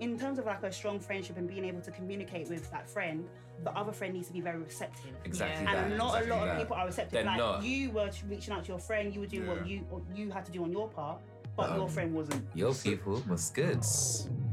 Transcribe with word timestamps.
in 0.00 0.18
terms 0.18 0.38
of 0.38 0.46
like 0.46 0.62
a 0.62 0.70
strong 0.72 1.00
friendship 1.00 1.36
and 1.38 1.48
being 1.48 1.64
able 1.64 1.80
to 1.80 1.90
communicate 1.90 2.48
with 2.48 2.70
that 2.70 2.88
friend, 2.88 3.26
the 3.64 3.72
other 3.72 3.92
friend 3.92 4.14
needs 4.14 4.28
to 4.28 4.32
be 4.32 4.40
very 4.40 4.58
receptive. 4.58 5.10
Exactly 5.24 5.64
Yeah. 5.64 5.74
that. 5.74 5.86
And 5.88 5.98
not 5.98 6.08
exactly 6.22 6.30
a 6.30 6.34
lot 6.34 6.44
that. 6.46 6.52
of 6.54 6.58
people 6.60 6.76
are 6.76 6.86
receptive. 6.86 7.12
They're 7.12 7.24
like 7.24 7.38
not. 7.38 7.64
you 7.64 7.90
were 7.90 8.10
reaching 8.28 8.54
out 8.54 8.62
to 8.64 8.68
your 8.68 8.78
friend, 8.78 9.12
you 9.12 9.20
were 9.20 9.26
doing 9.26 9.46
what 9.48 9.66
you 9.66 9.78
what 9.90 10.02
you 10.16 10.30
had 10.30 10.44
to 10.46 10.52
do 10.52 10.62
on 10.62 10.70
your 10.70 10.88
part, 10.88 11.20
but 11.56 11.70
Um, 11.70 11.76
your 11.78 11.88
friend 11.88 12.14
wasn't. 12.14 12.46
Your 12.54 12.72
people, 12.74 13.20
was 13.28 13.50
good? 13.50 13.84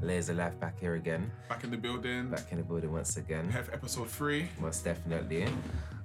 Layers 0.01 0.29
of 0.29 0.37
Life 0.37 0.59
back 0.59 0.79
here 0.79 0.95
again. 0.95 1.31
Back 1.49 1.63
in 1.63 1.69
the 1.71 1.77
building. 1.77 2.29
Back 2.29 2.51
in 2.51 2.57
the 2.57 2.63
building 2.63 2.91
once 2.91 3.17
again. 3.17 3.45
We 3.47 3.53
Have 3.53 3.69
episode 3.71 4.09
three. 4.09 4.49
Most 4.59 4.83
definitely. 4.83 5.47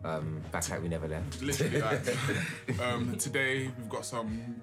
Um, 0.04 0.41
back 0.52 0.68
like 0.70 0.82
we 0.82 0.88
never 0.88 1.09
left. 1.09 1.43
Literally, 1.43 1.80
like, 1.91 2.80
um, 2.80 3.16
today 3.18 3.70
we've 3.79 3.88
got 3.88 4.04
some 4.04 4.61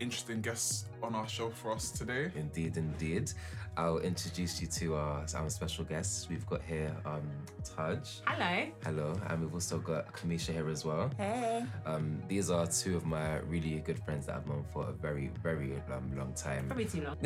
interesting 0.00 0.40
guests 0.42 0.86
on 1.02 1.14
our 1.14 1.28
show 1.28 1.48
for 1.50 1.72
us 1.72 1.90
today. 1.90 2.30
Indeed, 2.34 2.76
indeed. 2.76 3.30
I'll 3.76 3.98
introduce 3.98 4.60
you 4.60 4.68
to 4.68 4.94
our, 4.94 5.26
our 5.34 5.50
special 5.50 5.84
guests. 5.84 6.28
We've 6.28 6.46
got 6.46 6.62
here 6.62 6.94
um, 7.04 7.28
Taj. 7.64 8.20
Hello. 8.24 8.66
Hello. 8.84 9.20
And 9.28 9.42
we've 9.42 9.52
also 9.52 9.78
got 9.78 10.12
Kamisha 10.12 10.52
here 10.52 10.68
as 10.68 10.84
well. 10.84 11.10
Hey. 11.16 11.64
Um, 11.84 12.22
these 12.28 12.50
are 12.50 12.66
two 12.66 12.96
of 12.96 13.04
my 13.04 13.38
really 13.38 13.80
good 13.80 13.98
friends 14.04 14.26
that 14.26 14.36
I've 14.36 14.46
known 14.46 14.64
for 14.72 14.88
a 14.88 14.92
very, 14.92 15.30
very 15.42 15.74
um, 15.92 16.16
long 16.16 16.32
time. 16.34 16.66
Probably 16.66 16.84
too 16.84 17.02
long. 17.02 17.16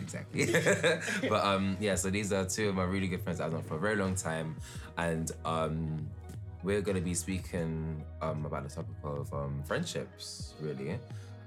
exactly. 0.00 0.46
but 1.28 1.44
um, 1.44 1.78
yeah, 1.80 1.94
so 1.94 2.10
these 2.10 2.32
are 2.32 2.44
two 2.44 2.68
of 2.68 2.74
my 2.74 2.84
really 2.84 3.08
good 3.08 3.22
friends 3.22 3.38
that 3.38 3.46
I've 3.46 3.52
known 3.52 3.62
for 3.62 3.76
a 3.76 3.80
very 3.80 3.96
long 3.96 4.14
time, 4.14 4.56
and 4.98 5.32
um, 5.44 6.06
we're 6.62 6.82
gonna 6.82 7.00
be 7.00 7.14
speaking 7.14 8.04
um, 8.20 8.44
about 8.44 8.68
the 8.68 8.74
topic 8.74 8.96
of 9.04 9.32
um, 9.32 9.62
friendships, 9.64 10.54
really. 10.60 10.98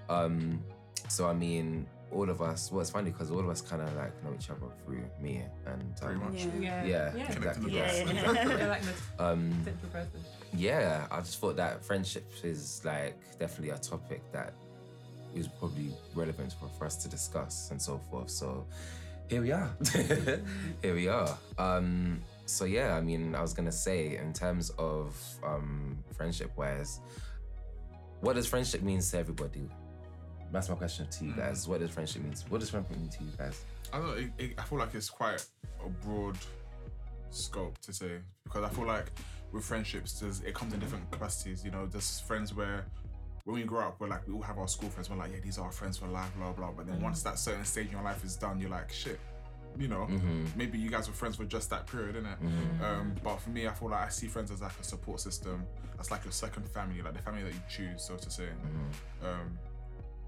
Um, 0.10 0.64
so 1.08 1.28
I 1.28 1.34
mean, 1.34 1.86
all 2.12 2.30
of 2.30 2.42
us. 2.42 2.72
Well, 2.72 2.82
it's 2.82 2.90
funny 2.90 3.12
because 3.12 3.32
all 3.32 3.40
of 3.40 3.50
us 3.50 3.62
kind 3.62 3.82
of 3.82 3.94
like 3.96 4.24
know 4.24 4.34
each 4.34 4.50
other 4.50 4.68
through 4.86 5.04
me, 5.22 5.44
and 5.66 5.96
Pretty 5.98 6.16
um, 6.16 6.32
much. 6.34 6.46
Yeah. 6.46 6.60
Yeah. 6.60 6.86
yeah, 6.86 7.14
Yeah. 7.16 7.32
exactly. 7.32 7.72
Yeah. 7.72 8.04
that. 8.04 8.46
You're 8.60 8.68
like 8.68 8.82
the 8.84 9.24
Um, 9.24 9.66
yeah, 10.54 11.08
I 11.12 11.20
just 11.20 11.40
thought 11.40 11.56
that 11.58 11.84
friendships 11.84 12.44
is 12.44 12.82
like 12.84 13.16
definitely 13.40 13.70
a 13.70 13.78
topic 13.78 14.22
that 14.32 14.54
is 15.36 15.48
probably 15.48 15.94
relevant 16.16 16.54
for, 16.54 16.70
for 16.78 16.86
us 16.86 16.96
to 16.98 17.10
discuss 17.10 17.70
and 17.72 17.82
so 17.82 18.00
forth. 18.10 18.30
So 18.30 18.66
here 19.30 19.42
we 19.42 19.52
are. 19.52 19.70
here 20.82 20.96
we 20.96 21.08
are. 21.08 21.38
Um, 21.58 22.22
so 22.46 22.66
yeah, 22.66 22.96
I 22.96 23.02
mean, 23.02 23.36
I 23.36 23.42
was 23.42 23.54
gonna 23.54 23.72
say 23.72 24.18
in 24.18 24.34
terms 24.34 24.72
of 24.80 25.16
um, 25.44 25.98
friendship 26.16 26.52
wise, 26.58 27.00
what 28.22 28.34
does 28.36 28.48
friendship 28.48 28.82
mean 28.82 29.02
to 29.02 29.18
everybody? 29.18 29.70
That's 30.52 30.70
my 30.70 30.76
question 30.76 31.08
to 31.08 31.26
you 31.26 31.34
guys. 31.34 31.66
Mm. 31.66 31.70
What 31.70 31.80
does 31.80 31.92
friendship 31.92 32.24
mean? 32.24 32.34
What 32.50 32.60
does 32.60 32.70
friendship 32.70 32.98
mean 32.98 33.10
to 33.10 33.24
you 33.24 33.32
guys? 33.38 33.64
I 33.94 33.98
don't 33.98 34.08
know. 34.08 34.14
It, 34.14 34.32
it, 34.38 34.54
I 34.58 34.64
feel 34.64 34.80
like 34.80 34.94
it's 34.96 35.10
quite 35.10 35.46
a 35.86 35.90
broad 36.06 36.38
scope 37.30 37.78
to 37.80 37.94
say 37.94 38.20
because 38.44 38.64
I 38.64 38.70
feel 38.70 38.86
like 38.86 39.12
with 39.52 39.64
friendships, 39.64 40.20
there's, 40.20 40.42
it 40.42 40.54
comes 40.54 40.74
in 40.74 40.80
different 40.80 41.10
capacities. 41.12 41.64
You 41.64 41.72
know, 41.72 41.86
there's 41.86 42.20
friends 42.20 42.54
where 42.54 42.86
when 43.46 43.56
we 43.56 43.64
grow 43.64 43.88
up, 43.88 44.00
we're 44.00 44.08
like 44.08 44.28
we 44.28 44.34
all 44.34 44.42
have 44.42 44.58
our 44.58 44.68
school 44.68 44.90
friends. 44.90 45.10
We're 45.10 45.18
like, 45.18 45.32
yeah, 45.32 45.40
these 45.44 45.58
are 45.58 45.66
our 45.66 45.72
friends 45.72 45.98
for 45.98 46.08
life, 46.08 46.32
blah 46.38 46.52
blah. 46.52 46.72
But 46.72 46.88
then 46.88 46.98
mm. 46.98 47.04
once 47.04 47.24
that 47.24 47.40
certain 47.40 47.66
stage 47.66 47.88
in 47.88 47.94
your 47.94 48.04
life 48.04 48.24
is 48.24 48.36
done, 48.36 48.60
you're 48.60 48.70
like, 48.70 48.92
shit. 48.92 49.20
You 49.78 49.88
know, 49.88 50.08
mm-hmm. 50.10 50.46
maybe 50.56 50.80
you 50.80 50.90
guys 50.90 51.08
were 51.08 51.14
friends 51.14 51.36
for 51.36 51.46
just 51.46 51.70
that 51.70 51.86
period, 51.86 52.16
innit? 52.16 52.42
Mm-hmm. 52.42 52.84
Um, 52.84 53.16
but 53.24 53.38
for 53.38 53.52
me, 53.52 53.68
I 53.68 53.72
feel 53.72 53.90
like 53.90 54.08
I 54.08 54.10
see 54.10 54.28
friends 54.28 54.50
as 54.52 54.62
like 54.62 54.72
a 54.82 54.84
support 54.84 55.20
system. 55.20 55.64
That's 55.96 56.10
like 56.10 56.24
your 56.26 56.32
second 56.32 56.68
family, 56.70 57.02
like 57.02 57.14
the 57.14 57.22
family 57.22 57.44
that 57.44 57.54
you 57.54 57.62
choose, 57.70 58.04
so 58.04 58.18
to 58.18 58.32
say. 58.32 58.46
Mm-hmm. 58.46 59.26
Um, 59.26 59.60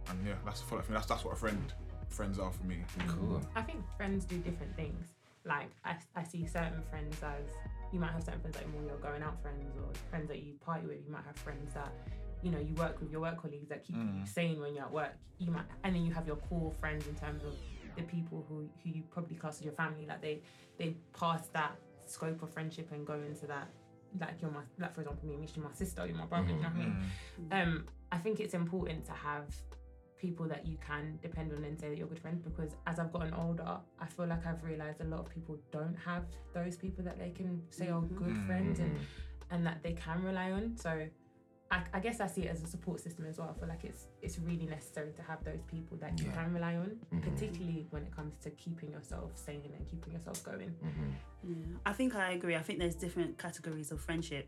and 0.09 0.19
yeah, 0.25 0.33
that's 0.45 0.61
for, 0.61 0.79
I 0.79 0.81
think 0.81 0.93
that's 0.93 1.07
that's 1.07 1.23
what 1.23 1.33
a 1.33 1.37
friend 1.37 1.73
friends 2.11 2.39
are 2.39 2.51
for 2.51 2.65
me. 2.65 2.77
Cool. 3.07 3.41
I 3.55 3.61
think 3.61 3.79
friends 3.97 4.25
do 4.25 4.37
different 4.37 4.75
things. 4.75 5.07
Like 5.45 5.71
I, 5.83 5.95
I 6.15 6.23
see 6.23 6.45
certain 6.45 6.83
friends 6.89 7.17
as 7.23 7.45
you 7.91 7.99
might 7.99 8.11
have 8.11 8.23
certain 8.23 8.41
friends 8.41 8.57
that 8.57 8.65
are 8.65 8.69
more 8.69 8.83
your 8.83 8.97
going 8.97 9.23
out 9.23 9.41
friends 9.41 9.75
or 9.77 9.89
friends 10.09 10.27
that 10.27 10.43
you 10.43 10.53
party 10.63 10.87
with. 10.87 10.99
You 11.05 11.11
might 11.11 11.25
have 11.25 11.35
friends 11.35 11.73
that 11.73 11.91
you 12.43 12.51
know 12.51 12.59
you 12.59 12.75
work 12.75 12.99
with 12.99 13.11
your 13.11 13.21
work 13.21 13.41
colleagues 13.41 13.69
that 13.69 13.83
keep 13.85 13.95
mm. 13.95 14.19
you 14.19 14.25
sane 14.25 14.59
when 14.59 14.75
you're 14.75 14.85
at 14.85 14.91
work. 14.91 15.13
You 15.39 15.51
might 15.51 15.65
and 15.83 15.95
then 15.95 16.05
you 16.05 16.13
have 16.13 16.27
your 16.27 16.35
core 16.35 16.71
friends 16.79 17.07
in 17.07 17.15
terms 17.15 17.43
of 17.43 17.55
the 17.95 18.03
people 18.03 18.45
who 18.47 18.69
who 18.83 18.89
you 18.89 19.03
probably 19.09 19.35
class 19.35 19.59
as 19.59 19.65
your 19.65 19.73
family. 19.73 20.05
Like 20.07 20.21
they 20.21 20.41
they 20.77 20.95
pass 21.17 21.47
that 21.53 21.75
scope 22.05 22.43
of 22.43 22.53
friendship 22.53 22.91
and 22.91 23.05
go 23.05 23.13
into 23.13 23.47
that. 23.47 23.69
Like 24.19 24.41
you're 24.41 24.51
my 24.51 24.61
like 24.77 24.93
for 24.93 25.01
example 25.01 25.27
me, 25.27 25.37
Misha, 25.37 25.59
my 25.59 25.71
sister, 25.73 26.05
you're 26.05 26.17
my 26.17 26.25
brother. 26.25 26.49
You 26.49 26.55
mm-hmm. 26.55 26.61
know 26.63 26.69
what 26.69 27.55
I 27.55 27.63
mean? 27.63 27.73
Mm. 27.73 27.77
Um, 27.77 27.85
I 28.11 28.17
think 28.17 28.39
it's 28.39 28.53
important 28.53 29.05
to 29.05 29.13
have 29.13 29.45
people 30.21 30.47
that 30.47 30.67
you 30.67 30.77
can 30.85 31.17
depend 31.21 31.51
on 31.51 31.63
and 31.63 31.79
say 31.79 31.89
that 31.89 31.97
you're 31.97 32.07
good 32.07 32.19
friends 32.19 32.41
because 32.43 32.75
as 32.85 32.99
I've 32.99 33.11
gotten 33.11 33.33
older, 33.33 33.77
I 33.99 34.05
feel 34.05 34.27
like 34.27 34.45
I've 34.45 34.63
realized 34.63 35.01
a 35.01 35.05
lot 35.05 35.21
of 35.21 35.29
people 35.29 35.57
don't 35.71 35.97
have 36.05 36.25
those 36.53 36.77
people 36.77 37.03
that 37.05 37.17
they 37.17 37.31
can 37.31 37.61
say 37.71 37.89
are 37.89 38.01
mm-hmm. 38.01 38.23
good 38.23 38.37
friends 38.45 38.79
and 38.79 38.91
mm-hmm. 38.91 39.53
and 39.55 39.65
that 39.65 39.81
they 39.81 39.93
can 39.93 40.23
rely 40.23 40.51
on. 40.51 40.77
So 40.77 41.07
I, 41.71 41.81
I 41.93 41.99
guess 41.99 42.19
I 42.19 42.27
see 42.27 42.43
it 42.43 42.51
as 42.51 42.61
a 42.61 42.67
support 42.67 42.99
system 42.99 43.25
as 43.25 43.39
well. 43.39 43.51
I 43.55 43.59
feel 43.59 43.67
like 43.67 43.83
it's 43.83 44.05
it's 44.21 44.37
really 44.37 44.67
necessary 44.67 45.11
to 45.13 45.23
have 45.23 45.43
those 45.43 45.63
people 45.63 45.97
that 45.97 46.19
you 46.19 46.27
Yeah. 46.27 46.43
can 46.43 46.53
rely 46.53 46.75
on, 46.75 46.89
mm-hmm. 46.89 47.19
particularly 47.29 47.87
when 47.89 48.03
it 48.03 48.15
comes 48.15 48.35
to 48.43 48.51
keeping 48.51 48.91
yourself 48.91 49.31
sane 49.35 49.73
and 49.75 49.87
keeping 49.87 50.13
yourself 50.13 50.43
going. 50.43 50.75
Yeah, 51.43 51.55
I 51.85 51.93
think 51.93 52.15
I 52.15 52.33
agree. 52.33 52.55
I 52.55 52.61
think 52.61 52.77
there's 52.77 52.95
different 52.95 53.39
categories 53.39 53.91
of 53.91 53.99
friendship. 53.99 54.47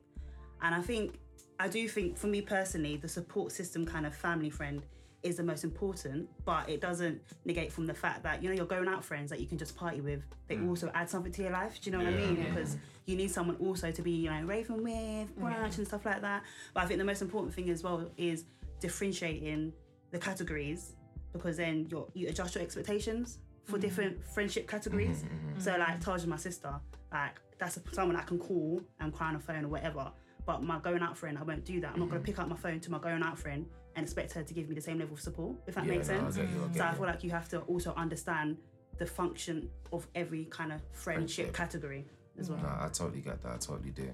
And 0.62 0.74
I 0.74 0.82
think, 0.82 1.20
I 1.60 1.68
do 1.68 1.90
think 1.90 2.18
for 2.18 2.28
me 2.28 2.42
personally, 2.42 2.96
the 2.96 3.10
support 3.10 3.52
system 3.52 3.86
kind 3.86 4.06
of 4.06 4.16
family 4.16 4.50
friend 4.50 4.84
is 5.24 5.38
the 5.38 5.44
most 5.44 5.64
important, 5.64 6.30
but 6.46 6.70
it 6.70 6.82
doesn't 6.82 7.22
negate 7.46 7.72
from 7.72 7.88
the 7.88 7.94
fact 7.94 8.24
that, 8.24 8.44
you 8.44 8.50
know, 8.50 8.56
you're 8.56 8.66
going 8.66 8.88
out 8.88 9.04
friends 9.04 9.30
that 9.30 9.40
you 9.40 9.48
can 9.48 9.58
just 9.58 9.76
party 9.76 10.02
with. 10.02 10.22
They 10.48 10.58
mm. 10.58 10.68
also 10.68 10.92
add 10.94 11.10
something 11.10 11.32
to 11.32 11.42
your 11.44 11.52
life. 11.52 11.80
Do 11.82 11.90
you 11.90 11.98
know 11.98 12.04
what 12.04 12.14
I 12.14 12.18
mean? 12.18 12.38
Yeah. 12.38 12.50
Because 12.50 12.78
you 13.06 13.16
need 13.16 13.32
someone 13.32 13.56
also 13.58 13.92
to 13.92 14.02
be, 14.02 14.12
you 14.12 14.30
know, 14.30 14.42
raving 14.44 14.84
with, 14.84 15.40
brunch 15.40 15.78
and 15.78 15.88
stuff 15.88 16.06
like 16.06 16.22
that. 16.22 16.44
But 16.74 16.84
I 16.84 16.86
think 16.88 17.00
the 17.00 17.06
most 17.06 17.22
important 17.22 17.54
thing 17.54 17.70
as 17.70 17.84
well 17.84 18.10
is 18.18 18.46
differentiating 18.80 19.74
the 20.12 20.20
categories 20.20 20.94
because 21.32 21.58
then 21.58 21.88
you're, 21.90 22.08
you 22.14 22.28
adjust 22.28 22.56
your 22.56 22.64
expectations 22.64 23.40
for 23.64 23.74
mm-hmm. 23.74 23.82
different 23.82 24.26
friendship 24.26 24.68
categories. 24.68 25.24
Mm-hmm. 25.24 25.60
So 25.60 25.76
like 25.78 26.02
Taj 26.02 26.22
is 26.22 26.28
my 26.28 26.38
sister, 26.38 26.74
like 27.12 27.40
that's 27.58 27.80
someone 27.94 28.18
I 28.18 28.24
can 28.24 28.38
call 28.38 28.82
and 29.00 29.14
cry 29.14 29.28
on 29.28 29.34
the 29.36 29.40
phone 29.40 29.66
or 29.66 29.70
whatever. 29.70 30.12
But 30.46 30.64
my 30.64 30.80
going 30.80 31.02
out 31.02 31.18
friend, 31.18 31.38
I 31.38 31.44
won't 31.44 31.64
do 31.66 31.80
that. 31.82 31.94
I'm 31.94 32.00
not 32.00 32.10
gonna 32.10 32.20
mm-hmm. 32.20 32.26
pick 32.26 32.40
up 32.40 32.50
my 32.50 32.56
phone 32.56 32.80
to 32.82 32.92
my 32.92 33.00
going 33.00 33.24
out 33.24 33.38
friend 33.38 33.66
and 33.96 34.04
expect 34.04 34.34
her 34.34 34.44
to 34.44 34.54
give 34.54 34.68
me 34.68 34.76
the 34.76 34.82
same 34.82 35.00
level 35.00 35.14
of 35.14 35.22
support, 35.22 35.56
if 35.68 35.76
that 35.76 35.86
Yeah, 35.86 35.92
makes 35.92 36.08
no, 36.10 36.20
sense. 36.20 36.36
get 36.38 36.50
you, 36.50 36.70
I 36.74 36.78
so 36.78 36.84
I 36.84 36.94
feel 36.94 37.06
like 37.06 37.24
you 37.24 37.32
have 37.32 37.48
to 37.50 37.60
also 37.62 37.94
understand 37.96 38.58
the 38.98 39.06
function 39.06 39.70
of 39.92 40.08
every 40.16 40.46
kind 40.46 40.72
of 40.72 40.82
friendship, 40.92 41.46
Friendship. 41.48 41.54
category 41.54 42.06
as 42.40 42.50
well. 42.50 42.60
No, 42.60 42.68
I 42.68 42.90
totally 42.92 43.22
get 43.22 43.42
that. 43.42 43.52
I 43.54 43.58
totally 43.58 43.92
do. 43.92 44.12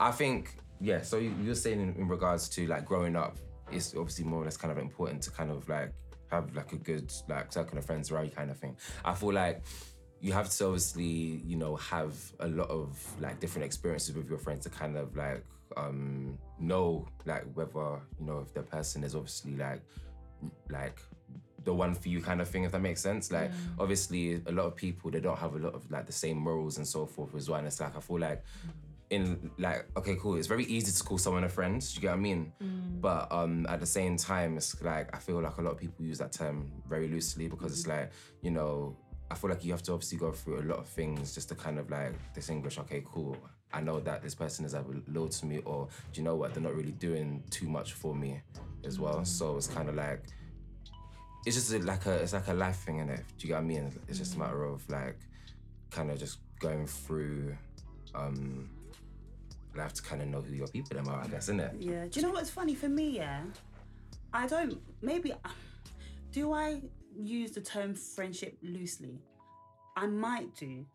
I 0.00 0.10
think, 0.10 0.56
yeah, 0.80 1.02
so 1.02 1.18
you- 1.18 1.34
you're 1.42 1.54
saying 1.54 1.80
in, 1.80 1.94
in 1.94 2.08
regards 2.08 2.48
to 2.50 2.66
like 2.66 2.84
growing 2.84 3.14
up, 3.16 3.36
it's 3.70 3.94
obviously 3.94 4.24
more 4.24 4.42
or 4.42 4.44
less 4.44 4.56
kind 4.56 4.72
of 4.72 4.78
important 4.78 5.22
to 5.22 5.30
kind 5.30 5.50
of 5.50 5.68
like 5.68 5.92
have 6.30 6.54
like 6.56 6.72
a 6.72 6.76
good 6.76 7.12
like 7.28 7.52
circle 7.52 7.78
of 7.78 7.84
friends 7.84 8.10
around 8.10 8.24
you 8.24 8.30
kind 8.32 8.50
of 8.50 8.58
thing. 8.58 8.76
I 9.04 9.14
feel 9.14 9.32
like 9.32 9.62
you 10.22 10.32
have 10.32 10.48
to 10.48 10.66
obviously, 10.66 11.42
you 11.44 11.56
know, 11.56 11.74
have 11.76 12.14
a 12.38 12.46
lot 12.46 12.70
of 12.70 12.96
like 13.20 13.40
different 13.40 13.64
experiences 13.64 14.14
with 14.14 14.28
your 14.28 14.38
friends 14.38 14.62
to 14.62 14.70
kind 14.70 14.96
of 14.96 15.16
like 15.16 15.44
um 15.76 16.38
know 16.60 17.08
like 17.26 17.44
whether, 17.54 18.00
you 18.20 18.26
know, 18.26 18.38
if 18.38 18.54
the 18.54 18.62
person 18.62 19.02
is 19.02 19.16
obviously 19.16 19.56
like 19.56 19.82
like 20.70 21.00
the 21.64 21.74
one 21.74 21.94
for 21.94 22.08
you 22.08 22.20
kind 22.20 22.40
of 22.40 22.48
thing 22.48 22.62
if 22.62 22.70
that 22.70 22.80
makes 22.80 23.00
sense. 23.00 23.32
Like 23.32 23.50
obviously 23.80 24.40
a 24.46 24.52
lot 24.52 24.66
of 24.66 24.76
people 24.76 25.10
they 25.10 25.18
don't 25.18 25.38
have 25.38 25.56
a 25.56 25.58
lot 25.58 25.74
of 25.74 25.90
like 25.90 26.06
the 26.06 26.12
same 26.12 26.38
morals 26.38 26.76
and 26.76 26.86
so 26.86 27.04
forth 27.04 27.34
as 27.34 27.50
well. 27.50 27.58
And 27.58 27.66
it's 27.66 27.80
like 27.80 27.96
i 27.96 28.00
feel 28.00 28.20
like 28.20 28.44
in 29.10 29.50
like 29.58 29.86
okay 29.96 30.16
cool 30.20 30.36
it's 30.36 30.46
very 30.46 30.64
easy 30.64 30.90
to 30.90 31.04
call 31.04 31.18
someone 31.18 31.44
a 31.44 31.48
friend 31.48 31.82
do 31.82 31.94
you 31.94 32.00
get 32.00 32.10
what 32.10 32.16
i 32.16 32.20
mean? 32.20 32.52
But 33.00 33.30
um 33.32 33.66
at 33.68 33.80
the 33.80 33.86
same 33.86 34.16
time 34.16 34.56
it's 34.56 34.80
like 34.82 35.14
i 35.14 35.18
feel 35.18 35.42
like 35.42 35.58
a 35.58 35.62
lot 35.62 35.72
of 35.72 35.78
people 35.78 36.04
use 36.04 36.18
that 36.18 36.32
term 36.32 36.70
very 36.88 37.08
loosely 37.08 37.48
because 37.48 37.72
it's 37.72 37.88
like 37.88 38.12
you 38.40 38.52
know 38.52 38.96
I 39.32 39.34
feel 39.34 39.48
like 39.48 39.64
you 39.64 39.72
have 39.72 39.82
to 39.84 39.94
obviously 39.94 40.18
go 40.18 40.30
through 40.30 40.60
a 40.60 40.66
lot 40.66 40.78
of 40.78 40.86
things 40.86 41.34
just 41.34 41.48
to 41.48 41.54
kind 41.54 41.78
of 41.78 41.90
like 41.90 42.12
distinguish, 42.34 42.78
okay, 42.78 43.02
cool. 43.06 43.34
I 43.72 43.80
know 43.80 43.98
that 44.00 44.22
this 44.22 44.34
person 44.34 44.66
is 44.66 44.74
either 44.74 44.94
loyal 45.08 45.30
to 45.30 45.46
me 45.46 45.60
or 45.64 45.88
do 46.12 46.20
you 46.20 46.24
know 46.24 46.36
what? 46.36 46.52
They're 46.52 46.62
not 46.62 46.74
really 46.74 46.92
doing 46.92 47.42
too 47.48 47.66
much 47.66 47.94
for 47.94 48.14
me 48.14 48.42
as 48.84 49.00
well. 49.00 49.24
So 49.24 49.56
it's 49.56 49.68
kind 49.68 49.88
of 49.88 49.94
like 49.94 50.24
it's 51.46 51.56
just 51.56 51.72
like 51.82 52.04
a 52.04 52.16
it's 52.16 52.34
like 52.34 52.48
a 52.48 52.52
life 52.52 52.76
thing 52.76 52.98
in 52.98 53.08
it. 53.08 53.24
Do 53.38 53.46
you 53.46 53.48
get 53.48 53.54
what 53.54 53.60
I 53.62 53.64
mean? 53.64 53.90
It's 54.06 54.18
just 54.18 54.36
a 54.36 54.38
matter 54.38 54.64
of 54.64 54.86
like 54.90 55.18
kind 55.90 56.10
of 56.10 56.18
just 56.18 56.40
going 56.60 56.86
through 56.86 57.56
um 58.14 58.68
life 59.74 59.94
to 59.94 60.02
kind 60.02 60.20
of 60.20 60.28
know 60.28 60.42
who 60.42 60.54
your 60.54 60.68
people 60.68 60.94
them 60.94 61.08
are, 61.08 61.22
I 61.22 61.26
guess, 61.28 61.44
isn't 61.44 61.60
it? 61.60 61.72
Yeah. 61.78 62.04
Do 62.04 62.20
you 62.20 62.26
know 62.26 62.32
what's 62.34 62.50
funny 62.50 62.74
for 62.74 62.90
me? 62.90 63.16
Yeah, 63.16 63.40
I 64.30 64.46
don't. 64.46 64.78
Maybe 65.00 65.32
do 66.32 66.52
I 66.52 66.82
use 67.16 67.52
the 67.52 67.60
term 67.60 67.94
friendship 67.94 68.56
loosely? 68.62 69.20
I 69.96 70.06
might 70.06 70.54
do. 70.56 70.86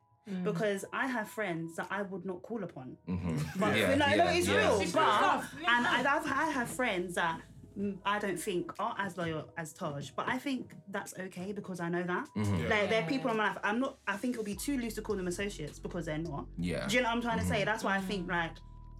Because 0.43 0.83
I 0.91 1.07
have 1.07 1.29
friends 1.29 1.77
that 1.77 1.87
I 1.89 2.01
would 2.01 2.25
not 2.25 2.41
call 2.41 2.61
upon. 2.61 2.97
Mm-hmm. 3.07 3.37
But 3.57 3.77
Yeah, 3.77 3.95
no, 3.95 4.07
no, 4.07 4.15
yeah, 4.15 4.31
it's 4.31 4.47
yeah. 4.47 4.57
real. 4.57 4.79
It's 4.81 4.91
But 4.91 5.41
real 5.55 5.69
and 5.69 5.87
I, 5.87 5.99
I've 5.99 6.25
I 6.29 6.49
have 6.49 6.67
friends 6.67 7.15
that 7.15 7.39
mm, 7.79 7.97
I 8.05 8.19
don't 8.19 8.37
think 8.37 8.73
are 8.77 8.93
as 8.99 9.17
loyal 9.17 9.47
as 9.55 9.71
Taj, 9.71 10.09
but 10.09 10.27
I 10.27 10.37
think 10.37 10.73
that's 10.89 11.13
okay 11.17 11.53
because 11.53 11.79
I 11.79 11.87
know 11.87 12.03
that. 12.03 12.27
Mm-hmm. 12.35 12.67
Like, 12.69 12.89
they're 12.89 13.07
people 13.07 13.31
in 13.31 13.37
my 13.37 13.47
life. 13.47 13.57
I'm 13.63 13.79
not. 13.79 13.99
I 14.05 14.17
think 14.17 14.33
it'll 14.33 14.43
be 14.43 14.55
too 14.55 14.77
loose 14.77 14.95
to 14.95 15.01
call 15.01 15.15
them 15.15 15.27
associates 15.27 15.79
because 15.79 16.07
they're 16.07 16.17
not. 16.17 16.45
Yeah. 16.57 16.85
Do 16.87 16.97
you 16.97 17.03
know 17.03 17.07
what 17.07 17.15
I'm 17.15 17.21
trying 17.21 17.39
to 17.39 17.45
say? 17.45 17.63
That's 17.63 17.85
why 17.85 17.95
I 17.95 18.01
think 18.01 18.29
like 18.29 18.51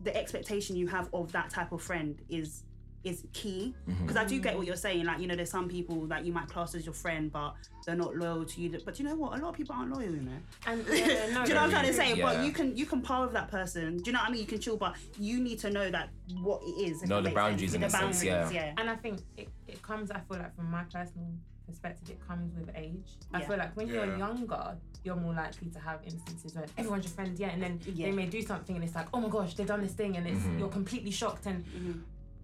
the 0.04 0.16
expectation 0.16 0.78
you 0.78 0.88
have 0.88 1.10
of 1.12 1.34
that 1.34 1.50
type 1.50 1.74
of 1.74 1.82
friend 1.82 2.22
is 2.30 2.64
is 3.04 3.24
key 3.32 3.74
because 4.02 4.18
I 4.18 4.26
do 4.26 4.40
get 4.40 4.58
what 4.58 4.66
you're 4.68 4.76
saying. 4.76 5.06
Like 5.06 5.20
you 5.20 5.28
know, 5.28 5.36
there's 5.36 5.50
some 5.52 5.70
people 5.70 6.06
that 6.08 6.26
you 6.26 6.34
might 6.34 6.48
class 6.50 6.76
as 6.76 6.86
your 6.86 6.94
friend, 6.94 7.32
but 7.32 7.54
they're 7.86 7.96
not 7.96 8.16
loyal 8.16 8.44
to 8.44 8.62
you. 8.62 8.78
But 8.84 9.00
you 9.00 9.06
know 9.06 9.16
what? 9.16 9.38
A 9.38 9.42
lot 9.42 9.50
of 9.50 9.56
people 9.56 9.76
aren't 9.76 9.92
loyal. 9.92 10.12
You 10.12 10.22
know. 10.22 10.32
And 10.66 10.86
yeah, 10.92 11.06
no, 11.34 11.44
Do 11.44 11.50
you 11.50 11.56
know 11.56 11.62
what 11.62 11.64
I'm 11.64 11.70
trying 11.72 11.88
to 11.88 11.94
say? 11.94 12.14
Yeah. 12.16 12.26
But 12.26 12.46
you 12.46 12.52
can 12.52 12.76
you 12.76 12.86
can 12.86 13.02
par 13.02 13.24
with 13.24 13.34
that 13.34 13.50
person. 13.50 13.98
Do 13.98 14.04
you 14.06 14.12
know 14.14 14.20
what 14.20 14.30
I 14.30 14.32
mean? 14.32 14.42
You 14.42 14.48
can 14.48 14.60
chill, 14.60 14.78
but 14.78 14.96
you 15.20 15.40
need 15.40 15.60
to 15.60 15.70
know 15.70 15.90
that 15.90 16.10
what 16.42 16.62
it 16.64 16.90
is. 16.90 17.04
No, 17.04 17.22
the 17.22 17.30
boundaries 17.32 17.72
sense. 17.72 17.76
in 17.76 17.82
the 17.82 17.88
a 17.88 17.90
sense, 17.90 18.24
boundaries, 18.24 18.54
yeah. 18.54 18.66
yeah. 18.68 18.74
And 18.78 18.90
I 18.90 18.96
think 18.96 19.20
it, 19.38 19.48
it 19.68 19.82
comes, 19.82 20.12
I 20.12 20.20
feel 20.20 20.38
like 20.40 20.56
from 20.56 20.70
my 20.72 20.84
personal 20.84 21.28
perspective, 21.66 22.10
it 22.10 22.28
comes 22.28 22.54
with 22.56 22.70
age. 22.76 22.96
I 23.34 23.40
Yeah. 23.40 23.48
feel 23.48 23.58
like 23.58 23.76
when 23.78 23.88
Yeah. 23.88 23.94
you're 24.06 24.18
younger, 24.18 24.76
you're 25.04 25.16
more 25.16 25.34
likely 25.34 25.70
to 25.70 25.80
have 25.80 26.00
instances 26.04 26.54
when 26.56 26.66
everyone's 26.78 27.06
your 27.06 27.14
friend, 27.14 27.38
yeah, 27.40 27.50
and 27.50 27.62
then 27.62 27.80
Yeah. 27.86 28.08
they 28.08 28.12
may 28.12 28.26
do 28.26 28.42
something 28.42 28.76
and 28.76 28.84
it's 28.84 28.96
like, 28.96 29.08
oh 29.14 29.20
my 29.22 29.30
gosh, 29.30 29.54
they've 29.56 29.68
done 29.68 29.82
this 29.82 29.94
thing, 29.94 30.18
and 30.18 30.28
it's 30.28 30.44
you're 30.58 30.70
completely 30.70 31.12
shocked. 31.12 31.46
And 31.46 31.64
Mm-hmm. 31.66 31.92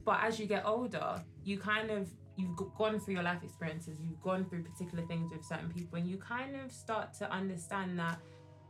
But 0.06 0.20
as 0.24 0.40
you 0.40 0.46
get 0.46 0.66
older, 0.66 1.22
you 1.44 1.58
kind 1.58 1.90
of 1.92 2.10
you've 2.36 2.56
gone 2.78 3.00
through 3.00 3.14
your 3.14 3.24
life 3.24 3.44
experiences, 3.44 3.98
you've 4.02 4.22
gone 4.22 4.46
through 4.46 4.64
particular 4.64 5.06
things 5.06 5.32
with 5.32 5.46
certain 5.46 5.70
people, 5.70 5.98
and 5.98 6.08
you 6.08 6.18
kind 6.18 6.56
of 6.56 6.72
start 6.72 7.14
to 7.14 7.32
understand 7.32 7.98
that 8.00 8.20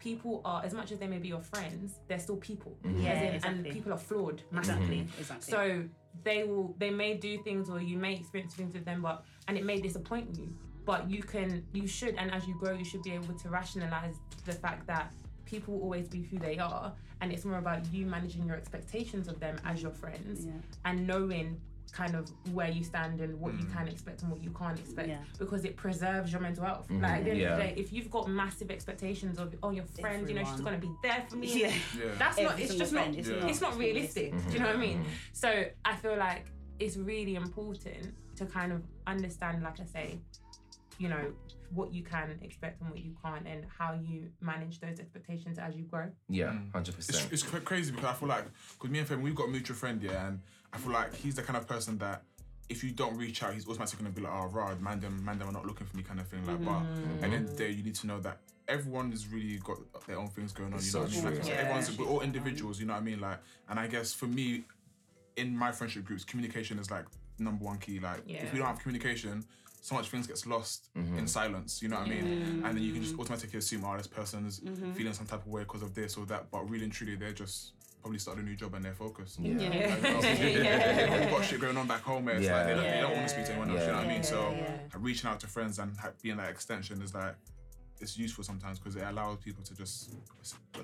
people 0.03 0.41
are 0.43 0.63
as 0.65 0.73
much 0.73 0.91
as 0.91 0.99
they 0.99 1.07
may 1.07 1.17
be 1.17 1.29
your 1.29 1.41
friends, 1.41 1.99
they're 2.07 2.19
still 2.19 2.35
people. 2.37 2.77
Mm-hmm. 2.83 3.01
Yeah, 3.01 3.21
in- 3.21 3.35
exactly. 3.35 3.59
and 3.59 3.73
people 3.73 3.93
are 3.93 3.97
flawed 3.97 4.43
massively. 4.51 4.99
Exactly. 4.99 5.19
Exactly. 5.19 5.51
So 5.51 5.89
they 6.23 6.43
will 6.43 6.75
they 6.77 6.89
may 6.89 7.15
do 7.15 7.41
things 7.43 7.69
or 7.69 7.81
you 7.81 7.97
may 7.97 8.13
experience 8.15 8.53
things 8.53 8.73
with 8.73 8.85
them 8.85 9.01
but 9.01 9.23
and 9.47 9.57
it 9.57 9.65
may 9.65 9.79
disappoint 9.79 10.37
you. 10.37 10.55
But 10.85 11.09
you 11.09 11.23
can 11.23 11.65
you 11.71 11.87
should 11.87 12.15
and 12.15 12.31
as 12.31 12.45
you 12.45 12.55
grow 12.59 12.73
you 12.73 12.85
should 12.85 13.01
be 13.03 13.11
able 13.13 13.33
to 13.33 13.49
rationalize 13.49 14.15
the 14.45 14.51
fact 14.51 14.85
that 14.87 15.13
people 15.45 15.75
will 15.75 15.83
always 15.83 16.07
be 16.09 16.23
who 16.23 16.37
they 16.37 16.57
are 16.57 16.93
and 17.23 17.31
it's 17.31 17.45
more 17.45 17.57
about 17.57 17.81
you 17.93 18.05
managing 18.05 18.45
your 18.45 18.57
expectations 18.57 19.29
of 19.29 19.39
them 19.39 19.55
as 19.63 19.81
your 19.81 19.91
friends 19.91 20.45
Yeah. 20.45 20.51
and 20.83 21.07
knowing 21.07 21.57
kind 21.93 22.15
of 22.15 22.29
where 22.51 22.69
you 22.69 22.83
stand 22.83 23.21
and 23.21 23.39
what 23.39 23.53
you 23.53 23.59
mm-hmm. 23.59 23.77
can 23.77 23.87
expect 23.87 24.23
and 24.23 24.31
what 24.31 24.43
you 24.43 24.49
can't 24.49 24.77
expect 24.77 25.07
Yeah. 25.07 25.19
because 25.39 25.63
it 25.63 25.77
preserves 25.77 26.33
your 26.33 26.41
mental 26.41 26.65
health. 26.65 26.87
Mm-hmm. 26.89 27.01
Like 27.01 27.11
at 27.11 27.23
the 27.23 27.31
end 27.31 27.39
Yeah. 27.39 27.51
of 27.51 27.57
the 27.57 27.63
day, 27.63 27.73
if 27.77 27.93
you've 27.93 28.11
got 28.11 28.27
massive 28.27 28.71
expectations 28.71 29.39
of 29.39 29.55
oh 29.63 29.69
your 29.69 29.85
friend, 30.01 30.27
you 30.27 30.35
know, 30.35 30.43
she's 30.43 30.59
gonna 30.59 30.77
be 30.77 30.91
there 31.01 31.23
for 31.29 31.37
me. 31.37 31.61
Yeah. 31.61 31.67
Yeah. 31.67 32.05
That's 32.17 32.37
Every 32.37 32.49
not 32.49 32.59
it's 32.59 32.69
single 32.69 32.79
just 32.79 32.93
not 32.93 33.07
it's 33.15 33.29
Yeah. 33.29 33.39
not 33.39 33.49
it's 33.49 33.61
not 33.61 33.77
realistic. 33.77 34.31
Do 34.31 34.35
you 34.35 34.43
mm-hmm. 34.43 34.59
know 34.59 34.67
what 34.67 34.75
I 34.75 34.79
mean? 34.79 35.05
So 35.31 35.65
I 35.85 35.95
feel 35.95 36.17
like 36.17 36.47
it's 36.79 36.97
really 36.97 37.35
important 37.35 38.15
to 38.35 38.45
kind 38.47 38.73
of 38.73 38.81
understand, 39.07 39.63
like 39.63 39.79
I 39.79 39.85
say, 39.85 40.19
you 40.97 41.07
know, 41.07 41.31
what 41.73 41.93
you 41.93 42.03
can 42.03 42.37
expect 42.41 42.81
and 42.81 42.89
what 42.89 42.99
you 42.99 43.13
can't, 43.23 43.47
and 43.47 43.65
how 43.77 43.93
you 43.93 44.29
manage 44.41 44.79
those 44.79 44.99
expectations 44.99 45.57
as 45.57 45.75
you 45.75 45.83
grow. 45.83 46.07
Yeah, 46.29 46.47
mm. 46.47 46.71
hundred 46.71 46.95
It's, 46.97 47.07
percent. 47.07 47.33
it's 47.33 47.43
cra- 47.43 47.61
crazy 47.61 47.91
because 47.91 48.09
I 48.09 48.13
feel 48.13 48.29
like 48.29 48.45
because 48.73 48.89
me 48.91 48.99
and 48.99 49.07
Femi 49.07 49.21
we've 49.21 49.35
got 49.35 49.47
a 49.47 49.51
mutual 49.51 49.75
friend 49.75 50.01
yeah, 50.01 50.27
and 50.27 50.39
I 50.71 50.77
feel 50.77 50.91
like 50.91 51.13
he's 51.15 51.35
the 51.35 51.41
kind 51.43 51.57
of 51.57 51.67
person 51.67 51.97
that 51.99 52.23
if 52.69 52.83
you 52.83 52.91
don't 52.91 53.17
reach 53.17 53.43
out, 53.43 53.53
he's 53.53 53.67
automatically 53.67 54.03
gonna 54.03 54.15
be 54.15 54.21
like, 54.21 54.31
oh, 54.33 54.47
rah, 54.47 54.73
man, 54.75 54.99
them, 54.99 55.23
man, 55.23 55.37
them 55.37 55.49
are 55.49 55.51
not 55.53 55.65
looking 55.65 55.85
for 55.85 55.97
me, 55.97 56.03
kind 56.03 56.19
of 56.19 56.27
thing. 56.27 56.45
Like, 56.45 56.63
but 56.63 56.71
mm. 56.71 57.15
at 57.23 57.29
the 57.29 57.35
end 57.35 57.45
of 57.49 57.57
the 57.57 57.63
day, 57.65 57.71
you 57.71 57.83
need 57.83 57.95
to 57.95 58.07
know 58.07 58.19
that 58.21 58.37
everyone 58.67 59.11
has 59.11 59.27
really 59.27 59.57
got 59.57 59.77
their 60.07 60.17
own 60.17 60.27
things 60.29 60.53
going 60.53 60.71
on. 60.71 60.79
It's 60.79 60.93
You 60.93 61.01
know, 61.01 61.07
so 61.07 61.11
what 61.11 61.11
I 61.11 61.15
mean? 61.15 61.25
like, 61.25 61.33
true. 61.33 61.41
I 61.41 61.45
said, 61.45 61.55
Yeah. 61.55 61.61
everyone's 61.61 61.97
we're 61.97 62.05
all 62.05 62.21
individuals. 62.21 62.79
You 62.79 62.85
know 62.85 62.93
what 62.93 63.01
I 63.01 63.03
mean? 63.05 63.19
Like, 63.19 63.39
and 63.69 63.79
I 63.79 63.87
guess 63.87 64.13
for 64.13 64.27
me, 64.27 64.63
in 65.35 65.55
my 65.55 65.71
friendship 65.71 66.05
groups, 66.05 66.23
communication 66.23 66.79
is 66.79 66.89
like 66.89 67.05
number 67.39 67.65
one 67.65 67.77
key. 67.79 67.99
Like, 67.99 68.21
Yeah. 68.25 68.43
if 68.43 68.53
we 68.53 68.59
don't 68.59 68.67
have 68.67 68.79
communication. 68.79 69.43
So 69.83 69.95
much 69.95 70.07
things 70.07 70.27
gets 70.27 70.47
lost 70.47 70.89
Mm-hmm. 70.97 71.17
in 71.17 71.27
silence, 71.27 71.81
you 71.81 71.89
know 71.89 71.97
what 71.97 72.07
I 72.07 72.09
mean? 72.09 72.63
And 72.63 72.77
then 72.77 72.81
you 72.81 72.93
can 72.93 73.01
just 73.01 73.13
mm-hmm. 73.13 73.21
automatically 73.21 73.59
assume, 73.59 73.83
oh, 73.83 73.97
this 73.97 74.07
person's 74.07 74.61
mm-hmm. 74.61 74.93
feeling 74.93 75.11
some 75.11 75.25
type 75.25 75.41
of 75.45 75.47
way 75.47 75.63
because 75.63 75.81
of 75.81 75.93
this 75.93 76.15
or 76.15 76.25
that. 76.27 76.49
But 76.51 76.69
really 76.69 76.85
and 76.85 76.93
truly, 76.93 77.15
they're 77.15 77.33
just 77.33 77.73
probably 78.01 78.17
started 78.17 78.45
a 78.45 78.47
new 78.47 78.55
job 78.55 78.75
and 78.75 78.85
they're 78.85 78.93
focused. 78.93 79.39
Yeah. 79.41 79.59
Yeah. 79.59 79.97
Like, 80.01 80.15
obviously, 80.15 80.53
They've 80.53 81.29
got 81.29 81.43
shit 81.43 81.59
going 81.59 81.75
on 81.75 81.87
back 81.87 82.01
home. 82.01 82.23
Where 82.23 82.35
it's 82.35 82.47
like 82.47 82.65
they 82.65 82.73
don't, 82.75 82.83
they 82.83 83.01
don't 83.01 83.11
want 83.11 83.27
to 83.27 83.33
speak 83.33 83.45
to 83.47 83.51
anyone 83.51 83.71
else. 83.71 83.81
You 83.81 83.87
know 83.87 83.97
what 83.97 84.05
I 84.05 84.07
mean? 84.07 84.23
So 84.23 84.51
Yeah. 84.51 84.77
reaching 84.99 85.29
out 85.29 85.41
to 85.41 85.47
friends 85.47 85.79
and 85.79 85.91
being 86.21 86.37
that 86.37 86.49
extension 86.49 87.01
is 87.01 87.13
like 87.13 87.35
it's 87.99 88.17
useful 88.17 88.43
sometimes 88.43 88.79
because 88.79 88.95
it 88.95 89.03
allows 89.03 89.37
people 89.39 89.63
to 89.65 89.75
just 89.75 90.13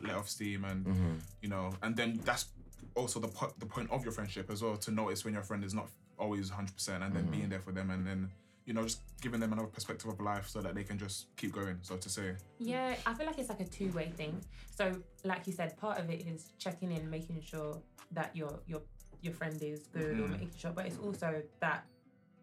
let 0.03 0.15
off 0.15 0.27
steam 0.27 0.65
and 0.65 0.85
mm-hmm. 0.85 1.13
you 1.41 1.47
know, 1.47 1.71
and 1.83 1.95
then 1.95 2.19
that's 2.25 2.47
also 2.95 3.19
the 3.21 3.29
po- 3.29 3.53
the 3.59 3.65
point 3.65 3.89
of 3.91 4.03
your 4.03 4.11
friendship 4.11 4.49
as 4.49 4.61
well 4.61 4.75
to 4.75 4.91
notice 4.91 5.23
when 5.23 5.33
your 5.33 5.43
friend 5.43 5.63
is 5.63 5.73
not 5.73 5.87
always 6.17 6.49
100 6.49 6.73
percent 6.73 7.03
and 7.03 7.15
then 7.15 7.25
being 7.27 7.47
there 7.47 7.61
for 7.61 7.71
them 7.71 7.91
and 7.91 8.05
then 8.05 8.29
you 8.69 8.75
know 8.75 8.83
just 8.83 9.01
giving 9.19 9.39
them 9.39 9.51
another 9.51 9.67
perspective 9.67 10.09
of 10.09 10.21
life 10.21 10.47
so 10.47 10.61
that 10.61 10.75
they 10.75 10.83
can 10.83 10.97
just 10.97 11.35
keep 11.35 11.51
going 11.51 11.77
so 11.81 11.97
to 11.97 12.07
say 12.07 12.35
Yeah, 12.59 12.95
I 13.05 13.13
feel 13.15 13.25
like 13.25 13.39
it's 13.39 13.49
like 13.49 13.61
a 13.61 13.65
two 13.65 13.91
way 13.91 14.13
thing. 14.15 14.39
So, 14.69 14.95
like 15.25 15.47
you 15.47 15.53
said, 15.53 15.75
part 15.77 15.97
of 15.97 16.09
it 16.11 16.21
is 16.27 16.51
checking 16.59 16.91
in, 16.91 17.09
making 17.09 17.41
sure 17.41 17.81
that 18.11 18.35
your 18.35 18.59
your 18.67 18.81
your 19.21 19.33
friend 19.33 19.61
is 19.61 19.87
good, 19.87 20.19
or 20.19 20.27
mm. 20.27 20.31
making 20.31 20.51
sure, 20.55 20.71
but 20.71 20.85
it's 20.85 20.99
also 20.99 21.41
that 21.59 21.83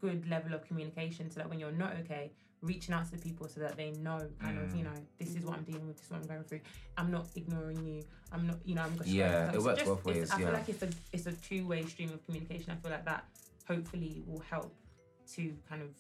good 0.01 0.29
level 0.29 0.53
of 0.53 0.67
communication 0.67 1.31
so 1.31 1.41
that 1.41 1.49
when 1.49 1.59
you're 1.61 1.79
not 1.85 1.93
okay, 2.01 2.33
reaching 2.61 2.93
out 2.93 3.05
to 3.07 3.13
the 3.13 3.19
people 3.19 3.49
so 3.49 3.61
that 3.61 3.77
they 3.77 3.93
know 3.93 4.21
kind 4.41 4.59
of 4.59 4.75
you 4.75 4.83
mm. 4.83 4.93
know 4.93 5.01
this 5.19 5.37
is 5.37 5.45
what 5.45 5.57
I'm 5.57 5.63
dealing 5.63 5.87
with, 5.87 5.97
this 5.97 6.07
is 6.07 6.11
what 6.11 6.23
I'm 6.23 6.27
going 6.27 6.43
through. 6.43 6.61
I'm 6.99 7.13
not 7.13 7.29
ignoring 7.37 7.87
you. 7.87 8.03
I'm 8.33 8.49
not 8.49 8.57
you 8.65 8.75
know 8.75 8.83
I'm 8.83 8.97
just 8.99 9.09
Yeah, 9.09 9.53
it 9.53 9.61
so 9.61 9.65
works 9.65 9.85
both 9.85 10.05
ways, 10.05 10.31
I 10.33 10.39
feel 10.39 10.53
like 10.53 10.69
it's 10.69 10.83
a 10.83 10.89
it's 11.13 11.27
a 11.27 11.33
two 11.49 11.69
way 11.69 11.85
stream 11.85 12.11
of 12.11 12.27
communication. 12.27 12.73
I 12.73 12.77
feel 12.83 12.91
like 12.91 13.05
that 13.05 13.25
hopefully 13.69 14.25
will 14.27 14.43
help 14.51 14.75
to 15.35 15.53
kind 15.69 15.83
of 15.83 15.91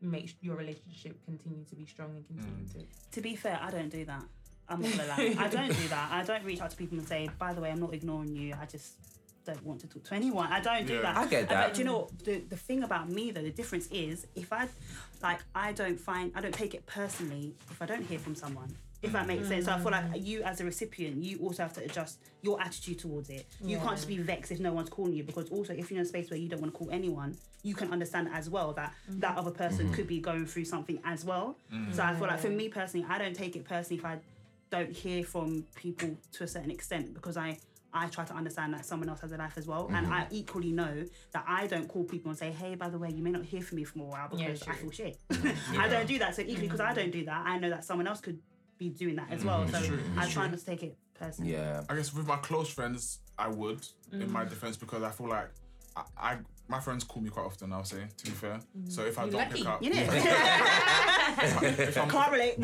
make 0.00 0.36
your 0.40 0.56
relationship 0.56 1.16
continue 1.24 1.64
to 1.64 1.74
be 1.74 1.86
strong 1.86 2.10
and 2.16 2.26
continue 2.26 2.64
mm. 2.64 2.72
to 2.72 3.10
To 3.12 3.20
be 3.20 3.36
fair, 3.36 3.58
I 3.62 3.70
don't 3.70 3.88
do 3.90 4.04
that. 4.04 4.22
I'm 4.68 4.80
not 4.82 4.90
gonna 4.92 5.08
lie. 5.08 5.36
I 5.38 5.48
don't 5.48 5.68
do 5.68 5.88
that. 5.88 6.08
I 6.10 6.22
don't 6.24 6.44
reach 6.44 6.60
out 6.60 6.70
to 6.70 6.76
people 6.76 6.98
and 6.98 7.06
say, 7.06 7.28
by 7.38 7.52
the 7.52 7.60
way, 7.60 7.70
I'm 7.70 7.80
not 7.80 7.94
ignoring 7.94 8.34
you. 8.34 8.54
I 8.60 8.66
just 8.66 8.94
don't 9.44 9.62
want 9.64 9.80
to 9.80 9.86
talk 9.86 10.04
to 10.04 10.14
anyone. 10.14 10.50
I 10.50 10.60
don't 10.60 10.86
do 10.86 10.94
Yeah. 10.94 11.02
that. 11.02 11.16
I 11.16 11.26
get 11.26 11.48
that. 11.48 11.66
But 11.68 11.74
do 11.74 11.80
you 11.80 11.84
know 11.84 11.98
what? 11.98 12.18
the 12.24 12.38
the 12.48 12.56
thing 12.56 12.82
about 12.82 13.08
me 13.08 13.30
though? 13.30 13.42
The 13.42 13.50
difference 13.50 13.88
is 13.88 14.26
if 14.34 14.52
I 14.52 14.68
like 15.22 15.40
I 15.54 15.72
don't 15.72 16.00
find 16.00 16.32
I 16.34 16.40
don't 16.40 16.54
take 16.54 16.74
it 16.74 16.86
personally 16.86 17.54
if 17.70 17.80
I 17.82 17.86
don't 17.86 18.02
hear 18.06 18.18
from 18.18 18.34
someone. 18.34 18.74
If 19.04 19.12
that 19.12 19.26
makes 19.26 19.48
sense. 19.48 19.66
So 19.66 19.72
I 19.72 19.78
feel 19.78 19.90
like 19.90 20.12
mm. 20.12 20.26
you 20.26 20.42
as 20.42 20.60
a 20.60 20.64
recipient, 20.64 21.22
you 21.22 21.38
also 21.38 21.62
have 21.62 21.72
to 21.74 21.84
adjust 21.84 22.18
your 22.42 22.60
attitude 22.60 22.98
towards 22.98 23.30
it. 23.30 23.46
You 23.62 23.78
can't 23.78 23.96
just 23.96 24.08
be 24.08 24.18
vexed 24.18 24.52
if 24.52 24.60
no 24.60 24.72
one's 24.72 24.90
calling 24.90 25.14
you 25.14 25.24
because 25.24 25.48
also 25.50 25.72
if 25.72 25.90
you're 25.90 26.00
in 26.00 26.06
a 26.06 26.08
space 26.08 26.30
where 26.30 26.38
you 26.38 26.48
don't 26.48 26.60
want 26.60 26.72
to 26.72 26.78
call 26.78 26.90
anyone, 26.90 27.36
you 27.62 27.74
can 27.74 27.92
understand 27.92 28.28
as 28.32 28.50
well 28.50 28.72
that 28.74 28.92
mm-hmm. 29.08 29.20
that 29.20 29.36
other 29.36 29.50
person 29.50 29.86
mm-hmm. 29.86 29.94
could 29.94 30.06
be 30.06 30.20
going 30.20 30.46
through 30.46 30.64
something 30.64 30.98
as 31.04 31.24
well. 31.24 31.56
So 31.92 32.02
I 32.02 32.14
feel 32.14 32.28
like 32.28 32.40
for 32.40 32.48
me 32.48 32.68
personally, 32.68 33.06
I 33.08 33.18
don't 33.18 33.34
take 33.34 33.56
it 33.56 33.64
personally 33.64 33.98
if 33.98 34.04
I 34.04 34.18
don't 34.70 34.90
hear 34.90 35.24
from 35.24 35.64
people 35.76 36.16
to 36.32 36.44
a 36.44 36.48
certain 36.48 36.70
extent 36.70 37.14
because 37.14 37.36
I 37.36 37.58
I 37.94 38.08
try 38.08 38.24
to 38.24 38.34
understand 38.34 38.74
that 38.74 38.84
someone 38.84 39.08
else 39.08 39.20
has 39.20 39.30
a 39.30 39.36
life 39.36 39.56
as 39.56 39.68
well, 39.68 39.86
and 39.92 40.06
mm-hmm. 40.06 40.12
I 40.12 40.26
equally 40.32 40.72
know 40.72 41.04
that 41.32 41.44
I 41.46 41.68
don't 41.68 41.86
call 41.86 42.02
people 42.02 42.30
and 42.30 42.38
say, 42.38 42.50
"Hey, 42.50 42.74
by 42.74 42.88
the 42.88 42.98
way, 42.98 43.10
you 43.10 43.22
may 43.22 43.30
not 43.30 43.44
hear 43.44 43.62
from 43.62 43.76
me 43.76 43.84
for 43.84 44.00
a 44.00 44.02
while 44.02 44.28
Yeah, 44.34 44.48
because 44.48 44.66
I 44.66 44.74
feel 44.74 44.90
shit." 44.90 45.16
I 45.78 45.88
don't 45.88 46.08
do 46.08 46.18
that. 46.18 46.34
So 46.34 46.42
equally, 46.42 46.66
because 46.66 46.80
I 46.80 46.92
don't 46.92 47.12
do 47.12 47.24
that, 47.26 47.46
I 47.46 47.56
know 47.58 47.70
that 47.70 47.84
someone 47.84 48.08
else 48.08 48.20
could 48.20 48.40
be 48.78 48.88
doing 48.90 49.16
that 49.16 49.30
as 49.30 49.44
well. 49.44 49.60
Mm-hmm. 49.64 49.74
So 49.74 49.82
true, 49.82 50.00
I 50.16 50.28
try 50.28 50.48
not 50.48 50.58
to 50.58 50.64
take 50.64 50.82
it 50.82 50.96
personally. 51.14 51.52
Yeah. 51.52 51.82
I 51.88 51.96
guess 51.96 52.12
with 52.14 52.26
my 52.26 52.36
close 52.36 52.68
friends, 52.68 53.20
I 53.38 53.48
would 53.48 53.86
in 54.12 54.30
my 54.30 54.44
mm. 54.44 54.50
defense 54.50 54.76
because 54.76 55.02
I 55.02 55.10
feel 55.10 55.28
like 55.28 55.50
I, 55.96 56.02
I 56.16 56.38
my 56.68 56.80
friends 56.80 57.04
call 57.04 57.22
me 57.22 57.30
quite 57.30 57.46
often. 57.46 57.72
I'll 57.72 57.84
say 57.84 58.04
to 58.16 58.24
be 58.24 58.30
fair. 58.30 58.60
Mm-hmm. 58.76 58.90
So 58.90 59.04
if 59.04 59.18
I 59.18 59.24
You're 59.24 59.32
don't 59.32 59.40
lucky. 59.40 59.58
pick 59.58 59.68
up, 59.68 59.82
You 59.82 59.90
know, 59.94 60.02
if 61.62 61.98
I'm, 61.98 62.08
can't 62.08 62.32
relate. 62.32 62.54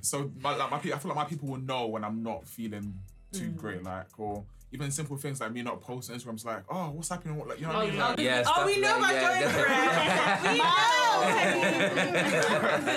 so 0.04 0.30
my, 0.40 0.56
like 0.56 0.70
my 0.70 0.76
I 0.76 0.80
feel 0.80 0.98
like 1.04 1.16
my 1.16 1.24
people 1.24 1.48
will 1.48 1.60
know 1.60 1.86
when 1.86 2.04
I'm 2.04 2.22
not 2.22 2.46
feeling 2.46 2.94
too 3.32 3.50
mm. 3.50 3.56
great, 3.56 3.82
like 3.82 4.18
or. 4.18 4.44
Even 4.76 4.90
simple 4.90 5.16
things 5.16 5.40
like 5.40 5.52
me 5.52 5.62
not 5.62 5.80
posting 5.80 6.14
Instagram's 6.16 6.44
like, 6.44 6.62
oh, 6.68 6.90
what's 6.90 7.08
happening? 7.08 7.34
What, 7.38 7.48
like, 7.48 7.58
you 7.60 7.66
know 7.66 7.72
what 7.72 7.86
I 7.86 7.90
mean? 7.90 7.98
Like, 7.98 8.18
Yeah, 8.18 8.42
oh, 8.46 8.66
we 8.66 8.78
know 8.78 8.98
like- 8.98 9.16
about 9.16 9.40
yeah, 9.40 9.40
your 9.40 9.50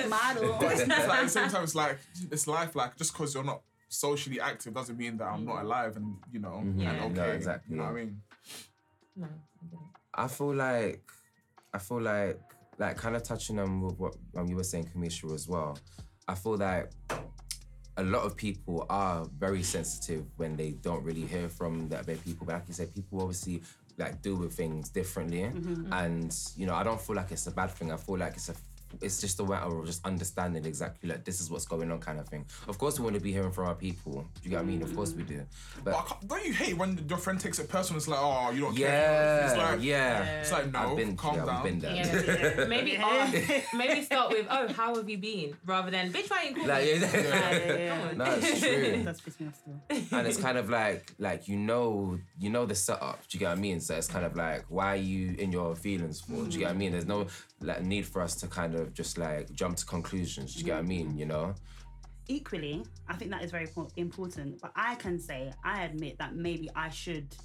Instagram. 0.03 0.09
Model. 0.09 0.57
but 0.59 0.71
it's, 0.73 0.81
it's 0.81 0.89
like 0.89 0.99
at 1.19 1.23
the 1.23 1.29
same 1.29 1.49
time, 1.49 1.63
it's 1.63 1.75
like 1.75 1.97
it's 2.31 2.47
life. 2.47 2.75
Like 2.75 2.97
just 2.97 3.13
because 3.13 3.33
you're 3.33 3.45
not 3.45 3.61
socially 3.87 4.41
active 4.41 4.73
doesn't 4.73 4.97
mean 4.97 5.15
that 5.17 5.27
I'm 5.27 5.45
not 5.45 5.63
alive 5.63 5.95
and 5.95 6.17
you 6.33 6.39
know 6.41 6.61
Yeah. 6.75 6.91
and 7.05 7.15
No, 7.15 7.23
exactly. 7.23 7.71
You 7.75 7.77
know 7.77 7.85
what 7.85 7.91
I 7.93 7.95
mean? 7.95 8.21
No, 9.15 9.27
I. 10.17 10.23
I 10.25 10.27
feel 10.27 10.53
like 10.53 11.01
I 11.73 11.77
feel 11.79 12.01
like 12.01 12.41
like 12.77 12.97
kind 12.97 13.15
of 13.15 13.23
touching 13.23 13.57
on 13.57 13.79
with 13.81 13.97
what 13.97 14.15
um, 14.35 14.47
you 14.47 14.57
were 14.57 14.63
saying, 14.65 14.89
Kamisha, 14.93 15.33
as 15.33 15.47
well. 15.47 15.77
I 16.27 16.35
feel 16.35 16.57
like 16.57 16.91
a 17.99 18.03
lot 18.03 18.23
of 18.23 18.35
people 18.37 18.85
are 18.89 19.25
very 19.37 19.61
sensitive 19.61 20.25
when 20.37 20.55
they 20.55 20.71
don't 20.71 21.03
really 21.03 21.25
hear 21.25 21.49
from 21.49 21.89
their, 21.89 22.03
people. 22.03 22.45
But 22.45 22.53
like 22.53 22.67
you 22.69 22.73
said, 22.73 22.95
people 22.95 23.21
obviously 23.21 23.61
like 23.97 24.21
deal 24.21 24.37
with 24.37 24.53
things 24.53 24.89
differently, 24.89 25.39
mm-hmm. 25.39 25.91
and 25.91 26.33
you 26.55 26.65
know 26.65 26.73
I 26.73 26.83
don't 26.83 27.01
feel 27.01 27.17
like 27.17 27.31
it's 27.31 27.47
a 27.47 27.51
bad 27.51 27.71
thing. 27.71 27.91
I 27.91 27.97
feel 27.97 28.17
like 28.17 28.35
it's 28.35 28.49
a 28.49 28.55
it's 29.01 29.21
just 29.21 29.39
a 29.39 29.43
matter 29.43 29.77
of 29.77 29.85
just 29.85 30.05
understanding 30.05 30.65
exactly 30.65 31.09
like 31.09 31.23
this 31.23 31.39
is 31.41 31.49
what's 31.49 31.65
going 31.65 31.91
on 31.91 31.99
kind 31.99 32.19
of 32.19 32.27
thing. 32.27 32.45
Of 32.67 32.77
course, 32.77 32.99
we 32.99 33.03
want 33.03 33.15
to 33.15 33.21
be 33.21 33.31
hearing 33.31 33.51
from 33.51 33.67
our 33.67 33.75
people. 33.75 34.13
Do 34.13 34.27
you 34.43 34.49
get 34.51 34.57
what 34.57 34.63
I 34.63 34.65
mean? 34.65 34.81
Of 34.81 34.95
course 34.95 35.13
we 35.13 35.23
do. 35.23 35.45
But 35.83 35.93
But 36.21 36.27
don't 36.27 36.45
you 36.45 36.53
hate 36.53 36.77
when 36.77 37.05
your 37.07 37.17
friend 37.17 37.39
takes 37.39 37.59
it 37.59 37.69
personal? 37.69 37.97
It's 37.97 38.07
like, 38.07 38.19
oh, 38.21 38.51
you 38.51 38.61
don't 38.61 38.75
care. 38.75 38.87
yeah, 38.89 39.47
It's 39.49 39.57
like, 39.57 39.83
yeah. 39.83 40.23
It's 40.41 40.51
like, 40.51 40.71
no, 40.71 40.79
I've 40.79 40.97
been, 40.97 41.15
calm 41.17 41.35
yeah, 41.35 41.45
down. 41.45 41.55
I've 41.55 41.63
been 41.63 41.79
there. 41.79 41.95
Yeah, 41.95 42.65
maybe 42.65 42.97
ask, 42.97 43.35
oh, 43.73 43.77
maybe 43.77 44.01
start 44.03 44.29
with, 44.31 44.45
oh, 44.49 44.67
how 44.73 44.95
have 44.95 45.09
you 45.09 45.17
been, 45.17 45.55
rather 45.65 45.91
than 45.91 46.11
bitch, 46.11 46.29
why 46.29 46.43
you 46.49 46.55
call 46.55 46.67
Like, 46.67 46.83
me? 46.83 46.91
yeah, 46.99 47.11
Yeah, 47.29 47.77
yeah, 47.77 48.11
no, 48.15 48.25
it's 48.25 48.59
true. 48.59 48.69
It 48.99 49.05
does 49.05 49.39
me 49.39 49.47
off 49.47 49.55
still. 49.55 50.17
and 50.19 50.27
it's 50.27 50.37
kind 50.39 50.57
of 50.57 50.69
like 50.69 51.13
like 51.19 51.47
you 51.47 51.57
know 51.57 52.17
you 52.39 52.49
know 52.49 52.65
the 52.65 52.75
setup. 52.75 53.19
Do 53.27 53.35
you 53.37 53.39
get 53.39 53.49
what 53.49 53.57
I 53.57 53.61
mean? 53.61 53.79
So 53.79 53.95
it's 53.95 54.07
kind 54.07 54.25
of 54.25 54.35
like 54.35 54.65
why 54.69 54.93
are 54.93 54.95
you 55.13 55.35
in 55.37 55.51
your 55.51 55.75
feelings 55.75 56.21
for? 56.21 56.33
Do 56.43 56.49
you 56.51 56.59
get 56.59 56.65
what 56.67 56.75
I 56.75 56.77
mean? 56.77 56.91
There's 56.91 57.05
no 57.07 57.27
like 57.61 57.81
need 57.83 58.05
for 58.05 58.21
us 58.21 58.35
to 58.41 58.47
kind 58.47 58.75
of 58.75 58.78
just 58.87 59.17
like 59.17 59.51
jump 59.53 59.77
to 59.77 59.85
conclusions. 59.85 60.53
Do 60.53 60.59
you 60.59 60.65
get 60.65 60.75
what 60.75 60.85
I 60.85 60.87
mean? 60.87 61.17
You 61.17 61.25
know? 61.25 61.55
equally, 62.29 62.85
I 63.07 63.15
think 63.15 63.31
that 63.31 63.43
is 63.43 63.51
very 63.51 63.67
important. 63.97 64.61
But 64.61 64.71
I 64.75 64.95
can 64.95 65.19
say, 65.19 65.51
I 65.65 65.83
admit 65.83 66.17
that 66.19 66.35
maybe 66.35 66.69
I 66.75 66.89
should 66.89 67.35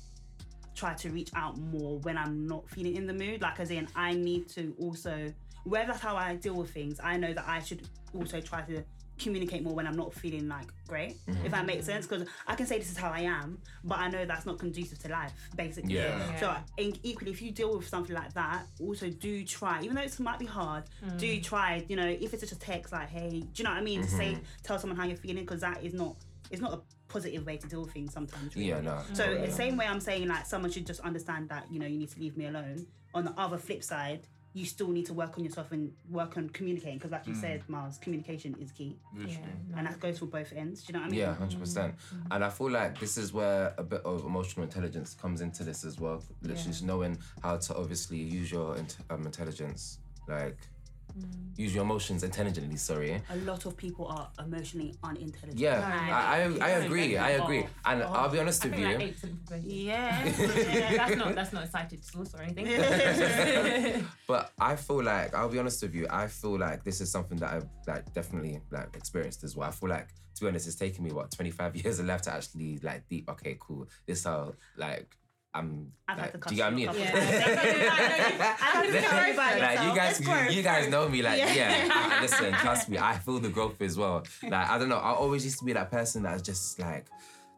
try 0.77 0.95
to 0.95 1.11
reach 1.11 1.31
out 1.35 1.59
more 1.59 1.99
when 2.01 2.17
I'm 2.17 2.47
not 2.47 2.69
feeling 2.69 2.97
in 2.97 3.07
the 3.07 3.13
mood. 3.13 3.43
Like, 3.43 3.59
as 3.59 3.71
in, 3.71 3.89
I 3.97 4.13
need 4.13 4.49
to 4.51 4.77
also, 4.79 5.33
whether 5.65 5.87
that's 5.89 6.01
how 6.01 6.17
I 6.17 6.37
deal 6.37 6.55
with 6.55 6.71
things, 6.71 7.01
I 7.03 7.17
know 7.17 7.33
that 7.33 7.47
I 7.49 7.59
should 7.59 7.89
also 8.15 8.41
try 8.41 8.63
to 8.63 8.85
communicate 9.25 9.63
more 9.63 9.75
when 9.75 9.87
I'm 9.87 9.97
not 9.97 10.15
feeling 10.15 10.47
like 10.49 10.69
great, 10.87 11.17
if 11.27 11.35
mm-hmm. 11.35 11.49
that 11.49 11.67
makes 11.67 11.87
sense. 11.87 12.07
Because 12.07 12.29
I 12.47 12.55
can 12.55 12.67
say 12.67 12.79
this 12.79 12.91
is 12.91 12.97
how 12.97 13.11
I 13.11 13.21
am, 13.21 13.59
but 13.83 13.99
I 13.99 14.09
know 14.09 14.25
that's 14.25 14.47
not 14.47 14.59
conducive 14.59 14.99
to 15.01 15.09
life, 15.09 15.33
basically. 15.57 15.95
Yeah. 15.95 16.17
Yeah. 16.17 16.41
So, 16.41 16.57
and 16.79 16.99
equally, 17.03 17.33
if 17.33 17.43
you 17.43 17.51
deal 17.51 17.77
with 17.77 17.89
something 17.89 18.15
like 18.15 18.33
that, 18.35 18.67
also 18.81 19.11
do 19.11 19.45
try, 19.45 19.83
even 19.83 19.97
though 19.97 20.03
it 20.03 20.21
might 20.21 20.39
be 20.39 20.47
hard, 20.47 20.85
do 21.17 21.27
mm. 21.27 21.43
try, 21.43 21.85
you 21.89 21.97
know, 21.97 22.07
if 22.07 22.33
it's 22.33 22.43
just 22.43 22.53
a 22.53 22.59
text 22.59 22.93
like, 22.93 23.09
hey, 23.09 23.41
do 23.41 23.49
you 23.57 23.65
know 23.65 23.71
what 23.71 23.81
I 23.81 23.83
mean? 23.83 24.07
Say, 24.07 24.33
mm-hmm. 24.33 24.43
tell 24.63 24.79
someone 24.79 24.97
how 24.97 25.05
you're 25.05 25.17
feeling, 25.17 25.45
because 25.45 25.63
that 25.63 25.83
is 25.83 25.95
not, 25.95 26.17
it's 26.51 26.61
not 26.61 26.73
a 26.75 26.81
positive 27.09 27.47
way 27.47 27.57
to 27.57 27.67
deal 27.67 27.83
with 27.83 27.93
things 27.93 28.13
sometimes. 28.13 28.55
Really. 28.55 28.69
Yeah, 28.69 28.81
no. 28.81 29.01
So 29.13 29.25
mm. 29.25 29.47
the 29.47 29.53
same 29.53 29.77
way 29.77 29.87
I'm 29.87 30.01
saying 30.01 30.29
like 30.29 30.47
someone 30.47 30.71
should 30.71 30.87
just 30.87 31.01
understand 31.01 31.49
that 31.49 31.67
you 31.71 31.79
know 31.79 31.87
you 31.87 31.99
need 31.99 32.11
to 32.11 32.21
leave 32.21 32.37
me 32.37 32.47
alone. 32.47 32.87
On 33.15 33.25
the 33.25 33.33
other 33.39 33.59
flip 33.59 33.85
side, 33.85 34.27
you 34.57 34.65
still 34.65 34.89
need 34.89 35.05
to 35.05 35.13
work 35.13 35.37
on 35.37 35.45
yourself 35.45 35.73
and 35.73 35.91
work 36.09 36.37
on 36.37 36.49
communicating 36.51 36.97
because, 36.97 37.11
like 37.11 37.27
you 37.27 37.35
said, 37.35 37.63
Miles, 37.69 37.99
communication 37.99 38.55
is 38.61 38.71
key, 38.71 38.97
Yeah, 39.17 39.37
and 39.77 39.87
that 39.87 39.99
goes 39.99 40.21
for 40.21 40.27
both 40.27 40.53
ends. 40.53 40.85
Do 40.85 40.93
you 40.93 40.95
know 40.95 41.01
what 41.01 41.09
I 41.09 41.11
mean? 41.11 41.21
Yeah, 41.21 41.35
hundred 41.35 41.59
percent. 41.59 41.95
And 42.31 42.45
I 42.45 42.49
feel 42.51 42.71
like 42.71 42.99
this 43.01 43.17
is 43.19 43.33
where 43.33 43.75
a 43.77 43.83
bit 43.83 44.03
of 44.05 44.25
emotional 44.25 44.63
intelligence 44.65 45.15
comes 45.21 45.41
into 45.41 45.65
this 45.65 45.85
as 45.85 45.99
well. 45.99 46.23
Literally, 46.43 46.61
Yeah. 46.63 46.67
just 46.69 46.85
knowing 46.85 47.19
how 47.43 47.57
to 47.57 47.77
obviously 47.77 48.19
use 48.19 48.53
your 48.53 48.77
um, 49.11 49.27
intelligence, 49.27 49.99
like 50.29 50.57
Mm. 51.17 51.57
use 51.57 51.73
your 51.75 51.85
emotions 51.85 52.25
intelligently. 52.25 52.77
Sorry. 52.77 53.13
Eh? 53.13 53.21
A 53.31 53.37
lot 53.37 53.65
of 53.67 53.77
people 53.77 54.07
are 54.07 54.29
emotionally 54.45 54.95
unintelligent. 55.05 55.59
Yeah, 55.59 55.79
Right. 55.81 56.13
I, 56.13 56.43
I, 56.43 56.67
I 56.67 56.71
agree. 56.85 57.17
I 57.17 57.31
agree. 57.31 57.67
And 57.85 58.03
oh. 58.03 58.07
I'll 58.13 58.29
be 58.29 58.41
honest 58.41 58.65
I 58.65 58.69
with 58.69 58.79
you. 58.81 58.85
like 58.87 59.01
eight 59.01 59.15
percent 59.15 59.33
of 59.35 59.39
people- 59.49 59.73
Yeah. 59.73 60.25
Yeah, 60.75 60.97
that's 60.97 61.17
not 61.17 61.35
that's 61.37 61.53
not 61.53 61.65
a 61.65 61.69
cited 61.69 62.05
source 62.05 62.35
or 62.35 62.43
anything. 62.43 62.67
But 64.27 64.53
I 64.59 64.75
feel 64.77 65.03
like 65.05 65.35
I'll 65.35 65.49
be 65.49 65.59
honest 65.59 65.83
with 65.83 65.95
you. 65.95 66.07
I 66.11 66.27
feel 66.27 66.59
like 66.59 66.83
this 66.83 67.01
is 67.01 67.11
something 67.11 67.39
that 67.39 67.53
I've 67.53 67.69
like 67.87 68.13
definitely 68.13 68.61
like 68.71 68.97
experienced 68.97 69.45
as 69.45 69.55
well. 69.57 69.69
I 69.69 69.73
feel 69.73 69.91
like 69.91 70.09
to 70.35 70.41
be 70.41 70.49
honest, 70.49 70.67
it's 70.67 70.77
taken 70.77 71.05
me 71.05 71.13
what 71.13 71.31
25 71.31 71.77
years 71.85 72.01
of 72.01 72.07
life 72.07 72.23
to 72.23 72.33
actually 72.35 72.79
like 72.83 73.09
deep. 73.09 73.29
Okay, 73.31 73.57
cool. 73.61 73.87
This 74.07 74.19
is 74.19 74.25
how 74.25 74.55
like 74.77 75.17
I'm. 75.55 75.93
I've 76.09 76.19
had 76.19 76.35
like, 76.35 76.47
do 76.49 76.55
you 76.55 76.63
get 76.63 76.65
what 76.65 76.67
I 76.67 76.71
you 76.71 76.77
mean? 76.77 76.89
a 76.89 76.99
Yeah, 76.99 77.11
couple 77.11 77.31
definitely. 77.31 77.81
You- 77.83 77.91
I 78.61 78.71
don't 78.75 78.93
think 78.93 79.13
I 79.13 79.17
worry 79.17 79.33
about 79.33 79.61
like 79.61 79.89
you 79.89 79.95
guys, 79.95 80.21
you, 80.51 80.57
you 80.57 80.63
guys 80.63 80.89
know 80.89 81.09
me. 81.09 81.23
Like, 81.23 81.39
Yeah. 81.39 81.55
yeah, 81.55 81.89
I- 81.93 82.23
listen, 82.23 82.53
trust 82.65 82.89
me, 82.89 82.99
I 82.99 83.19
feel 83.19 83.39
the 83.39 83.49
growth 83.51 83.81
as 83.81 83.97
well. 83.97 84.25
Like, 84.43 84.69
I 84.69 84.79
don't 84.79 84.89
know, 84.89 84.99
I 84.99 85.13
always 85.13 85.45
used 85.45 85.59
to 85.61 85.65
be 85.65 85.73
that 85.75 85.91
person 85.91 86.25
that's 86.25 86.43
just 86.43 86.79
like, 86.81 87.07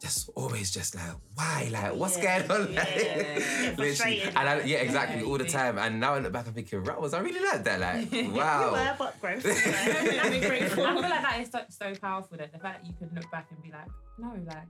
just 0.01 0.29
always 0.35 0.71
just 0.71 0.95
like, 0.95 1.05
why? 1.35 1.69
Like, 1.73 1.95
what's 1.97 2.19
Yeah, 2.19 2.47
going 2.47 2.51
on? 2.69 2.75
Like, 2.75 3.03
yeah. 3.03 3.75
literally. 3.79 4.21
And 4.23 4.39
I, 4.39 4.61
yeah, 4.63 4.79
exactly, 4.79 5.21
Yeah, 5.23 5.27
all 5.27 5.39
the 5.39 5.47
time. 5.47 5.79
And 5.79 5.99
now 5.99 6.15
I 6.15 6.19
look 6.19 6.33
back, 6.33 6.47
I'm 6.47 6.53
thinking, 6.53 6.85
right, 6.85 7.01
was 7.01 7.15
I 7.15 7.21
really 7.21 7.41
like 7.41 7.65
that? 7.65 7.81
Like, 7.81 8.13
wow. 8.35 8.67
You 8.67 8.73
were, 8.73 8.95
but 8.99 9.21
growth. 9.23 9.47
I 9.47 10.29
mean, 10.31 10.41
grateful. 10.43 10.85
I 10.85 10.93
feel 10.93 11.01
like 11.03 11.23
that 11.23 11.41
is 11.41 11.51
so, 11.51 11.61
so 11.71 11.95
powerful 11.99 12.37
that 12.37 12.53
the 12.53 12.59
fact 12.59 12.83
that 12.85 12.87
you 12.87 12.95
can 12.99 13.11
look 13.15 13.31
back 13.33 13.47
and 13.51 13.63
be 13.63 13.73
like, 13.73 13.89
no, 14.19 14.33
like, 14.47 14.67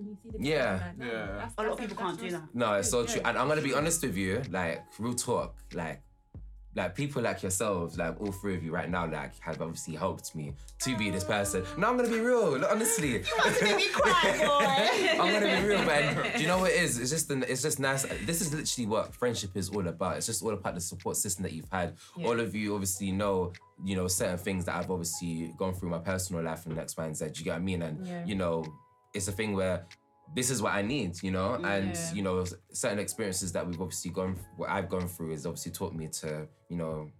can 0.00 0.08
you 0.10 0.16
see 0.22 0.38
the 0.38 0.44
Yeah. 0.48 0.72
Like, 0.86 0.98
no, 0.98 1.06
Yeah. 1.06 1.26
that's- 1.26 1.52
A 1.58 1.62
lot 1.62 1.70
of 1.72 1.78
that's- 1.78 1.80
people 1.90 1.96
can't 2.04 2.20
do 2.20 2.30
that. 2.30 2.42
No, 2.54 2.74
it's 2.74 2.90
so 2.90 3.02
Good, 3.02 3.10
true. 3.12 3.22
And 3.24 3.38
I'm 3.38 3.48
gonna 3.48 3.62
be 3.62 3.74
honest 3.74 4.02
with 4.02 4.16
you, 4.16 4.42
like 4.50 4.82
real 4.98 5.14
talk, 5.14 5.56
like 5.74 6.02
like 6.76 6.94
people 6.94 7.20
like 7.20 7.42
yourselves, 7.42 7.98
like 7.98 8.20
all 8.20 8.30
three 8.30 8.54
of 8.54 8.62
you 8.62 8.70
right 8.70 8.88
now, 8.88 9.04
like 9.04 9.32
have 9.40 9.60
obviously 9.60 9.96
helped 9.96 10.36
me 10.36 10.54
to 10.78 10.96
be 10.96 11.10
this 11.10 11.24
person. 11.24 11.64
No, 11.76 11.88
I'm 11.88 11.96
gonna 11.96 12.08
be 12.08 12.20
real, 12.20 12.56
like, 12.58 12.70
honestly. 12.70 13.18
Be 13.60 13.88
quiet, 13.92 14.38
boy. 14.38 15.20
I'm 15.20 15.32
gonna 15.32 15.60
be 15.60 15.66
real, 15.66 15.84
man. 15.84 16.32
Do 16.36 16.40
you 16.40 16.46
know 16.46 16.58
what 16.58 16.70
it 16.70 16.80
is? 16.80 16.96
It's 17.00 17.10
just 17.10 17.28
an, 17.32 17.44
it's 17.48 17.62
just 17.62 17.80
nice. 17.80 18.04
This 18.24 18.40
is 18.40 18.54
literally 18.54 18.86
what 18.86 19.12
friendship 19.16 19.56
is 19.56 19.68
all 19.70 19.88
about. 19.88 20.18
It's 20.18 20.26
just 20.26 20.44
all 20.44 20.52
about 20.52 20.76
the 20.76 20.80
support 20.80 21.16
system 21.16 21.42
that 21.42 21.52
you've 21.52 21.68
had. 21.72 21.96
All 22.24 22.38
of 22.38 22.54
you 22.54 22.72
obviously 22.74 23.10
know, 23.10 23.52
you 23.84 23.96
know, 23.96 24.06
certain 24.06 24.38
things 24.38 24.64
that 24.66 24.76
I've 24.76 24.92
obviously 24.92 25.52
gone 25.58 25.74
through 25.74 25.88
my 25.90 25.98
personal 25.98 26.44
life 26.44 26.66
and 26.66 26.78
X, 26.78 26.96
Y, 26.96 27.04
and 27.04 27.16
Z. 27.16 27.30
Do 27.30 27.38
you 27.40 27.44
get 27.46 27.50
what 27.50 27.56
I 27.56 27.62
mean? 27.64 27.82
And 27.82 28.06
Yeah. 28.06 28.24
you 28.24 28.36
know, 28.36 28.64
it's 29.14 29.28
a 29.28 29.32
thing 29.32 29.54
where 29.54 29.86
this 30.34 30.50
is 30.50 30.62
what 30.62 30.74
I 30.74 30.82
need, 30.82 31.22
you 31.22 31.30
know, 31.30 31.54
and 31.54 31.98
you 32.14 32.22
know, 32.22 32.44
certain 32.72 32.98
experiences 32.98 33.52
that 33.52 33.66
we've 33.66 33.80
obviously 33.80 34.10
gone, 34.10 34.36
what 34.56 34.70
I've 34.70 34.88
gone 34.88 35.08
through, 35.08 35.32
has 35.32 35.46
obviously 35.46 35.72
taught 35.72 35.94
me 35.94 36.08
to, 36.20 36.46
you 36.68 36.76
know, 36.76 37.10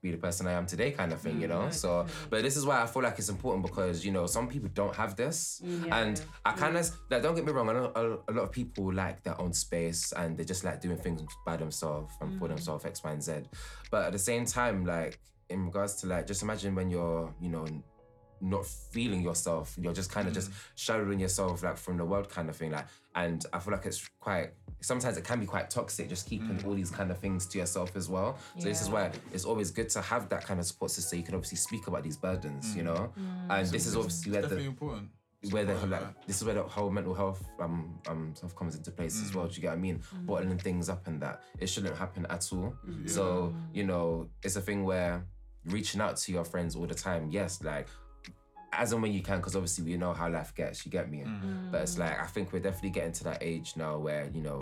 be 0.00 0.12
the 0.12 0.16
person 0.16 0.46
I 0.46 0.52
am 0.52 0.66
today, 0.66 0.92
kind 0.92 1.12
of 1.12 1.20
thing, 1.20 1.40
you 1.40 1.48
know. 1.48 1.62
Mm, 1.62 1.72
so, 1.72 2.06
but 2.30 2.42
this 2.42 2.56
is 2.56 2.64
why 2.64 2.82
I 2.82 2.86
feel 2.86 3.02
like 3.02 3.18
it's 3.18 3.28
important 3.28 3.66
because 3.66 4.04
you 4.04 4.12
know 4.12 4.26
some 4.26 4.48
people 4.48 4.70
don't 4.72 4.94
have 4.94 5.16
this, 5.16 5.60
mm, 5.64 5.90
and 5.92 6.20
I 6.44 6.52
mm. 6.52 6.56
kind 6.56 6.76
of 6.76 6.90
like 7.10 7.22
don't 7.22 7.34
get 7.34 7.44
me 7.44 7.52
wrong. 7.52 7.68
I 7.68 7.72
know 7.72 7.92
a, 7.94 8.30
a 8.30 8.32
lot 8.32 8.42
of 8.44 8.52
people 8.52 8.92
like 8.92 9.22
their 9.22 9.40
own 9.40 9.52
space 9.52 10.12
and 10.12 10.36
they 10.36 10.44
just 10.44 10.64
like 10.64 10.80
doing 10.80 10.98
things 10.98 11.22
by 11.44 11.56
themselves 11.56 12.12
and 12.20 12.38
for 12.38 12.48
themselves, 12.48 12.84
X, 12.84 13.02
Y, 13.02 13.12
and 13.12 13.22
Z. 13.22 13.32
But 13.90 14.06
at 14.06 14.12
the 14.12 14.18
same 14.18 14.44
time, 14.44 14.84
like 14.84 15.18
in 15.48 15.64
regards 15.64 15.96
to 15.96 16.06
like, 16.06 16.26
just 16.26 16.42
imagine 16.42 16.74
when 16.74 16.90
you're, 16.90 17.34
you 17.40 17.48
know, 17.48 17.66
not 18.40 18.66
feeling 18.66 19.22
yourself. 19.22 19.76
You're 19.80 19.92
just 19.92 20.10
kind 20.10 20.28
of 20.28 20.34
just 20.34 20.50
shadowing 20.76 21.20
yourself 21.20 21.62
like 21.62 21.76
from 21.76 21.96
the 21.96 22.04
world 22.04 22.28
kind 22.28 22.48
of 22.48 22.56
thing. 22.56 22.70
Like, 22.72 22.86
and 23.14 23.44
I 23.52 23.58
feel 23.58 23.72
like 23.72 23.86
it's 23.86 24.08
quite. 24.20 24.50
Sometimes 24.80 25.16
it 25.16 25.24
can 25.24 25.40
be 25.40 25.46
quite 25.46 25.70
toxic, 25.70 26.08
just 26.08 26.28
keeping 26.28 26.62
all 26.64 26.74
these 26.74 26.90
kind 26.90 27.10
of 27.10 27.18
things 27.18 27.46
to 27.46 27.58
yourself 27.58 27.96
as 27.96 28.08
well. 28.08 28.38
So 28.58 28.68
this 28.68 28.80
is 28.80 28.88
Yeah. 28.88 28.94
why 28.94 29.12
it's 29.32 29.44
always 29.44 29.70
good 29.72 29.88
to 29.90 30.00
have 30.02 30.28
that 30.28 30.44
kind 30.44 30.60
of 30.60 30.66
support 30.66 30.90
system. 30.92 31.10
So 31.10 31.16
you 31.16 31.24
can 31.24 31.34
obviously 31.34 31.58
speak 31.58 31.88
about 31.88 32.04
these 32.04 32.16
burdens, 32.16 32.76
you 32.76 32.84
know. 32.84 33.12
And 33.50 33.66
this 33.68 33.86
is 33.86 33.96
obviously 33.96 34.32
where 34.32 34.42
the 34.42 34.60
important. 34.60 35.10
where 35.50 35.64
the 35.64 35.74
like 35.74 35.90
like 35.90 36.26
this 36.26 36.36
is 36.36 36.44
where 36.44 36.54
the 36.54 36.62
whole 36.64 36.90
mental 36.90 37.14
health 37.14 37.42
um 37.60 37.98
um 38.08 38.34
stuff 38.34 38.54
comes 38.56 38.76
into 38.76 38.90
place 38.92 39.22
as 39.24 39.34
well. 39.34 39.46
Do 39.48 39.54
you 39.54 39.62
get 39.62 39.68
what 39.70 39.74
I 39.78 39.80
mean? 39.80 40.00
Bottling 40.26 40.58
things 40.58 40.88
up 40.88 41.06
and 41.08 41.20
that 41.22 41.42
it 41.58 41.68
shouldn't 41.68 41.96
happen 41.96 42.26
at 42.30 42.46
all. 42.52 42.74
So 43.06 43.54
you 43.72 43.84
know, 43.84 44.28
it's 44.44 44.56
a 44.56 44.60
thing 44.60 44.84
where 44.84 45.24
reaching 45.64 46.00
out 46.00 46.16
to 46.18 46.32
your 46.32 46.44
friends 46.44 46.76
all 46.76 46.86
the 46.86 46.94
time. 46.94 47.30
Yes, 47.30 47.62
like 47.62 47.88
as 48.72 48.92
and 48.92 49.02
when 49.02 49.12
you 49.12 49.22
can, 49.22 49.38
because 49.38 49.56
obviously 49.56 49.84
we 49.84 49.96
know 49.96 50.12
how 50.12 50.28
life 50.28 50.54
gets. 50.54 50.84
You 50.84 50.92
get 50.92 51.10
me? 51.10 51.18
Mm. 51.18 51.42
Mm. 51.42 51.72
But 51.72 51.82
it's 51.82 51.98
like 51.98 52.20
I 52.20 52.26
think 52.26 52.52
we're 52.52 52.60
definitely 52.60 52.90
getting 52.90 53.12
to 53.12 53.24
that 53.24 53.38
age 53.40 53.74
now 53.76 53.98
where 53.98 54.30
you 54.32 54.42
know. 54.42 54.60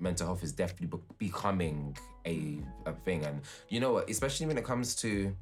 Mental 0.00 0.28
health 0.28 0.44
is 0.44 0.52
definitely 0.52 0.86
be- 0.86 1.26
becoming 1.26 1.98
a, 2.24 2.60
a 2.86 2.92
thing, 2.92 3.24
and 3.24 3.40
you 3.68 3.80
know 3.80 3.94
what? 3.94 4.08
Especially 4.08 4.46
when 4.46 4.56
it 4.56 4.64
comes 4.64 4.94
to 4.94 5.34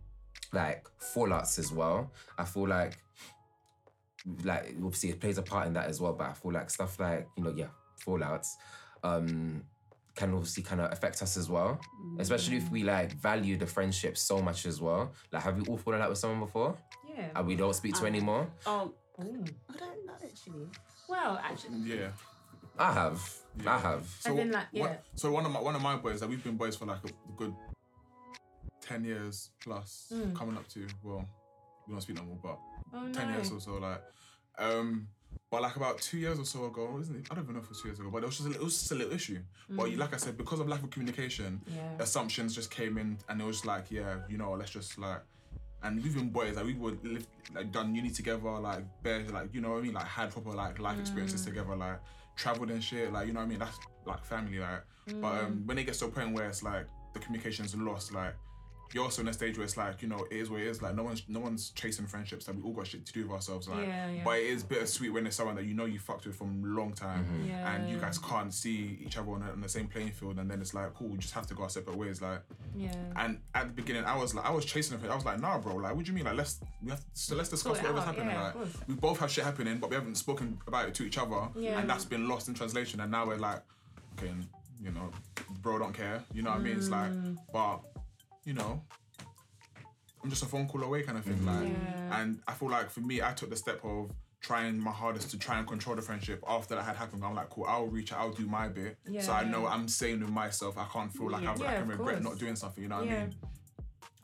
like 0.54 0.86
fallouts 0.98 1.58
as 1.58 1.72
well. 1.72 2.10
I 2.38 2.44
feel 2.44 2.66
like 2.66 2.98
like 4.44 4.74
obviously 4.82 5.10
it 5.10 5.20
plays 5.20 5.38
a 5.38 5.42
part 5.42 5.66
in 5.66 5.72
that 5.74 5.88
as 5.88 6.00
well. 6.00 6.12
But 6.12 6.30
I 6.30 6.32
feel 6.32 6.52
like 6.52 6.70
stuff 6.70 6.98
like 6.98 7.28
you 7.36 7.44
know, 7.44 7.52
yeah, 7.54 7.68
fallouts, 8.04 8.48
um, 9.02 9.62
can 10.14 10.32
obviously 10.32 10.62
kind 10.62 10.80
of 10.80 10.92
affect 10.92 11.22
us 11.22 11.36
as 11.36 11.48
well. 11.48 11.78
Especially 12.18 12.56
if 12.56 12.64
mm. 12.64 12.72
we 12.72 12.82
like 12.82 13.12
value 13.12 13.56
the 13.56 13.66
friendship 13.66 14.16
so 14.16 14.40
much 14.40 14.66
as 14.66 14.80
well. 14.80 15.12
Like, 15.32 15.42
have 15.42 15.58
you 15.58 15.64
all 15.68 15.76
fallen 15.76 16.00
out 16.00 16.08
with 16.08 16.18
someone 16.18 16.40
before, 16.40 16.76
Yeah. 17.16 17.28
and 17.34 17.46
we 17.46 17.56
don't 17.56 17.74
speak 17.74 17.94
to 17.96 18.06
anymore? 18.06 18.46
Oh, 18.66 18.92
Ooh. 19.20 19.44
I 19.70 19.76
don't 19.78 20.06
know 20.06 20.12
actually. 20.22 20.68
Well, 21.08 21.40
actually, 21.42 21.78
Yeah. 21.78 22.08
I 22.78 22.92
have, 22.92 23.34
I 23.66 23.78
have. 23.78 24.06
So, 24.20 24.36
in, 24.36 24.50
like, 24.50 24.66
what- 24.72 24.90
yeah. 24.90 24.96
so 25.14 25.30
one 25.32 25.46
of 25.46 25.52
my 25.52 25.60
one 25.60 25.74
of 25.74 25.80
my 25.82 25.96
boys 25.96 26.20
that 26.20 26.28
we've 26.28 26.44
been 26.44 26.56
boys 26.58 26.76
for 26.76 26.84
like 26.84 27.02
a 27.04 27.10
good 27.36 27.54
ten 28.80 29.04
years 29.04 29.50
plus, 29.62 30.12
Mm. 30.14 30.34
coming 30.36 30.56
up 30.56 30.68
to 30.68 30.86
well, 31.02 31.26
we 31.86 31.92
don't 31.92 32.00
speak 32.02 32.16
no 32.16 32.24
more, 32.24 32.38
but 32.42 32.58
oh 32.92 33.12
ten 33.12 33.28
no. 33.28 33.34
years 33.36 33.50
or 33.50 33.60
so, 33.60 33.74
like, 33.74 34.02
um, 34.58 35.08
but 35.50 35.62
like 35.62 35.76
about 35.76 35.98
two 35.98 36.18
years 36.18 36.38
or 36.38 36.44
so 36.44 36.66
ago, 36.66 36.98
isn't 37.00 37.16
it? 37.16 37.26
I 37.30 37.34
don't 37.34 37.44
even 37.44 37.54
know 37.54 37.60
if 37.60 37.66
it 37.66 37.70
was 37.70 37.80
two 37.80 37.88
years 37.88 37.98
ago, 38.00 38.10
but 38.10 38.22
it 38.22 38.26
was 38.26 38.36
just 38.38 38.48
a, 38.48 38.52
it 38.52 38.62
was 38.62 38.78
just 38.78 38.92
a 38.92 38.94
little 38.94 39.12
issue. 39.14 39.40
But 39.70 39.92
like 39.96 40.12
I 40.14 40.18
said, 40.18 40.36
because 40.36 40.60
of 40.60 40.68
lack 40.68 40.82
of 40.82 40.90
communication, 40.90 41.60
Mm. 41.70 41.76
Yeah. 41.76 41.96
assumptions 42.02 42.54
just 42.54 42.70
came 42.70 42.98
in, 42.98 43.18
and 43.28 43.40
it 43.40 43.44
was 43.44 43.64
like, 43.64 43.90
yeah, 43.90 44.18
you 44.28 44.36
know, 44.38 44.52
let's 44.52 44.70
just 44.70 44.98
like. 44.98 45.22
And 45.82 46.02
we've 46.02 46.14
been 46.14 46.30
boys, 46.30 46.56
like 46.56 46.66
we 46.66 46.74
would 46.74 47.04
live, 47.04 47.26
like 47.54 47.70
done 47.70 47.94
uni 47.94 48.10
together, 48.10 48.50
like 48.50 48.84
bare, 49.02 49.24
like 49.30 49.54
you 49.54 49.60
know 49.60 49.70
what 49.72 49.78
I 49.78 49.82
mean, 49.82 49.94
like 49.94 50.06
had 50.06 50.30
proper 50.30 50.50
like 50.50 50.78
life 50.78 50.98
experiences 50.98 51.42
Mm. 51.42 51.44
together, 51.44 51.76
like 51.76 52.00
traveled 52.34 52.70
and 52.70 52.82
shit, 52.82 53.12
like 53.12 53.26
you 53.26 53.32
know 53.32 53.40
what 53.40 53.46
I 53.46 53.48
mean. 53.48 53.58
That's 53.58 53.78
like 54.04 54.24
family, 54.24 54.58
like. 54.58 54.82
But 55.20 55.32
Mm. 55.34 55.44
um, 55.46 55.62
when 55.66 55.78
it 55.78 55.84
gets 55.84 55.98
to 56.00 56.06
a 56.06 56.08
point 56.08 56.32
where 56.34 56.48
it's 56.48 56.62
like 56.62 56.86
the 57.12 57.20
communication's 57.20 57.74
lost, 57.76 58.12
like 58.12 58.34
you're 58.94 59.04
also 59.04 59.20
in 59.22 59.28
a 59.28 59.32
stage 59.32 59.56
where 59.58 59.64
it's 59.64 59.76
like 59.76 60.00
you 60.02 60.08
know 60.08 60.26
it 60.30 60.36
is 60.36 60.48
what 60.48 60.60
it 60.60 60.66
is. 60.68 60.80
Like 60.82 60.94
no 60.94 61.02
one's 61.02 61.22
no 61.28 61.40
one's 61.40 61.70
chasing 61.70 62.06
friendships. 62.06 62.46
Like 62.46 62.56
we 62.56 62.62
all 62.62 62.72
got 62.72 62.86
shit 62.86 63.04
to 63.06 63.12
do 63.12 63.22
with 63.24 63.32
ourselves. 63.32 63.68
Like, 63.68 63.86
Yeah, 63.86 64.10
yeah. 64.10 64.22
but 64.24 64.38
it 64.38 64.44
is 64.46 64.62
bittersweet 64.62 65.12
when 65.12 65.26
it's 65.26 65.36
someone 65.36 65.56
that 65.56 65.64
you 65.64 65.74
know 65.74 65.84
you 65.86 65.98
fucked 65.98 66.26
with 66.26 66.36
from 66.36 66.62
a 66.64 66.68
long 66.68 66.92
time, 66.92 67.24
Mm-hmm. 67.24 67.48
Yeah, 67.48 67.74
and 67.74 67.90
you 67.90 67.98
guys 67.98 68.18
can't 68.18 68.52
see 68.54 68.98
each 69.04 69.16
other 69.18 69.30
on, 69.32 69.42
on 69.42 69.60
the 69.60 69.68
same 69.68 69.88
playing 69.88 70.12
field, 70.12 70.38
and 70.38 70.50
then 70.50 70.60
it's 70.60 70.72
like 70.74 70.94
cool, 70.94 71.08
we 71.08 71.18
just 71.18 71.34
have 71.34 71.46
to 71.48 71.54
go 71.54 71.64
our 71.64 71.68
separate 71.70 71.96
ways. 71.96 72.22
Like, 72.22 72.40
Yeah. 72.76 72.94
and 73.16 73.38
at 73.54 73.68
the 73.68 73.72
beginning, 73.72 74.04
I 74.04 74.16
was 74.16 74.34
like, 74.34 74.46
I 74.46 74.50
was 74.50 74.64
chasing 74.64 74.98
it. 74.98 75.10
I 75.10 75.14
was 75.14 75.24
like, 75.24 75.40
nah, 75.40 75.58
bro. 75.58 75.76
Like, 75.76 75.94
what 75.96 76.04
do 76.04 76.10
you 76.10 76.14
mean? 76.16 76.24
Like, 76.24 76.36
let's 76.36 76.60
we 76.82 76.90
have 76.90 77.00
so 77.12 77.34
let's 77.34 77.48
discuss 77.48 77.78
whatever's 77.78 78.00
out, 78.00 78.06
happening. 78.06 78.28
yeah, 78.30 78.52
like, 78.54 78.54
we 78.88 78.94
both 78.94 79.18
have 79.20 79.30
shit 79.30 79.44
happening, 79.44 79.78
but 79.78 79.90
we 79.90 79.96
haven't 79.96 80.14
spoken 80.16 80.58
about 80.66 80.88
it 80.88 80.94
to 80.94 81.02
each 81.04 81.18
other, 81.18 81.48
Yeah. 81.56 81.80
and 81.80 81.88
that's 81.90 82.04
been 82.04 82.28
lost 82.28 82.48
in 82.48 82.54
translation. 82.54 83.00
And 83.00 83.10
now 83.10 83.26
we're 83.26 83.36
like, 83.36 83.60
okay, 84.18 84.32
you 84.82 84.90
know, 84.92 85.10
bro, 85.62 85.78
don't 85.78 85.92
care. 85.94 86.22
You 86.32 86.42
know 86.42 86.50
what 86.50 86.60
I 86.60 86.62
mean? 86.62 86.76
It's 86.76 86.88
like, 86.88 87.10
Mm. 87.10 87.36
but 87.52 87.80
you 88.46 88.54
know, 88.54 88.80
I'm 90.22 90.30
just 90.30 90.42
a 90.42 90.46
phone 90.46 90.66
call 90.66 90.82
away, 90.82 91.02
kind 91.02 91.18
of 91.18 91.24
thing. 91.24 91.34
Mm-hmm. 91.34 91.46
Like, 91.46 91.68
Yeah. 91.68 92.22
and 92.22 92.40
I 92.48 92.52
feel 92.54 92.70
like 92.70 92.88
for 92.90 93.00
me, 93.00 93.20
I 93.20 93.32
took 93.32 93.50
the 93.50 93.56
step 93.56 93.84
of 93.84 94.10
trying 94.40 94.78
my 94.78 94.92
hardest 94.92 95.30
to 95.30 95.38
try 95.38 95.58
and 95.58 95.66
control 95.66 95.96
the 95.96 96.02
friendship 96.02 96.42
after 96.46 96.76
that 96.76 96.84
had 96.84 96.96
happened. 96.96 97.24
I'm 97.24 97.34
like, 97.34 97.50
cool, 97.50 97.64
I'll 97.68 97.86
reach 97.86 98.12
out, 98.12 98.20
I'll 98.20 98.30
do 98.32 98.46
my 98.46 98.68
bit. 98.68 98.96
So 99.20 99.32
I 99.32 99.44
know 99.44 99.66
I'm 99.66 99.88
saying 99.88 100.20
to 100.20 100.26
myself, 100.26 100.78
I 100.78 100.84
can't 100.84 101.12
feel 101.12 101.30
like 101.30 101.44
I've, 101.44 101.60
I 101.60 101.74
can 101.74 101.88
regret 101.88 102.14
course. 102.14 102.24
not 102.24 102.38
doing 102.38 102.56
something, 102.56 102.82
you 102.82 102.88
know 102.88 103.00
what 103.00 103.08
I 103.08 103.20
mean? 103.20 103.34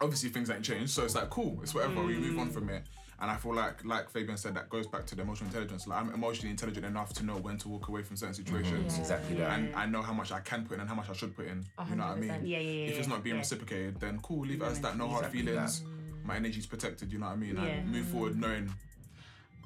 Obviously, 0.00 0.30
things 0.30 0.50
ain't 0.50 0.64
changed, 0.64 0.90
so 0.90 1.04
it's 1.04 1.14
like, 1.14 1.30
cool, 1.30 1.60
it's 1.62 1.74
whatever, 1.74 2.02
we 2.02 2.16
move 2.16 2.38
on 2.38 2.50
mm. 2.50 2.54
from 2.54 2.68
it. 2.70 2.84
And 3.22 3.30
I 3.30 3.36
feel 3.36 3.54
like, 3.54 3.84
like 3.84 4.10
Fabian 4.10 4.36
said, 4.36 4.54
that 4.54 4.68
goes 4.68 4.88
back 4.88 5.06
to 5.06 5.14
the 5.14 5.22
emotional 5.22 5.46
intelligence. 5.46 5.86
Like, 5.86 6.00
I'm 6.00 6.12
emotionally 6.12 6.50
intelligent 6.50 6.84
enough 6.84 7.12
to 7.14 7.24
know 7.24 7.36
when 7.36 7.56
to 7.58 7.68
walk 7.68 7.86
away 7.86 8.02
from 8.02 8.16
certain 8.16 8.34
mm-hmm. 8.34 8.44
situations. 8.44 8.94
Yeah. 8.94 9.00
Exactly 9.00 9.36
that. 9.36 9.58
And 9.58 9.74
I 9.76 9.86
know 9.86 10.02
how 10.02 10.12
much 10.12 10.32
I 10.32 10.40
can 10.40 10.64
put 10.66 10.74
in 10.74 10.80
and 10.80 10.88
how 10.88 10.96
much 10.96 11.08
I 11.08 11.12
should 11.12 11.36
put 11.36 11.46
in. 11.46 11.64
A 11.78 11.86
You 11.88 11.94
know 11.94 12.08
what 12.08 12.16
I 12.16 12.20
mean? 12.20 12.30
Yeah, 12.30 12.58
yeah, 12.58 12.58
yeah. 12.58 12.86
if 12.90 12.98
it's 12.98 13.06
not 13.06 13.22
being 13.22 13.36
yeah. 13.36 13.42
reciprocated, 13.42 14.00
then 14.00 14.18
cool, 14.22 14.44
leave 14.44 14.60
it 14.60 14.64
as 14.64 14.80
that. 14.80 14.98
No 14.98 15.06
hard 15.06 15.26
Exactly 15.26 15.42
feelings. 15.44 15.82
My 16.24 16.34
energy's 16.34 16.66
protected. 16.66 17.12
You 17.12 17.20
know 17.20 17.26
what 17.26 17.34
I 17.34 17.36
mean? 17.36 17.54
Yeah. 17.54 17.62
And 17.62 17.92
move 17.92 18.06
forward 18.06 18.36
knowing. 18.36 18.74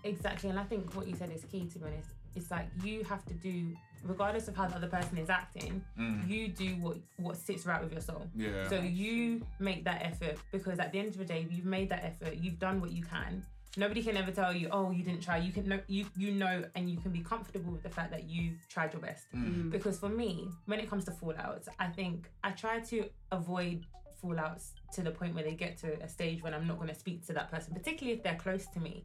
Exactly, 0.05 0.51
and 0.51 0.59
I 0.59 0.65
think 0.65 0.95
what 0.95 1.09
you 1.09 1.17
said 1.17 1.31
is 1.35 1.43
key. 1.45 1.67
To 1.73 1.79
be 1.79 1.87
honest, 1.87 2.11
it's 2.35 2.51
like 2.51 2.69
you 2.85 3.05
have 3.05 3.25
to 3.25 3.35
do, 3.35 3.75
regardless 4.07 4.49
of 4.49 4.57
how 4.57 4.67
the 4.67 4.77
other 4.77 4.89
person 4.89 5.19
is 5.19 5.31
acting, 5.31 5.85
you 6.27 6.49
do 6.49 6.77
what 6.77 6.97
what 7.17 7.37
sits 7.37 7.67
right 7.67 7.83
with 7.83 7.93
your 7.93 8.01
soul. 8.01 8.27
Mm. 8.37 8.45
Yeah. 8.45 8.69
So 8.69 8.77
you 8.77 9.43
make 9.59 9.85
that 9.85 10.03
effort 10.03 10.39
because 10.53 10.79
at 10.79 10.93
the 10.93 10.99
end 10.99 11.09
of 11.09 11.19
the 11.19 11.25
day, 11.25 11.47
you've 11.51 11.65
made 11.65 11.89
that 11.91 12.05
effort. 12.05 12.37
You've 12.37 12.59
done 12.59 12.81
what 12.81 12.93
you 12.93 13.03
can. 13.03 13.45
Nobody 13.79 14.03
can 14.03 14.17
ever 14.17 14.31
tell 14.31 14.55
you, 14.55 14.69
oh, 14.73 14.91
you 14.91 15.03
didn't 15.03 15.23
try. 15.23 15.37
You 15.37 15.53
can 15.53 15.69
know, 15.69 15.81
you 15.87 16.07
you 16.17 16.31
know, 16.31 16.65
and 16.75 16.89
you 16.89 16.97
can 16.97 17.13
be 17.13 17.21
comfortable 17.21 17.73
with 17.73 17.83
the 17.83 17.91
fact 17.91 18.11
that 18.11 18.25
you 18.25 18.53
tried 18.71 18.93
your 18.93 19.03
best. 19.03 19.25
Mm. 19.35 19.71
Because 19.71 19.99
for 19.99 20.09
me, 20.09 20.49
when 20.65 20.81
it 20.81 20.89
comes 20.89 21.05
to 21.05 21.11
fallouts, 21.11 21.69
I 21.79 21.89
think 21.89 22.31
I 22.43 22.53
try 22.53 22.81
to 22.81 23.05
avoid 23.33 23.85
fallouts 24.23 24.71
to 24.95 25.03
the 25.03 25.11
point 25.11 25.35
where 25.35 25.45
they 25.45 25.53
get 25.53 25.77
to 25.79 26.03
a 26.03 26.09
stage 26.09 26.43
when 26.43 26.55
I'm 26.55 26.67
not 26.67 26.77
going 26.77 26.89
to 26.89 26.95
speak 26.95 27.27
to 27.27 27.33
that 27.35 27.51
person, 27.51 27.75
particularly 27.75 28.17
if 28.17 28.23
they're 28.23 28.37
close 28.37 28.67
to 28.69 28.81
me. 28.81 29.05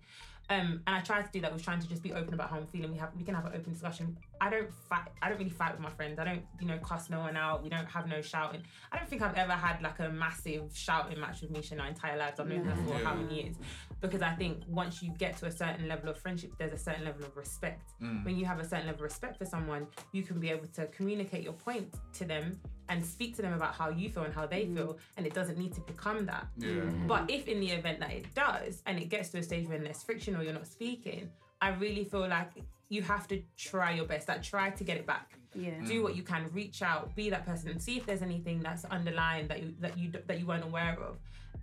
Um, 0.51 0.81
and 0.85 0.97
I 0.97 0.99
try 0.99 1.21
to 1.21 1.29
do 1.31 1.39
that 1.39 1.53
with 1.53 1.63
trying 1.63 1.79
to 1.79 1.87
just 1.87 2.03
be 2.03 2.11
open 2.11 2.33
about 2.33 2.49
how 2.49 2.57
I'm 2.57 2.67
feeling. 2.67 2.91
We 2.91 2.97
have 2.97 3.11
we 3.17 3.23
can 3.23 3.33
have 3.35 3.45
an 3.45 3.53
open 3.55 3.71
discussion. 3.71 4.17
I 4.41 4.49
don't 4.49 4.69
fight. 4.89 5.07
I 5.21 5.29
don't 5.29 5.37
really 5.37 5.49
fight 5.49 5.71
with 5.71 5.79
my 5.79 5.89
friends. 5.89 6.19
I 6.19 6.25
don't 6.25 6.43
you 6.59 6.67
know 6.67 6.77
cuss 6.79 7.09
no 7.09 7.19
one 7.19 7.37
out. 7.37 7.63
We 7.63 7.69
don't 7.69 7.85
have 7.85 8.09
no 8.09 8.21
shouting. 8.21 8.61
I 8.91 8.97
don't 8.97 9.07
think 9.07 9.21
I've 9.21 9.35
ever 9.35 9.53
had 9.53 9.81
like 9.81 9.99
a 9.99 10.09
massive 10.09 10.75
shouting 10.75 11.21
match 11.21 11.39
with 11.41 11.51
Misha 11.51 11.75
in 11.75 11.79
our 11.79 11.87
entire 11.87 12.17
lives. 12.17 12.37
I've 12.37 12.49
known 12.49 12.65
her 12.65 12.75
for 12.85 13.05
how 13.05 13.15
many 13.15 13.43
years. 13.43 13.55
Because 14.01 14.21
I 14.21 14.31
think 14.31 14.63
once 14.67 15.01
you 15.01 15.13
get 15.17 15.37
to 15.37 15.45
a 15.45 15.51
certain 15.51 15.87
level 15.87 16.09
of 16.09 16.17
friendship, 16.17 16.51
there's 16.59 16.73
a 16.73 16.77
certain 16.77 17.05
level 17.05 17.23
of 17.23 17.37
respect. 17.37 17.93
When 18.25 18.35
you 18.35 18.45
have 18.45 18.59
a 18.59 18.67
certain 18.67 18.87
level 18.87 18.95
of 18.95 19.03
respect 19.03 19.37
for 19.37 19.45
someone, 19.45 19.87
you 20.11 20.23
can 20.23 20.37
be 20.41 20.49
able 20.49 20.67
to 20.73 20.87
communicate 20.87 21.43
your 21.43 21.53
point 21.53 21.93
to 22.13 22.25
them 22.25 22.59
and 22.91 23.03
speak 23.05 23.35
to 23.37 23.41
them 23.41 23.53
about 23.53 23.73
how 23.73 23.89
you 23.89 24.09
feel 24.09 24.23
and 24.23 24.33
how 24.33 24.45
they 24.45 24.65
mm. 24.65 24.75
feel, 24.75 24.97
and 25.15 25.25
it 25.25 25.33
doesn't 25.33 25.57
need 25.57 25.73
to 25.73 25.81
become 25.81 26.25
that. 26.25 26.45
Yeah. 26.57 26.67
Mm-hmm. 26.67 27.07
But 27.07 27.31
if 27.31 27.47
in 27.47 27.61
the 27.61 27.71
event 27.71 28.01
that 28.01 28.11
it 28.11 28.25
does, 28.35 28.83
and 28.85 28.99
it 28.99 29.05
gets 29.05 29.29
to 29.29 29.37
a 29.39 29.43
stage 29.43 29.67
when 29.67 29.83
there's 29.83 30.03
friction 30.03 30.35
or 30.35 30.43
you're 30.43 30.53
not 30.53 30.67
speaking, 30.67 31.29
I 31.61 31.69
really 31.69 32.03
feel 32.03 32.27
like 32.27 32.51
you 32.89 33.01
have 33.01 33.27
to 33.29 33.41
try 33.57 33.93
your 33.93 34.05
best. 34.05 34.27
Like 34.27 34.43
try 34.43 34.71
to 34.71 34.83
get 34.83 34.97
it 34.97 35.07
back. 35.07 35.37
Yeah. 35.55 35.79
Do 35.85 36.03
what 36.03 36.15
you 36.17 36.23
can. 36.23 36.49
Reach 36.53 36.81
out. 36.81 37.15
Be 37.15 37.29
that 37.29 37.45
person, 37.45 37.69
and 37.69 37.81
see 37.81 37.97
if 37.97 38.05
there's 38.05 38.21
anything 38.21 38.59
that's 38.59 38.83
underlying 38.85 39.47
that 39.47 39.63
you 39.63 39.73
that 39.79 39.97
you 39.97 40.11
that 40.27 40.37
you 40.39 40.45
weren't 40.45 40.65
aware 40.65 40.97
of. 40.99 41.17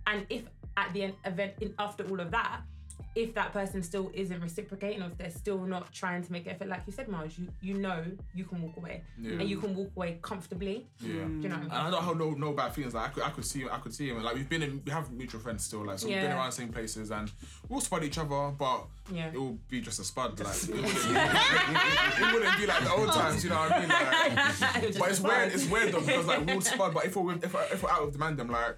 And 0.07 0.25
if 0.29 0.43
at 0.77 0.91
the 0.93 1.03
end 1.03 1.13
event 1.25 1.53
in, 1.61 1.75
after 1.77 2.03
all 2.09 2.19
of 2.19 2.31
that, 2.31 2.61
if 3.15 3.33
that 3.33 3.51
person 3.53 3.81
still 3.83 4.11
isn't 4.13 4.39
reciprocating, 4.41 5.01
or 5.01 5.07
if 5.07 5.17
they're 5.17 5.29
still 5.31 5.59
not 5.59 5.91
trying 5.91 6.23
to 6.23 6.31
make 6.31 6.47
effort, 6.47 6.67
like 6.67 6.83
you 6.85 6.93
said, 6.93 7.07
Marge, 7.07 7.37
you 7.39 7.47
you 7.61 7.73
know 7.75 8.03
you 8.33 8.45
can 8.45 8.61
walk 8.61 8.77
away, 8.77 9.01
Yeah. 9.19 9.31
and 9.39 9.49
you 9.49 9.57
can 9.59 9.75
walk 9.75 9.91
away 9.95 10.19
comfortably. 10.21 10.87
Yeah. 10.99 11.07
Do 11.07 11.13
you 11.13 11.23
know 11.25 11.27
what 11.27 11.53
I 11.55 11.59
mean? 11.61 11.63
And 11.71 11.73
I 11.73 11.89
don't 11.91 12.03
have 12.03 12.17
no 12.17 12.31
no 12.31 12.53
bad 12.53 12.73
feelings. 12.73 12.93
Like 12.93 13.07
I 13.07 13.09
could 13.13 13.23
I 13.23 13.29
could 13.31 13.45
see 13.45 13.65
I 13.69 13.77
could 13.79 13.93
see 13.93 14.09
him. 14.09 14.23
Like 14.23 14.35
we've 14.35 14.47
been 14.49 14.63
in 14.63 14.81
we 14.85 14.91
have 14.91 15.11
mutual 15.11 15.41
friends 15.41 15.63
still. 15.65 15.85
Like 15.85 15.99
so 15.99 16.07
we've 16.07 16.17
been 16.21 16.31
around 16.31 16.47
the 16.47 16.51
same 16.55 16.69
places 16.69 17.11
and 17.11 17.31
we'll 17.67 17.81
spud 17.81 18.03
each 18.03 18.17
other, 18.17 18.51
but 18.57 18.85
Yeah. 19.11 19.27
it 19.33 19.39
will 19.39 19.57
be 19.69 19.81
just 19.81 19.99
a 19.99 20.03
spud. 20.03 20.39
Like 20.39 20.55
it 20.63 20.69
wouldn't, 20.69 20.85
it 20.85 22.33
wouldn't 22.33 22.57
be 22.57 22.65
like 22.67 22.83
the 22.83 22.91
old 22.91 23.11
times. 23.11 23.43
You 23.43 23.49
know 23.49 23.57
what 23.59 23.71
I 23.71 23.79
mean? 23.79 23.89
Like, 23.89 24.97
but 24.99 25.09
it's 25.09 25.19
weird. 25.19 25.53
It's 25.53 25.65
weird 25.69 25.93
though 25.93 26.01
because 26.01 26.25
like 26.27 26.45
we'll 26.45 26.61
spud, 26.61 26.93
but 26.93 27.05
if 27.05 27.15
we're 27.15 27.33
if 27.35 27.53
we're, 27.53 27.63
if 27.71 27.83
we're 27.83 27.89
out 27.91 28.03
of 28.03 28.13
the 28.13 28.19
mandem, 28.19 28.49
like. 28.49 28.77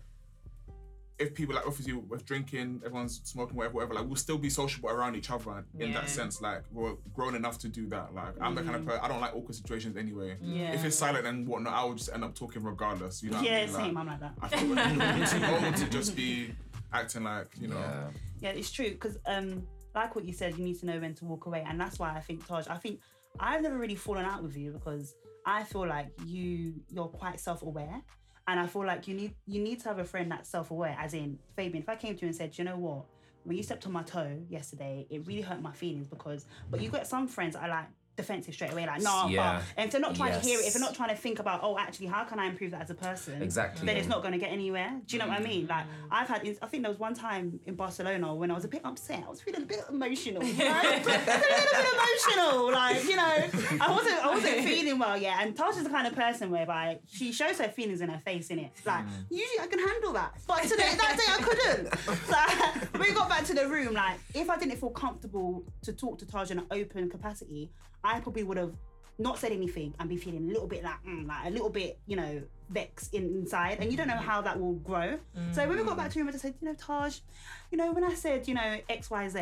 If 1.22 1.34
people 1.34 1.56
like 1.56 1.66
obviously 1.68 1.94
with 1.94 2.26
drinking, 2.26 2.82
everyone's 2.86 3.22
smoking, 3.24 3.56
whatever, 3.56 3.76
whatever, 3.76 3.94
like 3.94 4.06
we'll 4.06 4.16
still 4.16 4.38
be 4.38 4.50
sociable 4.50 4.90
around 4.90 5.16
each 5.16 5.30
other 5.30 5.64
in 5.80 5.90
Yeah. 5.90 5.94
that 6.02 6.10
sense. 6.10 6.42
Like 6.42 6.64
we're 6.72 6.96
grown 7.14 7.36
enough 7.36 7.58
to 7.60 7.68
do 7.70 7.88
that. 7.90 8.14
Like 8.14 8.34
I'm 8.42 8.56
the 8.56 8.64
kind 8.64 8.76
of 8.76 8.86
person 8.86 9.02
I 9.04 9.08
don't 9.08 9.22
like 9.22 9.36
awkward 9.36 9.56
situations 9.56 9.96
anyway. 9.98 10.38
Yeah. 10.42 10.72
If 10.74 10.84
it's 10.84 10.96
silent 10.98 11.26
and 11.28 11.48
whatnot, 11.48 11.74
I 11.74 11.84
will 11.86 11.96
just 11.96 12.12
end 12.14 12.24
up 12.24 12.34
talking 12.36 12.64
regardless. 12.64 13.22
You 13.24 13.30
know. 13.32 13.38
what 13.38 13.46
I 13.46 13.50
Yeah, 13.50 13.66
mean? 13.66 13.74
Like, 13.74 13.86
same. 13.86 13.98
I'm 13.98 14.08
like 14.08 14.20
that. 14.20 14.34
I 14.42 14.48
feel 14.48 14.68
like 14.76 15.30
too 15.62 15.66
old 15.66 15.76
to 15.78 15.90
just 15.90 16.16
be 16.16 16.54
acting 16.94 17.24
like 17.24 17.48
you 17.60 17.68
know. 17.68 17.78
Yeah. 17.78 18.10
Yeah, 18.42 18.50
it's 18.50 18.72
true 18.72 18.90
because 18.90 19.18
um, 19.28 19.68
like 19.94 20.16
what 20.16 20.26
you 20.26 20.34
said, 20.34 20.58
you 20.58 20.64
need 20.64 20.80
to 20.80 20.86
know 20.88 21.00
when 21.00 21.14
to 21.16 21.26
walk 21.26 21.46
away, 21.46 21.64
and 21.68 21.80
that's 21.80 22.00
why 22.00 22.10
I 22.16 22.20
think 22.22 22.46
Taj. 22.48 22.68
I 22.68 22.78
think 22.78 23.00
I've 23.40 23.62
never 23.62 23.78
really 23.78 23.96
fallen 23.96 24.26
out 24.26 24.42
with 24.42 24.58
you 24.58 24.72
because 24.72 25.14
I 25.46 25.64
feel 25.64 25.88
like 25.88 26.08
you 26.26 26.74
you're 26.90 27.08
quite 27.08 27.40
self 27.40 27.62
aware, 27.62 28.02
and 28.52 28.60
I 28.60 28.68
feel 28.68 28.86
like 28.86 29.08
you 29.08 29.16
need 29.16 29.34
you 29.48 29.62
need 29.62 29.80
to 29.80 29.88
have 29.88 30.00
a 30.00 30.04
friend 30.04 30.30
that's 30.30 30.50
self 30.50 30.72
aware. 30.72 30.96
As 31.00 31.14
in 31.14 31.40
Fabian, 31.56 31.82
if 31.84 31.88
I 31.90 31.96
came 31.96 32.16
to 32.16 32.22
you 32.22 32.28
and 32.28 32.36
said, 32.36 32.52
"Do 32.52 32.62
you 32.62 32.70
know 32.70 32.78
what? 32.78 33.06
When 33.46 33.56
you 33.56 33.64
stepped 33.64 33.86
on 33.88 33.94
my 33.94 34.04
toe 34.04 34.40
yesterday, 34.50 35.08
it 35.10 35.26
really 35.26 35.42
hurt 35.42 35.62
my 35.62 35.72
feelings 35.72 36.08
because." 36.08 36.46
But 36.70 36.82
you 36.82 36.90
got 36.90 37.08
some 37.08 37.28
friends 37.28 37.54
that 37.56 37.64
are 37.64 37.70
like 37.70 37.88
defensive 38.22 38.54
straight 38.54 38.72
away, 38.72 38.86
like 38.86 39.02
nah, 39.02 39.28
Yeah. 39.28 39.38
but 39.58 39.64
and 39.78 39.86
if 39.86 39.92
they're 39.92 40.02
not 40.08 40.16
trying 40.16 40.34
to 40.34 40.40
hear 40.48 40.58
it, 40.58 40.62
if 40.62 40.66
Yes. 40.66 40.74
they're 40.74 40.82
not 40.90 40.96
trying 40.96 41.10
to 41.10 41.16
think 41.26 41.40
about, 41.40 41.60
oh, 41.64 41.78
actually, 41.78 42.08
how 42.08 42.24
can 42.24 42.38
I 42.40 42.46
improve 42.48 42.72
that 42.72 42.82
as 42.84 42.90
a 42.90 42.96
person? 42.96 43.42
Exactly. 43.42 43.86
Then 43.86 43.98
it's 43.98 44.08
not 44.08 44.22
going 44.22 44.34
to 44.34 44.38
get 44.46 44.52
anywhere. 44.52 44.92
Do 45.06 45.16
you 45.16 45.20
know 45.22 45.28
what 45.28 45.40
I 45.40 45.44
mean? 45.44 45.68
Like 45.68 45.86
Mm. 45.86 46.08
I've 46.18 46.28
had, 46.28 46.42
I 46.62 46.68
think 46.68 46.84
there 46.84 46.92
was 46.92 47.00
one 47.00 47.14
time 47.28 47.60
in 47.66 47.76
Barcelona 47.76 48.34
when 48.36 48.50
I 48.52 48.54
was 48.54 48.66
a 48.66 48.68
bit 48.68 48.82
upset. 48.86 49.24
I 49.26 49.30
was 49.30 49.42
feeling 49.42 49.64
a 49.64 49.66
bit 49.66 49.82
emotional. 49.90 50.44
You 50.44 50.54
know? 50.70 50.82
A 50.82 51.04
little 51.04 51.04
bit 51.06 51.88
emotional. 51.98 52.72
Like 52.72 53.04
you 53.06 53.16
know, 53.16 53.36
I 53.82 53.92
wasn't, 53.98 54.26
I 54.26 54.30
wasn't 54.36 54.58
feeling 54.72 54.98
well 55.00 55.18
yet. 55.18 55.36
And 55.42 55.56
Tasha's 55.56 55.84
the 55.84 55.90
kind 55.90 56.08
of 56.08 56.14
person 56.16 56.52
whereby 56.52 57.00
she 57.12 57.32
shows 57.32 57.58
her 57.60 57.70
feelings 57.70 58.02
in 58.02 58.10
her 58.10 58.20
face, 58.20 58.50
in 58.50 58.60
it. 58.60 58.72
Like 58.86 59.06
usually 59.30 59.60
I 59.62 59.68
can 59.68 59.80
handle 59.80 60.14
that, 60.14 60.34
but 60.48 60.64
today 60.64 60.92
that 61.04 61.14
day 61.22 61.30
I 61.38 61.42
couldn't. 61.48 61.88
So 62.32 63.00
we 63.00 63.12
got 63.14 63.28
back 63.30 63.44
to 63.46 63.54
the 63.54 63.68
room, 63.68 63.94
like 63.94 64.18
if 64.34 64.50
I 64.50 64.58
didn't 64.58 64.78
feel 64.78 64.90
comfortable 64.92 65.64
to 65.84 65.94
talk 65.94 66.18
to 66.20 66.26
Taj 66.26 66.52
in 66.52 66.60
an 66.60 66.66
open 66.72 67.10
capacity, 67.10 67.70
I 68.04 68.20
probably 68.20 68.44
would 68.44 68.58
have 68.58 68.74
not 69.22 69.38
said 69.40 69.52
anything 69.52 69.94
and 70.00 70.10
be 70.10 70.18
feeling 70.18 70.50
a 70.50 70.52
little 70.54 70.68
bit 70.68 70.84
like, 70.84 71.04
mm, 71.08 71.28
like 71.28 71.48
a 71.48 71.50
little 71.50 71.70
bit, 71.70 72.00
you 72.08 72.16
know, 72.16 72.42
vexed 72.70 73.14
in, 73.14 73.24
inside, 73.26 73.78
and 73.82 73.92
you 73.92 73.98
don't 73.98 74.08
know 74.08 74.16
how 74.16 74.42
that 74.42 74.58
will 74.60 74.76
grow. 74.76 75.18
So 75.52 75.68
when 75.68 75.78
we 75.78 75.84
got 75.84 75.98
back 75.98 76.10
to 76.12 76.20
him, 76.20 76.30
I 76.30 76.32
just 76.32 76.42
said, 76.44 76.54
you 76.62 76.68
know, 76.70 76.74
Taj, 76.74 77.18
you 77.70 77.78
know, 77.78 77.92
when 77.92 78.04
I 78.06 78.14
said, 78.14 78.48
you 78.48 78.54
know, 78.54 78.78
X, 78.90 79.10
Y, 79.10 79.28
Z, 79.28 79.40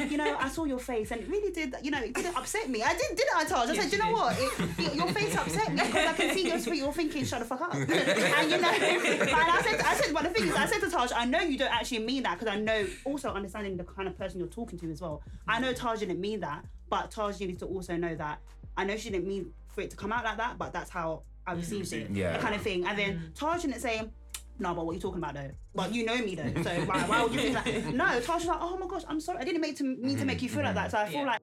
you 0.10 0.18
know, 0.18 0.36
I 0.38 0.48
saw 0.50 0.64
your 0.64 0.78
face, 0.78 1.10
and 1.10 1.22
it 1.22 1.28
really 1.28 1.50
did, 1.52 1.74
you 1.82 1.90
know, 1.90 2.00
it 2.02 2.12
didn't 2.12 2.36
upset 2.36 2.68
me. 2.68 2.82
I 2.82 2.92
did, 2.94 3.16
didn't 3.16 3.34
I, 3.34 3.44
Taj? 3.44 3.70
I 3.70 3.72
Yes, 3.72 3.84
said, 3.84 3.92
you 3.92 3.98
you 3.98 4.04
know 4.12 4.28
did. 4.30 4.48
what, 4.48 4.78
it, 4.78 4.86
it- 4.90 4.94
your 4.94 5.08
face 5.08 5.34
upset 5.36 5.74
me 5.74 5.82
because 5.86 6.06
I 6.06 6.12
can 6.12 6.34
see 6.34 6.46
your 6.46 6.74
you're 6.74 6.92
thinking, 6.92 7.24
shut 7.24 7.38
the 7.40 7.46
fuck 7.46 7.62
up. 7.62 7.74
and 7.74 7.88
you 7.88 8.58
know, 8.58 8.68
and 8.68 9.32
I 9.32 9.62
said, 9.64 9.80
I 9.80 9.94
said, 9.94 10.12
but 10.12 10.24
the 10.24 10.30
thing 10.30 10.48
is, 10.48 10.54
I 10.54 10.66
said 10.66 10.80
to 10.80 10.90
Taj, 10.90 11.12
I 11.16 11.24
know 11.24 11.40
you 11.40 11.56
don't 11.56 11.72
actually 11.72 12.00
mean 12.00 12.24
that 12.24 12.38
because 12.38 12.52
I 12.54 12.58
know 12.60 12.86
also 13.06 13.30
understanding 13.30 13.78
the 13.78 13.84
kind 13.84 14.06
of 14.06 14.18
person 14.18 14.38
you're 14.38 14.48
talking 14.48 14.78
to 14.80 14.90
as 14.90 15.00
well. 15.00 15.22
I 15.48 15.60
know 15.60 15.72
Taj 15.72 16.00
didn't 16.00 16.20
mean 16.20 16.40
that, 16.40 16.62
but 16.90 17.10
Taj 17.10 17.40
needed 17.40 17.58
to 17.60 17.66
also 17.66 17.96
know 17.96 18.14
that 18.16 18.40
I 18.76 18.84
know 18.84 18.96
she 18.96 19.10
didn't 19.10 19.26
mean 19.26 19.52
for 19.68 19.80
it 19.80 19.90
to 19.90 19.96
come 19.96 20.12
out 20.12 20.24
like 20.24 20.36
that, 20.38 20.58
but 20.58 20.72
that's 20.72 20.90
how 20.90 21.22
I 21.46 21.52
received 21.52 21.92
it, 21.92 22.10
Yeah. 22.10 22.32
that 22.32 22.40
kind 22.40 22.54
of 22.54 22.62
thing. 22.62 22.86
And 22.86 22.98
then 22.98 23.12
mm. 23.18 23.34
Taj 23.34 23.62
didn't 23.62 23.80
say. 23.80 24.10
No, 24.58 24.74
but 24.74 24.86
what 24.86 24.92
are 24.92 24.94
you 24.94 25.00
talking 25.00 25.18
about 25.22 25.34
though? 25.34 25.50
But 25.74 25.94
you 25.94 26.06
know 26.06 26.16
me 26.16 26.34
though, 26.34 26.62
so 26.62 26.70
why, 26.86 27.02
why 27.02 27.22
would 27.22 27.34
you 27.34 27.40
think 27.40 27.54
that? 27.64 27.94
No, 27.94 28.06
Taj 28.20 28.36
was 28.40 28.46
like, 28.46 28.58
oh 28.60 28.78
my 28.78 28.86
gosh, 28.86 29.02
I'm 29.06 29.20
sorry, 29.20 29.38
I 29.40 29.44
didn't 29.44 29.60
make 29.60 29.76
to 29.76 29.84
mean 29.84 30.16
to 30.18 30.24
make 30.24 30.40
you 30.42 30.48
feel 30.48 30.62
like 30.62 30.74
that. 30.74 30.90
So 30.90 30.98
I 30.98 31.06
feel 31.06 31.20
Yeah. 31.20 31.26
like 31.26 31.42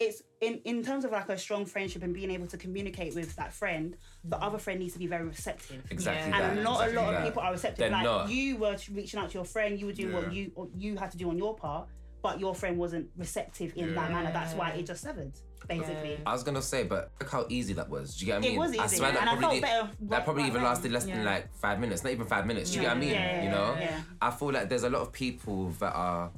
it's 0.00 0.22
in 0.40 0.54
in 0.64 0.82
terms 0.82 1.04
of 1.04 1.12
like 1.12 1.28
a 1.28 1.36
strong 1.38 1.66
friendship 1.66 2.02
and 2.02 2.12
being 2.14 2.30
able 2.30 2.46
to 2.48 2.56
communicate 2.56 3.14
with 3.14 3.36
that 3.36 3.52
friend, 3.52 3.96
the 4.24 4.38
other 4.38 4.58
friend 4.58 4.80
needs 4.80 4.94
to 4.94 4.98
be 4.98 5.06
very 5.06 5.24
receptive. 5.24 5.84
Exactly 5.90 6.30
Yeah. 6.30 6.40
that. 6.40 6.52
And 6.54 6.64
not 6.64 6.80
exactly 6.80 6.96
a 6.96 7.00
lot 7.02 7.10
that. 7.12 7.18
of 7.20 7.24
people 7.26 7.42
are 7.42 7.52
receptive. 7.52 7.78
They're 7.78 7.90
like 7.90 8.04
not. 8.04 8.30
you 8.30 8.56
were 8.56 8.76
reaching 8.92 9.20
out 9.20 9.28
to 9.30 9.34
your 9.34 9.44
friend, 9.44 9.78
you 9.78 9.86
were 9.86 9.92
doing 9.92 10.10
Yeah. 10.12 10.18
what 10.20 10.32
you 10.32 10.70
you 10.76 10.96
had 10.96 11.10
to 11.12 11.18
do 11.18 11.28
on 11.28 11.36
your 11.36 11.54
part, 11.54 11.86
but 12.24 12.40
your 12.40 12.54
friend 12.54 12.78
wasn't 12.78 13.06
receptive 13.18 13.74
in 13.76 13.94
that 13.94 14.10
manner. 14.10 14.32
That's 14.32 14.54
why 14.54 14.70
it 14.70 14.86
just 14.86 15.02
severed, 15.02 15.32
basically. 15.68 16.12
Yeah. 16.12 16.16
I 16.24 16.32
was 16.32 16.42
gonna 16.42 16.62
say, 16.62 16.82
but 16.84 17.12
look 17.20 17.30
how 17.30 17.44
easy 17.50 17.74
that 17.74 17.90
was. 17.90 18.16
Do 18.16 18.24
you 18.24 18.32
get 18.32 18.36
what 18.36 18.38
I 18.38 18.40
mean? 18.40 18.48
It 18.48 18.52
mean? 18.52 18.60
was 18.70 18.78
I 18.78 18.84
easy, 18.86 18.96
swear 18.96 19.12
that 19.12 19.20
and 19.20 19.30
I 19.30 19.36
probably 19.36 19.60
felt 19.60 19.86
better 19.88 19.96
that 20.08 20.24
probably 20.24 20.44
even 20.44 20.62
lasted 20.62 20.90
less 20.90 21.04
than 21.04 21.22
like 21.22 21.54
five 21.54 21.78
minutes, 21.80 22.02
not 22.02 22.14
even 22.14 22.24
five 22.26 22.46
minutes. 22.46 22.70
Do 22.70 22.76
you 22.76 22.82
get 22.82 22.88
what 22.88 22.96
I 22.96 23.00
mean? 23.00 23.10
Yeah, 23.10 23.44
you 23.44 23.50
know, 23.50 23.76
yeah. 23.78 24.00
I 24.22 24.30
feel 24.30 24.52
like 24.52 24.70
there's 24.70 24.84
a 24.84 24.88
lot 24.90 25.02
of 25.02 25.12
people 25.12 25.68
that 25.80 25.92
are 25.94 26.30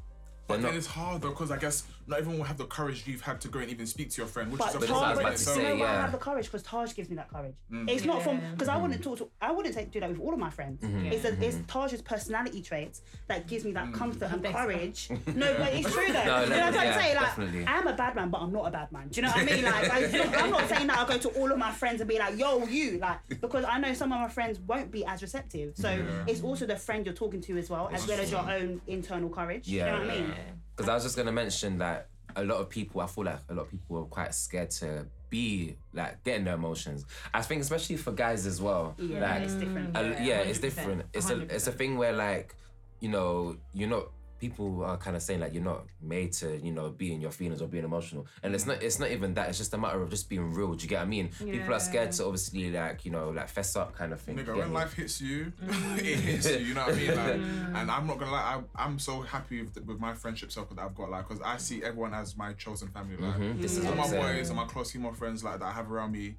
they're 0.49 0.57
But 0.57 0.61
not. 0.63 0.69
then 0.71 0.79
it's 0.79 0.87
hard 0.89 1.23
though, 1.23 1.31
because 1.31 1.53
I 1.53 1.57
guess 1.59 1.85
not 2.07 2.19
everyone 2.19 2.39
will 2.39 2.45
have 2.47 2.59
the 2.59 2.67
courage 2.67 3.05
you've 3.07 3.21
had 3.21 3.41
to 3.41 3.49
go 3.49 3.59
and 3.59 3.71
even 3.71 3.87
speak 3.87 4.11
to 4.11 4.19
your 4.23 4.29
friend, 4.29 4.51
which 4.53 4.59
But 4.61 4.69
is 4.71 4.75
a 4.77 4.79
But 4.81 4.87
Taj, 4.89 4.97
I 5.03 5.11
was 5.11 5.19
problem. 5.19 5.33
but 5.35 5.55
to 5.55 5.61
you 5.61 5.69
know 5.69 5.85
why 5.85 5.91
I 5.91 6.01
have 6.01 6.13
the 6.13 6.19
courage? 6.19 6.45
Because 6.47 6.63
Taj 6.63 6.95
gives 6.95 7.11
me 7.11 7.17
that 7.17 7.31
courage. 7.31 7.55
Mm. 7.73 7.91
It's 7.91 8.05
not 8.05 8.23
from 8.23 8.39
Yeah. 8.39 8.51
because 8.53 8.69
I 8.69 8.77
wouldn't 8.77 9.03
talk 9.03 9.19
to. 9.19 9.29
I 9.41 9.51
wouldn't 9.53 9.75
take, 9.75 9.91
do 9.91 10.01
that 10.01 10.11
with 10.11 10.21
all 10.21 10.33
of 10.33 10.39
my 10.39 10.51
friends. 10.51 10.83
Mm-hmm. 10.83 11.07
It's 11.07 11.25
a, 11.25 11.45
it's 11.45 11.59
Taj's 11.67 12.03
personality 12.03 12.63
traits 12.63 13.03
that 13.29 13.47
gives 13.49 13.65
me 13.65 13.73
Mm. 13.73 13.75
that 13.75 13.93
comfort 13.95 14.31
and 14.33 14.43
Thanks. 14.43 14.59
courage. 14.59 15.11
no, 15.35 15.55
but 15.59 15.73
it's 15.75 15.93
true 15.93 16.13
though. 16.13 16.25
No, 16.27 16.43
you 16.45 16.51
know 16.51 16.57
what 16.57 16.63
I'm 16.67 16.73
trying 16.75 16.87
yeah, 16.89 16.95
to 16.97 17.01
say? 17.03 17.15
Like, 17.15 17.25
definitely. 17.27 17.65
I'm 17.67 17.87
a 17.87 17.93
bad 17.95 18.15
man, 18.17 18.31
but 18.31 18.39
I'm 18.41 18.53
not 18.53 18.67
a 18.69 18.71
bad 18.71 18.93
man. 18.93 19.09
Do 19.09 19.17
you 19.21 19.27
know 19.27 19.33
what 19.33 19.39
I 19.39 19.45
mean? 19.45 19.65
Like, 19.65 19.91
I, 19.91 20.43
I'm 20.45 20.51
not 20.51 20.69
saying 20.69 20.87
that 20.87 20.99
I'll 20.99 21.07
go 21.07 21.19
to 21.19 21.29
all 21.41 21.51
of 21.53 21.59
my 21.59 21.73
friends 21.73 22.01
and 22.01 22.09
be 22.09 22.19
like, 22.19 22.39
"Yo, 22.39 22.65
you," 22.67 22.99
like, 22.99 23.19
because 23.41 23.65
I 23.65 23.79
know 23.79 23.93
some 23.95 24.13
of 24.13 24.21
my 24.21 24.29
friends 24.29 24.59
won't 24.61 24.91
be 24.91 25.05
as 25.05 25.23
receptive. 25.23 25.77
So 25.77 26.05
it's 26.27 26.43
also 26.43 26.67
the 26.67 26.77
friend 26.77 27.05
you're 27.05 27.15
talking 27.15 27.41
to 27.43 27.57
as 27.59 27.69
well, 27.71 27.89
as 27.93 28.07
well 28.07 28.21
as 28.21 28.31
your 28.31 28.49
own 28.49 28.81
internal 28.87 29.29
courage. 29.29 29.69
Yeah. 29.69 29.87
You 29.87 29.93
know 29.93 30.07
what 30.07 30.17
I 30.17 30.21
mean? 30.21 30.35
Because 30.77 30.89
I 30.91 30.95
was 30.95 31.03
just 31.05 31.17
gonna 31.17 31.33
mention 31.33 31.79
that 31.79 32.09
a 32.35 32.45
lot 32.45 32.59
of 32.61 32.69
people, 32.69 33.01
I 33.01 33.07
feel 33.07 33.25
like 33.25 33.39
a 33.49 33.55
lot 33.55 33.63
of 33.63 33.71
people 33.71 33.99
are 33.99 34.05
quite 34.05 34.35
scared 34.35 34.71
to 34.73 35.07
be 35.31 35.77
like 35.95 36.23
getting 36.23 36.45
their 36.45 36.55
emotions. 36.55 37.05
I 37.33 37.41
think 37.43 37.63
especially 37.63 37.97
for 37.97 38.13
guys 38.13 38.47
as 38.47 38.61
well. 38.61 38.95
Yeah, 38.99 39.21
like, 39.21 39.43
it's 39.43 39.55
different. 39.55 39.97
a- 39.97 40.03
Yeah, 40.03 40.23
yeah, 40.23 40.39
it's 40.41 40.59
100%, 40.59 40.63
different. 40.63 41.03
It's 41.15 41.31
a 41.31 41.41
it's 41.55 41.67
a 41.67 41.73
thing 41.73 41.97
where 41.97 42.13
like, 42.13 42.55
you 43.01 43.09
know, 43.09 43.57
you're 43.73 43.89
not. 43.89 44.09
People 44.39 44.85
are 44.85 44.97
kind 44.97 45.17
of 45.17 45.23
saying 45.23 45.41
like 45.41 45.55
you're 45.55 45.63
not 45.63 45.87
made 46.03 46.33
to, 46.35 46.57
you 46.59 46.73
know, 46.73 46.91
be 46.91 47.13
in 47.15 47.21
your 47.21 47.31
feelings 47.31 47.63
or 47.63 47.69
being 47.69 47.85
emotional, 47.85 48.27
and 48.43 48.55
it's 48.55 48.67
not. 48.67 48.83
It's 48.83 48.99
not 48.99 49.11
even 49.11 49.35
that. 49.35 49.49
It's 49.49 49.59
just 49.59 49.73
a 49.75 49.79
matter 49.79 50.03
of 50.03 50.11
just 50.11 50.29
being 50.29 50.53
real. 50.53 50.75
Do 50.75 50.83
you 50.83 50.89
get 50.89 50.99
what 50.99 51.03
I 51.03 51.07
mean? 51.07 51.31
People 51.39 51.73
are 51.75 51.81
scared 51.81 52.13
to 52.13 52.25
obviously 52.25 52.71
like 52.71 53.05
you 53.05 53.11
know 53.11 53.31
like 53.31 53.49
fess 53.49 53.77
up 53.77 53.95
kind 53.95 54.13
of 54.13 54.21
thing. 54.21 54.37
Nigga, 54.37 54.57
when 54.57 54.69
me? 54.69 54.75
life 54.75 54.93
hits 54.95 55.21
you, 55.21 55.53
it 55.63 56.21
hits 56.21 56.51
you. 56.51 56.59
You 56.59 56.75
know 56.75 56.85
what 56.87 56.95
I 56.95 56.99
mean? 56.99 57.17
Like, 57.17 57.35
and 57.81 57.91
I'm 57.91 58.07
not 58.07 58.19
gonna 58.19 58.33
lie, 58.33 58.63
I, 58.77 58.85
I'm 58.85 58.99
so 58.99 59.23
happy 59.23 59.63
with, 59.63 59.85
with 59.87 60.01
my 60.01 60.13
friendship 60.13 60.53
circle 60.53 60.77
that 60.77 60.85
I've 60.85 60.95
got. 60.95 61.11
Like, 61.11 61.29
because 61.29 61.43
I 61.43 61.57
see 61.57 61.83
everyone 61.83 62.13
as 62.15 62.37
my 62.37 62.53
chosen 62.55 62.89
family. 62.89 63.17
Like, 63.17 63.37
Mhm, 63.37 63.61
this 63.63 63.77
is 63.77 63.87
all 63.87 63.95
my 63.95 64.11
boys 64.11 64.49
and 64.49 64.57
my 64.57 64.67
close 64.67 64.91
female 64.93 65.13
friends 65.13 65.43
like 65.45 65.61
that 65.61 65.67
I 65.67 65.73
have 65.73 65.91
around 65.91 66.13
me, 66.13 66.37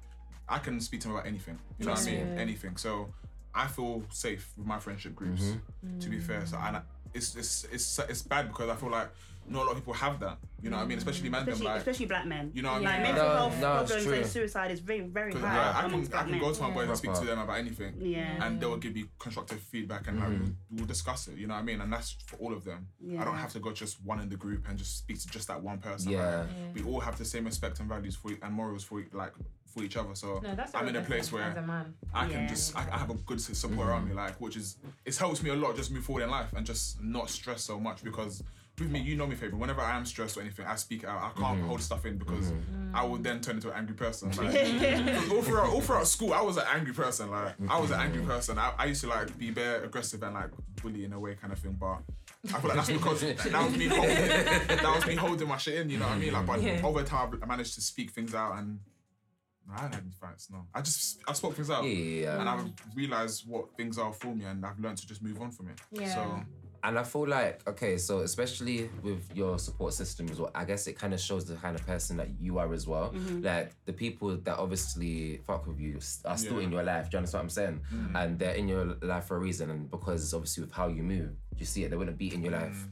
I 0.48 0.58
can 0.58 0.80
speak 0.80 1.00
to 1.00 1.08
them 1.08 1.16
about 1.16 1.26
anything. 1.26 1.58
You 1.78 1.86
know 1.86 1.92
what 1.92 2.02
I 2.02 2.10
mean? 2.10 2.34
Yeah. 2.34 2.40
Anything. 2.42 2.76
So 2.76 3.12
I 3.54 3.66
feel 3.66 4.02
safe 4.10 4.52
with 4.56 4.66
my 4.66 4.78
friendship 4.78 5.14
groups. 5.14 5.42
Mm-hmm. 5.42 5.98
To 6.00 6.08
be 6.10 6.18
fair, 6.20 6.46
so 6.46 6.58
and 6.58 6.76
I, 6.76 6.82
it's 7.14 7.34
it's 7.36 7.64
it's 7.72 7.98
it's 8.08 8.22
bad 8.22 8.48
because 8.48 8.68
I 8.68 8.76
feel 8.76 8.90
like 8.90 9.08
not 9.50 9.62
a 9.62 9.64
lot 9.64 9.72
of 9.72 9.78
people 9.78 9.94
have 9.94 10.20
that. 10.20 10.38
You 10.60 10.70
know 10.70 10.76
what 10.76 10.82
I 10.82 10.86
mean? 10.86 10.98
Especially 10.98 11.28
man, 11.28 11.44
them 11.44 11.54
Especially, 11.54 11.66
like. 11.66 11.78
especially 11.78 12.06
black 12.06 12.26
men. 12.26 12.50
You 12.52 12.62
know 12.62 12.72
what 12.72 12.82
like 12.82 12.94
I 12.94 12.96
mean? 12.96 13.02
mental 13.14 13.28
No, 13.28 13.34
health 13.34 13.60
no, 13.60 13.66
problems 13.76 14.06
and 14.06 14.26
suicide 14.26 14.70
is 14.72 14.80
very, 14.80 15.00
very 15.00 15.32
'Cause, 15.32 15.40
high 15.40 15.54
yeah, 15.54 15.78
I 15.78 15.88
can 15.88 16.14
I 16.14 16.22
can 16.24 16.38
go 16.38 16.52
to 16.52 16.62
my 16.62 16.70
boys 16.70 16.88
and 16.88 16.98
speak 16.98 17.14
to 17.14 17.24
them 17.24 17.38
about 17.38 17.58
anything. 17.58 17.94
Yeah. 18.00 18.44
And 18.44 18.60
they 18.60 18.66
will 18.66 18.76
give 18.76 18.94
me 18.94 19.04
constructive 19.18 19.60
feedback 19.60 20.08
and 20.08 20.18
like, 20.18 20.28
mm. 20.30 20.54
we'll 20.72 20.86
discuss 20.86 21.28
it, 21.28 21.38
you 21.38 21.46
know 21.46 21.54
what 21.54 21.60
I 21.60 21.64
mean? 21.64 21.80
And 21.80 21.92
that's 21.92 22.16
for 22.26 22.36
all 22.36 22.52
of 22.52 22.64
them. 22.64 22.88
I 23.18 23.24
don't 23.24 23.36
have 23.36 23.52
to 23.52 23.60
go 23.60 23.72
just 23.72 24.04
one 24.04 24.20
in 24.20 24.28
the 24.28 24.36
group 24.36 24.68
and 24.68 24.76
just 24.76 24.98
speak 24.98 25.20
to 25.20 25.28
just 25.28 25.48
that 25.48 25.62
one 25.62 25.78
person. 25.78 26.12
Yeah. 26.12 26.40
Like, 26.40 26.74
we 26.74 26.82
all 26.82 27.00
have 27.00 27.16
the 27.16 27.24
same 27.24 27.44
respect 27.44 27.78
and 27.80 27.88
values 27.88 28.16
for 28.16 28.30
you 28.30 28.38
and 28.42 28.52
morals 28.52 28.84
for 28.84 29.00
you, 29.00 29.06
like 29.12 29.32
for 29.68 29.82
each 29.82 29.96
other. 29.96 30.14
So 30.14 30.40
No, 30.42 30.54
that's 30.54 30.74
I'm 30.74 30.88
in 30.88 30.96
a 30.96 31.02
place 31.02 31.32
where 31.32 31.42
as 31.44 31.56
a 31.56 31.62
man. 31.62 31.94
I 32.14 32.24
can 32.26 32.42
Yeah. 32.42 32.48
just 32.48 32.76
I, 32.76 32.88
I 32.92 32.98
have 32.98 33.10
a 33.10 33.14
good 33.14 33.38
s- 33.38 33.56
support 33.58 33.88
around 33.88 34.04
me, 34.04 34.10
mm-hmm. 34.10 34.18
like 34.18 34.40
which 34.40 34.56
is 34.56 34.76
it 35.04 35.16
helps 35.16 35.42
me 35.42 35.50
a 35.50 35.54
lot 35.54 35.76
just 35.76 35.90
move 35.90 36.04
forward 36.04 36.22
in 36.24 36.30
life 36.30 36.52
and 36.56 36.66
just 36.66 37.02
not 37.02 37.30
stress 37.30 37.62
so 37.62 37.78
much 37.78 38.02
because 38.02 38.42
with 38.78 38.90
me, 38.90 39.00
you 39.00 39.16
know 39.16 39.26
me, 39.26 39.34
Fabian. 39.34 39.58
Whenever 39.58 39.80
I 39.80 39.96
am 39.96 40.04
stressed 40.04 40.36
or 40.36 40.40
anything, 40.40 40.66
I 40.66 40.76
speak 40.76 41.04
out. 41.04 41.18
I 41.18 41.40
can't 41.40 41.58
mm-hmm. 41.58 41.66
hold 41.66 41.82
stuff 41.82 42.06
in 42.06 42.16
because 42.16 42.52
mm-hmm. 42.52 42.94
I 42.94 43.04
will 43.04 43.16
then 43.18 43.40
turn 43.40 43.56
into 43.56 43.70
an 43.70 43.76
angry 43.76 43.96
person. 43.96 44.30
Like, 44.30 44.52
'cause 44.52 45.30
all 45.32 45.42
throughout 45.42 45.68
all 45.70 45.80
throughout 45.80 46.06
school, 46.06 46.32
I 46.32 46.42
was 46.42 46.56
an 46.56 46.64
angry 46.72 46.92
person. 46.92 47.30
Like 47.30 47.54
I 47.68 47.78
was 47.80 47.90
an 47.90 48.00
angry 48.00 48.22
person. 48.22 48.58
I, 48.58 48.72
I 48.78 48.84
used 48.86 49.00
to 49.02 49.08
like 49.08 49.36
be 49.38 49.50
very 49.50 49.84
aggressive 49.84 50.22
and 50.22 50.34
like 50.34 50.50
bully 50.80 51.04
in 51.04 51.12
a 51.12 51.20
way, 51.20 51.34
kind 51.34 51.52
of 51.52 51.58
thing. 51.58 51.76
But 51.78 51.98
I 52.54 52.60
feel 52.60 52.68
like 52.68 52.76
that's 52.76 52.90
because 52.90 53.20
that 53.20 53.64
was 53.64 53.76
me 53.76 53.86
holding 53.88 54.14
that 54.16 54.92
was 54.94 55.06
me 55.06 55.14
holding 55.16 55.48
my 55.48 55.56
shit 55.56 55.74
in. 55.74 55.90
You 55.90 55.98
know 55.98 56.06
what 56.06 56.14
I 56.14 56.18
mean? 56.18 56.32
Like, 56.32 56.46
but 56.46 56.62
Yeah. 56.62 56.80
over 56.84 57.02
time, 57.02 57.38
I 57.42 57.46
managed 57.46 57.74
to 57.74 57.80
speak 57.80 58.10
things 58.12 58.34
out 58.34 58.58
and. 58.58 58.80
No, 59.68 59.74
I 59.74 59.80
haven't 59.80 59.94
had 59.94 60.02
any 60.02 60.12
fights. 60.12 60.48
No, 60.50 60.66
I 60.74 60.80
just 60.80 61.20
I 61.28 61.32
spoke 61.34 61.54
things 61.54 61.68
out 61.70 61.84
Yeah, 61.84 61.90
yeah, 61.90 62.22
yeah. 62.22 62.40
and 62.40 62.48
I've 62.48 62.72
realized 62.94 63.44
what 63.46 63.76
things 63.76 63.98
are 63.98 64.12
for 64.12 64.34
me, 64.34 64.44
and 64.46 64.64
I've 64.64 64.78
learned 64.80 64.98
to 64.98 65.06
just 65.06 65.22
move 65.22 65.40
on 65.40 65.50
from 65.50 65.68
it. 65.68 65.80
Yeah. 65.92 66.14
So 66.14 66.40
And 66.82 66.98
I 66.98 67.02
feel 67.02 67.26
like, 67.26 67.68
okay, 67.68 67.98
so 67.98 68.20
especially 68.20 68.88
with 69.02 69.28
your 69.34 69.58
support 69.58 69.92
system 69.94 70.28
as 70.30 70.40
well, 70.40 70.50
I 70.54 70.64
guess 70.64 70.86
it 70.86 70.96
kind 70.98 71.12
of 71.12 71.20
shows 71.20 71.44
the 71.44 71.56
kind 71.56 71.74
of 71.74 71.84
person 71.84 72.16
that 72.18 72.28
you 72.40 72.58
are 72.58 72.72
as 72.72 72.86
well. 72.86 73.10
Mm-hmm. 73.10 73.42
Like 73.42 73.72
the 73.84 73.92
people 73.92 74.36
that 74.36 74.58
obviously 74.58 75.38
fuck 75.46 75.66
with 75.66 75.80
you 75.80 75.98
are 76.24 76.38
still 76.38 76.58
Yeah. 76.58 76.66
in 76.66 76.72
your 76.72 76.84
life. 76.84 77.10
Do 77.10 77.16
you 77.16 77.18
understand 77.18 77.40
what 77.40 77.44
I'm 77.44 77.50
saying? 77.50 77.80
Mm. 77.92 78.22
And 78.22 78.38
they're 78.38 78.54
in 78.54 78.68
your 78.68 78.84
life 79.02 79.24
for 79.24 79.36
a 79.36 79.40
reason, 79.40 79.70
and 79.70 79.90
because 79.90 80.32
obviously 80.32 80.62
with 80.64 80.72
how 80.72 80.86
you 80.88 81.02
move, 81.02 81.32
you 81.58 81.66
see 81.66 81.84
it, 81.84 81.90
they 81.90 81.96
wouldn't 81.96 82.16
be 82.16 82.32
in 82.32 82.42
your 82.42 82.52
mm. 82.52 82.62
life. 82.62 82.86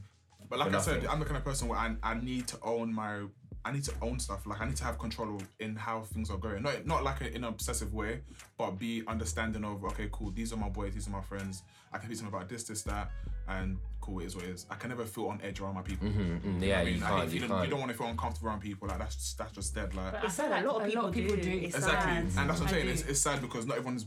But 0.49 0.59
like 0.59 0.71
For 0.71 0.77
I 0.77 0.81
said. 0.81 1.05
I'm 1.07 1.19
the 1.19 1.25
kind 1.25 1.37
of 1.37 1.43
person 1.43 1.67
where 1.67 1.79
I, 1.79 1.95
I 2.03 2.13
need 2.15 2.47
to 2.49 2.57
own 2.61 2.93
my 2.93 3.23
I 3.65 3.71
need 3.71 3.83
to 3.83 3.93
own 4.01 4.19
stuff. 4.19 4.45
Like 4.47 4.61
I 4.61 4.65
need 4.65 4.77
to 4.77 4.83
have 4.85 4.97
control 4.97 5.41
in 5.59 5.75
how 5.75 6.01
things 6.01 6.29
are 6.29 6.37
going. 6.37 6.63
Not 6.63 6.85
not 6.85 7.03
like 7.03 7.21
a, 7.21 7.27
in 7.29 7.43
an 7.43 7.45
obsessive 7.45 7.93
way, 7.93 8.21
but 8.57 8.71
be 8.79 9.03
understanding 9.07 9.63
of 9.65 9.83
okay, 9.85 10.07
cool. 10.11 10.31
These 10.31 10.53
are 10.53 10.57
my 10.57 10.69
boys. 10.69 10.93
These 10.93 11.07
are 11.07 11.11
my 11.11 11.21
friends. 11.21 11.63
I 11.91 11.97
can 11.97 12.07
speak 12.07 12.17
to 12.19 12.23
them 12.25 12.33
about 12.33 12.47
this, 12.49 12.63
this, 12.63 12.81
that, 12.83 13.11
and 13.47 13.77
cool. 14.01 14.19
It 14.19 14.25
is 14.25 14.35
what 14.35 14.45
it 14.45 14.51
is. 14.51 14.65
I 14.69 14.75
can 14.75 14.89
never 14.89 15.05
feel 15.05 15.27
on 15.27 15.39
edge 15.43 15.59
around 15.59 15.75
my 15.75 15.81
people. 15.81 16.07
Mm, 16.07 16.43
You 16.43 16.51
know 16.59 16.65
yeah, 16.65 16.77
what 16.77 16.79
I 16.79 16.89
you 16.89 16.93
mean, 16.95 17.03
I 17.03 17.09
can't. 17.09 17.29
You 17.33 17.41
you 17.41 17.47
can't. 17.47 17.69
don't 17.69 17.79
want 17.79 17.91
to 17.91 17.97
feel 17.97 18.07
uncomfortable 18.07 18.47
around 18.49 18.59
people. 18.61 18.87
Like 18.87 18.99
that's 18.99 19.15
just, 19.15 19.37
that's 19.37 19.51
just 19.53 19.75
dead. 19.75 19.93
Like 19.95 20.11
But 20.13 20.23
It's 20.25 20.39
I 20.39 20.43
feel 20.43 20.51
sad, 20.51 20.65
a 20.65 20.67
lot 20.67 20.81
of 20.81 20.87
people 21.13 21.35
do. 21.35 21.41
do. 21.41 21.49
It's 21.51 21.75
exactly, 21.75 22.11
sad. 22.13 22.39
and 22.41 22.49
that's 22.49 22.59
what 22.61 22.69
I'm 22.69 22.73
saying. 22.73 22.87
It's, 22.89 23.01
it's 23.03 23.19
sad 23.19 23.41
because 23.41 23.65
not 23.65 23.77
everyone's 23.77 24.05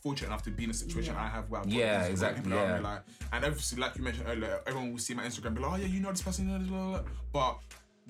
fortunate 0.00 0.28
enough 0.28 0.42
to 0.42 0.50
be 0.50 0.64
in 0.64 0.70
a 0.70 0.74
situation 0.74 1.14
I 1.16 1.28
have 1.28 1.48
where 1.48 1.60
I've 1.60 1.68
Yeah, 1.68 2.04
exactly, 2.04 2.42
people 2.42 2.58
yeah. 2.58 2.76
me, 2.78 2.82
like, 2.82 3.02
and 3.32 3.44
obviously, 3.44 3.80
like 3.80 3.96
you 3.96 4.02
mentioned 4.02 4.26
earlier, 4.28 4.60
everyone 4.66 4.90
will 4.92 4.98
see 4.98 5.14
my 5.14 5.22
Instagram, 5.24 5.54
be 5.54 5.60
like, 5.60 5.72
oh 5.72 5.76
yeah, 5.76 5.86
you 5.86 6.00
know 6.00 6.10
this 6.10 6.22
person, 6.22 6.48
you 6.48 6.58
blah, 6.58 6.78
blah, 6.78 7.00
blah. 7.00 7.02
but 7.32 7.58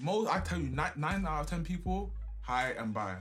most, 0.00 0.30
I 0.30 0.40
tell 0.40 0.58
you, 0.58 0.68
nine, 0.68 0.92
nine 0.96 1.26
out 1.26 1.42
of 1.42 1.46
ten 1.46 1.64
people, 1.64 2.12
hi 2.40 2.72
and 2.78 2.92
bye. 2.92 3.16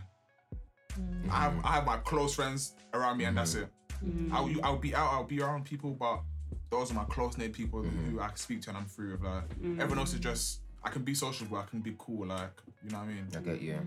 I 1.30 1.42
have 1.44 1.54
I 1.64 1.72
have 1.74 1.86
my 1.86 1.98
close 1.98 2.36
friends 2.36 2.74
around 2.94 3.18
me, 3.18 3.26
and 3.26 3.38
that's 3.38 3.56
it. 3.56 3.68
Mm-hmm. 4.04 4.34
I'll 4.36 4.50
I'll 4.64 4.78
be 4.78 4.94
out, 4.96 5.12
I'll 5.12 5.24
be 5.24 5.42
around 5.42 5.66
people, 5.66 5.92
but 5.92 6.22
those 6.70 6.92
are 6.92 6.96
my 6.96 7.04
close 7.06 7.38
knit 7.38 7.54
people 7.54 7.84
who 7.84 7.90
mm-hmm. 7.90 8.20
I 8.20 8.30
speak 8.36 8.62
to 8.64 8.70
and 8.70 8.78
I'm 8.78 8.86
free 8.86 9.12
with. 9.12 9.22
Like 9.22 9.48
mm-hmm. 9.50 9.80
everyone 9.80 10.00
else 10.00 10.14
is 10.14 10.20
just 10.20 10.62
I 10.84 10.90
can 10.90 11.04
be 11.04 11.14
sociable, 11.14 11.58
I 11.58 11.64
can 11.64 11.80
be 11.80 11.96
cool, 11.98 12.28
like 12.28 12.62
you 12.84 12.92
know 12.92 13.00
what 13.00 13.06
I 13.06 13.08
mean. 13.08 13.28
I 13.36 13.40
get 13.40 13.62
you. 13.62 13.80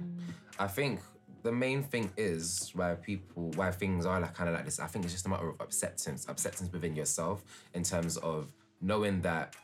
I 0.58 0.66
think 0.66 1.00
the 1.42 1.52
main 1.52 1.82
thing 1.82 2.10
is 2.16 2.70
why 2.74 2.94
people, 2.94 3.50
why 3.54 3.70
things 3.70 4.06
are 4.06 4.20
like 4.20 4.34
kind 4.34 4.48
of 4.48 4.54
like 4.54 4.64
this. 4.64 4.80
I 4.80 4.86
think 4.86 5.04
it's 5.04 5.12
just 5.12 5.26
a 5.26 5.28
matter 5.28 5.50
of 5.50 5.60
acceptance, 5.60 6.26
acceptance 6.28 6.72
within 6.72 6.96
yourself 6.96 7.44
in 7.74 7.82
terms 7.82 8.16
of 8.18 8.50
knowing 8.80 9.20
that 9.22 9.54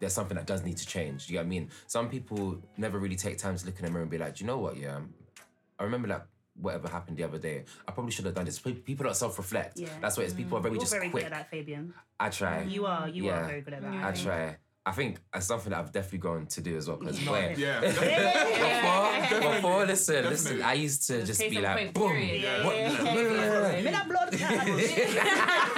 there's 0.00 0.12
something 0.12 0.36
that 0.36 0.46
does 0.46 0.62
need 0.64 0.76
to 0.76 0.86
change. 0.86 1.28
You 1.28 1.36
know 1.36 1.40
what 1.42 1.46
I 1.46 1.48
mean? 1.48 1.70
Some 1.86 2.08
people 2.08 2.62
never 2.76 2.98
really 2.98 3.16
take 3.16 3.38
time 3.38 3.56
to 3.56 3.66
look 3.66 3.78
in 3.78 3.84
the 3.84 3.90
mirror 3.90 4.02
and 4.02 4.10
be 4.10 4.18
like, 4.18 4.36
"Do 4.36 4.44
you 4.44 4.46
know 4.46 4.58
what? 4.58 4.76
Yeah, 4.76 4.96
um, 4.96 5.12
I 5.78 5.84
remember 5.84 6.08
like 6.08 6.22
whatever 6.60 6.88
happened 6.88 7.16
the 7.16 7.22
other 7.24 7.38
day. 7.38 7.64
I 7.86 7.92
probably 7.92 8.10
should 8.12 8.24
have 8.24 8.34
done 8.34 8.44
this. 8.44 8.58
People 8.58 9.04
don't 9.04 9.14
self-reflect. 9.16 9.78
Yeah. 9.78 9.88
That's 10.00 10.16
what 10.16 10.24
it's. 10.26 10.34
People 10.34 10.58
are 10.58 10.60
very 10.60 10.74
You're 10.74 10.80
just 10.80 10.92
very 10.92 11.08
quick. 11.10 11.24
good 11.24 11.32
at 11.32 11.38
that, 11.38 11.50
Fabian. 11.50 11.94
I 12.18 12.30
try. 12.30 12.62
You 12.62 12.86
are. 12.86 13.08
You 13.08 13.26
Yeah. 13.26 13.40
are 13.40 13.46
very 13.46 13.60
good 13.60 13.74
at 13.74 13.82
that. 13.82 14.04
I 14.04 14.12
try. 14.12 14.56
I 14.86 14.92
think 14.92 15.18
it's 15.34 15.46
something 15.46 15.70
that 15.70 15.78
I've 15.80 15.92
definitely 15.92 16.20
gone 16.20 16.46
to 16.46 16.60
do 16.62 16.76
as 16.78 16.88
well. 16.88 16.96
Because 16.96 17.20
No, 17.22 17.32
boy, 17.32 17.54
yeah, 17.58 17.80
before, 17.80 19.52
before, 19.52 19.84
listen, 19.84 20.24
listen, 20.24 20.62
I 20.62 20.72
used 20.72 21.06
to 21.08 21.24
just 21.26 21.38
case 21.42 21.50
be 21.50 21.60
like, 21.60 21.92
boom. 21.92 22.16
Yeah. 22.16 22.64
What? 22.64 22.74
Give 22.74 22.94
me 23.84 23.90
that 23.90 24.08
blood. 24.08 24.32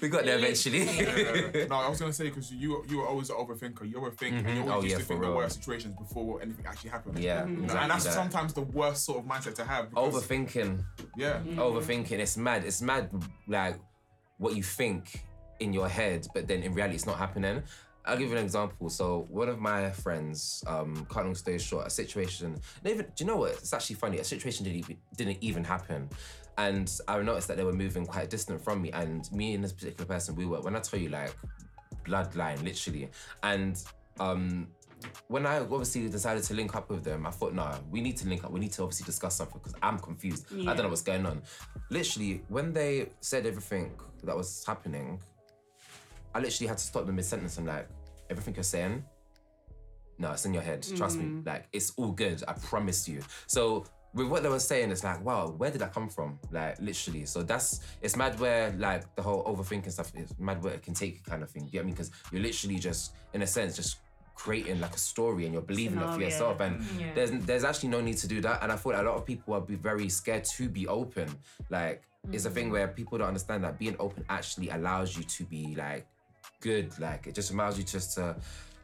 we 0.00 0.08
got 0.08 0.24
there 0.24 0.38
eventually. 0.38 0.84
Yeah. 0.84 1.64
no, 1.68 1.76
I 1.76 1.88
was 1.88 2.00
gonna 2.00 2.12
say 2.12 2.24
because 2.28 2.50
you 2.52 2.84
you 2.88 2.98
were 2.98 3.06
always 3.06 3.30
an 3.30 3.36
overthinker. 3.36 3.88
You 3.88 3.96
overthink 3.96 4.44
and 4.46 4.56
you 4.58 4.64
Oh, 4.64 4.72
always 4.74 4.92
yeah, 4.92 4.98
to 4.98 5.02
for 5.04 5.08
think 5.14 5.22
the 5.22 5.30
worst 5.32 5.56
situations 5.56 5.94
before 5.98 6.40
anything 6.42 6.66
actually 6.66 6.90
happens. 6.90 7.18
Yeah, 7.20 7.46
You 7.46 7.52
know, 7.56 7.62
exactly 7.64 7.82
and 7.82 7.90
that's 7.90 8.04
that. 8.04 8.12
sometimes 8.14 8.52
the 8.54 8.62
worst 8.62 9.04
sort 9.04 9.18
of 9.18 9.24
mindset 9.24 9.54
to 9.56 9.64
have. 9.64 9.90
Because, 9.90 10.14
Overthinking, 10.28 10.82
Yeah. 11.16 11.40
overthinking. 11.56 12.12
It's 12.18 12.36
mad. 12.36 12.64
It's 12.64 12.82
mad. 12.82 13.10
Like 13.46 13.78
what 14.38 14.56
you 14.56 14.62
think 14.62 15.24
in 15.60 15.72
your 15.72 15.88
head, 15.88 16.26
but 16.34 16.48
then 16.48 16.62
in 16.62 16.72
reality, 16.74 16.94
it's 16.96 17.06
not 17.06 17.18
happening. 17.18 17.62
I'll 18.06 18.16
give 18.16 18.30
you 18.30 18.36
an 18.38 18.42
example. 18.42 18.88
So 18.88 19.26
one 19.28 19.50
of 19.50 19.58
my 19.60 19.90
friends, 19.90 20.64
um, 20.66 21.04
cut 21.10 21.24
long 21.26 21.34
story 21.34 21.58
short, 21.58 21.86
a 21.86 21.90
situation. 21.90 22.58
not 22.82 22.90
Even 22.92 23.04
do 23.04 23.12
you 23.18 23.26
know 23.26 23.36
what? 23.36 23.50
It's 23.52 23.74
actually 23.74 23.96
funny. 23.96 24.18
A 24.18 24.24
situation 24.24 24.64
didn't 24.64 24.78
even, 24.78 24.96
didn't 25.16 25.38
even 25.42 25.62
happen, 25.64 26.08
and 26.58 26.90
I 27.08 27.20
noticed 27.22 27.48
that 27.48 27.56
they 27.56 27.64
were 27.64 27.72
moving 27.72 28.06
quite 28.06 28.30
distant 28.30 28.60
from 28.60 28.82
me. 28.82 28.90
And 28.92 29.30
me 29.32 29.54
and 29.54 29.64
this 29.64 29.72
particular 29.72 30.06
person, 30.06 30.34
we 30.34 30.46
were. 30.46 30.60
When 30.60 30.76
I 30.76 30.80
tell 30.80 31.00
you, 31.00 31.08
like 31.08 31.34
bloodline, 32.04 32.62
literally, 32.62 33.10
and 33.42 33.82
um, 34.18 34.68
when 35.28 35.46
I 35.46 35.58
obviously 35.58 36.08
decided 36.08 36.42
to 36.44 36.54
link 36.54 36.74
up 36.74 36.90
with 36.90 37.04
them, 37.04 37.26
I 37.26 37.30
thought, 37.30 37.54
nah, 37.54 37.78
we 37.90 38.00
need 38.00 38.16
to 38.18 38.28
link 38.28 38.44
up. 38.44 38.50
We 38.50 38.60
need 38.60 38.72
to 38.72 38.82
obviously 38.82 39.06
discuss 39.06 39.36
something 39.36 39.58
because 39.58 39.74
I'm 39.82 39.98
confused. 39.98 40.46
I 40.52 40.74
don't 40.74 40.84
know 40.84 40.88
what's 40.88 41.02
going 41.02 41.26
on. 41.26 41.42
Literally, 41.90 42.42
when 42.48 42.72
they 42.72 43.08
said 43.20 43.46
everything 43.46 43.92
that 44.24 44.36
was 44.36 44.64
happening, 44.66 45.20
I 46.34 46.40
literally 46.40 46.68
had 46.68 46.78
to 46.78 46.84
stop 46.84 47.06
them 47.06 47.16
mid 47.16 47.24
sentence. 47.24 47.56
I'm 47.58 47.66
like, 47.66 47.88
everything 48.28 48.54
you're 48.54 48.62
saying, 48.62 49.04
no, 50.18 50.32
it's 50.32 50.44
in 50.44 50.52
your 50.52 50.62
head. 50.62 50.86
Trust 50.96 51.18
me. 51.18 51.42
Like 51.44 51.66
it's 51.72 51.92
all 51.96 52.12
good. 52.12 52.42
I 52.46 52.52
promise 52.52 53.08
you. 53.08 53.22
So 53.46 53.86
with 54.12 54.28
what 54.28 54.42
they 54.42 54.48
were 54.48 54.58
saying, 54.58 54.90
it's 54.90 55.04
like, 55.04 55.24
wow, 55.24 55.48
where 55.48 55.70
did 55.70 55.80
that 55.80 55.94
come 55.94 56.08
from? 56.08 56.38
Like 56.50 56.80
literally. 56.80 57.24
So 57.26 57.42
that's 57.42 57.80
it's 58.02 58.16
mad 58.16 58.38
where 58.40 58.72
like 58.78 59.14
the 59.14 59.22
whole 59.22 59.44
overthinking 59.44 59.92
stuff 59.92 60.12
is 60.16 60.34
mad 60.38 60.62
where 60.62 60.74
it 60.74 60.82
can 60.82 60.94
take 60.94 61.24
kind 61.24 61.42
of 61.42 61.50
thing. 61.50 61.64
You 61.64 61.70
get 61.70 61.84
me? 61.84 61.92
Because 61.92 62.10
you're 62.32 62.42
literally 62.42 62.78
just 62.78 63.14
in 63.34 63.42
a 63.42 63.46
sense 63.46 63.76
just 63.76 63.98
creating 64.34 64.80
like 64.80 64.94
a 64.94 64.98
story 64.98 65.44
and 65.44 65.52
you're 65.52 65.62
believing 65.62 66.00
it 66.00 66.14
for 66.14 66.20
yourself. 66.20 66.60
And 66.60 66.80
mm-hmm. 66.80 67.00
Yeah. 67.00 67.14
there's 67.14 67.30
there's 67.30 67.64
actually 67.64 67.90
no 67.90 68.00
need 68.00 68.16
to 68.18 68.26
do 68.26 68.40
that. 68.40 68.62
And 68.62 68.72
I 68.72 68.76
thought 68.76 68.94
a 68.94 69.02
lot 69.02 69.16
of 69.16 69.24
people 69.24 69.54
are 69.54 69.60
be 69.60 69.76
very 69.76 70.08
scared 70.08 70.44
to 70.56 70.68
be 70.68 70.88
open. 70.88 71.28
Like 71.68 72.02
it's 72.32 72.44
a 72.44 72.50
thing 72.50 72.68
mm. 72.68 72.72
where 72.72 72.88
people 72.88 73.18
don't 73.18 73.28
understand 73.28 73.64
that 73.64 73.78
being 73.78 73.96
open 73.98 74.24
actually 74.28 74.68
allows 74.70 75.16
you 75.16 75.24
to 75.24 75.44
be 75.44 75.74
like 75.76 76.06
good. 76.60 76.98
Like 76.98 77.26
it 77.26 77.34
just 77.34 77.52
allows 77.52 77.78
you 77.78 77.84
just 77.84 78.14
to 78.16 78.36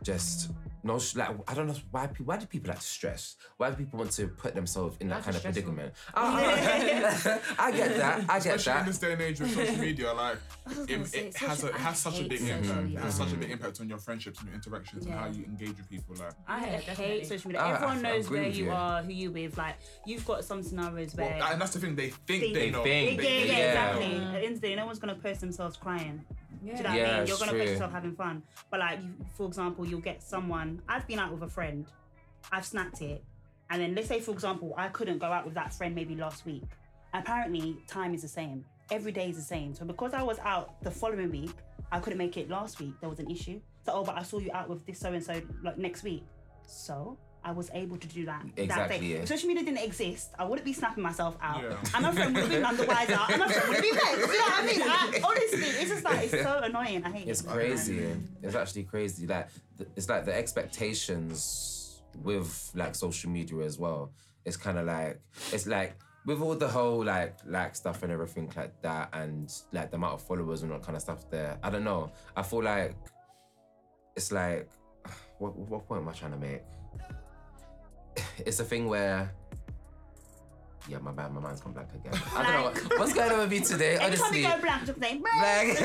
just 0.03 0.51
no 0.85 1.01
like 1.17 1.31
I 1.49 1.55
don't 1.55 1.67
know 1.67 1.75
why 1.91 2.07
people 2.07 2.27
why 2.27 2.37
do 2.37 2.47
people 2.47 2.69
like 2.69 2.79
to 2.79 2.85
stress? 2.87 3.35
Why 3.57 3.71
do 3.71 3.77
people 3.77 3.99
want 3.99 4.13
to 4.13 4.29
put 4.29 4.55
themselves 4.55 4.97
in 5.01 5.09
that 5.09 5.25
That's 5.25 5.25
kind 5.25 5.35
of 5.37 5.41
stressful. 5.41 5.73
predicament? 5.75 5.95
I, 6.15 6.21
ah, 7.35 7.41
ah, 7.59 7.65
I 7.67 7.73
get 7.73 7.97
that. 7.97 8.21
I 8.31 8.39
get 8.41 8.57
Especially 8.57 8.81
in 8.81 8.87
this 8.87 8.99
day 8.99 9.13
and 9.15 9.23
age 9.23 9.41
with 9.41 9.53
social 9.55 9.77
media, 9.79 10.13
like 10.13 10.39
was 10.69 10.79
it, 10.89 11.07
say, 11.09 11.19
it 11.27 11.37
has 11.39 11.65
a, 11.65 11.69
it 11.69 11.75
has 11.75 11.99
such 11.99 12.21
a 12.21 12.25
I 12.25 12.29
big 12.29 12.41
hate 12.41 12.51
impact. 12.51 12.67
social 12.69 12.97
It 12.97 13.01
has 13.01 13.15
such 13.17 13.33
a 13.33 13.37
big 13.37 13.51
impact 13.51 13.81
on 13.81 13.89
your 13.89 13.99
friendships 13.99 14.39
and 14.39 14.49
your 14.49 14.55
interactions 14.55 15.07
and 15.07 15.15
how 15.15 15.27
you 15.27 15.45
engage 15.45 15.77
with 15.77 15.89
people. 15.91 16.15
Like, 16.17 16.33
I 16.47 16.61
Yeah, 16.67 16.73
definitely. 16.77 17.05
hate 17.05 17.27
social 17.27 17.49
media. 17.49 17.63
I- 17.63 17.71
I- 17.71 17.75
Everyone 17.75 17.99
I 17.99 18.03
knows 18.03 18.31
where 18.31 18.43
you 18.47 18.65
you. 18.67 18.71
are, 18.71 19.03
who 19.03 19.13
you 19.13 19.31
with. 19.33 19.59
Like 19.59 19.77
you've 20.07 20.25
got 20.25 20.45
some 20.45 20.63
scenarios 20.63 21.17
well, 21.17 21.29
where 21.29 21.43
and 21.53 21.61
that's 21.61 21.73
the 21.73 21.81
thing. 21.81 21.97
They 21.97 22.11
think 22.11 22.43
Think- 22.43 22.55
they 22.55 22.61
They 22.67 22.71
know. 22.71 22.85
think. 22.85 23.23
yeah, 23.23 23.29
yeah, 23.29 23.39
They- 23.41 23.47
yeah, 23.49 23.57
Yeah. 23.57 23.71
exactly. 23.97 24.15
At 24.27 24.33
the 24.33 24.39
end 24.47 24.55
of 24.55 24.61
the 24.61 24.69
day, 24.69 24.75
no 24.77 24.87
one's 24.87 24.99
gonna 25.01 25.15
post 25.17 25.41
themselves 25.41 25.77
crying. 25.77 26.25
Do 26.67 26.79
you 26.79 26.83
know 26.83 26.91
what 26.91 26.99
yeah, 26.99 27.15
I 27.15 27.19
mean? 27.19 27.27
You're 27.29 27.39
gonna 27.39 27.51
true. 27.53 27.61
post 27.61 27.71
yourself 27.73 27.93
having 27.93 28.15
fun. 28.15 28.43
But 28.71 28.81
like, 28.81 29.03
you, 29.03 29.15
for 29.37 29.47
example, 29.47 29.87
you'll 29.87 30.01
get 30.01 30.23
someone. 30.23 30.83
I've 30.89 31.07
been 31.07 31.19
out 31.19 31.33
with 31.33 31.43
a 31.43 31.49
friend. 31.49 31.87
I've 32.51 32.65
snapped 32.65 33.03
it, 33.03 33.23
and 33.71 33.81
then 33.81 33.95
let's 33.95 34.09
say, 34.09 34.21
for 34.21 34.33
example, 34.33 34.75
I 34.77 34.89
couldn't 34.89 35.19
go 35.19 35.27
out 35.27 35.45
with 35.45 35.55
that 35.55 35.73
friend 35.75 35.95
maybe 35.95 36.15
last 36.15 36.47
week. 36.47 36.65
Apparently, 37.15 37.77
time 37.87 38.15
is 38.15 38.23
the 38.23 38.29
same. 38.29 38.65
Every 38.91 39.13
day 39.13 39.31
is 39.31 39.37
the 39.37 39.43
same. 39.43 39.75
So 39.75 39.85
because 39.85 40.15
I 40.15 40.23
was 40.23 40.39
out 40.41 40.81
the 40.83 40.91
following 40.91 41.31
week, 41.31 41.53
I 41.91 41.99
couldn't 41.99 42.19
make 42.19 42.37
it 42.37 42.49
last 42.49 42.79
week. 42.79 42.93
There 43.01 43.09
was 43.09 43.19
an 43.19 43.31
issue. 43.31 43.61
So 43.85 43.93
oh, 43.95 44.05
but 44.05 44.17
I 44.17 44.23
saw 44.23 44.39
you 44.39 44.51
out 44.53 44.69
with 44.69 44.85
this 44.87 44.99
so 44.99 45.13
and 45.13 45.25
so 45.25 45.41
like 45.63 45.79
next 45.79 46.03
week. 46.03 46.25
So. 46.67 47.19
I 47.47 47.53
was 47.53 47.71
able 47.73 47.97
to 47.97 48.09
do 48.09 48.27
that. 48.27 48.43
that 48.57 48.63
Exactly, 48.63 48.99
day. 48.99 49.07
yeah. 49.07 49.17
If 49.19 49.29
social 49.29 49.47
media 49.47 49.63
didn't 49.65 49.85
exist, 49.85 50.33
I 50.39 50.45
wouldn't 50.45 50.65
be 50.65 50.73
snapping 50.73 51.03
myself 51.05 51.39
out. 51.41 51.63
Yeah. 51.63 51.77
And 51.95 52.03
my 52.03 52.13
friend 52.13 52.35
would 52.35 52.43
have 52.43 52.51
been 52.51 52.61
none 52.63 52.77
the 52.77 52.85
wiser. 52.87 53.19
And 53.31 53.39
my 53.39 53.47
friend 53.53 53.69
would 53.69 53.77
have 53.77 53.83
been 53.83 53.95
vexed. 53.95 54.19
You 54.19 54.27
know 54.27 54.45
what 54.45 54.63
I 54.63 54.67
mean? 54.67 54.83
I, 54.83 55.21
honestly, 55.25 55.69
it's 55.81 55.91
just 55.91 56.05
like, 56.05 56.25
it's 56.25 56.43
so 56.43 56.61
annoying. 56.65 57.05
I 57.05 57.11
hate 57.17 57.29
It's 57.29 57.43
it. 57.43 57.47
crazy. 57.47 58.07
It's 58.43 58.57
actually 58.57 58.83
crazy. 58.83 59.27
Like 59.29 59.49
th- 59.79 59.89
it's 59.97 60.09
like 60.09 60.25
the 60.25 60.35
expectations 60.35 62.03
with 62.23 62.73
like 62.75 62.95
social 62.95 63.31
media 63.31 63.59
as 63.65 63.79
well. 63.79 64.11
It's 64.45 64.57
kind 64.57 64.79
of 64.79 64.87
like 64.87 65.21
it's 65.53 65.67
like 65.67 65.97
with 66.25 66.41
all 66.43 66.57
the 66.57 66.67
whole 66.69 67.05
like 67.05 67.37
like 67.47 67.77
stuff 67.77 68.03
and 68.03 68.11
everything 68.11 68.51
like 68.57 68.81
that, 68.83 69.11
and 69.13 69.53
like 69.73 69.91
the 69.91 69.97
amount 69.97 70.15
of 70.15 70.23
followers 70.23 70.63
and 70.63 70.73
all 70.73 70.79
that 70.79 70.85
kind 70.85 70.97
of 70.97 71.03
stuff 71.03 71.31
there. 71.31 71.59
I 71.63 71.71
don't 71.71 71.85
know. 71.85 72.11
I 72.37 72.43
feel 72.43 72.63
like 72.65 72.95
it's 74.17 74.33
like 74.33 74.69
what 75.39 75.57
what 75.57 75.87
point 75.87 76.03
am 76.03 76.09
I 76.09 76.13
trying 76.13 76.33
to 76.33 76.39
make? 76.39 76.63
It's 78.47 78.61
a 78.61 78.65
thing 78.65 78.87
where. 78.89 79.31
Yeah, 80.89 80.99
my 80.99 81.11
bad. 81.11 81.33
My 81.35 81.41
mind's 81.41 81.61
gone 81.61 81.73
blank 81.73 81.89
again. 81.95 82.15
I 82.37 82.43
don't 82.45 82.53
know 82.55 82.63
what- 82.71 82.99
what's 83.01 83.13
going 83.13 83.33
on 83.33 83.39
with 83.41 83.51
me 83.51 83.59
today. 83.61 83.97
Anytime 83.99 84.07
Honestly, 84.07 84.43
you 84.43 84.49
go 84.49 84.61
blank, 84.61 84.87
just 84.87 85.01
say, 85.01 85.19
like, 85.19 85.77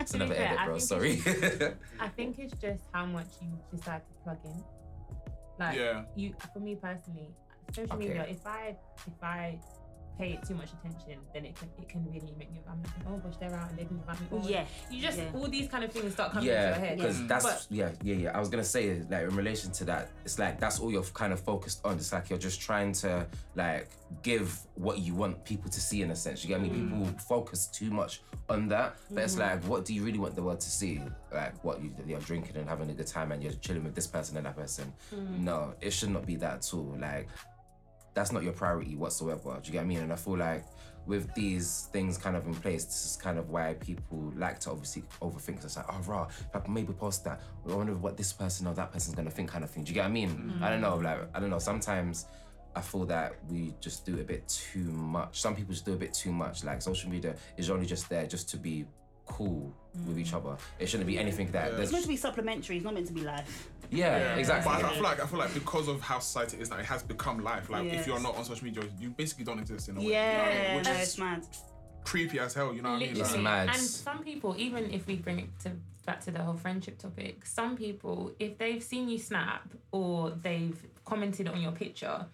it's 0.00 0.10
To 0.10 0.18
be 0.18 0.24
another 0.24 0.34
fair, 0.34 0.46
edit, 0.46 0.58
I 0.58 0.64
bro. 0.64 0.74
think 0.74 0.88
Sorry. 0.88 1.22
I 2.00 2.08
think 2.08 2.38
it's 2.40 2.54
just 2.60 2.82
how 2.92 3.06
much 3.06 3.28
you 3.40 3.48
decide 3.76 4.02
to 4.08 4.12
plug 4.24 4.38
in. 4.44 4.64
Like 5.60 5.78
Yeah. 5.78 6.02
you, 6.16 6.34
for 6.52 6.58
me 6.58 6.74
personally, 6.74 7.28
social 7.72 7.94
Okay. 7.94 8.08
media. 8.08 8.26
If 8.28 8.44
I 8.44 8.74
if 9.06 9.22
I 9.22 9.60
pay 10.18 10.32
it 10.34 10.46
too 10.46 10.54
much 10.54 10.68
attention, 10.78 11.18
then 11.32 11.44
it 11.44 11.56
can 11.56 11.68
it 11.78 11.88
can 11.88 12.04
really 12.12 12.32
make 12.38 12.52
me. 12.52 12.60
I'm 12.68 12.80
like, 12.82 12.92
oh 13.08 13.16
gosh, 13.18 13.36
they're 13.40 13.54
out 13.54 13.68
and 13.70 13.78
they 13.78 13.82
didn't 13.82 13.98
invite 13.98 14.20
me. 14.20 14.26
Oh, 14.32 14.48
Yeah. 14.48 14.64
You 14.90 15.02
just 15.02 15.18
Yeah. 15.18 15.30
all 15.34 15.48
these 15.48 15.68
kind 15.68 15.82
of 15.84 15.92
things 15.92 16.12
start 16.12 16.32
coming 16.32 16.48
yeah, 16.48 16.68
into 16.68 16.78
your 16.80 16.88
head. 16.88 16.98
because 16.98 17.26
that's 17.26 17.44
But- 17.44 17.66
yeah, 17.70 17.90
yeah, 18.02 18.14
yeah. 18.14 18.36
I 18.36 18.40
was 18.40 18.48
gonna 18.48 18.64
say 18.64 19.02
like 19.10 19.22
in 19.24 19.34
relation 19.36 19.72
to 19.72 19.84
that, 19.86 20.10
it's 20.24 20.38
like 20.38 20.60
that's 20.60 20.78
all 20.80 20.90
you're 20.92 21.02
kind 21.02 21.32
of 21.32 21.40
focused 21.40 21.84
on. 21.84 21.96
It's 21.96 22.12
like 22.12 22.30
you're 22.30 22.38
just 22.38 22.60
trying 22.60 22.92
to 23.04 23.26
like 23.54 23.88
give 24.22 24.58
what 24.76 24.98
you 25.00 25.14
want 25.14 25.44
people 25.44 25.68
to 25.70 25.80
see 25.80 26.02
in 26.02 26.10
a 26.10 26.16
sense. 26.16 26.44
You 26.44 26.48
get 26.48 26.60
me? 26.60 26.68
Mm. 26.68 26.90
People 26.90 27.18
focus 27.18 27.66
too 27.66 27.90
much 27.90 28.22
on 28.48 28.68
that, 28.68 28.96
but 29.10 29.24
it's 29.24 29.32
Mm-hmm. 29.34 29.40
like, 29.42 29.64
what 29.64 29.84
do 29.84 29.92
you 29.94 30.04
really 30.04 30.18
want 30.18 30.36
the 30.36 30.42
world 30.42 30.60
to 30.60 30.70
see? 30.70 31.00
Like 31.32 31.62
what 31.64 31.82
you, 31.82 31.92
you're 32.06 32.20
drinking 32.20 32.56
and 32.56 32.68
having 32.68 32.88
a 32.90 32.94
good 32.94 33.06
time 33.08 33.32
and 33.32 33.42
you're 33.42 33.52
chilling 33.54 33.82
with 33.82 33.94
this 33.96 34.06
person 34.06 34.36
and 34.36 34.46
that 34.46 34.56
person. 34.56 34.92
Mm. 35.12 35.40
No, 35.40 35.74
it 35.80 35.92
should 35.92 36.10
not 36.10 36.24
be 36.26 36.36
that 36.36 36.54
at 36.58 36.74
all. 36.74 36.94
Like 37.00 37.28
that's 38.14 38.32
not 38.32 38.42
your 38.42 38.52
priority 38.52 38.96
whatsoever. 38.96 39.58
Do 39.62 39.66
you 39.66 39.72
get 39.72 39.78
what 39.78 39.84
I 39.84 39.86
mean? 39.86 39.98
And 39.98 40.12
I 40.12 40.16
feel 40.16 40.36
like 40.36 40.64
with 41.06 41.32
these 41.34 41.88
things 41.92 42.16
kind 42.16 42.36
of 42.36 42.46
in 42.46 42.54
place, 42.54 42.84
this 42.84 43.04
is 43.04 43.16
kind 43.16 43.38
of 43.38 43.50
why 43.50 43.74
people 43.74 44.32
like 44.36 44.58
to 44.60 44.70
obviously 44.70 45.02
overthink. 45.20 45.62
It's 45.64 45.76
like, 45.76 45.86
oh, 45.88 46.00
raw, 46.06 46.28
if 46.28 46.54
I 46.54 46.62
maybe 46.68 46.92
post 46.92 47.24
that, 47.24 47.40
I 47.68 47.74
wonder 47.74 47.94
what 47.94 48.16
this 48.16 48.32
person 48.32 48.66
or 48.66 48.74
that 48.74 48.92
person's 48.92 49.14
gonna 49.14 49.30
think, 49.30 49.50
kind 49.50 49.64
of 49.64 49.70
thing. 49.70 49.84
Do 49.84 49.90
you 49.90 49.94
get 49.94 50.02
what 50.02 50.08
I 50.08 50.12
mean? 50.12 50.54
Mm. 50.58 50.62
I 50.62 50.70
don't 50.70 50.80
know. 50.80 50.96
Like, 50.96 51.18
I 51.34 51.40
don't 51.40 51.50
know. 51.50 51.58
Sometimes 51.58 52.26
I 52.76 52.80
feel 52.80 53.04
that 53.06 53.34
we 53.48 53.74
just 53.80 54.04
do 54.04 54.18
a 54.20 54.24
bit 54.24 54.46
too 54.48 54.84
much. 54.84 55.40
Some 55.40 55.54
people 55.54 55.72
just 55.72 55.84
do 55.84 55.92
a 55.92 55.96
bit 55.96 56.14
too 56.14 56.32
much. 56.32 56.64
Like 56.64 56.82
social 56.82 57.10
media 57.10 57.36
is 57.56 57.70
only 57.70 57.86
just 57.86 58.08
there 58.08 58.26
just 58.26 58.48
to 58.50 58.56
be 58.56 58.86
cool 59.26 59.72
with 60.06 60.18
each 60.18 60.32
mm. 60.32 60.36
other. 60.36 60.56
It 60.78 60.88
shouldn't 60.88 61.06
be 61.06 61.18
anything 61.18 61.50
that 61.52 61.68
It's 61.68 61.76
there's 61.76 61.92
meant 61.92 62.04
to 62.04 62.08
be 62.08 62.16
supplementary. 62.16 62.76
It's 62.76 62.84
not 62.84 62.94
meant 62.94 63.06
to 63.06 63.12
be 63.12 63.22
life. 63.22 63.68
yeah, 63.90 64.34
exactly. 64.36 64.72
But 64.72 64.84
I, 64.84 64.88
I 64.88 64.92
feel 64.94 65.02
like 65.02 65.22
I 65.22 65.26
feel 65.26 65.38
like 65.38 65.54
because 65.54 65.88
of 65.88 66.00
how 66.00 66.18
society 66.18 66.58
is 66.58 66.70
now, 66.70 66.78
it 66.78 66.84
has 66.84 67.02
become 67.02 67.42
life. 67.42 67.70
Like 67.70 67.86
if 67.92 68.06
you're 68.06 68.20
not 68.20 68.36
on 68.36 68.44
social 68.44 68.64
media, 68.64 68.84
you 68.98 69.10
basically 69.10 69.44
don't 69.44 69.58
exist 69.58 69.88
in 69.88 69.96
a 69.96 70.00
way. 70.00 70.06
Yeah, 70.06 70.30
you 70.30 70.38
know 70.38 70.44
I 70.44 70.66
mean? 70.66 70.76
which 70.76 70.88
it's 70.88 71.12
is 71.12 71.18
mad. 71.18 71.46
creepy 72.04 72.38
as 72.38 72.54
hell. 72.54 72.74
You 72.74 72.82
know 72.82 72.90
what 72.90 72.96
I 72.96 72.98
mean? 73.00 73.14
Literally. 73.14 73.34
It's 73.34 73.42
mad. 73.42 73.68
And 73.68 73.78
some 73.78 74.18
people, 74.22 74.54
even 74.58 74.90
if 74.92 75.06
we 75.06 75.16
bring 75.16 75.40
it 75.40 75.48
to 75.60 75.72
back 76.06 76.20
to 76.24 76.30
the 76.30 76.42
whole 76.42 76.54
friendship 76.54 76.98
topic, 76.98 77.46
some 77.46 77.76
people, 77.76 78.32
if 78.38 78.58
they've 78.58 78.82
seen 78.82 79.08
you 79.08 79.18
snap 79.18 79.68
or 79.92 80.30
they've 80.30 80.76
commented 81.04 81.48
on 81.48 81.60
your 81.60 81.72
picture, 81.72 82.26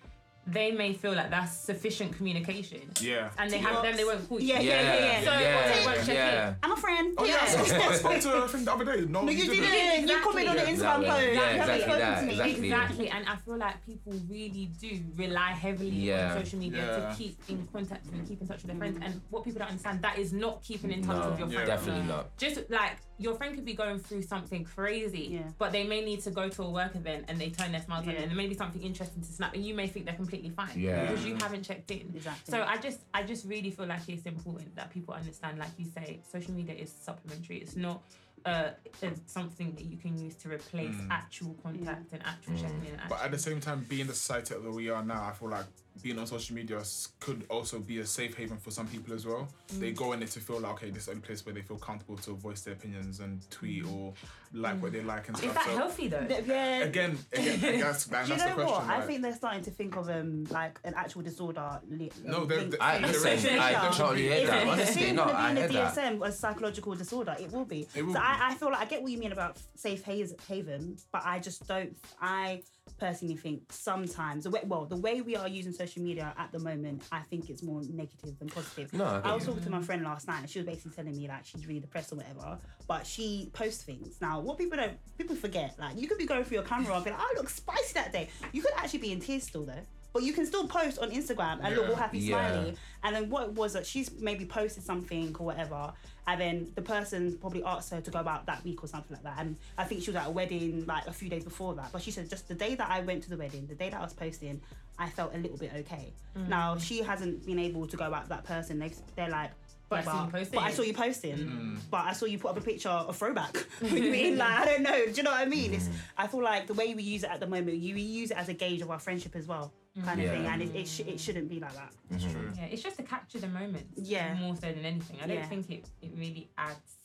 they 0.52 0.72
may 0.72 0.92
feel 0.92 1.12
like 1.14 1.30
that's 1.30 1.52
sufficient 1.56 2.16
communication. 2.16 2.80
Yeah. 3.00 3.30
And 3.38 3.50
they 3.50 3.58
have 3.58 3.82
then 3.82 3.96
they 3.96 4.04
won't 4.04 4.28
call 4.28 4.40
you. 4.40 4.48
Yeah, 4.48 4.60
yeah, 4.60 4.82
yeah, 4.82 4.94
yeah. 4.94 5.20
So 5.24 5.32
yeah, 5.40 5.72
they 5.78 5.84
won't 5.86 6.06
check 6.06 6.14
yeah. 6.14 6.48
in. 6.48 6.56
I'm 6.62 6.72
a 6.72 6.76
friend. 6.76 7.14
Oh 7.18 7.24
yeah, 7.24 7.38
I 7.42 7.46
spoke- 7.46 7.82
I 7.90 7.94
spoke 7.94 8.20
to 8.20 8.42
a 8.44 8.48
thing 8.48 8.64
the 8.64 8.72
other 8.72 8.84
day. 8.84 9.04
No, 9.06 9.22
No, 9.22 9.30
you 9.30 9.44
didn't. 9.44 9.70
didn't. 9.70 10.08
You 10.08 10.20
commented 10.20 10.48
on 10.50 10.56
the 10.56 10.70
Exactly. 10.70 10.74
Instagram 10.74 11.00
Exactly. 11.00 11.06
post. 11.08 11.22
Yeah, 11.22 11.32
You 11.32 11.60
haven't 11.60 11.60
exactly 11.60 11.80
spoken 11.80 12.00
that, 12.00 12.20
to 12.20 12.26
me. 12.26 12.32
exactly. 12.32 12.70
Exactly, 12.70 13.08
and 13.10 13.28
I 13.28 13.36
feel 13.36 13.56
like 13.58 13.86
people 13.86 14.12
really 14.28 14.70
do 14.80 15.00
rely 15.16 15.50
heavily 15.50 15.88
Yeah. 15.90 16.32
on 16.34 16.44
social 16.44 16.58
media 16.58 16.78
Yeah. 16.86 17.08
to 17.10 17.16
keep 17.16 17.38
in 17.48 17.66
contact 17.72 18.06
and 18.12 18.28
keep 18.28 18.40
in 18.40 18.46
touch 18.46 18.58
with 18.62 18.66
their 18.66 18.76
friends. 18.76 18.98
And 19.02 19.20
what 19.30 19.44
people 19.44 19.58
don't 19.60 19.68
understand 19.68 20.02
that 20.02 20.18
is 20.18 20.32
not 20.32 20.62
keeping 20.62 20.90
in 20.92 21.02
touch 21.04 21.16
No, 21.24 21.30
with 21.30 21.38
your 21.40 21.48
Yeah. 21.50 21.64
friends. 21.66 21.70
definitely 21.86 22.06
not. 22.08 22.36
Just 22.38 22.70
like 22.70 22.96
your 23.20 23.34
friend 23.34 23.54
could 23.54 23.66
be 23.66 23.74
going 23.74 23.98
through 23.98 24.22
something 24.22 24.64
crazy, 24.64 25.28
Yeah. 25.32 25.42
but 25.58 25.72
they 25.72 25.84
may 25.84 26.02
need 26.02 26.20
to 26.22 26.30
go 26.30 26.48
to 26.48 26.62
a 26.62 26.70
work 26.70 26.96
event 26.96 27.26
and 27.28 27.38
they 27.38 27.50
turn 27.50 27.70
their 27.70 27.82
smiles 27.82 28.08
on 28.08 28.14
and 28.14 28.30
there 28.30 28.36
may 28.36 28.46
be 28.46 28.54
something 28.54 28.82
interesting 28.82 29.22
to 29.22 29.30
snap, 29.30 29.54
and 29.54 29.64
you 29.64 29.74
may 29.74 29.86
think 29.86 30.06
they're 30.06 30.14
completely 30.14 30.48
fine 30.48 30.70
Yeah. 30.74 31.02
because 31.02 31.26
you 31.26 31.34
haven't 31.36 31.62
checked 31.62 31.90
in. 31.90 32.10
Exactly. 32.14 32.50
So 32.50 32.62
I 32.62 32.78
just, 32.78 33.00
I 33.12 33.22
just 33.22 33.44
really 33.46 33.70
feel 33.70 33.86
like 33.86 34.08
it's 34.08 34.24
important 34.24 34.74
that 34.76 34.90
people 34.90 35.12
understand, 35.12 35.58
like 35.58 35.68
you 35.76 35.84
say, 35.94 36.20
social 36.32 36.54
media 36.54 36.74
is 36.74 36.90
supplementary. 36.90 37.58
It's 37.58 37.76
not 37.76 38.02
uh, 38.46 38.70
it's 39.02 39.20
something 39.30 39.74
that 39.74 39.84
you 39.84 39.98
can 39.98 40.18
use 40.18 40.34
to 40.34 40.48
replace 40.48 40.94
actual 41.10 41.54
contact 41.62 42.10
and 42.14 42.22
actual 42.24 42.54
checking 42.56 42.86
in. 42.86 42.98
But 43.06 43.22
at 43.22 43.30
the 43.32 43.38
same 43.38 43.60
time, 43.60 43.84
being 43.86 44.06
the 44.06 44.14
society 44.14 44.54
that 44.54 44.72
we 44.72 44.88
are 44.88 45.04
now, 45.04 45.24
I 45.24 45.32
feel 45.32 45.50
like 45.50 45.66
being 46.02 46.18
on 46.18 46.26
social 46.26 46.54
media 46.56 46.80
could 47.20 47.44
also 47.48 47.78
be 47.78 47.98
a 47.98 48.06
safe 48.06 48.36
haven 48.36 48.56
for 48.56 48.70
some 48.70 48.86
people 48.86 49.14
as 49.14 49.26
well. 49.26 49.48
Mm. 49.72 49.80
They 49.80 49.92
go 49.92 50.12
in 50.12 50.22
it 50.22 50.28
to 50.32 50.40
feel 50.40 50.60
like, 50.60 50.72
okay, 50.72 50.90
this 50.90 51.08
is 51.08 51.16
a 51.16 51.20
place 51.20 51.44
where 51.44 51.54
they 51.54 51.62
feel 51.62 51.76
comfortable 51.78 52.16
to 52.18 52.32
voice 52.32 52.62
their 52.62 52.74
opinions 52.74 53.20
and 53.20 53.48
tweet 53.50 53.84
or 53.86 54.12
like 54.52 54.80
what 54.82 54.92
they 54.92 55.02
like 55.02 55.28
and 55.28 55.36
Mm. 55.36 55.44
is 55.44 55.50
stuff. 55.50 55.64
that 55.64 55.72
so 55.72 55.76
healthy 55.78 56.08
though? 56.08 56.26
Yeah. 56.28 56.78
again, 56.80 57.18
again, 57.32 57.80
that's, 57.80 58.06
and 58.06 58.26
Do 58.26 58.32
you 58.32 58.38
that's 58.38 58.42
the 58.42 58.48
know 58.50 58.54
question. 58.54 58.66
what? 58.66 58.84
I 58.88 59.00
think 59.06 59.22
they're 59.22 59.34
starting 59.36 59.62
to 59.62 59.70
think 59.70 59.96
of 59.96 60.08
um 60.08 60.44
like 60.50 60.78
an 60.84 60.94
actual 60.96 61.22
disorder. 61.22 61.80
Li- 61.88 62.10
No, 62.24 62.42
um, 62.42 62.48
they're- 62.48 62.64
they're- 62.64 62.78
I 62.80 62.98
to 63.00 63.06
listen. 63.06 63.36
dementia. 63.36 63.60
I 63.60 63.90
totally 63.90 64.22
hear 64.22 64.32
If 64.32 64.46
that. 64.48 64.62
it's 64.62 64.70
Honestly, 64.72 65.12
no, 65.12 65.24
gonna 65.24 65.32
be 65.32 65.38
I 65.38 65.50
in 65.50 65.56
hear 65.56 65.66
the 65.68 65.72
that. 65.74 65.94
DSM 65.94 66.22
a 66.22 66.32
psychological 66.32 66.94
disorder. 66.94 67.36
It 67.38 67.52
will 67.52 67.64
be. 67.64 67.86
It 67.94 68.02
will 68.04 68.14
so 68.14 68.18
be. 68.20 68.24
I, 68.26 68.50
I 68.50 68.54
feel 68.54 68.70
like 68.72 68.80
I 68.80 68.84
get 68.86 69.02
what 69.02 69.10
you 69.12 69.18
mean 69.18 69.32
about 69.32 69.56
safe 69.76 70.02
haze- 70.04 70.34
haven, 70.48 70.96
but 71.12 71.22
I 71.24 71.38
just 71.38 71.66
don't. 71.68 71.96
I 72.20 72.62
personally 72.98 73.36
think 73.36 73.72
sometimes 73.72 74.44
the 74.44 74.50
way 74.50 74.60
well 74.66 74.86
the 74.86 74.96
way 74.96 75.20
we 75.20 75.36
are 75.36 75.48
using 75.48 75.72
social 75.72 76.02
media 76.02 76.34
at 76.36 76.52
the 76.52 76.58
moment, 76.58 77.02
I 77.12 77.20
think 77.30 77.50
it's 77.50 77.62
more 77.62 77.82
negative 77.88 78.38
than 78.38 78.48
positive. 78.48 78.92
No, 78.92 79.04
I 79.24 79.30
I 79.30 79.34
was 79.34 79.44
talking 79.44 79.62
to 79.62 79.70
my 79.70 79.82
friend 79.82 80.02
last 80.02 80.26
night, 80.28 80.40
and 80.40 80.50
she 80.50 80.58
was 80.58 80.66
basically 80.66 80.92
telling 80.92 81.16
me 81.16 81.28
like 81.28 81.44
she's 81.44 81.66
really 81.66 81.80
depressed 81.80 82.12
or 82.12 82.16
whatever, 82.16 82.58
but 82.86 83.06
she 83.06 83.50
posts 83.52 83.82
things. 83.82 84.20
Now, 84.20 84.40
what 84.40 84.58
people 84.58 84.76
don't 84.76 84.98
people 85.16 85.36
forget, 85.36 85.74
like 85.78 85.98
you 85.98 86.08
could 86.08 86.18
be 86.18 86.26
going 86.26 86.44
through 86.44 86.56
your 86.56 86.64
camera 86.64 86.94
and 86.94 87.04
be 87.04 87.10
like, 87.10 87.20
"I 87.20 87.32
look 87.36 87.48
spicy 87.48 87.94
that 87.94 88.12
day." 88.12 88.28
You 88.52 88.62
could 88.62 88.72
actually 88.76 89.00
be 89.00 89.12
in 89.12 89.20
tears 89.20 89.44
still 89.44 89.64
though. 89.64 89.84
But 90.12 90.22
you 90.22 90.32
can 90.32 90.46
still 90.46 90.66
post 90.66 90.98
on 90.98 91.10
Instagram 91.10 91.60
and 91.62 91.76
look 91.76 91.88
all 91.88 91.94
happy, 91.94 92.18
Yeah. 92.18 92.50
smiley. 92.50 92.74
And 93.02 93.16
then 93.16 93.30
what 93.30 93.44
it 93.44 93.52
was 93.52 93.72
that 93.74 93.86
she's 93.86 94.10
maybe 94.20 94.44
posted 94.44 94.82
something 94.82 95.34
or 95.38 95.46
whatever, 95.46 95.92
and 96.26 96.40
then 96.40 96.72
the 96.74 96.82
person 96.82 97.36
probably 97.38 97.64
asked 97.64 97.90
her 97.90 98.00
to 98.00 98.10
go 98.10 98.18
out 98.18 98.46
that 98.46 98.62
week 98.64 98.82
or 98.84 98.86
something 98.86 99.14
like 99.16 99.24
that. 99.24 99.36
And 99.38 99.56
I 99.78 99.84
think 99.84 100.02
she 100.02 100.10
was 100.10 100.16
at 100.16 100.26
a 100.26 100.30
wedding 100.30 100.84
like 100.86 101.06
a 101.06 101.12
few 101.12 101.28
days 101.28 101.44
before 101.44 101.74
that. 101.74 101.92
But 101.92 102.02
she 102.02 102.10
said 102.10 102.28
just 102.28 102.48
the 102.48 102.54
day 102.54 102.74
that 102.74 102.88
I 102.90 103.00
went 103.00 103.22
to 103.24 103.30
the 103.30 103.36
wedding, 103.36 103.66
the 103.66 103.74
day 103.74 103.90
that 103.90 103.98
I 103.98 104.02
was 104.02 104.12
posting, 104.12 104.60
I 104.98 105.08
felt 105.08 105.34
a 105.34 105.38
little 105.38 105.56
bit 105.56 105.72
okay. 105.74 106.12
Mm. 106.36 106.48
Now 106.48 106.76
she 106.76 107.02
hasn't 107.02 107.46
been 107.46 107.58
able 107.58 107.86
to 107.86 107.96
go 107.96 108.04
out 108.12 108.28
that 108.28 108.44
person. 108.44 108.78
They 108.78 108.92
they're 109.16 109.30
like. 109.30 109.50
But 109.88 110.06
I 110.06 110.12
saw 110.12 110.24
you 110.24 110.30
posting 110.30 110.54
but 110.60 110.62
I 110.62 110.70
saw 110.70 110.82
you 110.82 110.94
posting. 110.94 111.78
But 111.90 112.04
I 112.04 112.12
saw 112.12 112.26
you 112.26 112.38
put 112.38 112.50
up 112.52 112.58
a 112.58 112.60
picture 112.60 112.88
of 112.90 113.16
throwback. 113.16 113.56
what 113.80 113.90
do 113.90 114.00
you 114.00 114.12
mean? 114.12 114.38
Like, 114.38 114.60
I 114.60 114.64
don't 114.66 114.82
know. 114.82 115.04
Do 115.06 115.10
you 115.10 115.22
know 115.24 115.32
what 115.32 115.40
I 115.40 115.46
mean? 115.46 115.74
It's, 115.74 115.88
I 116.16 116.28
feel 116.28 116.44
like 116.44 116.68
the 116.68 116.74
way 116.74 116.94
we 116.94 117.02
use 117.02 117.24
it 117.24 117.30
at 117.30 117.40
the 117.40 117.48
moment, 117.48 117.78
you 117.78 117.96
we 117.96 118.02
use 118.02 118.30
it 118.30 118.36
as 118.36 118.48
a 118.48 118.54
gauge 118.54 118.82
of 118.82 118.90
our 118.92 119.00
friendship 119.00 119.34
as 119.34 119.48
well, 119.48 119.72
kind 120.04 120.20
of 120.20 120.30
thing. 120.30 120.46
And 120.46 120.62
it, 120.62 120.74
it, 120.74 120.88
sh- 120.88 121.00
it 121.06 121.20
shouldn't 121.20 121.48
be 121.48 121.60
like 121.60 121.74
that. 121.74 121.92
It's 122.10 122.24
true. 122.24 122.50
Yeah, 122.56 122.64
it's 122.66 122.82
just 122.82 122.96
to 122.96 123.02
capture 123.02 123.38
the 123.38 123.48
moment. 123.48 123.86
Yeah. 123.96 124.34
More 124.34 124.54
so 124.54 124.72
than 124.72 124.84
anything. 124.84 125.16
I 125.22 125.26
don't 125.26 125.36
Yeah. 125.36 125.46
think 125.46 125.70
it, 125.70 125.84
it 126.02 126.12
really 126.16 126.50
adds 126.58 126.98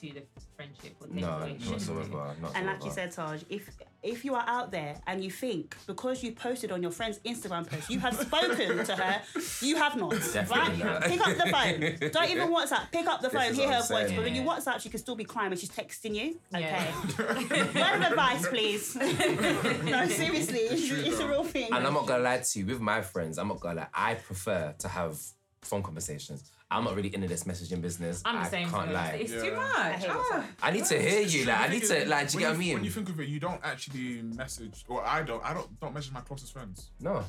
to 0.00 0.12
the 0.12 0.22
friendship 0.56 0.94
or 1.00 1.08
takes 1.08 1.20
No, 1.20 1.30
away. 1.38 1.50
It 1.50 1.52
not 1.54 1.62
shouldn't 1.62 1.82
so 1.82 1.94
do. 1.94 2.00
ever. 2.00 2.34
Not 2.40 2.52
And 2.54 2.64
so 2.66 2.72
like 2.72 2.84
you 2.84 2.90
said, 2.90 3.10
Taj, 3.12 3.42
if 3.48 3.68
if 4.02 4.24
you 4.24 4.34
are 4.34 4.44
out 4.46 4.70
there 4.70 4.96
and 5.06 5.24
you 5.24 5.30
think 5.30 5.76
because 5.86 6.22
you 6.22 6.32
posted 6.32 6.70
on 6.70 6.82
your 6.82 6.92
friend's 6.92 7.18
Instagram 7.20 7.66
post, 7.68 7.90
you 7.90 7.98
have 7.98 8.14
spoken 8.14 8.84
to 8.84 8.94
her, 8.96 9.20
you 9.60 9.76
have 9.76 9.96
not. 9.96 10.10
Definitely 10.12 10.82
right? 10.82 11.00
not. 11.00 11.02
Pick 11.02 11.20
up 11.20 11.36
the 11.36 11.46
phone. 11.50 12.10
Don't 12.12 12.30
even 12.30 12.48
WhatsApp. 12.48 12.90
Pick 12.92 13.06
up 13.06 13.20
the 13.20 13.28
This 13.28 13.42
phone, 13.44 13.54
hear 13.54 13.68
her 13.68 13.78
voice. 13.78 13.88
saying. 13.88 14.14
But 14.16 14.24
when 14.24 14.34
you 14.34 14.42
Yeah. 14.42 14.48
WhatsApp, 14.56 14.80
she 14.80 14.88
could 14.88 15.00
still 15.00 15.16
be 15.16 15.24
crying 15.24 15.50
when 15.50 15.58
she's 15.58 15.70
texting 15.70 16.14
you. 16.14 16.38
Okay. 16.54 16.60
Yeah. 16.70 16.92
Word 17.18 18.02
of 18.04 18.10
advice, 18.12 18.46
please. 18.46 18.94
no, 18.96 20.06
seriously, 20.08 20.58
it's, 20.60 20.86
true, 20.88 20.98
it's 21.04 21.18
a 21.18 21.28
real 21.28 21.44
thing. 21.44 21.68
And 21.72 21.86
I'm 21.86 21.94
not 21.94 22.06
gonna 22.06 22.22
lie 22.22 22.38
to 22.38 22.58
you, 22.58 22.66
with 22.66 22.80
my 22.80 23.00
friends, 23.02 23.38
I'm 23.38 23.48
not 23.48 23.60
gonna 23.60 23.80
lie, 23.80 23.88
I 23.92 24.14
prefer 24.14 24.74
to 24.78 24.88
have 24.88 25.18
phone 25.62 25.82
conversations. 25.82 26.50
I'm 26.70 26.84
not 26.84 26.96
really 26.96 27.14
into 27.14 27.26
this 27.28 27.44
messaging 27.44 27.80
business. 27.80 28.20
I'm 28.26 28.34
the 28.36 28.40
I 28.42 28.48
same. 28.48 28.68
can't 28.68 28.88
for 28.88 28.92
lie. 28.92 29.18
It's 29.20 29.32
too 29.32 29.54
much. 29.56 29.74
I 29.74 29.92
hate 29.92 30.10
Ah. 30.10 30.44
I 30.62 30.70
need 30.70 30.84
to 30.84 31.00
hear 31.00 31.20
you. 31.22 31.46
Like 31.46 31.60
I 31.60 31.68
need 31.68 31.84
to 31.84 32.06
like. 32.08 32.28
Do 32.30 32.34
you 32.34 32.40
get 32.40 32.48
what 32.48 32.56
I 32.56 32.58
mean? 32.58 32.74
When 32.74 32.84
you 32.84 32.90
think 32.90 33.08
of 33.08 33.18
it, 33.20 33.28
you 33.28 33.40
don't 33.40 33.60
actually 33.64 34.20
message, 34.22 34.84
or 34.88 35.02
I 35.04 35.22
don't. 35.22 35.42
I 35.44 35.54
don't 35.54 35.80
don't 35.80 35.94
message 35.94 36.12
my 36.12 36.20
closest 36.20 36.52
friends. 36.52 36.90
no, 37.00 37.24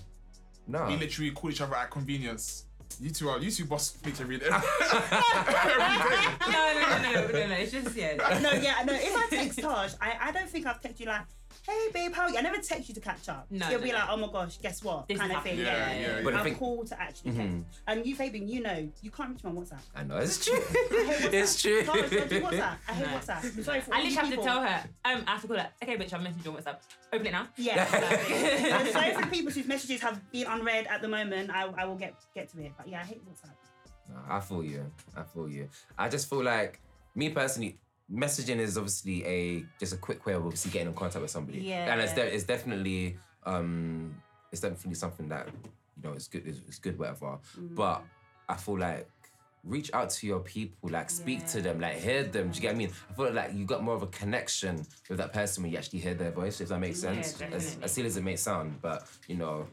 no. 0.67 0.85
We 0.87 0.97
literally 0.97 1.31
call 1.31 1.51
each 1.51 1.61
other 1.61 1.75
at 1.75 1.89
convenience. 1.89 2.65
You 2.99 3.11
two 3.11 3.29
are 3.29 3.39
you 3.39 3.49
two 3.51 3.65
boss 3.65 3.87
speech 3.91 4.15
every 4.21 4.39
day. 4.39 4.49
No, 4.49 4.59
no, 4.59 4.63
no, 6.73 7.01
no, 7.01 7.11
no, 7.13 7.27
no, 7.27 7.47
no. 7.47 7.55
It's 7.55 7.71
just 7.71 7.95
yeah. 7.95 8.15
no, 8.41 8.51
yeah, 8.51 8.83
no. 8.85 8.93
If 8.93 9.15
I 9.15 9.27
text 9.29 9.59
Taj, 9.59 9.93
I, 10.01 10.17
I 10.21 10.31
don't 10.31 10.49
think 10.49 10.65
I've 10.65 10.81
texted 10.81 10.99
you 11.01 11.05
like, 11.05 11.21
hey 11.69 11.91
babe, 11.93 12.13
how 12.13 12.23
are 12.23 12.29
you? 12.31 12.37
I 12.37 12.41
never 12.41 12.57
text 12.57 12.89
you 12.89 12.95
to 12.95 13.01
catch 13.01 13.29
up. 13.29 13.45
No, 13.49 13.69
You'll 13.69 13.79
no, 13.79 13.85
be 13.85 13.91
no. 13.91 13.97
like, 13.99 14.09
oh 14.09 14.17
my 14.17 14.27
gosh, 14.31 14.57
guess 14.59 14.83
what? 14.83 15.07
This 15.07 15.17
kind 15.19 15.31
of 15.31 15.43
thing. 15.43 15.57
happening. 15.59 15.65
Yeah, 15.65 15.91
Yeah, 15.93 15.99
yeah. 15.99 16.15
yeah, 16.17 16.23
But 16.23 16.33
the 16.33 16.39
I'm 16.39 16.43
thing- 16.45 16.55
cool 16.55 16.85
to 16.85 17.01
actually 17.01 17.31
text. 17.31 17.47
Mhm. 17.51 17.63
And 17.87 18.05
you, 18.05 18.15
Fabian, 18.15 18.47
you 18.47 18.61
know, 18.61 18.89
you 19.01 19.11
can't 19.11 19.29
reach 19.31 19.43
my 19.43 19.51
WhatsApp. 19.51 19.79
I 19.95 20.03
know 20.03 20.17
it's 20.17 20.37
true. 20.45 20.55
I 20.55 20.59
hate 20.59 20.89
WhatsApp. 21.31 21.33
it's 21.33 21.61
true. 21.61 21.83
Taj, 21.83 22.09
don't 22.09 22.29
do 22.29 22.41
WhatsApp. 22.41 22.75
I 22.87 22.91
hate 22.93 23.07
No. 23.07 23.13
WhatsApp. 23.17 23.57
I'm 23.57 23.63
sorry 23.63 23.81
for 23.81 23.93
I 23.93 23.97
all 23.97 24.03
you 24.03 24.09
literally 24.09 24.15
have 24.15 24.23
to 24.25 24.29
people. 24.31 24.43
tell 24.45 24.61
her. 24.61 24.83
Um, 25.05 25.23
I 25.27 25.31
have 25.31 25.41
to 25.41 25.47
call 25.47 25.57
her. 25.57 25.69
Okay, 25.83 25.97
bitch, 25.97 26.13
I've 26.13 26.21
messaged 26.21 26.45
you 26.45 26.51
on 26.51 26.57
WhatsApp. 26.57 26.77
Open 27.13 27.27
it 27.27 27.31
now. 27.31 27.47
Yeah. 27.57 27.87
I'm 28.79 28.91
sorry 28.91 29.13
for 29.13 29.21
the 29.21 29.27
people 29.27 29.51
whose 29.51 29.67
messages 29.67 30.01
have 30.01 30.31
been 30.31 30.47
unread 30.47 30.87
at 30.87 31.01
the 31.01 31.07
moment. 31.07 31.49
I, 31.51 31.63
I 31.77 31.85
will 31.85 31.95
get 31.95 32.15
get 32.33 32.49
to 32.51 32.61
it. 32.61 32.71
But 32.77 32.87
yeah, 32.87 33.01
I 33.01 33.05
hate 33.05 33.21
WhatsApp. 33.25 33.53
No, 34.09 34.15
I 34.27 34.39
feel 34.39 34.63
you. 34.63 34.91
I 35.15 35.23
feel 35.23 35.47
you. 35.49 35.69
I 35.97 36.09
just 36.09 36.29
feel 36.29 36.43
like 36.43 36.81
me 37.15 37.29
personally, 37.29 37.77
messaging 38.13 38.57
is 38.57 38.77
obviously 38.77 39.25
a 39.25 39.65
just 39.79 39.93
a 39.93 39.97
quick 39.97 40.25
way 40.25 40.33
of 40.33 40.43
obviously 40.43 40.71
getting 40.71 40.87
in 40.87 40.93
contact 40.93 41.21
with 41.21 41.31
somebody. 41.31 41.59
Yeah. 41.59 41.91
And 41.91 42.01
it's 42.01 42.13
de- 42.13 42.33
it's 42.33 42.43
definitely 42.43 43.17
um 43.45 44.15
it's 44.51 44.61
definitely 44.61 44.95
something 44.95 45.29
that 45.29 45.47
you 45.47 46.03
know 46.09 46.13
it's 46.13 46.27
good 46.27 46.45
it's, 46.47 46.59
it's 46.67 46.79
good 46.79 46.97
whatever. 46.97 47.37
Mm. 47.59 47.75
But 47.75 48.03
I 48.47 48.55
feel 48.55 48.79
like 48.79 49.07
reach 49.65 49.91
out 49.93 50.09
to 50.09 50.25
your 50.25 50.39
people, 50.39 50.89
like 50.89 51.09
speak 51.09 51.45
to 51.47 51.61
them, 51.61 51.79
like 51.79 51.97
hear 51.99 52.23
them. 52.23 52.49
Do 52.49 52.55
you 52.55 52.61
get 52.61 52.69
what 52.69 52.75
I 52.75 52.77
mean? 52.77 52.91
I 53.09 53.13
feel 53.13 53.31
like 53.33 53.53
you 53.53 53.65
got 53.65 53.83
more 53.83 53.93
of 53.95 54.01
a 54.03 54.07
connection 54.07 54.85
with 55.09 55.17
that 55.17 55.33
person 55.33 55.63
when 55.63 55.71
you 55.71 55.77
actually 55.77 55.99
hear 55.99 56.13
their 56.13 56.31
voice, 56.31 56.61
if 56.61 56.69
that 56.69 56.79
makes 56.79 57.03
Yeah, 57.03 57.13
sense. 57.13 57.27
as, 57.27 57.33
definitely. 57.39 57.83
as 57.83 57.91
silly 57.91 58.07
as 58.07 58.17
it 58.17 58.23
may 58.23 58.35
sound, 58.37 58.81
but 58.81 59.05
you 59.27 59.35
know, 59.35 59.67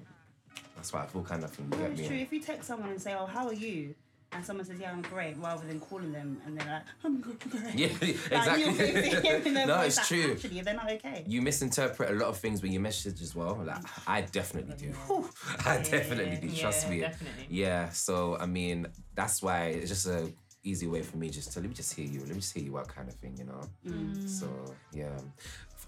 that's 0.74 0.92
what 0.92 1.04
I 1.04 1.06
feel 1.06 1.22
kind 1.22 1.44
of 1.44 1.50
thing. 1.52 1.68
You 1.72 1.78
get 1.78 1.90
it's 1.92 2.00
me? 2.00 2.06
true. 2.08 2.16
If 2.16 2.32
you 2.32 2.40
text 2.40 2.66
someone 2.66 2.90
and 2.90 3.00
say, 3.00 3.14
"Oh, 3.14 3.26
how 3.26 3.46
are 3.46 3.52
you?" 3.54 3.94
And 4.32 4.44
someone 4.44 4.66
says, 4.66 4.78
"Yeah, 4.80 4.92
I'm 4.92 5.02
great," 5.02 5.36
rather 5.38 5.66
than 5.66 5.80
calling 5.80 6.12
them 6.12 6.40
and 6.44 6.58
they're 6.58 6.66
like, 6.66 6.82
"I'm 7.04 7.20
good, 7.20 7.38
great." 7.40 7.74
Yeah, 7.74 7.86
Like, 8.00 8.60
exactly. 8.60 9.50
no, 9.52 9.80
it's 9.80 9.96
that 9.96 10.06
true. 10.06 10.32
Actually, 10.32 10.60
they're 10.60 10.74
not 10.74 10.90
okay. 10.92 11.24
You 11.26 11.42
misinterpret 11.42 12.10
a 12.10 12.14
lot 12.14 12.28
of 12.28 12.38
things 12.38 12.62
when 12.62 12.72
you 12.72 12.80
message 12.80 13.20
as 13.22 13.34
well. 13.34 13.62
Like 13.64 13.78
I 14.06 14.22
definitely 14.22 14.74
do. 14.76 14.88
Whew. 15.06 15.28
I 15.64 15.78
definitely 15.78 16.38
do. 16.40 16.48
Yeah, 16.48 16.60
Trust 16.62 16.88
me. 16.90 17.00
definitely. 17.00 17.46
Yeah. 17.48 17.88
So 17.90 18.36
I 18.38 18.46
mean, 18.46 18.86
that's 19.14 19.42
why 19.42 19.66
it's 19.68 19.88
just 19.90 20.06
a 20.06 20.32
easy 20.64 20.88
way 20.88 21.00
for 21.02 21.16
me 21.16 21.30
just 21.30 21.52
to 21.52 21.60
let 21.60 21.68
me 21.68 21.74
just 21.74 21.94
hear 21.94 22.04
you. 22.06 22.20
Let 22.20 22.30
me 22.30 22.40
just 22.40 22.52
hear 22.52 22.64
you 22.64 22.76
out, 22.78 22.88
kind 22.88 23.08
of 23.08 23.14
thing. 23.14 23.36
You 23.38 23.44
know. 23.44 23.60
Mm. 23.86 24.28
So 24.28 24.48
yeah. 24.92 25.16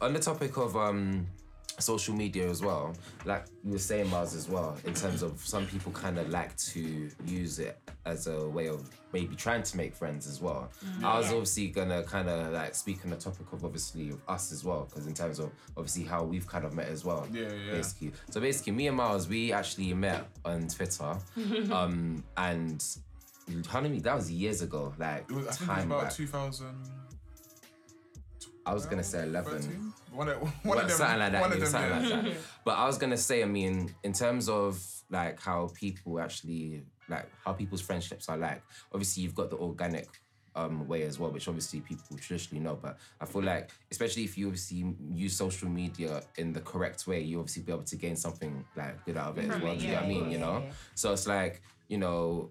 On 0.01 0.13
the 0.13 0.21
topic 0.21 0.57
of 0.57 0.77
um 0.77 1.27
social 1.79 2.15
media 2.15 2.49
as 2.49 2.61
well, 2.63 2.95
like 3.25 3.45
you 3.65 3.73
were 3.73 3.79
saying, 3.79 4.09
Mars, 4.11 4.35
as 4.35 4.49
well, 4.49 4.77
in 4.85 4.95
terms 4.95 5.23
of 5.23 5.41
some 5.45 5.67
people 5.67 5.93
kind 5.93 6.19
of 6.19 6.29
like 6.31 6.57
to 6.57 7.09
use 7.27 7.59
it 7.59 7.79
as 8.05 8.27
a 8.27 8.49
way 8.49 8.69
of 8.69 8.89
maybe 9.13 9.35
trying 9.37 9.63
to 9.63 9.77
make 9.77 9.95
friends 9.95 10.27
as 10.27 10.41
well. 10.41 10.71
I 11.05 11.17
was 11.19 11.29
obviously 11.29 11.69
gonna 11.69 12.03
kind 12.03 12.29
of 12.29 12.53
like 12.53 12.75
speak 12.75 13.05
on 13.05 13.11
the 13.11 13.17
topic 13.17 13.53
of 13.53 13.65
obviously 13.65 14.11
of 14.11 14.21
us 14.29 14.53
as 14.53 14.65
well, 14.65 14.87
because 14.89 15.07
in 15.07 15.15
terms 15.15 15.39
of 15.39 15.51
obviously 15.77 16.05
how 16.05 16.25
we've 16.25 16.47
kind 16.47 16.65
of 16.65 16.75
met 16.75 16.89
as 16.89 17.05
well. 17.05 17.27
Yeah, 17.33 17.53
yeah. 17.53 17.73
Basically, 17.73 18.13
so 18.31 18.41
basically, 18.41 18.73
me 18.73 18.87
and 18.89 18.97
Miles, 18.97 19.29
we 19.29 19.53
actually 19.53 19.93
met 19.95 20.29
on 20.45 20.69
Twitter, 20.69 21.17
um, 21.73 22.25
and 22.37 22.85
how 23.69 23.81
many? 23.81 24.01
That 24.01 24.15
was 24.17 24.31
years 24.31 24.63
ago, 24.63 24.93
like 24.99 25.25
It 25.31 25.35
was, 25.35 25.47
I 25.47 25.51
think 25.53 25.71
it 25.71 25.75
was 25.75 25.79
time 25.79 25.93
about 25.93 26.03
back. 26.05 26.13
2000. 26.15 26.67
I 28.67 28.75
was 28.75 28.85
gonna 28.85 29.03
say 29.05 29.23
eleven. 29.23 29.63
13? 29.63 29.93
One, 30.13 30.29
of- 30.29 30.41
one 30.43 30.53
Well, 30.65 30.79
of 30.81 30.89
them. 30.89 30.97
something 30.97 31.19
like 31.19 31.33
that. 31.33 31.41
One 31.41 31.51
yeah, 31.51 31.55
of 31.57 31.61
them. 31.61 31.71
something 31.71 31.91
yeah. 32.11 32.17
like 32.17 32.25
that. 32.35 32.43
But 32.65 32.79
I 32.79 32.87
was 32.87 32.99
gonna 32.99 33.17
say, 33.17 33.43
I 33.43 33.47
mean, 33.47 33.95
in 34.03 34.13
terms 34.13 34.49
of 34.49 34.83
like 35.11 35.41
how 35.41 35.71
people 35.75 36.21
actually 36.21 36.83
like 37.09 37.27
how 37.45 37.53
people's 37.53 37.81
friendships 37.81 38.29
are 38.29 38.37
like. 38.37 38.63
Obviously, 38.93 39.23
you've 39.23 39.35
got 39.35 39.49
the 39.51 39.57
organic 39.57 40.09
um, 40.55 40.87
way 40.89 41.03
as 41.05 41.19
well, 41.19 41.31
which 41.31 41.49
obviously 41.49 41.81
people 41.81 42.17
traditionally 42.19 42.63
know. 42.63 42.79
But 42.81 42.99
I 43.21 43.25
feel 43.25 43.43
like, 43.43 43.71
especially 43.91 44.25
if 44.25 44.37
you 44.37 44.47
obviously 44.49 44.85
use 45.15 45.35
social 45.37 45.69
media 45.69 46.23
in 46.37 46.53
the 46.53 46.61
correct 46.61 47.07
way, 47.07 47.21
you 47.23 47.39
obviously 47.39 47.63
be 47.63 47.73
able 47.73 47.85
to 47.85 47.97
gain 47.97 48.17
something 48.17 48.65
like 48.77 49.03
good 49.07 49.17
out 49.17 49.31
of 49.31 49.39
it 49.39 49.51
as 49.51 49.63
well. 49.63 49.73
it, 49.73 49.79
Do 49.79 49.87
you 49.87 49.93
know 49.93 49.95
what 50.01 50.05
I 50.05 50.09
yeah, 50.09 50.15
mean? 50.21 50.25
You 50.31 50.39
yeah, 50.39 50.45
know. 50.45 50.59
yeah. 50.67 50.73
So 50.95 51.13
it's 51.13 51.27
like 51.27 51.63
you 51.89 51.97
know, 51.99 52.51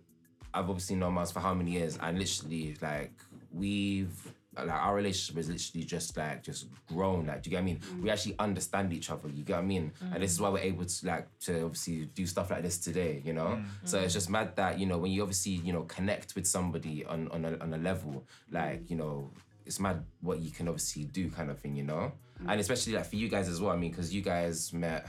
I've 0.53 0.69
obviously 0.69 0.95
known 0.95 1.13
Miles 1.13 1.31
for 1.31 1.39
how 1.41 1.53
many 1.53 1.71
years, 1.71 1.97
and 2.01 2.17
literally 2.17 2.75
like 2.81 3.13
we've 3.53 4.33
like 4.65 4.69
our 4.69 4.95
relationship 4.95 5.37
is 5.37 5.49
literally 5.49 5.85
just 5.85 6.17
like 6.17 6.43
just 6.43 6.67
grown. 6.87 7.27
Like, 7.27 7.43
do 7.43 7.49
you 7.49 7.51
get 7.51 7.57
what 7.57 7.61
I 7.61 7.65
mean? 7.65 7.79
Mm. 7.79 8.01
We 8.01 8.09
actually 8.09 8.35
understand 8.39 8.93
each 8.93 9.09
other. 9.09 9.29
You 9.29 9.43
get 9.43 9.57
what 9.57 9.63
I 9.63 9.65
mean? 9.65 9.91
And 10.13 10.23
this 10.23 10.31
is 10.31 10.39
mm. 10.39 10.43
why 10.43 10.49
we're 10.49 10.59
able 10.59 10.85
to 10.85 11.05
like 11.05 11.27
to 11.41 11.63
obviously 11.63 12.05
do 12.13 12.25
stuff 12.25 12.51
like 12.51 12.63
this 12.63 12.77
today. 12.77 13.21
You 13.23 13.33
know. 13.33 13.59
Mm. 13.59 13.65
So 13.83 13.99
it's 13.99 14.13
just 14.13 14.29
mad 14.29 14.55
that 14.55 14.79
you 14.79 14.85
know 14.85 14.97
when 14.97 15.11
you 15.11 15.21
obviously 15.21 15.53
you 15.53 15.73
know 15.73 15.83
connect 15.83 16.35
with 16.35 16.47
somebody 16.47 17.05
on 17.05 17.27
on 17.29 17.45
a, 17.45 17.57
on 17.57 17.73
a 17.73 17.77
level 17.77 18.23
like 18.51 18.89
you 18.89 18.95
know. 18.95 19.31
It's 19.65 19.81
mad 19.81 20.05
what 20.21 20.39
you 20.39 20.49
can 20.49 20.69
obviously 20.69 21.03
do, 21.03 21.29
kind 21.29 21.51
of 21.51 21.59
thing, 21.59 21.75
you 21.75 21.83
know, 21.83 22.13
and 22.47 22.57
especially 22.61 22.93
like 22.93 23.05
for 23.05 23.17
you 23.17 23.27
guys 23.27 23.49
as 23.49 23.59
well. 23.59 23.73
I 23.73 23.75
mean, 23.75 23.91
because 23.91 24.13
you 24.13 24.21
guys 24.21 24.71
met. 24.71 25.07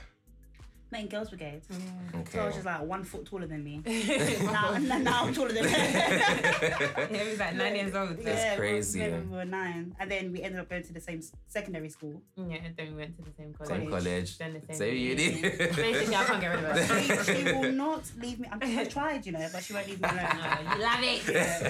Met 0.91 1.01
in 1.01 1.07
Girls 1.07 1.29
Brigade. 1.29 1.61
Mm. 1.71 2.31
So 2.31 2.39
I 2.39 2.45
was 2.47 2.55
just 2.55 2.65
like 2.65 2.81
one 2.81 3.03
foot 3.03 3.23
taller 3.25 3.45
than 3.45 3.63
me. 3.63 3.81
now, 4.43 4.75
now 4.77 5.23
I'm 5.25 5.33
taller 5.33 5.51
than 5.51 5.65
her. 5.65 5.69
Yeah, 7.11 7.23
he 7.23 7.29
was 7.29 7.39
like 7.39 7.55
nine 7.55 7.75
years 7.75 7.93
old. 7.93 8.17
So. 8.17 8.27
Yeah, 8.29 8.43
we 8.43 8.49
were- 8.49 8.57
crazy, 8.57 8.99
we 8.99 9.05
yeah. 9.05 9.11
were- 9.11 9.23
we 9.23 9.35
were 9.37 9.45
nine, 9.45 9.95
and 9.99 10.09
then 10.11 10.31
we 10.31 10.41
ended 10.41 10.59
up 10.59 10.69
going 10.69 10.81
to 10.83 10.93
the 10.93 10.99
same 11.01 11.21
secondary 11.47 11.89
school. 11.89 12.21
Yeah, 12.35 12.57
and 12.65 12.75
then 12.75 12.87
we 12.91 12.95
went 12.97 13.15
to 13.17 13.21
the 13.21 13.31
same 13.37 13.53
college. 13.53 13.69
Same 13.81 13.89
college, 13.89 14.37
Then 14.39 14.53
the 14.53 14.61
same, 14.73 14.75
same 14.75 14.97
uni. 14.97 15.41
Basically, 15.41 16.15
I 16.15 16.23
can't 16.23 16.41
get 16.41 16.47
rid 16.55 16.63
of 16.65 16.89
her. 16.89 17.23
She, 17.23 17.33
she 17.35 17.43
will 17.53 17.71
not 17.71 18.03
leave 18.17 18.39
me. 18.39 18.47
I'm, 18.51 18.59
I 18.63 18.85
tried, 18.85 19.25
you 19.25 19.31
know, 19.33 19.47
but 19.53 19.63
she 19.63 19.73
won't 19.73 19.87
leave 19.87 20.01
me 20.01 20.09
alone. 20.09 20.25
No, 20.65 20.75
you 20.75 20.81
love 20.81 21.03
it. 21.03 21.27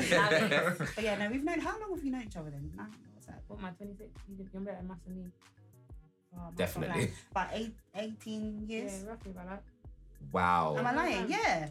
You 0.10 0.18
love 0.18 0.32
it. 0.34 0.90
But 0.96 1.04
yeah, 1.04 1.18
no, 1.18 1.30
we've 1.30 1.44
known. 1.44 1.60
How 1.60 1.78
long 1.80 1.92
have 1.94 2.04
we 2.04 2.10
known 2.10 2.24
each 2.24 2.38
other 2.38 2.52
then? 2.52 2.72
Nine. 2.76 2.88
What's 3.16 3.28
that? 3.28 3.42
What, 3.48 3.60
my 3.60 3.70
26? 3.72 4.10
You- 4.30 4.48
You're 4.54 4.62
better 4.62 4.78
than 4.78 4.88
maths 4.88 5.02
than 5.06 5.16
me. 5.18 5.30
Oh, 6.36 6.52
Definitely. 6.56 6.88
God, 6.88 7.00
like, 7.10 7.14
about 7.32 7.48
eight, 7.54 7.76
18 7.96 8.66
years. 8.68 9.04
Yeah, 9.04 9.10
roughly 9.10 9.32
about 9.32 9.50
that. 9.50 9.64
wow. 10.32 10.76
Am 10.78 10.88
I 10.88 10.96
lying? 10.96 11.30
Yeah. 11.30 11.70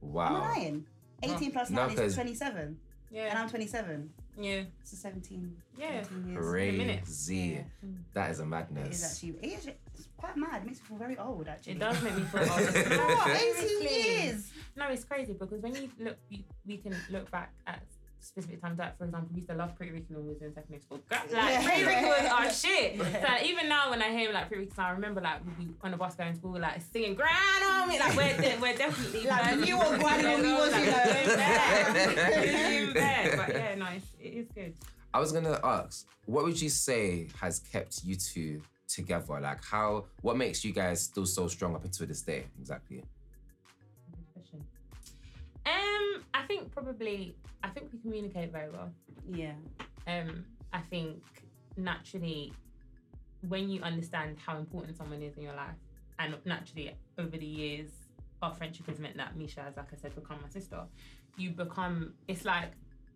Wow. 0.00 0.26
Am 0.26 0.34
I 0.36 0.38
lying? 0.56 0.86
18 1.22 1.52
nine 1.70 1.94
No, 1.94 2.02
is 2.02 2.14
27. 2.14 2.78
Yeah. 3.10 3.24
And 3.30 3.38
I'm 3.38 3.48
27. 3.50 4.10
Yeah. 4.38 4.62
So 4.84 4.96
17. 4.96 5.56
Yeah. 5.78 6.02
17 6.02 6.30
years. 6.30 6.44
Crazy. 6.46 7.38
Yeah. 7.82 7.90
That 8.14 8.30
is 8.30 8.38
a 8.38 8.42
It 8.42 8.46
is 8.46 8.50
madness. 8.50 9.12
actually, 9.12 9.38
it 9.42 9.58
is, 9.58 9.66
it's 9.66 10.08
quite 10.16 10.36
mad. 10.36 10.62
It 10.62 10.66
makes 10.66 10.80
me 10.80 10.86
feel 10.88 10.96
very 10.96 11.18
old, 11.18 11.48
actually. 11.48 11.72
It 11.72 11.78
does 11.80 12.02
make 12.02 12.16
me 12.16 12.22
feel 12.22 12.40
old. 12.40 12.50
Oh, 12.50 13.52
18 13.58 13.82
years. 13.82 14.50
No, 14.76 14.88
it's 14.88 15.04
crazy 15.04 15.34
because 15.34 15.60
when 15.60 15.74
you 15.74 15.90
look, 15.98 16.16
you, 16.30 16.44
we 16.66 16.78
can 16.78 16.94
look 17.10 17.30
back 17.30 17.52
at 17.66 17.82
specific 18.20 18.60
times. 18.60 18.78
Like 18.78 18.96
for 18.98 19.04
example, 19.04 19.28
we 19.32 19.36
used 19.40 19.48
to 19.50 19.56
love 19.56 19.74
Pretty 19.76 19.92
Ricky 19.92 20.14
when 20.14 20.26
we 20.26 20.32
was 20.34 20.42
in 20.42 20.54
secondary 20.54 20.80
school. 20.80 21.00
Girl, 21.08 21.18
Like 21.32 21.64
Pretty 21.64 21.84
Ricky 21.84 22.04
was 22.04 22.30
our 22.30 22.50
shit. 22.50 22.96
So 23.20 23.26
like, 23.28 23.44
even 23.44 23.68
now 23.68 23.90
when 23.90 24.02
I 24.02 24.10
hear 24.10 24.32
like 24.32 24.48
Pretty 24.48 24.64
Ricky, 24.64 24.74
I 24.78 24.90
remember 24.90 25.20
like 25.20 25.44
we'd 25.44 25.58
be 25.58 25.74
on 25.82 25.90
the 25.90 25.96
bus 25.96 26.14
going 26.14 26.32
to 26.32 26.38
school 26.38 26.58
like 26.58 26.80
singing 26.92 27.14
"Grind 27.14 27.64
on 27.64 27.88
me." 27.88 27.98
Like 27.98 28.16
we're 28.16 28.36
de- 28.36 28.58
we're 28.60 28.76
definitely 28.76 29.26
Like, 29.28 29.42
we 29.44 29.48
burning 29.50 29.64
knew 29.64 29.76
what 29.78 29.88
Pretty 29.88 30.04
Grind 30.04 30.26
on 30.26 30.42
Me 30.42 30.52
was, 30.52 30.72
like, 30.72 30.84
you 30.84 30.90
know. 30.90 31.36
there. 31.36 32.86
We're 32.86 32.92
there. 32.94 33.36
But 33.36 33.48
yeah, 33.54 33.74
no, 33.76 33.86
it's, 33.96 34.06
it 34.20 34.28
is 34.28 34.46
good. 34.54 34.74
I 35.12 35.18
was 35.18 35.32
gonna 35.32 35.58
ask, 35.64 36.06
what 36.26 36.44
would 36.44 36.60
you 36.60 36.68
say 36.68 37.28
has 37.40 37.58
kept 37.58 38.04
you 38.04 38.14
two 38.16 38.62
together? 38.86 39.40
Like, 39.40 39.64
how? 39.64 40.04
What 40.22 40.36
makes 40.36 40.64
you 40.64 40.72
guys 40.72 41.00
still 41.02 41.26
so 41.26 41.48
strong 41.48 41.74
up 41.74 41.84
until 41.84 42.06
this 42.06 42.22
day? 42.22 42.44
Exactly. 42.60 43.02
Um, 45.66 46.24
I 46.34 46.42
think 46.46 46.72
probably 46.72 47.34
I 47.62 47.68
think 47.68 47.92
we 47.92 47.98
communicate 47.98 48.52
very 48.52 48.70
well. 48.70 48.90
Yeah. 49.30 49.52
Um, 50.06 50.44
I 50.72 50.80
think 50.80 51.22
naturally, 51.76 52.52
when 53.48 53.68
you 53.70 53.82
understand 53.82 54.36
how 54.44 54.58
important 54.58 54.96
someone 54.96 55.22
is 55.22 55.36
in 55.36 55.42
your 55.42 55.54
life, 55.54 55.76
and 56.18 56.34
naturally 56.44 56.94
over 57.18 57.36
the 57.36 57.46
years, 57.46 57.88
our 58.42 58.52
friendship 58.54 58.86
has 58.86 58.98
meant 58.98 59.16
that 59.16 59.36
Misha 59.36 59.62
has, 59.62 59.76
like 59.76 59.92
I 59.92 59.96
said, 59.96 60.14
become 60.14 60.38
my 60.42 60.48
sister. 60.48 60.82
You 61.36 61.50
become. 61.50 62.14
It's 62.28 62.44
like 62.44 62.72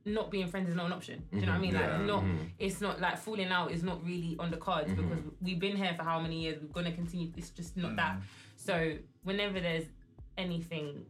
not 0.06 0.30
being 0.30 0.46
friends 0.48 0.68
is 0.68 0.74
not 0.76 0.86
an 0.86 0.92
option. 0.92 1.22
Do 1.32 1.38
you 1.40 1.46
know 1.46 1.52
what 1.52 1.58
I 1.58 1.60
mean? 1.62 1.74
Like 1.74 1.82
Yeah. 1.84 2.04
not. 2.04 2.22
Mhm. 2.24 2.50
It's 2.58 2.80
not 2.82 3.00
like 3.00 3.16
falling 3.16 3.48
out 3.48 3.70
is 3.72 3.82
not 3.82 4.04
really 4.04 4.36
on 4.38 4.50
the 4.50 4.58
cards 4.58 4.90
Mhm. 4.90 4.96
because 4.96 5.24
we've 5.40 5.58
been 5.58 5.76
here 5.76 5.94
for 5.94 6.02
how 6.02 6.20
many 6.20 6.42
years. 6.42 6.60
We're 6.60 6.68
gonna 6.68 6.92
continue. 6.92 7.32
It's 7.36 7.50
just 7.50 7.74
not 7.76 7.96
that. 7.96 8.20
So 8.56 8.98
whenever 9.22 9.60
there's 9.60 9.86
anything 10.36 11.06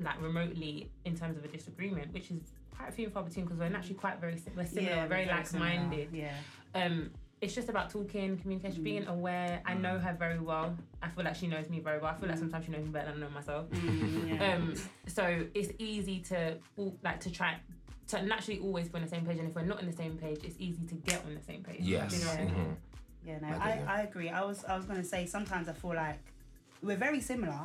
like 0.00 0.20
remotely 0.20 0.90
in 1.04 1.16
terms 1.16 1.36
of 1.36 1.44
a 1.44 1.48
disagreement, 1.48 2.12
which 2.12 2.30
is 2.30 2.40
quite 2.76 2.88
a 2.88 2.92
few 2.92 3.06
and 3.06 3.14
far 3.14 3.22
between 3.22 3.44
because 3.44 3.58
we're 3.58 3.74
actually 3.74 3.94
quite 3.94 4.20
very 4.20 4.36
we're 4.56 4.66
similar, 4.66 4.88
yeah, 4.88 5.02
we're 5.02 5.08
very 5.08 5.26
like 5.26 5.46
similar. 5.46 5.68
minded. 5.68 6.08
Yeah. 6.12 6.34
Um, 6.74 7.10
it's 7.40 7.54
just 7.54 7.68
about 7.68 7.90
talking, 7.90 8.38
communication, 8.38 8.82
being 8.82 9.06
aware. 9.06 9.60
I 9.66 9.74
know 9.74 9.98
her 9.98 10.16
very 10.18 10.38
well. 10.38 10.74
I 11.02 11.08
feel 11.08 11.24
like 11.24 11.34
she 11.34 11.46
knows 11.46 11.68
me 11.68 11.80
very 11.80 11.98
well. 11.98 12.10
I 12.10 12.14
feel 12.14 12.30
like 12.30 12.38
sometimes 12.38 12.64
she 12.64 12.72
knows 12.72 12.84
me 12.84 12.90
better 12.90 13.12
than 13.12 13.22
I 13.22 13.26
know 13.26 13.32
myself. 13.32 13.68
Mm, 13.70 14.40
yeah. 14.40 14.54
Um, 14.56 14.74
so 15.06 15.44
it's 15.54 15.70
easy 15.78 16.20
to 16.20 16.56
like 17.02 17.20
to 17.20 17.30
try 17.30 17.56
to 18.08 18.22
naturally 18.22 18.60
always 18.60 18.88
be 18.88 18.96
on 18.96 19.02
the 19.02 19.08
same 19.08 19.26
page, 19.26 19.38
and 19.38 19.48
if 19.48 19.54
we're 19.54 19.62
not 19.62 19.80
on 19.80 19.86
the 19.86 19.96
same 19.96 20.16
page, 20.16 20.40
it's 20.44 20.56
easy 20.58 20.84
to 20.86 20.94
get 20.94 21.24
on 21.26 21.34
the 21.34 21.42
same 21.42 21.62
page. 21.62 21.80
Yes. 21.80 22.18
You 22.18 22.24
know 22.24 22.30
what 22.30 22.40
I 22.40 22.44
mean? 22.44 22.76
Yeah, 23.26 23.38
no, 23.40 23.48
I 23.48 23.82
I. 23.86 23.96
I 23.98 24.00
agree. 24.02 24.30
I 24.30 24.44
was 24.44 24.64
I 24.64 24.76
was 24.76 24.86
gonna 24.86 25.04
say 25.04 25.26
sometimes 25.26 25.68
I 25.68 25.72
feel 25.72 25.94
like 25.94 26.20
we're 26.82 26.96
very 26.96 27.20
similar, 27.20 27.60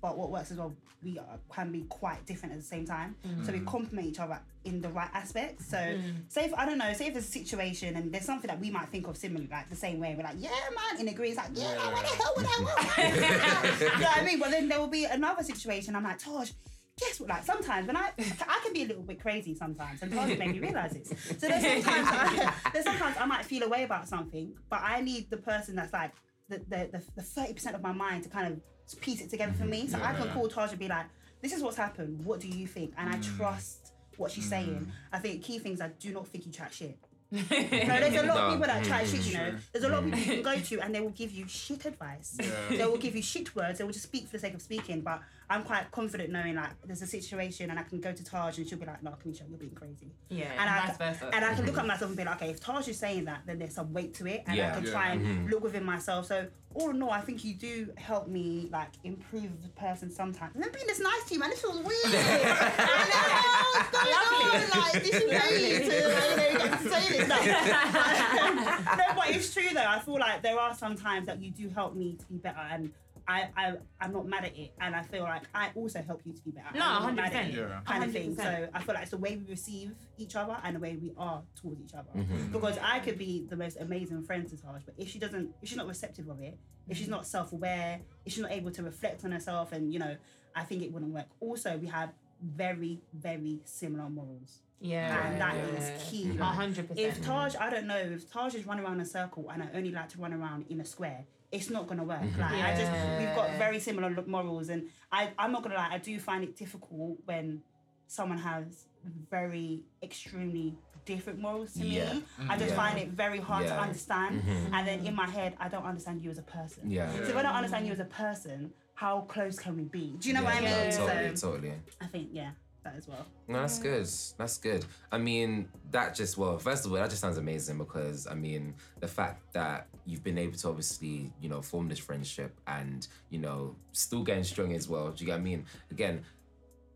but 0.00 0.16
what 0.16 0.30
works 0.30 0.50
as 0.50 0.58
well, 0.58 0.74
we 1.02 1.18
are, 1.18 1.38
can 1.52 1.72
be 1.72 1.82
quite 1.88 2.24
different 2.26 2.54
at 2.54 2.60
the 2.60 2.66
same 2.66 2.84
time. 2.86 3.16
So 3.44 3.52
we 3.52 3.60
mm. 3.60 3.66
complement 3.66 4.08
each 4.08 4.18
other 4.18 4.38
in 4.64 4.80
the 4.80 4.88
right 4.88 5.10
aspects. 5.12 5.66
So 5.66 5.76
mm. 5.76 6.02
say 6.28 6.44
if 6.44 6.54
I 6.54 6.64
don't 6.66 6.78
know, 6.78 6.92
say 6.92 7.06
if 7.06 7.14
there's 7.14 7.28
a 7.28 7.30
situation 7.30 7.96
and 7.96 8.12
there's 8.12 8.24
something 8.24 8.48
that 8.48 8.60
we 8.60 8.70
might 8.70 8.88
think 8.88 9.06
of 9.08 9.16
similarly, 9.16 9.48
like 9.50 9.68
the 9.70 9.76
same 9.76 9.98
way, 9.98 10.14
we're 10.16 10.24
like, 10.24 10.36
yeah, 10.38 10.50
man, 10.50 11.00
in 11.00 11.08
agree. 11.08 11.28
It's 11.28 11.36
like, 11.36 11.50
yeah, 11.54 11.74
what 11.92 12.02
the 12.02 12.16
hell 12.16 12.32
would 12.36 12.46
I 12.46 12.60
want? 12.60 13.80
you 13.80 13.86
know 13.86 14.06
what 14.06 14.18
I 14.18 14.24
mean? 14.24 14.38
But 14.38 14.50
then 14.50 14.68
there 14.68 14.78
will 14.78 14.88
be 14.88 15.04
another 15.04 15.42
situation. 15.42 15.96
I'm 15.96 16.04
like, 16.04 16.18
Tosh. 16.18 16.52
Guess 16.98 17.20
what? 17.20 17.28
Like 17.28 17.44
sometimes 17.44 17.86
when 17.86 17.96
I 17.96 18.10
I 18.18 18.60
can 18.64 18.72
be 18.72 18.82
a 18.82 18.86
little 18.86 19.04
bit 19.04 19.20
crazy 19.20 19.54
sometimes, 19.54 20.02
and 20.02 20.12
Tosh 20.12 20.36
made 20.36 20.50
me 20.50 20.58
realize 20.58 20.92
this. 20.94 21.08
So 21.38 21.46
there's 21.46 21.62
sometimes 21.84 22.08
I, 22.10 22.52
there's 22.72 22.84
sometimes 22.84 23.16
I 23.20 23.24
might 23.24 23.44
feel 23.44 23.62
a 23.62 23.68
way 23.68 23.84
about 23.84 24.08
something, 24.08 24.52
but 24.68 24.80
I 24.82 25.00
need 25.00 25.30
the 25.30 25.36
person 25.36 25.76
that's 25.76 25.92
like 25.92 26.10
the 26.48 26.58
the 26.68 27.02
the 27.14 27.22
thirty 27.22 27.52
percent 27.52 27.76
of 27.76 27.82
my 27.82 27.92
mind 27.92 28.24
to 28.24 28.28
kind 28.28 28.52
of 28.52 28.60
piece 28.94 29.20
it 29.20 29.30
together 29.30 29.52
for 29.52 29.62
mm-hmm. 29.62 29.70
me. 29.70 29.88
So 29.88 29.98
I 30.02 30.14
can 30.14 30.28
call 30.30 30.48
Taj 30.48 30.70
and 30.70 30.78
be 30.78 30.88
like, 30.88 31.06
"This 31.40 31.52
is 31.52 31.62
what's 31.62 31.76
happened. 31.76 32.24
What 32.24 32.40
do 32.40 32.48
you 32.48 32.66
think?" 32.66 32.94
And 32.96 33.08
I 33.08 33.16
mm. 33.16 33.36
trust 33.36 33.92
what 34.16 34.30
she's 34.30 34.48
saying. 34.48 34.68
Mm-hmm. 34.68 34.90
I 35.12 35.18
think 35.18 35.42
key 35.42 35.58
things. 35.58 35.80
I 35.80 35.88
do 35.88 36.12
not 36.12 36.26
think 36.28 36.46
you 36.46 36.52
chat 36.52 36.72
shit. 36.72 36.98
No, 37.30 37.40
there's 37.48 38.14
a 38.14 38.26
lot 38.26 38.36
No. 38.36 38.46
of 38.46 38.52
people 38.52 38.66
that 38.66 38.84
chat 38.84 39.06
shit. 39.06 39.26
You 39.26 39.34
know, 39.34 39.50
True. 39.50 39.58
there's 39.72 39.84
a 39.84 39.88
lot 39.88 39.98
of 39.98 40.04
people 40.04 40.18
you 40.18 40.42
can 40.42 40.42
go 40.42 40.58
to 40.68 40.80
and 40.80 40.94
they 40.94 41.00
will 41.00 41.10
give 41.10 41.30
you 41.30 41.46
shit 41.46 41.84
advice. 41.84 42.38
Yeah. 42.40 42.78
They 42.78 42.86
will 42.86 42.96
give 42.98 43.14
you 43.14 43.22
shit 43.22 43.54
words. 43.54 43.78
They 43.78 43.84
will 43.84 43.92
just 43.92 44.06
speak 44.06 44.26
for 44.26 44.32
the 44.32 44.38
sake 44.38 44.54
of 44.54 44.62
speaking. 44.62 45.02
But 45.02 45.20
I'm 45.50 45.62
quite 45.62 45.90
confident 45.90 46.30
knowing 46.30 46.54
like 46.56 46.70
there's 46.84 47.00
a 47.02 47.06
situation 47.06 47.70
and 47.70 47.78
I 47.78 47.82
can 47.82 48.00
go 48.00 48.12
to 48.12 48.24
Taj 48.24 48.58
and 48.58 48.68
she'll 48.68 48.78
be 48.78 48.86
like, 48.86 49.02
"No, 49.02 49.12
Kamisha, 49.12 49.48
you're 49.48 49.58
being 49.58 49.74
crazy." 49.74 50.12
Yeah, 50.28 50.50
and 50.58 50.68
I, 50.68 50.86
vice 50.86 50.96
versa. 50.98 51.30
and 51.32 51.44
I 51.44 51.54
can 51.54 51.64
look 51.64 51.78
at 51.78 51.86
myself 51.86 52.10
and 52.10 52.16
be 52.16 52.24
like, 52.24 52.36
okay, 52.36 52.50
if 52.50 52.60
Taj 52.60 52.86
is 52.88 52.98
saying 52.98 53.24
that, 53.24 53.42
then 53.46 53.58
there's 53.58 53.74
some 53.74 53.92
weight 53.92 54.14
to 54.14 54.26
it, 54.26 54.44
and 54.46 54.56
Yeah. 54.56 54.72
I 54.72 54.74
can 54.74 54.84
Yeah. 54.84 54.90
try 54.90 55.08
and 55.12 55.22
mm-hmm. 55.22 55.48
look 55.48 55.62
within 55.62 55.84
myself. 55.84 56.26
So 56.26 56.48
all 56.74 56.90
in 56.90 57.02
all, 57.02 57.10
I 57.10 57.22
think 57.22 57.44
you 57.44 57.54
do 57.54 57.88
help 57.96 58.28
me 58.28 58.68
like 58.70 58.90
improve 59.04 59.62
the 59.62 59.68
person 59.70 60.10
sometimes. 60.10 60.54
And 60.54 60.62
then 60.62 60.70
being 60.72 60.86
this 60.86 61.00
nice 61.00 61.24
to 61.28 61.34
you, 61.34 61.40
man, 61.40 61.50
this 61.50 61.60
feels 61.62 61.78
weird. 61.78 62.04
I 62.04 63.04
know, 63.10 63.68
what's 63.72 63.90
going 63.90 64.74
on? 64.74 64.80
Like, 64.80 64.92
this 65.02 65.14
is 65.14 65.24
really 65.24 65.88
to 65.88 66.08
like, 66.08 66.30
you 66.30 66.58
know, 66.58 66.64
get 66.64 66.82
to 66.82 66.88
say 66.90 67.16
this 67.16 67.26
stuff. 67.26 67.46
no, 68.98 69.14
but 69.16 69.30
it's 69.30 69.52
true 69.54 69.68
though. 69.72 69.84
I 69.86 69.98
feel 70.00 70.18
like 70.18 70.42
there 70.42 70.58
are 70.58 70.74
some 70.74 70.94
times 70.96 71.26
that 71.26 71.40
you 71.40 71.50
do 71.50 71.68
help 71.70 71.94
me 71.94 72.16
to 72.18 72.26
be 72.26 72.36
better, 72.36 72.60
and 72.70 72.92
I, 73.28 73.48
I 73.56 73.74
I'm 74.00 74.12
not 74.12 74.26
mad 74.26 74.44
at 74.46 74.56
it, 74.56 74.72
and 74.80 74.96
I 74.96 75.02
feel 75.02 75.22
like 75.22 75.42
I 75.54 75.70
also 75.74 76.00
help 76.00 76.22
you 76.24 76.32
to 76.32 76.42
be 76.42 76.50
better. 76.50 76.68
No, 76.74 76.84
I'm 76.84 77.02
not 77.02 77.14
mad 77.14 77.34
at 77.34 77.52
100%. 77.52 77.58
it 77.58 77.84
kind 77.84 78.04
of 78.04 78.12
thing. 78.12 78.34
So 78.34 78.68
I 78.72 78.80
feel 78.80 78.94
like 78.94 79.02
it's 79.02 79.10
the 79.10 79.18
way 79.18 79.36
we 79.36 79.44
receive 79.50 79.92
each 80.16 80.34
other 80.34 80.56
and 80.64 80.76
the 80.76 80.80
way 80.80 80.96
we 81.00 81.12
are 81.18 81.42
towards 81.60 81.82
each 81.82 81.92
other. 81.94 82.08
Mhm. 82.16 82.52
Because 82.52 82.78
I 82.82 83.00
could 83.00 83.18
be 83.18 83.44
the 83.48 83.56
most 83.56 83.76
amazing 83.80 84.22
friend 84.22 84.48
to 84.48 84.56
Taj, 84.56 84.82
but 84.84 84.94
if 84.96 85.10
she 85.10 85.18
doesn't, 85.18 85.50
if 85.60 85.68
she's 85.68 85.76
not 85.76 85.86
receptive 85.86 86.28
of 86.28 86.40
it, 86.40 86.58
if 86.88 86.96
she's 86.96 87.08
not 87.08 87.26
self-aware, 87.26 88.00
if 88.24 88.32
she's 88.32 88.42
not 88.42 88.52
able 88.52 88.70
to 88.70 88.82
reflect 88.82 89.24
on 89.26 89.32
herself, 89.32 89.72
and 89.72 89.92
you 89.92 89.98
know, 89.98 90.16
I 90.56 90.64
think 90.64 90.82
it 90.82 90.90
wouldn't 90.90 91.12
work. 91.12 91.26
Also, 91.40 91.76
we 91.76 91.86
have 91.88 92.10
very, 92.42 93.02
very 93.12 93.60
similar 93.64 94.08
morals, 94.08 94.62
yeah, 94.80 95.28
and 95.28 95.40
that 95.40 95.54
yeah. 95.54 95.78
is 95.78 96.10
key. 96.10 96.32
Like, 96.32 96.54
hundred 96.54 96.88
percent. 96.88 97.06
if 97.06 97.22
Taj, 97.22 97.56
I 97.56 97.68
don't 97.68 97.86
know, 97.86 97.98
if 97.98 98.30
Taj 98.30 98.54
is 98.54 98.64
running 98.64 98.84
around 98.86 98.94
in 98.94 99.00
a 99.00 99.06
circle 99.06 99.50
and 99.52 99.62
I 99.62 99.68
only 99.74 99.90
like 99.90 100.08
to 100.10 100.18
run 100.18 100.32
around 100.32 100.64
in 100.70 100.80
a 100.80 100.84
square, 100.84 101.26
it's 101.50 101.70
not 101.70 101.86
gonna 101.86 102.04
work. 102.04 102.20
Like 102.38 102.52
I 102.52 102.74
just, 102.76 102.92
we've 103.18 103.34
got 103.34 103.50
very 103.58 103.80
similar 103.80 104.10
morals, 104.26 104.68
and 104.68 104.88
I, 105.10 105.30
I'm 105.38 105.52
not 105.52 105.62
gonna 105.62 105.76
lie, 105.76 105.88
I 105.92 105.98
do 105.98 106.18
find 106.18 106.44
it 106.44 106.56
difficult 106.56 107.18
when 107.24 107.62
someone 108.06 108.38
has 108.38 108.86
very 109.30 109.82
extremely 110.02 110.74
different 111.04 111.38
morals 111.40 111.72
to 111.74 111.84
Yeah. 111.86 112.12
me. 112.14 112.24
I 112.50 112.56
just 112.58 112.70
Yeah. 112.70 112.76
find 112.76 112.98
it 112.98 113.08
very 113.10 113.38
hard 113.40 113.66
to 113.66 113.72
Yeah. 113.72 113.80
understand, 113.80 114.42
Mhm. 114.42 114.72
and 114.74 114.86
then 114.86 115.06
in 115.06 115.14
my 115.14 115.26
head, 115.26 115.56
I 115.58 115.68
don't 115.68 115.84
understand 115.84 116.22
you 116.22 116.30
as 116.30 116.38
a 116.38 116.42
person. 116.42 116.90
Yeah. 116.90 117.10
So 117.14 117.22
if 117.22 117.36
I 117.36 117.42
don't 117.42 117.54
understand 117.54 117.86
you 117.86 117.92
as 117.92 118.00
a 118.00 118.04
person, 118.04 118.72
how 118.94 119.22
close 119.22 119.58
can 119.58 119.76
we 119.76 119.84
be? 119.84 120.16
Do 120.18 120.28
you 120.28 120.34
know 120.34 120.40
yeah, 120.42 120.46
what 120.46 120.56
I 120.56 120.60
mean? 120.60 120.70
yeah, 120.70 120.90
totally, 120.96 121.36
So 121.36 121.52
totally. 121.52 121.72
I 122.00 122.06
think 122.06 122.28
yeah, 122.32 122.50
that 122.82 122.94
as 122.96 123.08
well. 123.08 123.24
No, 123.46 123.60
that's 123.60 123.78
good. 123.78 124.06
That's 124.36 124.58
good. 124.58 124.84
I 125.10 125.16
mean, 125.18 125.68
that 125.92 126.14
just 126.14 126.36
well, 126.36 126.58
first 126.58 126.84
of 126.84 126.92
all, 126.92 126.98
that 126.98 127.08
just 127.08 127.22
sounds 127.22 127.38
amazing 127.38 127.78
because 127.78 128.26
I 128.26 128.34
mean, 128.34 128.74
the 129.00 129.08
fact 129.08 129.52
that 129.54 129.86
you've 130.08 130.24
been 130.24 130.38
able 130.38 130.56
to 130.56 130.68
obviously, 130.68 131.30
you 131.40 131.48
know, 131.48 131.60
form 131.60 131.88
this 131.88 131.98
friendship 131.98 132.58
and 132.66 133.06
you 133.30 133.38
know, 133.38 133.76
still 133.92 134.22
getting 134.22 134.44
strong 134.44 134.72
as 134.72 134.88
well. 134.88 135.10
Do 135.10 135.22
you 135.22 135.26
get 135.26 135.34
what 135.34 135.40
I 135.40 135.44
mean? 135.44 135.66
Again, 135.90 136.24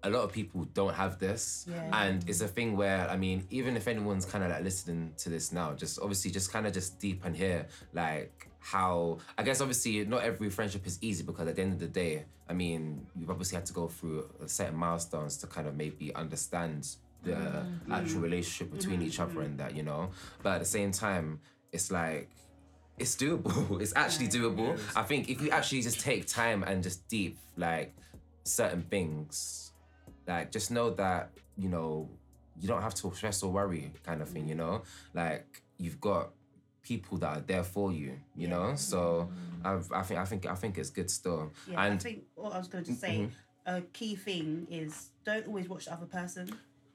a 0.03 0.11
lot 0.11 0.23
of 0.25 0.33
people 0.33 0.65
don't 0.75 0.95
have 0.95 1.19
this, 1.19 1.67
Yeah. 1.69 2.03
and 2.03 2.29
it's 2.29 2.41
a 2.41 2.49
thing 2.49 2.77
where 2.77 3.09
I 3.09 3.17
mean, 3.17 3.47
even 3.51 3.77
if 3.77 3.87
anyone's 3.87 4.25
kind 4.25 4.43
of 4.43 4.51
like 4.51 4.65
listening 4.65 5.13
to 5.19 5.29
this 5.29 5.53
now, 5.53 5.75
just 5.75 6.01
obviously, 6.01 6.31
just 6.31 6.51
kind 6.53 6.67
of 6.67 6.73
just 6.73 6.99
deep 6.99 7.25
and 7.25 7.37
hear 7.37 7.67
like 7.93 8.49
how 8.59 9.19
I 9.37 9.43
guess 9.43 9.61
obviously 9.61 10.05
not 10.05 10.23
every 10.23 10.49
friendship 10.49 10.87
is 10.87 10.99
easy 11.03 11.23
because 11.23 11.47
at 11.49 11.57
the 11.57 11.63
end 11.63 11.75
of 11.75 11.81
the 11.81 11.89
day, 11.89 12.25
I 12.49 12.55
mean, 12.55 13.07
you've 13.15 13.31
obviously 13.31 13.57
had 13.57 13.67
to 13.67 13.73
go 13.73 13.89
through 13.89 14.29
a 14.43 14.49
certain 14.49 14.77
milestones 14.77 15.37
to 15.39 15.47
kind 15.47 15.69
of 15.69 15.77
maybe 15.77 16.15
understand 16.15 16.89
the 17.23 17.33
mm-hmm. 17.33 17.93
actual 17.93 18.21
relationship 18.21 18.73
between 18.77 19.03
each 19.03 19.21
other 19.21 19.33
mm-hmm. 19.33 19.43
and 19.43 19.59
that, 19.59 19.77
you 19.77 19.83
know. 19.83 20.11
But 20.43 20.55
at 20.55 20.61
the 20.61 20.67
same 20.67 20.91
time, 20.93 21.41
it's 21.73 21.91
like 21.91 22.31
it's 22.99 23.17
doable. 23.17 23.81
It's 23.83 23.93
actually 23.97 24.29
doable. 24.29 24.79
I 24.97 25.03
think 25.03 25.29
if 25.29 25.41
you 25.41 25.51
actually 25.51 25.83
just 25.83 26.01
take 26.01 26.27
time 26.27 26.63
and 26.63 26.83
just 26.83 27.09
deep 27.09 27.39
like 27.57 27.95
certain 28.45 28.83
things, 28.83 29.73
like 30.27 30.51
just 30.53 30.71
know 30.71 30.91
that 30.91 31.31
you 31.57 31.69
know 31.69 32.09
you 32.61 32.69
don't 32.69 32.83
have 32.83 32.95
to 32.95 33.13
stress 33.15 33.43
or 33.43 33.51
worry, 33.53 33.93
kind 34.05 34.23
of 34.23 34.29
thing. 34.29 34.49
You 34.49 34.55
know, 34.55 34.83
like 35.15 35.63
you've 35.79 36.01
got 36.01 36.31
people 36.83 37.17
that 37.19 37.37
are 37.39 37.41
there 37.41 37.65
for 37.65 37.93
you. 37.93 38.19
You 38.37 38.49
know, 38.49 38.75
so 38.77 39.31
I've, 39.65 39.91
I 39.93 40.03
think 40.03 40.21
I 40.21 40.25
think 40.25 40.47
I 40.47 40.55
think 40.55 40.79
it's 40.79 40.91
good 40.91 41.11
still. 41.11 41.53
Yeah, 41.69 41.81
I 41.81 41.87
and 41.89 41.99
Mm-hmm. 41.99 42.09
think 42.09 42.23
what 42.35 42.53
I 42.55 42.59
was 42.59 42.69
going 42.69 42.85
to 42.85 42.93
say, 42.95 43.29
a 43.67 43.81
key 43.81 44.17
thing 44.17 44.67
is 44.71 45.09
don't 45.25 45.47
always 45.47 45.69
watch 45.69 45.87
the 45.87 45.93
other 45.95 46.07
person. 46.07 46.51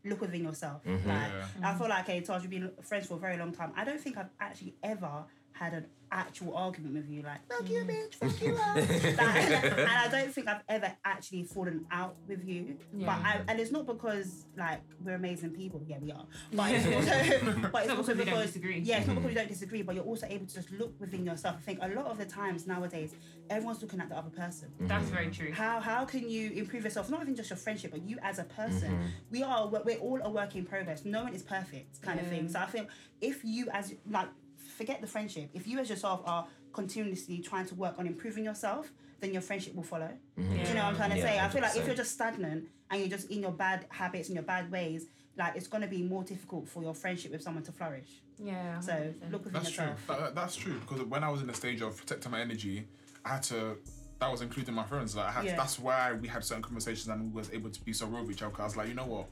Look 0.06 0.22
within 0.22 0.44
yourself. 0.44 0.84
Mm-hmm. 0.86 1.10
Like 1.10 1.32
Yeah. 1.60 1.72
I 1.72 1.74
feel 1.78 1.90
like, 1.90 2.06
hey, 2.06 2.22
Taj, 2.22 2.42
we've 2.44 2.50
been 2.52 2.72
friends 2.82 3.08
for 3.08 3.16
a 3.16 3.20
very 3.20 3.36
long 3.38 3.52
time. 3.52 3.74
I 3.76 3.84
don't 3.84 4.00
think 4.00 4.16
I've 4.18 4.30
actually 4.40 4.76
ever 4.82 5.26
had 5.54 5.74
an 5.74 5.86
actual 6.12 6.56
argument 6.56 6.96
with 6.96 7.10
you, 7.10 7.22
like 7.22 7.40
fuck 7.48 7.70
you, 7.70 7.80
mm, 7.80 7.90
bitch, 7.90 8.16
fuck 8.16 8.42
you, 8.42 8.56
up. 8.56 8.76
Like, 8.76 9.78
and 9.78 9.90
I 9.90 10.08
don't 10.10 10.34
think 10.34 10.48
I've 10.48 10.62
ever 10.70 10.92
actually 11.04 11.44
fallen 11.44 11.86
out 11.92 12.16
with 12.28 12.46
you. 12.46 12.78
But 12.94 13.10
I, 13.10 13.42
and 13.48 13.60
it's 13.60 13.72
not 13.72 13.86
because 13.86 14.46
like 14.58 14.82
we're 15.04 15.16
amazing 15.16 15.52
people. 15.52 15.82
Yeah, 15.88 15.98
we 16.02 16.12
are. 16.12 16.26
But 16.54 16.72
it's 16.72 16.86
also, 16.86 17.70
but 17.72 17.84
it's 17.84 17.94
also 17.94 18.14
because 18.14 18.18
we 18.18 18.24
don't 18.24 18.26
because 18.26 18.46
disagree. 18.46 18.80
yeah, 18.80 19.00
it's 19.00 19.08
not 19.08 19.16
because 19.16 19.28
we 19.28 19.34
mm. 19.34 19.36
don't 19.36 19.48
disagree, 19.50 19.82
but 19.82 19.96
you're 19.96 20.04
also 20.04 20.28
able 20.30 20.46
to 20.46 20.54
just 20.54 20.72
look 20.72 21.00
within 21.00 21.26
yourself. 21.26 21.58
I 21.58 21.62
think 21.62 21.80
a 21.82 21.88
lot 21.90 22.06
of 22.06 22.18
the 22.18 22.26
times 22.26 22.68
nowadays, 22.68 23.14
everyone's 23.50 23.82
looking 23.82 24.00
at 24.00 24.10
the 24.10 24.18
other 24.18 24.30
person. 24.30 24.70
That's 24.82 25.10
very 25.10 25.26
mm-hmm. 25.26 25.46
true. 25.46 25.54
How 25.54 25.80
how 25.80 26.06
can 26.06 26.30
you 26.30 26.52
improve 26.52 26.84
yourself? 26.84 27.10
Not 27.10 27.22
even 27.22 27.36
just 27.36 27.50
your 27.50 27.58
friendship, 27.58 27.92
but 27.92 28.02
you 28.08 28.18
as 28.22 28.40
a 28.40 28.44
person. 28.44 28.92
Mm-hmm. 28.92 29.08
We 29.32 29.44
are 29.44 29.68
we're 29.68 29.98
all 29.98 30.20
a 30.24 30.30
work 30.30 30.56
in 30.56 30.66
progress. 30.66 31.06
No 31.06 31.24
one 31.24 31.34
is 31.34 31.44
perfect, 31.44 32.02
kind 32.02 32.20
of 32.20 32.28
thing. 32.28 32.48
So 32.50 32.60
I 32.60 32.66
think 32.66 32.90
if 33.22 33.44
you 33.44 33.68
as 33.72 33.94
like 34.10 34.30
forget 34.78 35.02
the 35.02 35.08
friendship, 35.08 35.50
if 35.54 35.68
you 35.68 35.80
as 35.80 35.90
yourself 35.90 36.22
are 36.26 36.46
continuously 36.72 37.40
trying 37.40 37.66
to 37.66 37.76
work 37.76 37.96
on 37.98 38.06
improving 38.08 38.44
yourself, 38.46 38.92
then 39.20 39.34
your 39.34 39.42
friendship 39.42 39.74
will 39.76 39.84
follow. 39.84 40.12
Do 40.38 40.44
you 40.44 40.48
know 40.50 40.56
what 40.58 40.84
I'm 40.86 40.96
trying 40.96 41.10
to 41.12 41.18
Yeah, 41.18 41.24
say? 41.24 41.40
I 41.40 41.50
feel 41.50 41.62
like 41.62 41.76
if 41.76 41.86
you're 41.88 41.96
just 41.96 42.12
stagnant 42.12 42.66
and 42.92 43.00
you're 43.02 43.10
just 43.10 43.32
in 43.32 43.42
your 43.42 43.52
bad 43.52 43.88
habits 43.90 44.30
and 44.30 44.36
your 44.36 44.44
bad 44.44 44.72
ways, 44.72 45.08
like 45.36 45.56
it's 45.56 45.68
gonna 45.68 45.88
be 45.88 46.04
more 46.04 46.24
difficult 46.24 46.68
for 46.68 46.84
your 46.84 46.94
friendship 46.94 47.32
with 47.32 47.42
someone 47.42 47.64
to 47.64 47.72
flourish. 47.72 48.22
Yeah. 48.38 48.80
So 48.80 48.92
100%. 48.94 49.32
look 49.32 49.46
within 49.46 49.54
That's 49.62 49.72
true. 49.72 49.84
yourself. 49.86 50.08
That, 50.08 50.20
that- 50.20 50.36
that's 50.36 50.56
true 50.56 50.80
because 50.80 51.04
when 51.06 51.24
I 51.24 51.30
was 51.30 51.42
in 51.42 51.48
the 51.48 51.54
stage 51.56 51.82
of 51.82 51.98
protecting 51.98 52.32
my 52.32 52.42
energy, 52.42 52.88
I 53.26 53.30
had 53.30 53.44
to. 53.44 53.78
That 54.20 54.32
was 54.32 54.42
including 54.42 54.74
my 54.74 54.84
friends. 54.84 55.16
Like 55.16 55.28
I 55.28 55.32
had. 55.32 55.46
Yeah. 55.46 55.56
That's 55.56 55.78
why 55.80 56.14
we 56.14 56.28
had 56.28 56.44
certain 56.44 56.64
conversations 56.64 57.08
and 57.08 57.32
we 57.34 57.40
was 57.40 57.52
able 57.52 57.70
to 57.72 57.82
be 57.84 57.94
so 57.94 58.06
real 58.08 58.22
with 58.22 58.32
each 58.36 58.42
other. 58.44 58.52
'cause 58.52 58.62
I 58.62 58.66
was 58.66 58.78
like, 58.78 58.88
you 58.88 58.94
know 58.96 59.06
what? 59.06 59.28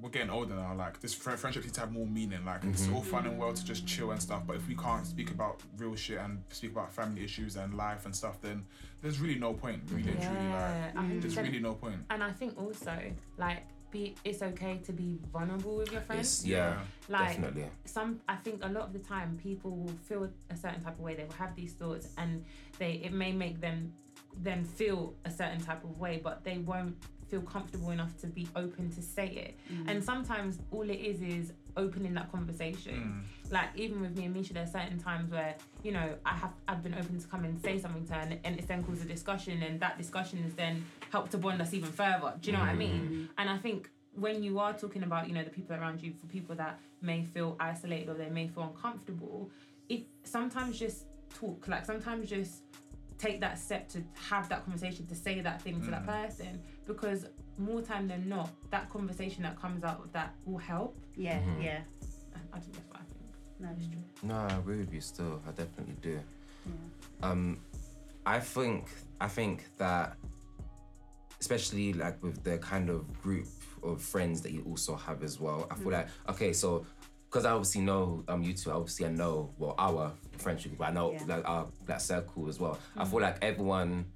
We're 0.00 0.10
getting 0.10 0.30
older 0.30 0.54
now. 0.54 0.74
Like 0.74 1.00
this 1.00 1.14
fri- 1.14 1.36
friendship 1.36 1.62
needs 1.62 1.74
to 1.74 1.80
have 1.80 1.92
more 1.92 2.06
meaning. 2.06 2.44
Like 2.44 2.64
it's 2.64 2.82
mm-hmm. 2.82 2.96
all 2.96 3.02
fun 3.02 3.26
and 3.26 3.38
well 3.38 3.52
to 3.52 3.64
just 3.64 3.86
chill 3.86 4.10
and 4.10 4.20
stuff, 4.20 4.42
but 4.46 4.56
if 4.56 4.68
we 4.68 4.76
can't 4.76 5.06
speak 5.06 5.30
about 5.30 5.60
real 5.78 5.94
shit 5.94 6.18
and 6.18 6.42
speak 6.50 6.72
about 6.72 6.92
family 6.92 7.24
issues 7.24 7.56
and 7.56 7.74
life 7.74 8.04
and 8.04 8.14
stuff, 8.14 8.40
then 8.42 8.64
there's 9.02 9.20
really 9.20 9.38
no 9.38 9.54
point. 9.54 9.82
Really 9.90 10.10
and 10.10 10.22
truly, 10.22 10.48
like 10.48 11.20
there's 11.20 11.36
100%. 11.36 11.42
really 11.44 11.60
no 11.60 11.74
point. 11.74 11.96
And 12.10 12.22
I 12.22 12.32
think 12.32 12.58
also 12.60 12.98
like 13.38 13.62
be 13.90 14.14
it's 14.24 14.42
okay 14.42 14.78
to 14.84 14.92
be 14.92 15.18
vulnerable 15.32 15.76
with 15.76 15.92
your 15.92 16.00
friends. 16.02 16.40
It's, 16.40 16.46
yeah, 16.46 16.80
Like 17.08 17.36
definitely. 17.36 17.66
some 17.84 18.20
I 18.28 18.36
think 18.36 18.64
a 18.64 18.68
lot 18.68 18.84
of 18.84 18.92
the 18.92 18.98
time 18.98 19.38
people 19.42 19.76
will 19.76 19.94
feel 20.04 20.28
a 20.50 20.56
certain 20.56 20.82
type 20.82 20.94
of 20.94 21.00
way. 21.00 21.14
They 21.14 21.24
will 21.24 21.32
have 21.34 21.54
these 21.54 21.72
thoughts 21.72 22.08
and 22.18 22.44
they 22.78 22.92
it 23.04 23.12
may 23.12 23.32
make 23.32 23.60
them 23.60 23.92
then 24.42 24.64
feel 24.64 25.14
a 25.24 25.30
certain 25.30 25.60
type 25.60 25.82
of 25.84 25.98
way, 25.98 26.20
but 26.22 26.44
they 26.44 26.58
won't 26.58 26.96
feel 27.28 27.40
comfortable 27.40 27.90
enough 27.90 28.16
to 28.20 28.26
be 28.26 28.48
open 28.56 28.90
to 28.90 29.02
say 29.02 29.26
it. 29.26 29.72
Mm. 29.72 29.90
And 29.90 30.04
sometimes 30.04 30.58
all 30.70 30.88
it 30.88 31.00
is 31.00 31.20
is 31.20 31.52
opening 31.76 32.14
that 32.14 32.30
conversation. 32.30 33.24
Mm. 33.24 33.52
Like 33.52 33.68
even 33.76 34.00
with 34.00 34.16
me 34.16 34.24
and 34.24 34.34
Misha, 34.34 34.54
there's 34.54 34.72
certain 34.72 34.98
times 34.98 35.30
where 35.30 35.56
you 35.82 35.92
know 35.92 36.14
I 36.24 36.34
have 36.34 36.52
I've 36.68 36.82
been 36.82 36.94
open 36.94 37.20
to 37.20 37.26
come 37.26 37.44
and 37.44 37.60
say 37.60 37.78
something 37.78 38.06
to 38.06 38.14
her, 38.14 38.20
and, 38.20 38.38
and 38.44 38.56
it's 38.56 38.66
then 38.66 38.82
caused 38.84 39.02
a 39.02 39.08
discussion, 39.08 39.62
and 39.62 39.80
that 39.80 39.98
discussion 39.98 40.42
has 40.42 40.54
then 40.54 40.84
helped 41.10 41.32
to 41.32 41.38
bond 41.38 41.60
us 41.60 41.74
even 41.74 41.90
further. 41.90 42.34
Do 42.40 42.50
you 42.50 42.56
know 42.56 42.62
what 42.62 42.70
I 42.70 42.74
mm. 42.74 42.78
mean? 42.78 43.28
And 43.38 43.50
I 43.50 43.58
think 43.58 43.90
when 44.14 44.42
you 44.42 44.58
are 44.58 44.72
talking 44.72 45.02
about 45.02 45.28
you 45.28 45.34
know 45.34 45.44
the 45.44 45.50
people 45.50 45.76
around 45.76 46.02
you, 46.02 46.12
for 46.12 46.26
people 46.26 46.54
that 46.56 46.78
may 47.02 47.24
feel 47.24 47.56
isolated 47.60 48.08
or 48.08 48.14
they 48.14 48.30
may 48.30 48.48
feel 48.48 48.64
uncomfortable, 48.64 49.50
if 49.88 50.02
sometimes 50.24 50.78
just 50.78 51.04
talk, 51.34 51.66
like 51.68 51.84
sometimes 51.84 52.28
just 52.28 52.62
take 53.18 53.40
that 53.40 53.58
step 53.58 53.88
to 53.88 54.02
have 54.28 54.48
that 54.48 54.62
conversation 54.64 55.06
to 55.06 55.14
say 55.14 55.40
that 55.40 55.62
thing 55.62 55.80
to 55.80 55.90
that 55.90 56.06
person 56.06 56.60
because 56.86 57.26
more 57.58 57.80
time 57.82 58.06
than 58.08 58.28
not 58.28 58.50
that 58.70 58.90
conversation 58.90 59.42
that 59.42 59.60
comes 59.60 59.82
out 59.82 60.00
of 60.04 60.12
that 60.12 60.34
will 60.44 60.58
help 60.58 60.96
Yeah, 61.16 61.40
yeah. 61.60 61.80
I- 62.34 62.56
i 62.56 62.60
think 62.60 62.74
that's 62.76 62.88
what 62.88 63.00
i 63.00 63.04
think 63.04 63.16
No, 63.58 63.68
it's 63.76 63.86
true. 63.88 64.28
No, 64.28 64.34
I 64.34 64.56
agree 64.58 64.78
with 64.78 64.92
you. 64.92 65.00
Still, 65.00 65.40
I 65.48 65.50
definitely 65.52 65.96
do. 66.02 66.20
Yeah. 66.66 66.72
Um, 67.30 67.58
I 68.26 68.38
think 68.40 68.88
I 69.20 69.28
think 69.28 69.64
that, 69.78 70.16
especially 71.40 71.92
like 71.94 72.22
with 72.22 72.42
the 72.44 72.58
kind 72.58 72.90
of 72.90 73.00
group 73.22 73.46
of 73.82 74.00
friends 74.02 74.40
that 74.42 74.52
you 74.52 74.62
also 74.68 74.94
have 74.96 75.22
as 75.22 75.38
well. 75.40 75.66
I 75.70 75.74
feel 75.74 75.92
like 75.92 76.08
okay, 76.28 76.52
so 76.52 76.84
because 77.30 77.44
I 77.44 77.50
obviously 77.52 77.82
know 77.82 78.24
um 78.28 78.42
you 78.42 78.52
two, 78.52 78.70
obviously 78.70 79.06
I 79.06 79.10
know 79.10 79.50
well 79.58 79.74
our 79.78 80.12
friendship 80.38 80.72
group, 80.76 80.88
I 80.88 80.92
know 80.92 81.12
Yeah. 81.12 81.22
like 81.36 81.48
our 81.48 81.66
black 81.86 82.00
circle 82.00 82.48
as 82.48 82.58
well. 82.60 82.78
I 82.96 83.04
feel 83.04 83.20
like 83.20 83.38
everyone 83.42 84.06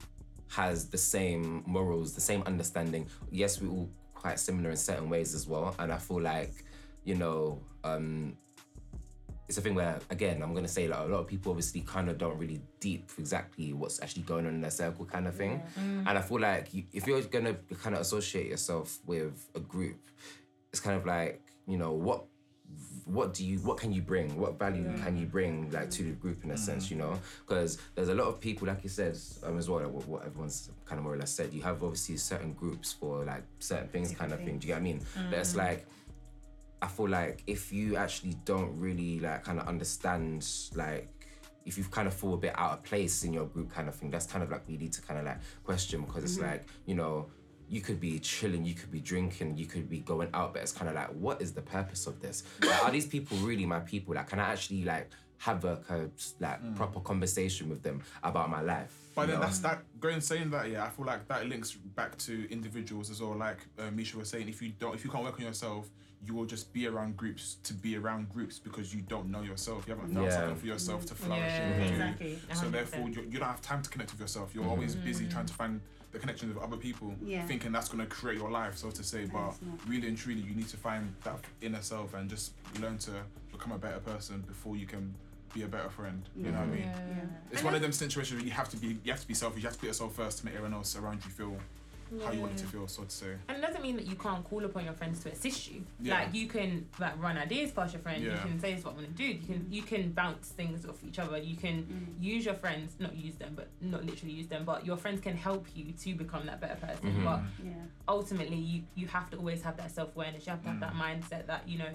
has 0.50 0.88
the 0.88 0.98
same 0.98 1.62
morals, 1.66 2.14
the 2.14 2.20
same 2.20 2.42
understanding. 2.42 3.06
Yes, 3.30 3.60
we're 3.60 3.70
all 3.70 3.90
quite 4.14 4.38
similar 4.38 4.70
in 4.70 4.76
certain 4.76 5.08
ways 5.08 5.34
as 5.34 5.46
well, 5.46 5.74
and 5.78 5.92
I 5.92 5.98
feel 5.98 6.20
like 6.20 6.64
you 7.04 7.14
know 7.14 7.58
um 7.84 8.36
it's 9.48 9.58
a 9.58 9.60
thing 9.60 9.74
where 9.74 9.98
again 10.10 10.42
i'm 10.42 10.52
going 10.52 10.64
to 10.64 10.70
say 10.70 10.86
like 10.86 11.00
a 11.00 11.04
lot 11.04 11.18
of 11.18 11.26
people 11.26 11.50
obviously 11.50 11.80
kind 11.80 12.08
of 12.08 12.18
don't 12.18 12.38
really 12.38 12.60
deep 12.78 13.10
exactly 13.18 13.72
what's 13.72 14.00
actually 14.00 14.22
going 14.22 14.46
on 14.46 14.54
in 14.54 14.60
their 14.60 14.70
circle 14.70 15.04
kind 15.04 15.26
of 15.26 15.34
thing. 15.34 15.60
And 16.06 16.16
i 16.16 16.20
feel 16.20 16.38
like 16.38 16.72
you, 16.72 16.84
if 16.92 17.06
you're 17.06 17.20
going 17.22 17.46
to 17.46 17.54
kind 17.82 17.96
of 17.96 18.02
associate 18.02 18.46
yourself 18.46 18.98
with 19.06 19.48
a 19.56 19.60
group 19.60 19.98
it's 20.70 20.78
kind 20.78 20.96
of 20.96 21.04
like 21.04 21.42
you 21.66 21.78
know 21.78 21.92
what 21.92 22.26
what 23.12 23.34
do 23.34 23.44
you 23.44 23.58
what 23.58 23.76
can 23.76 23.92
you 23.92 24.02
bring? 24.02 24.38
What 24.38 24.58
value 24.58 24.84
mm. 24.84 25.02
can 25.02 25.16
you 25.16 25.26
bring 25.26 25.70
like 25.70 25.90
to 25.90 26.02
the 26.02 26.10
group 26.12 26.44
in 26.44 26.50
a 26.50 26.54
mm. 26.54 26.58
sense 26.58 26.90
you 26.90 26.96
know? 26.96 27.18
Because 27.46 27.78
there's 27.94 28.08
a 28.08 28.14
lot 28.14 28.28
of 28.28 28.40
people 28.40 28.68
like 28.68 28.82
you 28.82 28.88
said 28.88 29.16
um, 29.42 29.58
as 29.58 29.68
well 29.68 29.80
like 29.80 29.92
what, 29.92 30.06
what 30.06 30.26
everyone's 30.26 30.70
kind 30.84 30.98
of 30.98 31.04
more 31.04 31.14
or 31.14 31.18
less 31.18 31.30
said 31.30 31.52
you 31.52 31.62
have 31.62 31.82
obviously 31.82 32.16
certain 32.16 32.52
groups 32.52 32.92
for 32.92 33.24
like 33.24 33.42
certain 33.58 33.88
things 33.88 34.12
kind 34.12 34.32
of 34.32 34.38
thing 34.38 34.58
do 34.58 34.66
you 34.66 34.74
get 34.74 34.74
what 34.74 34.80
i 34.80 34.82
mean? 34.82 35.00
That's 35.30 35.54
mm. 35.54 35.58
like 35.58 35.86
I 36.82 36.86
feel 36.86 37.08
like 37.08 37.42
if 37.46 37.72
you 37.72 37.96
actually 37.96 38.36
don't 38.44 38.78
really 38.78 39.20
like 39.20 39.44
kind 39.44 39.60
of 39.60 39.68
understand 39.68 40.46
like 40.74 41.08
if 41.66 41.76
you 41.76 41.84
kind 41.84 42.08
of 42.08 42.14
fall 42.14 42.34
a 42.34 42.38
bit 42.38 42.52
out 42.58 42.72
of 42.72 42.82
place 42.82 43.22
in 43.22 43.32
your 43.32 43.46
group 43.46 43.70
kind 43.70 43.88
of 43.88 43.94
thing, 43.94 44.10
that's 44.10 44.26
kind 44.26 44.42
of 44.42 44.50
like 44.50 44.66
we 44.66 44.76
need 44.76 44.92
to 44.92 45.02
kind 45.02 45.20
of 45.20 45.26
like 45.26 45.38
question 45.62 46.02
because 46.02 46.24
it's 46.24 46.38
mm-hmm. 46.38 46.50
like 46.50 46.66
you 46.86 46.94
know 46.94 47.26
you 47.70 47.80
could 47.80 48.00
be 48.00 48.18
chilling, 48.18 48.64
you 48.64 48.74
could 48.74 48.90
be 48.90 49.00
drinking, 49.00 49.56
you 49.56 49.64
could 49.64 49.88
be 49.88 50.00
going 50.00 50.28
out, 50.34 50.52
but 50.52 50.62
it's 50.62 50.72
kind 50.72 50.88
of 50.88 50.96
like 50.96 51.08
what 51.10 51.40
is 51.40 51.52
the 51.52 51.62
purpose 51.62 52.06
of 52.08 52.20
this? 52.20 52.42
Like, 52.60 52.84
are 52.84 52.90
these 52.90 53.06
people 53.06 53.36
really 53.38 53.64
my 53.64 53.78
people? 53.78 54.14
Like, 54.14 54.28
can 54.28 54.40
I 54.40 54.52
actually 54.52 54.84
like 54.84 55.08
have 55.38 55.64
a 55.64 55.76
kind 55.76 56.02
of, 56.02 56.10
like 56.40 56.62
mm. 56.62 56.76
proper 56.76 57.00
conversation 57.00 57.68
with 57.68 57.82
them 57.82 58.02
about 58.24 58.50
my 58.50 58.60
life? 58.60 58.92
But 59.14 59.22
you 59.22 59.26
then 59.28 59.36
know? 59.36 59.46
that's 59.46 59.60
that 59.60 59.82
going 60.00 60.20
saying 60.20 60.50
that 60.50 60.68
yeah, 60.68 60.84
I 60.84 60.88
feel 60.88 61.06
like 61.06 61.28
that 61.28 61.46
links 61.46 61.72
back 61.72 62.18
to 62.18 62.50
individuals 62.50 63.08
as 63.08 63.22
well. 63.22 63.36
Like 63.36 63.58
uh, 63.78 63.90
Misha 63.92 64.18
was 64.18 64.28
saying, 64.28 64.48
if 64.48 64.60
you 64.60 64.72
don't, 64.78 64.94
if 64.94 65.04
you 65.04 65.10
can't 65.10 65.22
work 65.22 65.38
on 65.38 65.46
yourself, 65.46 65.88
you 66.26 66.34
will 66.34 66.46
just 66.46 66.72
be 66.72 66.88
around 66.88 67.16
groups 67.16 67.56
to 67.62 67.72
be 67.72 67.96
around 67.96 68.28
groups 68.28 68.58
because 68.58 68.92
you 68.92 69.00
don't 69.02 69.30
know 69.30 69.42
yourself. 69.42 69.84
You 69.86 69.94
haven't 69.94 70.12
found 70.12 70.26
Yeah. 70.26 70.32
something 70.32 70.56
for 70.56 70.66
yourself 70.66 71.06
to 71.06 71.14
flourish 71.14 71.52
Yeah, 71.52 71.68
in. 71.68 71.78
to. 71.78 71.92
exactly. 71.92 72.38
So 72.52 72.66
100%. 72.66 72.72
therefore, 72.72 73.08
you, 73.08 73.22
you 73.30 73.38
don't 73.38 73.48
have 73.48 73.62
time 73.62 73.80
to 73.82 73.88
connect 73.88 74.10
with 74.10 74.20
yourself. 74.20 74.54
You're 74.54 74.66
always 74.66 74.96
mm-hmm. 74.96 75.04
busy 75.06 75.28
trying 75.28 75.46
to 75.46 75.54
find 75.54 75.80
the 76.12 76.18
connection 76.18 76.48
with 76.52 76.62
other 76.62 76.76
people, 76.76 77.14
Yeah. 77.22 77.46
thinking 77.46 77.72
that's 77.72 77.88
going 77.88 78.00
to 78.00 78.06
create 78.06 78.38
your 78.38 78.50
life, 78.50 78.76
so 78.76 78.90
to 78.90 79.02
say. 79.02 79.26
But 79.26 79.54
really 79.86 80.08
and 80.08 80.16
truly, 80.18 80.40
you 80.40 80.54
need 80.54 80.68
to 80.68 80.76
find 80.76 81.14
that 81.24 81.38
inner 81.60 81.82
self 81.82 82.14
and 82.14 82.28
just 82.28 82.52
learn 82.80 82.98
to 82.98 83.12
become 83.52 83.72
a 83.72 83.78
better 83.78 84.00
person 84.00 84.40
before 84.46 84.76
you 84.76 84.86
can 84.86 85.14
be 85.54 85.62
a 85.62 85.68
better 85.68 85.88
friend. 85.90 86.22
You 86.36 86.52
know 86.52 86.58
what 86.58 86.68
I 86.68 86.70
mean? 86.70 86.82
Yeah. 86.82 87.24
It's 87.50 87.62
one 87.62 87.74
of 87.74 87.80
them 87.82 87.92
situations 87.92 88.38
where 88.38 88.44
you 88.46 88.52
have 88.52 88.68
to 88.70 88.76
be 88.76 88.98
you 89.04 89.10
have 89.12 89.20
to 89.20 89.28
be 89.28 89.34
selfish, 89.34 89.62
you 89.62 89.68
have 89.68 89.74
to 89.74 89.80
put 89.80 89.86
yourself 89.88 90.14
first 90.14 90.38
to 90.38 90.44
make 90.46 90.54
everyone 90.54 90.74
else 90.74 90.96
around 90.96 91.24
you 91.24 91.30
feel 91.30 91.56
how 92.24 92.32
you 92.32 92.40
want 92.40 92.52
it 92.52 92.58
to 92.58 92.66
feel, 92.66 92.88
so 92.88 93.04
to 93.04 93.10
say. 93.10 93.34
And 93.48 93.58
it 93.58 93.60
doesn't 93.60 93.82
mean 93.82 93.96
that 93.96 94.06
you 94.06 94.16
can't 94.16 94.42
call 94.44 94.64
upon 94.64 94.84
your 94.84 94.94
friends 94.94 95.22
to 95.24 95.30
assist 95.30 95.70
you. 95.70 95.84
Yeah. 96.00 96.14
Like 96.20 96.34
you 96.34 96.46
can 96.48 96.86
like 96.98 97.20
run 97.22 97.36
ideas 97.38 97.70
past 97.70 97.92
your 97.94 98.02
friend. 98.02 98.22
You 98.22 98.30
can 98.30 98.58
say 98.60 98.70
this 98.72 98.80
is 98.80 98.84
what 98.84 98.92
I'm 98.94 99.00
gonna 99.02 99.08
do. 99.08 99.24
You 99.24 99.38
can 99.46 99.66
you 99.70 99.82
can 99.82 100.12
bounce 100.12 100.48
things 100.48 100.84
off 100.86 101.02
each 101.06 101.18
other. 101.18 101.38
You 101.38 101.56
can 101.56 101.84
Mm. 101.84 102.22
use 102.22 102.44
your 102.44 102.54
friends, 102.54 102.94
not 102.98 103.14
use 103.16 103.36
them, 103.36 103.52
but 103.54 103.68
not 103.80 104.04
literally 104.04 104.34
use 104.34 104.48
them. 104.48 104.64
But 104.64 104.84
your 104.84 104.96
friends 104.96 105.20
can 105.20 105.36
help 105.36 105.66
you 105.74 105.92
to 105.92 106.14
become 106.14 106.46
that 106.46 106.60
better 106.60 106.76
person. 106.76 107.12
Mhm. 107.12 107.24
But 107.24 107.40
Yeah. 107.64 107.72
ultimately, 108.08 108.56
you 108.58 108.82
you 108.94 109.06
have 109.08 109.30
to 109.30 109.36
always 109.36 109.62
have 109.62 109.76
that 109.76 109.90
self 109.90 110.14
awareness. 110.16 110.46
You 110.46 110.50
have 110.50 110.62
to 110.62 110.68
have 110.68 110.78
Mm. 110.78 110.80
that 110.80 110.94
mindset 110.94 111.46
that 111.46 111.68
you 111.68 111.78
know, 111.78 111.92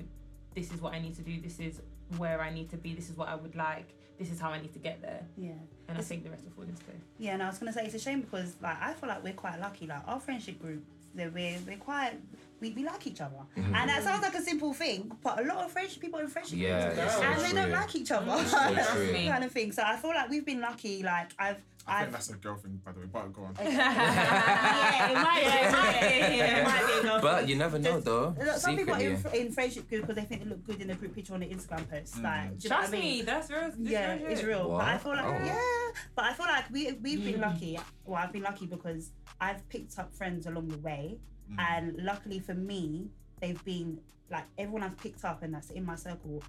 this 0.54 0.72
is 0.74 0.82
what 0.82 0.94
I 0.94 1.00
need 1.00 1.16
to 1.16 1.22
do. 1.22 1.40
This 1.42 1.60
is 1.60 1.82
where 2.18 2.40
I 2.42 2.50
need 2.54 2.70
to 2.70 2.78
be. 2.78 2.94
This 2.94 3.10
is 3.10 3.18
what 3.18 3.28
I 3.30 3.36
would 3.36 3.56
like. 3.56 3.90
This 4.18 4.32
is 4.32 4.40
how 4.40 4.50
I 4.52 4.62
need 4.62 4.72
to 4.74 4.80
get 4.80 5.02
there. 5.02 5.26
Yeah. 5.38 5.52
And 5.88 5.98
I 5.98 6.02
think 6.02 6.24
the 6.24 6.30
rest 6.30 6.44
fall 6.56 6.64
into 6.64 6.84
place. 6.84 6.98
Yeah, 7.18 7.34
and 7.34 7.44
I 7.44 7.48
was 7.48 7.58
gonna 7.58 7.74
say 7.74 7.86
it's 7.86 7.96
a 7.96 8.00
shame 8.00 8.22
because 8.22 8.56
like 8.62 8.78
I 8.82 8.94
feel 8.94 9.10
like 9.10 9.24
we're 9.24 9.34
quite 9.34 9.60
lucky. 9.60 9.88
Like 9.88 10.02
our 10.08 10.20
friendship 10.20 10.62
group, 10.62 10.84
that 11.16 11.34
we're 11.34 11.58
we're 11.68 11.78
quite 11.78 12.14
we, 12.62 12.72
we 12.72 12.86
like 12.86 13.06
each 13.08 13.20
other, 13.22 13.36
Mm-hmm. 13.58 13.76
and 13.76 13.90
that 13.90 14.02
sounds 14.04 14.22
like 14.24 14.34
a 14.36 14.42
simple 14.42 14.74
thing, 14.74 15.12
but 15.22 15.40
a 15.42 15.44
lot 15.44 15.58
of 15.66 15.72
friendship 15.72 16.02
people 16.02 16.20
in 16.20 16.28
friendship 16.28 16.58
Yeah, 16.58 16.86
groups, 16.94 17.04
it's 17.04 17.16
so 17.16 17.22
and 17.24 17.42
they 17.42 17.52
don't 17.62 17.72
like 17.72 17.96
each 17.96 18.12
other, 18.12 18.46
so 18.46 18.58
true. 18.94 19.14
kind 19.14 19.44
of 19.44 19.52
thing. 19.52 19.72
So 19.74 19.84
I 19.84 19.98
feel 19.98 20.12
like 20.12 20.30
we've 20.30 20.46
been 20.46 20.62
lucky. 20.62 21.04
Like 21.04 21.32
I've 21.38 21.58
I 21.88 21.98
I've 21.98 22.00
think 22.06 22.12
that's 22.14 22.30
a 22.32 22.34
girlfriend, 22.38 22.84
by 22.84 22.94
the 22.94 23.02
way, 23.02 23.06
but 23.14 23.32
go 23.32 23.44
on. 23.44 23.56
yeah, 23.62 25.12
it 25.12 25.14
might 25.14 25.42
be, 25.44 25.68
it 25.68 25.72
might 25.72 26.00
be, 26.32 26.38
Yeah. 26.38 26.58
it 26.60 26.64
might 26.66 26.88
be 26.88 27.00
enough. 27.08 27.22
But 27.22 27.48
you 27.48 27.56
never 27.58 27.78
know 27.78 28.00
though. 28.00 28.36
Look, 28.40 28.56
Some 28.58 28.76
people 28.78 28.96
are 28.96 29.00
in, 29.02 29.22
in 29.34 29.52
friendship 29.52 29.88
group 29.90 30.02
because 30.08 30.16
they 30.16 30.24
think 30.24 30.44
they 30.44 30.50
look 30.50 30.66
good 30.66 30.82
in 30.82 30.88
the 30.88 30.96
group 30.96 31.14
picture 31.14 31.34
on 31.36 31.42
the 31.42 31.46
Instagram 31.48 31.88
post. 31.90 32.16
Mm. 32.16 32.24
Like, 32.24 32.58
do 32.58 32.64
you 32.64 32.70
know 32.70 32.76
what 32.78 32.82
Trust 32.90 32.94
I 32.94 32.98
mean? 32.98 33.18
me, 33.18 33.22
that's 33.22 33.50
real. 33.52 33.60
It's 33.66 33.78
yeah, 33.80 34.14
real 34.16 34.26
it's 34.28 34.40
shit. 34.40 34.50
real. 34.50 34.70
But 34.70 34.82
I 34.86 34.98
feel 34.98 35.12
like 35.12 35.26
Oh. 35.26 35.46
yeah, 35.46 36.02
but 36.16 36.26
I 36.26 36.34
feel 36.34 36.46
like 36.48 36.70
we 36.72 36.94
we've 37.04 37.24
been 37.24 37.42
lucky. 37.42 37.80
Well, 38.06 38.22
I've 38.24 38.32
been 38.34 38.44
lucky 38.44 38.66
because 38.66 39.12
I've 39.42 39.68
picked 39.70 39.98
up 40.00 40.14
friends 40.14 40.46
along 40.48 40.70
the 40.70 40.78
way, 40.78 41.18
Mm. 41.52 41.60
and 41.60 42.04
luckily 42.04 42.40
for 42.40 42.56
me, 42.56 43.10
they've 43.40 43.64
been 43.64 44.00
like 44.32 44.46
everyone 44.58 44.82
I've 44.82 44.98
picked 44.98 45.24
up 45.24 45.44
and 45.44 45.54
that's 45.54 45.70
in 45.70 45.86
my 45.86 45.96
circle. 45.96 46.42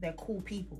they're 0.00 0.12
cool 0.14 0.40
people, 0.42 0.78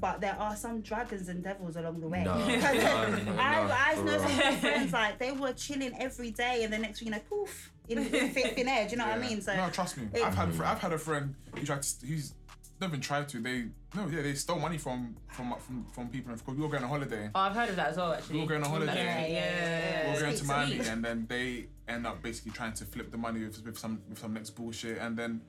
but 0.00 0.20
there 0.20 0.34
are 0.38 0.56
some 0.56 0.80
dragons 0.80 1.28
and 1.28 1.44
devils 1.44 1.76
along 1.76 2.00
the 2.00 2.08
way. 2.08 2.24
No, 2.24 2.34
no, 2.38 2.46
no, 2.46 3.22
no, 3.22 3.36
I, 3.40 3.90
I 3.92 3.94
for 3.94 4.04
know 4.04 4.18
some 4.18 4.30
of 4.32 4.36
my 4.36 4.56
friends 4.56 4.92
like 5.00 5.18
they 5.18 5.30
were 5.32 5.52
chilling 5.52 5.94
every 6.00 6.32
day, 6.32 6.64
and 6.64 6.72
the 6.72 6.78
next 6.78 6.98
thing 6.98 7.06
you 7.08 7.12
know, 7.14 7.20
poof, 7.28 7.70
in, 7.88 7.98
in 7.98 8.30
thin, 8.30 8.54
thin 8.54 8.66
air. 8.68 8.84
Do 8.86 8.92
you 8.92 8.96
know 8.96 9.04
what 9.06 9.14
I 9.18 9.18
mean? 9.18 9.40
So 9.42 9.54
no, 9.54 9.70
trust 9.70 9.96
me. 9.96 10.08
it- 10.12 10.22
I've 10.24 10.34
had 10.34 10.48
a 10.48 10.52
fr- 10.52 10.64
I've 10.64 10.80
had 10.80 10.92
a 10.92 10.98
friend 10.98 11.34
who 11.54 11.64
tried 11.64 11.82
to 11.82 12.06
he's 12.06 12.34
not 12.80 12.88
even 12.88 13.00
tried 13.00 13.28
to. 13.30 13.40
They 13.40 13.66
no 13.94 14.08
yeah 14.08 14.22
they 14.22 14.34
stole 14.34 14.58
money 14.58 14.78
from 14.78 15.16
from 15.28 15.54
from, 15.58 15.86
from 15.92 16.08
people 16.08 16.32
Of 16.32 16.44
course, 16.44 16.56
we 16.56 16.62
were 16.62 16.68
going 16.68 16.82
on 16.82 16.88
holiday. 16.88 17.30
Oh, 17.34 17.40
I've 17.40 17.54
heard 17.54 17.70
of 17.70 17.76
that 17.76 17.88
as 17.88 17.96
well, 17.96 18.12
actually. 18.12 18.36
We 18.36 18.42
were 18.42 18.48
going 18.48 18.64
on 18.64 18.70
holiday. 18.70 18.94
Yeah, 18.96 19.26
yeah, 19.26 19.28
yeah. 19.28 20.06
we 20.08 20.14
were 20.14 20.20
going 20.20 20.36
to 20.36 20.44
Miami 20.44 20.78
and 20.80 21.04
then 21.04 21.26
they 21.28 21.66
end 21.86 22.06
up 22.06 22.22
basically 22.22 22.52
trying 22.52 22.72
to 22.74 22.84
flip 22.84 23.10
the 23.10 23.18
money 23.18 23.44
with, 23.44 23.64
with 23.64 23.78
some 23.78 24.00
with 24.08 24.18
some 24.18 24.34
next 24.34 24.50
bullshit 24.50 24.98
and 24.98 25.16
then. 25.16 25.40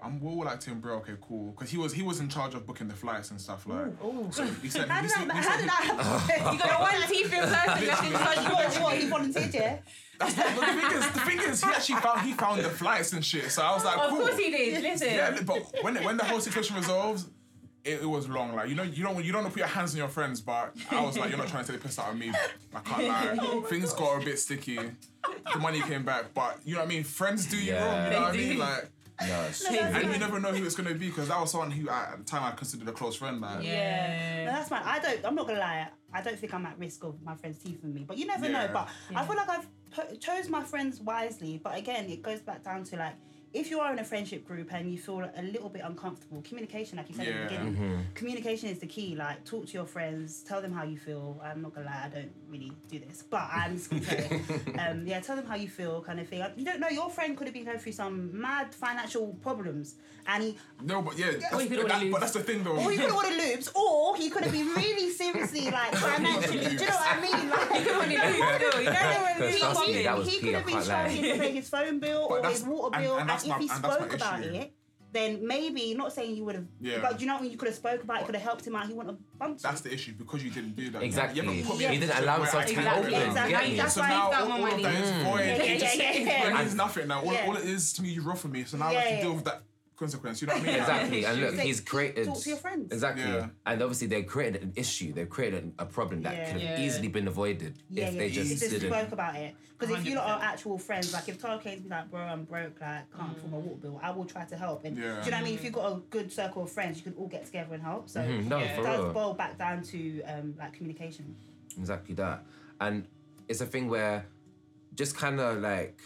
I'm 0.00 0.20
we're 0.20 0.30
all 0.30 0.44
like 0.44 0.60
to 0.60 0.70
him, 0.70 0.80
bro. 0.80 0.96
Okay, 0.98 1.14
cool. 1.20 1.50
Because 1.52 1.70
he 1.70 1.76
was 1.78 1.92
he 1.92 2.02
was 2.02 2.20
in 2.20 2.28
charge 2.28 2.54
of 2.54 2.66
booking 2.66 2.86
the 2.88 2.94
flights 2.94 3.30
and 3.32 3.40
stuff 3.40 3.66
like. 3.66 3.86
Ooh. 4.04 4.28
So 4.30 4.44
he 4.44 4.68
said, 4.68 4.88
how 4.88 4.96
he 4.96 5.08
did 5.08 5.10
said, 5.10 5.28
that? 5.28 5.36
he 5.36 5.42
How 5.42 5.50
said- 5.50 5.58
did 5.60 5.68
that 5.68 5.82
happen? 5.82 6.52
You 6.54 6.58
got 6.60 6.80
one 6.80 7.08
teeth 7.08 7.32
in 7.32 7.40
person. 7.40 7.82
You 7.82 7.90
have 7.90 8.04
to 8.06 8.12
charge 8.12 8.46
you 8.46 8.52
what, 8.54 8.82
what, 8.82 8.96
he 8.98 9.06
volunteered, 9.08 9.54
yeah? 9.54 9.78
That's 10.20 10.36
not, 10.36 10.46
the 10.54 10.66
thing 10.66 10.98
is, 10.98 11.10
the 11.10 11.20
thing 11.20 11.38
is, 11.40 11.64
he 11.64 11.70
actually 11.70 11.94
found 12.00 12.20
he 12.22 12.32
found 12.32 12.60
the 12.60 12.70
flights 12.70 13.12
and 13.12 13.24
shit. 13.24 13.50
So 13.50 13.62
I 13.62 13.74
was 13.74 13.84
like, 13.84 13.98
Of 13.98 14.10
cool. 14.10 14.18
course 14.20 14.38
he 14.38 14.50
did. 14.50 14.82
Listen. 14.82 15.08
Yeah, 15.08 15.38
but 15.44 15.58
when 15.82 15.96
when 16.04 16.16
the 16.16 16.24
whole 16.24 16.40
situation 16.40 16.76
resolves, 16.76 17.28
it, 17.84 18.02
it 18.02 18.06
was 18.08 18.28
long. 18.28 18.54
Like 18.54 18.68
you 18.68 18.74
know, 18.76 18.82
you 18.84 19.02
don't 19.02 19.24
you 19.24 19.32
don't 19.32 19.42
want 19.42 19.52
to 19.54 19.60
put 19.60 19.66
your 19.66 19.74
hands 19.76 19.92
on 19.94 19.98
your 19.98 20.08
friends, 20.08 20.40
but 20.40 20.74
I 20.92 21.00
was 21.04 21.18
like, 21.18 21.30
you're 21.30 21.38
not 21.38 21.48
trying 21.48 21.64
to 21.64 21.72
take 21.72 21.80
the 21.80 21.86
piss 21.88 21.98
out 21.98 22.10
of 22.12 22.18
me. 22.18 22.30
I 22.74 22.80
can't 22.80 23.04
lie. 23.08 23.36
Oh 23.48 23.62
Things 23.62 23.92
got 23.94 24.22
a 24.22 24.24
bit 24.24 24.38
sticky. 24.38 24.78
The 25.52 25.58
money 25.58 25.80
came 25.82 26.04
back, 26.04 26.34
but 26.34 26.58
you 26.64 26.74
know 26.74 26.80
what 26.80 26.86
I 26.86 26.88
mean. 26.88 27.04
Friends 27.04 27.46
do 27.46 27.56
you 27.56 27.72
Yeah. 27.72 27.84
wrong. 27.84 28.04
You 28.04 28.10
know 28.10 28.20
what 28.20 28.28
I 28.28 28.32
They 28.32 28.38
mean? 28.38 28.52
do. 28.54 28.58
Like, 28.60 28.90
No, 29.26 29.42
it's 29.48 29.64
No, 29.64 29.70
true. 29.70 29.78
and 29.78 29.94
fine. 29.94 30.12
you 30.12 30.18
never 30.18 30.38
know 30.40 30.52
who 30.52 30.64
it's 30.64 30.74
gonna 30.76 30.94
be 30.94 31.08
because 31.08 31.28
that 31.28 31.40
was 31.40 31.50
someone 31.50 31.70
who 31.70 31.88
I, 31.90 32.10
at 32.12 32.18
the 32.18 32.24
time 32.24 32.42
I 32.44 32.52
considered 32.52 32.88
a 32.88 32.92
close 32.92 33.16
friend. 33.16 33.40
Like, 33.40 33.64
Yeah. 33.64 34.44
No, 34.46 34.52
that's 34.52 34.68
fine. 34.68 34.82
I 34.84 34.98
don't. 34.98 35.24
I'm 35.24 35.34
not 35.34 35.46
gonna 35.46 35.58
lie. 35.60 35.88
I 36.12 36.22
don't 36.22 36.38
think 36.38 36.54
I'm 36.54 36.64
at 36.66 36.78
risk 36.78 37.04
of 37.04 37.20
my 37.22 37.34
friends 37.36 37.58
teething 37.58 37.92
me, 37.92 38.04
but 38.06 38.16
you 38.16 38.26
never 38.26 38.48
know. 38.48 38.60
Yeah. 38.62 38.72
But 38.72 38.88
I 39.14 39.26
feel 39.26 39.36
like 39.36 39.48
I've 39.50 39.66
po- 39.90 40.14
chose 40.16 40.48
my 40.48 40.62
friends 40.62 41.00
wisely. 41.00 41.60
But 41.62 41.76
again, 41.76 42.08
it 42.08 42.22
goes 42.22 42.40
back 42.40 42.62
down 42.64 42.84
to 42.84 42.96
like. 42.96 43.14
If 43.58 43.70
you 43.72 43.80
are 43.80 43.92
in 43.92 43.98
a 43.98 44.04
friendship 44.04 44.46
group 44.46 44.72
and 44.72 44.88
you 44.92 44.98
feel 44.98 45.28
a 45.36 45.42
little 45.42 45.68
bit 45.68 45.82
uncomfortable, 45.84 46.40
communication, 46.42 46.96
like 46.96 47.08
you 47.08 47.16
said 47.16 47.26
at 47.26 47.34
Yeah. 47.34 47.42
the 47.42 47.48
beginning, 47.70 48.06
communication 48.14 48.68
is 48.68 48.78
the 48.78 48.86
key. 48.86 49.16
Like, 49.16 49.44
talk 49.44 49.66
to 49.66 49.72
your 49.72 49.84
friends, 49.84 50.42
tell 50.44 50.62
them 50.62 50.72
how 50.72 50.84
you 50.84 50.96
feel. 50.96 51.40
I'm 51.44 51.60
not 51.62 51.74
gonna 51.74 51.86
lie, 51.86 52.02
I 52.04 52.08
don't 52.08 52.30
really 52.48 52.70
do 52.88 53.00
this, 53.00 53.24
but 53.28 53.48
I'm 53.52 53.76
just 53.76 53.90
gonna 53.90 54.04
say, 54.04 54.42
it. 54.48 54.78
um, 54.78 55.04
yeah, 55.06 55.18
tell 55.20 55.34
them 55.34 55.46
how 55.46 55.56
you 55.56 55.68
feel, 55.68 56.00
kind 56.02 56.20
of 56.20 56.28
thing. 56.28 56.44
You 56.56 56.64
don't 56.64 56.78
know 56.78 56.88
your 56.88 57.10
friend 57.10 57.36
could 57.36 57.48
have 57.48 57.54
been 57.54 57.64
going 57.64 57.80
through 57.80 57.92
some 57.92 58.40
mad 58.40 58.72
financial 58.72 59.34
problems, 59.42 59.96
and 60.28 60.42
he 60.44 60.56
No, 60.84 61.02
but 61.02 61.18
yeah, 61.18 61.32
that's, 61.40 61.52
Or 61.52 61.60
you 61.62 61.68
could 61.68 61.88
that- 61.88 62.10
but 62.12 62.20
that's 62.20 62.34
the 62.34 62.44
thing 62.44 62.62
though. 62.62 62.76
or 62.76 62.90
he 62.92 62.96
could 62.96 63.06
have 63.10 63.16
ordered 63.16 63.36
loops, 63.36 63.68
or 63.74 64.16
he 64.16 64.30
could 64.30 64.44
have 64.44 64.52
been 64.52 64.68
really 64.68 65.10
seriously 65.10 65.64
like 65.70 65.92
financially. 66.06 66.58
Do 66.58 66.70
you 66.70 66.78
know 66.78 66.86
what 66.86 67.16
I 67.16 67.20
mean? 67.20 67.50
Like, 67.50 67.68
You 67.88 67.92
want 67.98 68.10
to 68.10 68.18
lose 68.18 68.68
still. 68.68 68.80
You 68.82 68.90
know 68.90 69.22
when 69.24 69.34
Because 69.38 69.54
we 69.54 69.58
trust 69.60 69.80
me, 69.80 69.86
popping. 69.86 70.04
that 70.04 70.18
was 70.18 70.28
he 70.28 70.38
could 70.38 70.48
I 70.48 70.58
have 70.58 70.66
been 70.66 70.74
can't 70.74 70.84
struggling 70.84 71.22
to 71.22 71.38
pay 71.38 71.52
his 71.52 71.68
phone 71.68 71.98
bill 71.98 72.26
But 72.28 72.44
or 72.44 72.50
his 72.50 72.62
water 72.62 72.98
bill, 73.00 73.12
and 73.18 73.30
and, 73.30 73.30
that's 73.48 73.62
if 73.64 73.68
my- 73.70 73.74
he 73.74 73.76
and 73.76 73.84
that's 73.84 74.00
my 74.00 74.06
spoke 74.06 74.14
about 74.14 74.40
issue. 74.40 74.54
it. 74.54 74.72
Then 75.10 75.46
maybe 75.46 75.94
not 75.94 76.12
saying 76.12 76.36
you 76.36 76.44
would 76.44 76.54
have, 76.56 76.66
Yeah. 76.82 76.98
but 77.00 77.16
do 77.16 77.24
you 77.24 77.30
know 77.30 77.38
when 77.40 77.50
you 77.50 77.56
could 77.56 77.68
have 77.68 77.74
spoke 77.74 78.02
about 78.02 78.20
it, 78.20 78.26
could 78.26 78.34
have 78.34 78.44
helped 78.44 78.66
him 78.66 78.76
out. 78.76 78.86
He 78.88 78.92
wouldn't 78.92 79.16
have 79.16 79.38
bumped 79.38 79.62
you. 79.62 79.68
That's 79.70 79.80
the 79.80 79.90
issue 79.90 80.12
because 80.12 80.44
you 80.44 80.50
didn't 80.50 80.76
do 80.76 80.90
that. 80.90 81.02
Exactly. 81.02 81.40
You 81.40 81.64
put 81.64 81.78
me 81.78 81.86
He 81.86 81.98
didn't 81.98 82.18
allow 82.18 82.36
himself 82.42 82.66
to 82.66 82.74
can 82.74 82.82
be 82.84 82.90
open. 82.90 83.14
open. 83.14 83.28
Exactly. 83.28 83.52
Get 83.54 83.68
me? 83.70 83.76
That's 83.78 83.94
so 83.94 84.00
why 84.02 84.08
now 84.10 84.30
all, 84.32 84.52
all 84.52 84.66
of 84.66 84.82
that 84.82 84.94
is 84.94 85.10
void. 85.24 85.40
Yeah, 85.40 85.46
It 85.62 85.80
yeah, 85.80 85.92
yeah, 85.94 86.12
yeah. 86.26 86.48
It 86.50 86.58
means 86.58 86.74
nothing 86.74 87.08
now. 87.08 87.20
All, 87.22 87.36
all 87.38 87.56
it 87.56 87.64
is 87.64 87.94
to 87.94 88.02
me, 88.02 88.10
you 88.10 88.20
rough 88.20 88.40
for 88.40 88.48
me. 88.48 88.64
So 88.64 88.76
now 88.76 88.88
I 88.88 88.92
Yeah, 88.92 89.00
have 89.00 89.18
to 89.20 89.24
deal 89.24 89.34
with 89.34 89.44
that 89.44 89.62
consequence. 89.98 90.40
You 90.40 90.46
know 90.48 90.54
what 90.54 90.62
I 90.62 90.66
mean? 90.66 90.74
Exactly, 90.76 91.24
and 91.24 91.40
look, 91.40 91.54
he's 91.58 91.80
created. 91.80 92.26
talk 92.26 92.40
to 92.40 92.48
your 92.48 92.58
friends. 92.58 92.92
Exactly, 92.92 93.24
Yeah. 93.24 93.48
and 93.66 93.82
obviously 93.82 94.06
they 94.06 94.22
created 94.22 94.62
an 94.62 94.72
issue. 94.76 95.12
They've 95.12 95.28
created 95.28 95.72
a 95.78 95.84
problem 95.86 96.22
that 96.22 96.34
Yeah. 96.34 96.44
could 96.52 96.62
have 96.62 96.78
Yeah. 96.78 96.84
easily 96.86 97.08
been 97.08 97.26
avoided 97.28 97.74
Yeah, 97.90 98.06
if 98.06 98.12
yeah, 98.14 98.18
they 98.18 98.30
just 98.30 98.50
just 98.50 98.70
didn't. 98.70 98.90
spoke 98.90 99.12
about 99.12 99.36
it. 99.36 99.54
Because 99.78 99.96
if 99.96 100.06
you 100.06 100.16
lot 100.16 100.24
are 100.26 100.38
100%. 100.40 100.52
actual 100.52 100.78
friends, 100.78 101.12
like 101.12 101.28
if 101.28 101.40
Tara 101.40 101.58
came 101.60 101.76
to 101.78 101.82
be 101.84 101.88
like, 101.88 102.10
bro, 102.10 102.20
I'm 102.20 102.44
broke, 102.44 102.80
like 102.80 103.12
can't 103.16 103.36
afford 103.36 103.52
my 103.52 103.58
water 103.58 103.76
bill, 103.80 104.00
I 104.02 104.10
will 104.10 104.24
try 104.24 104.44
to 104.44 104.56
help. 104.56 104.84
And 104.84 104.96
Yeah. 104.96 105.02
do 105.20 105.24
you 105.26 105.30
know 105.30 105.36
what 105.36 105.42
I 105.42 105.44
mean? 105.44 105.54
If 105.54 105.64
you've 105.64 105.72
got 105.72 105.92
a 105.92 106.00
good 106.10 106.32
circle 106.32 106.62
of 106.64 106.70
friends, 106.72 106.96
you 106.98 107.04
can 107.04 107.14
all 107.14 107.28
get 107.28 107.44
together 107.46 107.74
and 107.74 107.82
help. 107.82 108.08
So 108.08 108.20
Mhm, 108.20 108.46
no, 108.46 108.58
Yeah. 108.58 108.74
for 108.74 108.80
it 108.80 108.84
does 108.84 109.04
real. 109.04 109.12
boil 109.12 109.34
back 109.34 109.56
down 109.58 109.82
to 109.84 110.22
um, 110.22 110.54
like 110.58 110.72
communication. 110.72 111.34
Exactly 111.78 112.14
that. 112.16 112.44
And 112.80 113.06
it's 113.48 113.60
a 113.60 113.66
thing 113.66 113.88
where 113.88 114.26
just 114.94 115.16
kind 115.16 115.38
of 115.40 115.58
like 115.60 116.00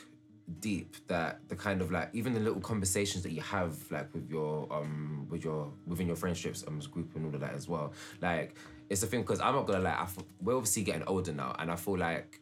deep 0.61 0.97
that 1.07 1.38
the 1.49 1.57
kind 1.57 1.80
of 1.80 1.90
like 1.93 2.11
even 2.12 2.34
the 2.34 2.40
little 2.40 2.61
conversations 2.61 3.22
that 3.22 3.30
you 3.32 3.40
have 3.40 3.74
like 3.90 4.12
with 4.12 4.28
your 4.28 4.66
um 4.72 5.26
with 5.30 5.45
your 5.45 5.70
within 5.86 6.07
your 6.07 6.16
friendships 6.16 6.64
um 6.66 6.78
group 6.90 7.14
and 7.14 7.24
all 7.26 7.34
of 7.34 7.40
that 7.40 7.55
as 7.55 7.68
well. 7.68 7.93
Like 8.20 8.55
it's 8.90 9.03
a 9.03 9.07
thing 9.07 9.20
because 9.22 9.40
i'm 9.40 9.55
not 9.55 9.66
gonna 9.66 9.78
like 9.80 9.97
I 9.97 10.03
f- 10.03 10.18
we're 10.43 10.55
obviously 10.57 10.82
getting 10.82 11.05
older 11.05 11.32
now 11.32 11.55
and 11.59 11.70
i 11.70 11.76
feel 11.76 11.97
like 11.97 12.40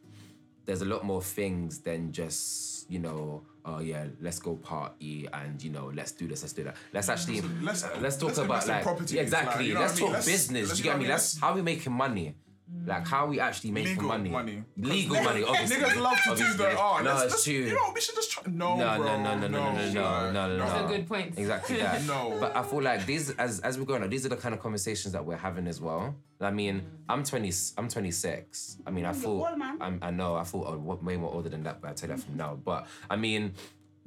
there's 0.65 0.83
a 0.83 0.85
lot 0.85 1.05
more 1.05 1.23
things 1.23 1.79
than 1.81 2.11
just 2.11 2.91
you 2.91 2.99
know 2.99 3.43
oh 3.65 3.79
yeah 3.81 4.07
let's 4.21 4.39
go 4.41 4.57
party 4.57 5.29
and 5.33 5.63
you 5.63 5.71
know 5.71 5.93
let's 5.95 6.11
do 6.13 6.27
this 6.27 6.43
let's 6.43 6.55
do 6.55 6.65
that. 6.65 6.77
Let's 6.93 7.09
actually 7.09 7.43
let's- 7.63 7.85
uh, 7.85 7.99
let's 8.01 8.17
talk 8.17 8.29
let's 8.29 8.39
about 8.39 8.67
like 8.67 8.83
properties, 8.83 9.13
Yeah, 9.13 9.23
exactly 9.23 9.59
like, 9.61 9.67
you 9.69 9.75
know 9.75 9.81
let's 9.81 9.93
I 9.93 9.97
mean? 9.97 10.05
talk 10.07 10.13
Let's- 10.15 10.27
business 10.27 10.69
let's- 10.69 10.79
do 10.81 10.83
you 10.83 10.91
you 10.91 10.91
get 10.91 10.97
know 10.97 10.99
me 10.99 11.05
what 11.05 11.07
I 11.07 11.09
mean? 11.09 11.11
let's 11.11 11.39
how 11.39 11.51
are 11.51 11.55
we 11.55 11.63
making 11.63 11.93
money 11.93 12.35
Mm. 12.73 12.87
like 12.87 13.07
how 13.07 13.25
are 13.25 13.29
we 13.29 13.41
actually 13.41 13.73
making 13.73 13.95
Legal 13.95 14.09
money 14.09 14.31
money. 14.31 14.63
legal 14.77 15.21
money 15.29 15.43
obviously 15.43 15.77
Niggas 15.77 16.01
love 16.01 16.17
to 16.19 16.25
do 16.25 16.31
obviously. 16.31 16.57
the 16.57 16.79
oh, 16.79 16.99
no 17.03 17.15
let's, 17.15 17.35
it's 17.35 17.45
true 17.45 17.53
You 17.55 17.75
know, 17.75 17.91
we 17.93 18.01
should 18.01 18.15
just 18.15 18.31
try. 18.31 18.43
No, 18.47 18.77
no, 18.77 18.97
bro, 18.97 19.23
no, 19.23 19.39
no, 19.39 19.49
no, 19.49 19.49
no, 19.49 19.73
no, 19.73 19.73
no, 19.73 19.93
no, 19.93 20.33
no, 20.33 20.33
no, 20.33 20.57
no. 20.57 20.65
Those 20.65 20.73
are 20.75 20.89
good 20.89 21.09
points. 21.09 21.37
Exactly 21.37 21.77
that. 21.87 22.05
No. 22.05 22.37
But 22.39 22.57
I 22.57 22.63
feel 22.63 22.81
like 22.83 23.07
these, 23.07 23.31
as 23.31 23.59
as 23.61 23.77
we're 23.79 23.87
going 23.87 24.03
on, 24.05 24.09
these 24.11 24.25
are 24.25 24.29
the 24.29 24.37
kind 24.37 24.55
of 24.55 24.61
conversations 24.61 25.13
that 25.15 25.25
we're 25.25 25.37
having 25.37 25.67
as 25.67 25.81
well. 25.81 26.15
I 26.41 26.51
mean, 26.53 26.81
mm. 26.81 26.85
I'm 27.09 27.25
20, 27.25 27.53
I'm 27.77 27.89
26. 27.89 28.79
I 28.87 28.91
mean, 28.91 29.05
I 29.05 29.09
You're 29.09 29.15
thought, 29.21 29.51
old, 29.51 29.59
man. 29.59 29.77
I'm, 29.81 29.99
I 30.01 30.11
know, 30.11 30.37
I 30.37 30.45
thought 30.45 30.69
I'm 30.73 31.05
way 31.05 31.17
more 31.17 31.33
older 31.35 31.49
than 31.49 31.65
that, 31.65 31.81
but 31.81 31.91
I 31.91 31.95
tell 31.95 32.09
you 32.09 32.17
that 32.17 32.23
from 32.25 32.37
now. 32.37 32.55
But 32.65 32.87
I 33.11 33.17
mean, 33.17 33.53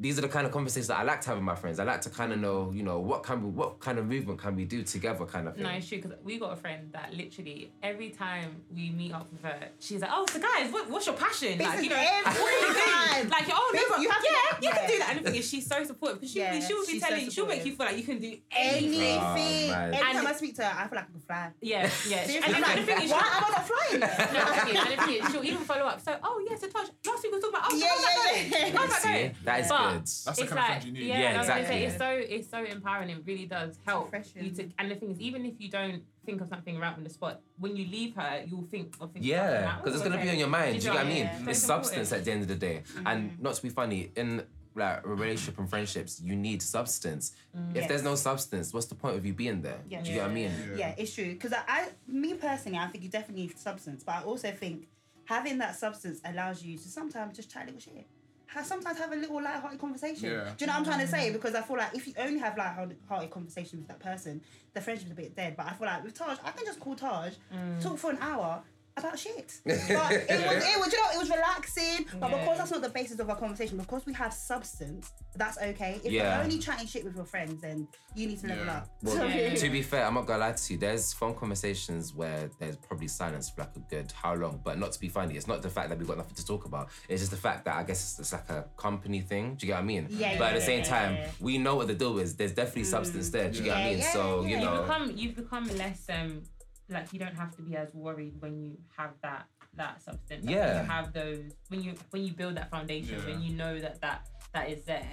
these 0.03 0.17
are 0.17 0.21
the 0.21 0.27
kind 0.27 0.45
of 0.45 0.51
conversations 0.51 0.87
that 0.89 0.99
I 0.99 1.03
like 1.03 1.21
to 1.21 1.29
have 1.29 1.37
with 1.37 1.45
my 1.45 1.55
friends. 1.55 1.79
I 1.79 1.85
like 1.85 2.01
to 2.01 2.09
kind 2.09 2.33
of 2.33 2.39
know, 2.39 2.71
you 2.75 2.83
know, 2.83 2.99
what 2.99 3.23
can 3.23 3.41
we, 3.41 3.49
what 3.49 3.79
kind 3.79 3.97
of 3.97 4.05
movement 4.05 4.37
can 4.37 4.53
we 4.53 4.65
do 4.65 4.83
together, 4.83 5.23
kind 5.23 5.47
of 5.47 5.55
thing. 5.55 5.63
No, 5.63 5.69
it's 5.69 5.87
true 5.87 6.01
because 6.01 6.17
we 6.25 6.37
got 6.37 6.51
a 6.51 6.57
friend 6.57 6.89
that 6.91 7.13
literally 7.13 7.71
every 7.81 8.09
time 8.09 8.57
we 8.75 8.89
meet 8.89 9.13
up 9.13 9.31
with 9.31 9.41
her, 9.43 9.69
she's 9.79 10.01
like, 10.01 10.09
"Oh, 10.13 10.25
so 10.29 10.39
guys, 10.41 10.69
what, 10.73 10.89
what's 10.89 11.05
your 11.05 11.15
passion? 11.15 11.57
This 11.57 11.65
like, 11.67 11.77
is 11.79 11.83
you 11.85 11.89
know, 11.89 11.95
every 12.05 12.41
what 12.41 12.49
do 12.51 12.67
you 12.67 12.73
do? 12.73 12.79
time. 12.91 13.29
Like, 13.29 13.45
oh, 13.49 13.69
This- 13.71 13.89
no, 13.89 13.97
you 14.03 14.09
have 14.09 14.21
to- 14.21 14.27
yeah, 14.29 14.57
you 14.69 14.75
can 14.75 14.89
do 14.89 14.97
that." 14.99 15.09
And 15.15 15.19
the 15.25 15.31
thing 15.31 15.39
is, 15.39 15.49
she's 15.49 15.65
so 15.65 15.81
supportive 15.85 16.19
because 16.19 16.33
she, 16.33 16.39
Yeah, 16.39 16.59
she 16.59 16.73
will 16.73 16.85
be 16.85 16.91
she's 16.91 17.01
so 17.01 17.07
telling, 17.07 17.29
she'll 17.29 17.47
make 17.47 17.65
you 17.65 17.73
feel 17.75 17.85
like 17.85 17.97
you 17.97 18.03
can 18.03 18.19
do 18.19 18.35
Anything. 18.51 19.01
anything. 19.01 19.19
Oh, 19.21 19.33
man. 19.71 19.93
Every 19.93 20.05
And- 20.09 20.17
time 20.17 20.27
I 20.27 20.33
speak 20.33 20.55
to 20.57 20.63
her, 20.65 20.73
I 20.83 20.87
feel 20.89 20.95
like 20.97 21.07
I 21.07 21.11
can 21.11 21.21
fly. 21.21 21.49
Yeah, 21.61 21.81
yeah. 21.81 21.89
Seriously, 22.27 22.35
And, 22.37 22.45
I'm 22.45 22.53
and 22.55 22.61
like, 22.63 22.75
the 22.75 22.83
thing 22.91 23.01
is, 23.05 23.11
why 23.11 23.19
she'll- 23.19 23.37
am 23.37 23.43
I 23.45 23.49
not 23.55 23.67
flying? 23.71 23.99
no, 24.01 24.07
the 24.07 24.61
thing 24.65 24.75
is- 24.75 24.83
and 24.83 24.91
the 24.99 25.03
thing 25.05 25.23
is, 25.23 25.31
she'll 25.31 25.45
even 25.45 25.63
follow 25.63 25.85
up. 25.85 26.01
So, 26.01 26.17
oh 26.23 26.45
yeah, 26.49 26.57
so 26.57 26.67
Tosh, 26.67 26.87
last 27.07 27.23
week 27.23 27.31
we 27.31 27.37
were 27.37 27.41
talking 27.41 27.55
about, 27.55 27.69
oh, 27.71 27.75
Yeah, 27.77 27.87
how's 27.87 28.01
yeah, 28.03 28.67
yeah. 28.67 28.77
How's 28.77 28.89
that 28.89 29.03
going? 29.03 29.35
that 29.45 29.59
is 29.61 29.67
But 29.69 29.92
good. 29.93 30.01
That's 30.01 30.23
the 30.23 30.31
it's 30.31 30.51
kind 30.51 30.51
of 30.51 30.69
like, 30.69 30.85
you 30.85 30.91
need. 30.91 31.03
Yeah, 31.03 31.19
Yeah, 31.19 31.35
I 31.35 31.37
was 31.37 31.47
gonna 31.47 31.59
exactly. 31.61 31.79
say, 31.79 31.85
It's 31.85 31.97
so 31.97 32.35
it's 32.35 32.49
so 32.49 32.63
empowering. 32.63 33.09
It 33.09 33.23
really 33.25 33.45
does 33.45 33.79
help 33.85 34.05
refreshing. 34.05 34.43
you 34.45 34.51
to. 34.51 34.69
And 34.79 34.91
the 34.91 34.95
thing 34.95 35.11
is, 35.11 35.19
even 35.19 35.45
if 35.45 35.53
you 35.59 35.69
don't 35.69 36.03
think 36.25 36.41
of 36.41 36.47
something 36.49 36.77
right 36.79 36.95
on 36.95 37.03
the 37.03 37.09
spot, 37.09 37.41
when 37.57 37.75
you 37.75 37.85
leave 37.87 38.15
her, 38.15 38.43
you'll 38.47 38.67
think 38.71 38.95
of 39.01 39.11
things. 39.11 39.25
Yeah, 39.25 39.77
because 39.77 39.95
it's 39.95 40.03
gonna 40.03 40.21
be 40.21 40.29
on 40.29 40.37
your 40.37 40.47
mind. 40.47 40.79
Do 40.79 40.87
you 40.87 40.93
get 40.93 40.93
what 40.95 41.05
I 41.05 41.09
mean? 41.09 41.23
Yeah. 41.23 41.49
It's 41.49 41.59
So 41.59 41.67
substance 41.67 42.11
important. 42.11 42.19
at 42.19 42.25
the 42.25 42.31
end 42.31 42.41
of 42.43 42.47
the 42.47 42.55
day. 42.55 42.83
And 43.05 43.31
mm-hmm. 43.31 43.43
not 43.43 43.53
to 43.55 43.61
be 43.61 43.69
funny, 43.69 44.11
in 44.15 44.43
like 44.75 45.05
a 45.05 45.07
relationship 45.07 45.59
and 45.59 45.69
friendships, 45.69 46.19
you 46.21 46.35
need 46.35 46.61
substance. 46.61 47.33
Mm. 47.55 47.69
If 47.71 47.75
Yes. 47.75 47.87
there's 47.89 48.03
no 48.03 48.15
substance, 48.15 48.73
what's 48.73 48.87
the 48.87 48.95
point 48.95 49.15
of 49.15 49.23
you 49.25 49.33
being 49.33 49.61
there? 49.61 49.79
Yeah. 49.87 50.01
Do 50.01 50.09
you 50.09 50.15
get 50.15 50.23
what 50.23 50.31
I 50.31 50.33
mean? 50.33 50.51
Yeah. 50.71 50.77
Yeah, 50.77 50.95
it's 50.97 51.13
true. 51.13 51.29
Because 51.33 51.53
I, 51.53 51.61
I, 51.67 51.89
me 52.07 52.33
personally, 52.33 52.79
I 52.79 52.87
think 52.87 53.03
you 53.03 53.09
definitely 53.11 53.43
need 53.43 53.59
substance, 53.59 54.03
but 54.03 54.15
I 54.15 54.23
also 54.23 54.51
think 54.51 54.87
having 55.25 55.59
that 55.59 55.75
substance 55.75 56.19
allows 56.25 56.63
you 56.63 56.77
to 56.77 56.87
sometimes 56.89 57.35
just 57.35 57.51
chat 57.51 57.63
a 57.63 57.65
little 57.67 57.79
shit. 57.81 58.07
Ha- 58.53 58.63
Sometimes 58.63 58.97
have 58.97 59.11
a 59.11 59.15
little 59.15 59.41
light-hearted 59.41 59.79
conversation. 59.79 60.29
Yeah. 60.31 60.51
Do 60.57 60.65
you 60.65 60.67
know 60.67 60.73
what 60.73 60.79
I'm 60.79 60.85
trying 60.85 60.99
to 60.99 61.07
say? 61.07 61.31
Because 61.31 61.55
I 61.55 61.61
feel 61.61 61.77
like 61.77 61.95
if 61.95 62.07
you 62.07 62.13
only 62.17 62.39
have 62.39 62.57
light-hearted 62.57 63.29
conversation 63.31 63.79
with 63.79 63.87
that 63.87 63.99
person, 63.99 64.41
the 64.73 64.81
friendship's 64.81 65.11
a 65.11 65.15
bit 65.15 65.35
dead. 65.35 65.55
But 65.57 65.67
I 65.67 65.73
feel 65.73 65.87
like 65.87 66.03
with 66.03 66.13
Taj, 66.13 66.37
I 66.43 66.51
can 66.51 66.65
just 66.65 66.79
call 66.79 66.95
Taj, 66.95 67.33
mm. 67.53 67.81
talk 67.81 67.97
for 67.97 68.11
an 68.11 68.17
hour 68.21 68.61
about 68.97 69.17
shit. 69.17 69.59
But 69.65 69.73
it 69.75 69.89
was, 69.89 70.63
it 70.63 70.79
was, 70.79 70.93
you 70.93 70.99
know, 70.99 71.09
it 71.13 71.19
was 71.19 71.29
relaxing. 71.29 72.05
But 72.19 72.29
Yeah. 72.31 72.37
because 72.39 72.57
that's 72.59 72.71
not 72.71 72.81
the 72.81 72.89
basis 72.89 73.19
of 73.19 73.29
our 73.29 73.35
conversation, 73.35 73.77
because 73.77 74.05
we 74.05 74.13
have 74.13 74.33
substance, 74.33 75.11
that's 75.35 75.57
okay. 75.57 75.99
If 76.03 76.11
Yeah. 76.11 76.35
you're 76.35 76.43
only 76.43 76.59
chatting 76.59 76.87
shit 76.87 77.03
with 77.03 77.15
your 77.15 77.25
friends, 77.25 77.61
then 77.61 77.87
you 78.15 78.27
need 78.27 78.39
to 78.41 78.47
level 78.47 78.65
Yeah. 78.65 78.77
up. 78.77 78.89
Well, 79.01 79.29
Yeah. 79.29 79.55
to 79.55 79.69
be 79.69 79.81
fair, 79.81 80.05
I'm 80.05 80.13
not 80.13 80.25
gonna 80.27 80.39
lie 80.39 80.51
to 80.53 80.73
you. 80.73 80.79
There's 80.79 81.11
phone 81.13 81.35
conversations 81.35 82.13
where 82.13 82.49
there's 82.59 82.77
probably 82.77 83.07
silence 83.07 83.49
for 83.49 83.61
like 83.61 83.75
a 83.75 83.79
good 83.79 84.11
how 84.11 84.35
long, 84.35 84.61
but 84.63 84.77
not 84.77 84.91
to 84.91 84.99
be 84.99 85.09
funny. 85.09 85.35
It's 85.35 85.47
not 85.47 85.61
the 85.61 85.69
fact 85.69 85.89
that 85.89 85.97
we've 85.97 86.07
got 86.07 86.17
nothing 86.17 86.35
to 86.35 86.45
talk 86.45 86.65
about. 86.65 86.89
It's 87.09 87.21
just 87.21 87.31
the 87.31 87.37
fact 87.37 87.65
that 87.65 87.75
I 87.75 87.83
guess 87.83 88.01
it's, 88.03 88.19
it's 88.19 88.33
like 88.33 88.49
a 88.49 88.65
company 88.77 89.21
thing. 89.21 89.55
Do 89.55 89.65
you 89.65 89.73
get 89.73 89.77
what 89.77 89.83
I 89.83 89.85
mean? 89.85 90.07
Yeah, 90.09 90.37
But 90.37 90.53
at 90.53 90.55
the 90.55 90.61
same 90.61 90.79
yeah, 90.79 90.83
time, 90.89 91.13
yeah. 91.15 91.29
we 91.39 91.57
know 91.57 91.75
what 91.75 91.87
the 91.87 91.95
deal 91.95 92.17
is. 92.19 92.35
There's 92.35 92.51
definitely 92.53 92.83
substance 92.85 93.29
there. 93.29 93.49
Do 93.49 93.57
you 93.57 93.63
get 93.65 93.69
what 93.71 93.77
I 93.77 93.83
Yeah, 93.85 93.89
mean? 93.89 93.99
yeah, 93.99 94.11
so 94.13 94.41
yeah. 94.41 94.47
you 94.49 94.53
you 94.57 94.63
know, 94.65 94.81
become 94.83 95.11
you've 95.15 95.35
become 95.35 95.65
less 95.77 96.05
um 96.09 96.43
like 96.93 97.11
you 97.13 97.19
don't 97.19 97.35
have 97.35 97.55
to 97.57 97.61
be 97.61 97.75
as 97.75 97.93
worried 97.93 98.35
when 98.39 98.61
you 98.61 98.77
have 98.97 99.11
that 99.21 99.47
that 99.75 100.01
substance. 100.03 100.45
Like, 100.45 100.55
when 100.55 100.65
Yeah. 100.67 100.81
you 100.81 100.87
have 100.89 101.13
those 101.13 101.39
when 101.69 101.81
you 101.81 101.93
when 102.11 102.23
you 102.23 102.33
build 102.33 102.55
that 102.55 102.69
foundation 102.69 103.19
Yeah. 103.19 103.25
when 103.25 103.41
you 103.41 103.53
know 103.55 103.79
that 103.79 103.99
that 104.01 104.27
that 104.53 104.69
is 104.69 104.83
there, 104.85 105.11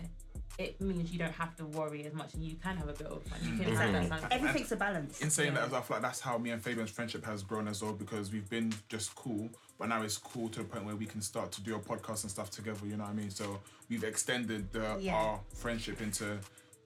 it 0.58 0.78
means 0.82 1.10
you 1.10 1.18
don't 1.18 1.32
have 1.32 1.56
to 1.56 1.64
worry 1.64 2.04
as 2.04 2.12
much 2.12 2.34
and 2.34 2.44
you 2.44 2.56
can 2.56 2.76
have 2.76 2.88
a 2.88 2.92
bit 2.92 3.06
of 3.06 3.22
fun. 3.24 3.38
You 3.42 3.56
can 3.64 3.74
have 3.74 3.92
that. 4.10 4.20
Mm-hmm. 4.20 4.26
Everything's 4.32 4.72
a 4.72 4.76
balance. 4.76 5.20
In 5.22 5.30
saying 5.30 5.54
Yeah. 5.54 5.60
that, 5.60 5.64
as 5.66 5.70
well, 5.72 5.80
I 5.80 5.84
feel 5.84 5.94
like 5.96 6.02
that's 6.02 6.20
how 6.20 6.36
me 6.36 6.50
and 6.50 6.62
Fabian's 6.62 6.90
friendship 6.90 7.24
has 7.24 7.42
grown 7.42 7.66
as 7.68 7.82
well 7.82 7.94
because 7.94 8.30
we've 8.30 8.48
been 8.50 8.70
just 8.90 9.14
cool, 9.14 9.48
but 9.78 9.88
now 9.88 10.02
it's 10.02 10.18
cool 10.18 10.50
to 10.50 10.58
the 10.58 10.64
point 10.66 10.84
where 10.84 10.96
we 10.96 11.06
can 11.06 11.22
start 11.22 11.50
to 11.52 11.62
do 11.62 11.74
a 11.76 11.78
podcast 11.80 12.22
and 12.24 12.30
stuff 12.30 12.50
together. 12.50 12.86
You 12.86 12.98
know 12.98 13.04
what 13.04 13.10
I 13.10 13.14
mean? 13.14 13.30
So 13.30 13.60
we've 13.88 14.04
extended 14.04 14.70
the, 14.72 14.98
Yeah. 15.00 15.14
our 15.14 15.40
friendship 15.54 16.02
into 16.02 16.38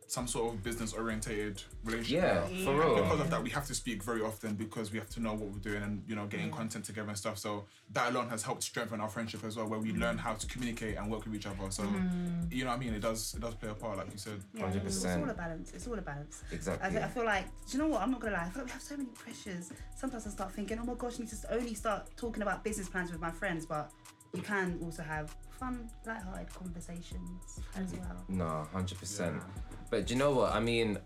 some 0.07 0.27
sort 0.27 0.53
of 0.53 0.63
business 0.63 0.93
orientated 0.93 1.63
relationship. 1.85 2.23
Yeah, 2.23 2.59
now. 2.59 2.65
for 2.65 2.79
real. 2.79 2.95
Because 2.97 3.21
of 3.21 3.31
that, 3.31 3.43
we 3.43 3.51
have 3.51 3.67
to 3.67 3.75
speak 3.75 4.03
very 4.03 4.23
often 4.23 4.55
because 4.55 4.93
we 4.93 4.99
have 4.99 5.09
to 5.11 5.21
know 5.21 5.33
what 5.33 5.51
we're 5.51 5.59
doing 5.59 5.83
and 5.83 6.03
you 6.07 6.15
know 6.15 6.27
getting 6.27 6.51
mm. 6.51 6.57
content 6.57 6.85
together 6.85 7.09
and 7.09 7.19
stuff. 7.19 7.39
So 7.39 7.65
that 7.93 8.11
alone 8.11 8.29
has 8.29 8.43
helped 8.43 8.63
strengthen 8.63 9.01
our 9.01 9.09
friendship 9.09 9.45
as 9.45 9.57
well, 9.57 9.67
where 9.67 9.81
we 9.81 9.93
mm. 9.93 10.01
learn 10.01 10.19
how 10.19 10.35
to 10.35 10.47
communicate 10.47 10.97
and 10.97 11.11
work 11.11 11.25
with 11.25 11.35
each 11.35 11.47
other. 11.47 11.71
So 11.71 11.83
mm-hmm. 11.83 12.53
you 12.53 12.65
know 12.65 12.71
what 12.71 12.77
I 12.77 12.81
mean? 12.81 12.95
It 12.95 13.01
does 13.01 13.35
it 13.35 13.41
does 13.41 13.55
play 13.55 13.71
a 13.71 13.75
part, 13.75 13.99
like 13.99 14.13
you 14.13 14.19
said. 14.19 14.41
Yeah, 14.55 14.71
It's 14.73 15.05
100%. 15.05 15.23
all 15.23 15.31
a 15.31 15.35
balance. 15.35 15.73
It's 15.75 15.87
all 15.87 15.99
a 15.99 16.03
balance. 16.03 16.43
Exactly. 16.53 16.91
th- 16.91 17.03
I 17.03 17.09
feel 17.09 17.25
like, 17.25 17.47
do 17.67 17.77
you 17.77 17.83
know 17.83 17.89
what? 17.89 18.03
I'm 18.03 18.11
not 18.11 18.21
gonna 18.21 18.35
lie. 18.35 18.45
I 18.45 18.51
feel 18.51 18.63
like 18.63 18.67
we 18.67 18.73
have 18.73 18.83
so 18.83 18.97
many 18.97 19.11
pressures. 19.11 19.73
Sometimes 19.97 20.27
I 20.27 20.31
start 20.31 20.53
thinking, 20.53 20.79
oh 20.79 20.85
my 20.85 20.95
gosh, 20.95 21.15
I 21.17 21.23
need 21.23 21.29
to 21.31 21.55
only 21.55 21.75
start 21.75 22.11
talking 22.17 22.43
about 22.43 22.63
business 22.63 22.89
plans 22.89 23.11
with 23.11 23.21
my 23.21 23.31
friends, 23.31 23.67
but 23.67 23.91
you 24.35 24.43
can 24.43 24.79
also 24.83 25.03
have 25.03 25.35
fun, 25.59 25.89
light-hearted 26.07 26.53
conversations 26.53 27.61
as 27.77 27.93
well. 27.93 28.25
No, 28.29 28.67
hundred 28.73 28.99
percent. 28.99 29.41
But 29.95 30.07
do 30.07 30.15
you 30.15 30.19
know 30.19 30.33
what? 30.33 30.53
I 30.53 30.59
mean, 30.59 30.99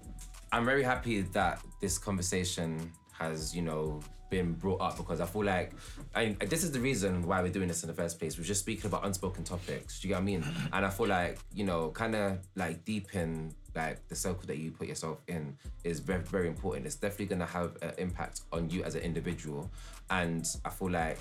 I'm 0.51 0.65
very 0.65 0.83
happy 0.83 1.21
that 1.21 1.61
this 1.79 1.99
conversation 1.99 2.91
has, 3.13 3.55
you 3.55 3.61
know, 3.61 4.01
been 4.31 4.55
brought 4.55 4.81
up 4.81 4.97
because 4.97 5.21
I 5.21 5.27
feel 5.27 5.45
like, 5.45 5.73
I 6.15 6.35
this 6.41 6.65
is 6.65 6.73
the 6.73 6.81
reason 6.81 7.27
why 7.27 7.43
we're 7.43 7.53
doing 7.53 7.69
this 7.69 7.83
in 7.83 7.89
the 7.89 7.95
first 7.95 8.19
place. 8.19 8.39
We're 8.39 8.45
just 8.45 8.61
speaking 8.61 8.87
about 8.87 9.05
unspoken 9.05 9.45
topics. 9.45 10.01
Do 10.01 10.09
you 10.09 10.15
get 10.15 10.17
what 10.17 10.23
I 10.23 10.25
mean? 10.25 10.45
And 10.73 10.87
I 10.87 10.89
feel 10.89 11.07
like, 11.07 11.39
you 11.53 11.67
know, 11.67 11.91
kind 11.91 12.17
of 12.17 12.39
like 12.57 12.87
deepen 12.87 13.55
like 13.75 14.09
the 14.09 14.17
circle 14.17 14.45
that 14.47 14.57
you 14.57 14.71
put 14.71 14.89
yourself 14.89 15.19
in 15.29 15.55
is 15.85 16.01
very 16.01 16.23
very 16.23 16.49
important. 16.49 16.87
It's 16.87 16.95
definitely 16.95 17.27
gonna 17.27 17.45
have 17.45 17.77
an 17.83 17.93
impact 17.99 18.41
on 18.53 18.71
you 18.71 18.85
as 18.85 18.95
an 18.95 19.03
individual, 19.03 19.71
and 20.09 20.49
I 20.65 20.71
feel 20.71 20.91
like 20.91 21.19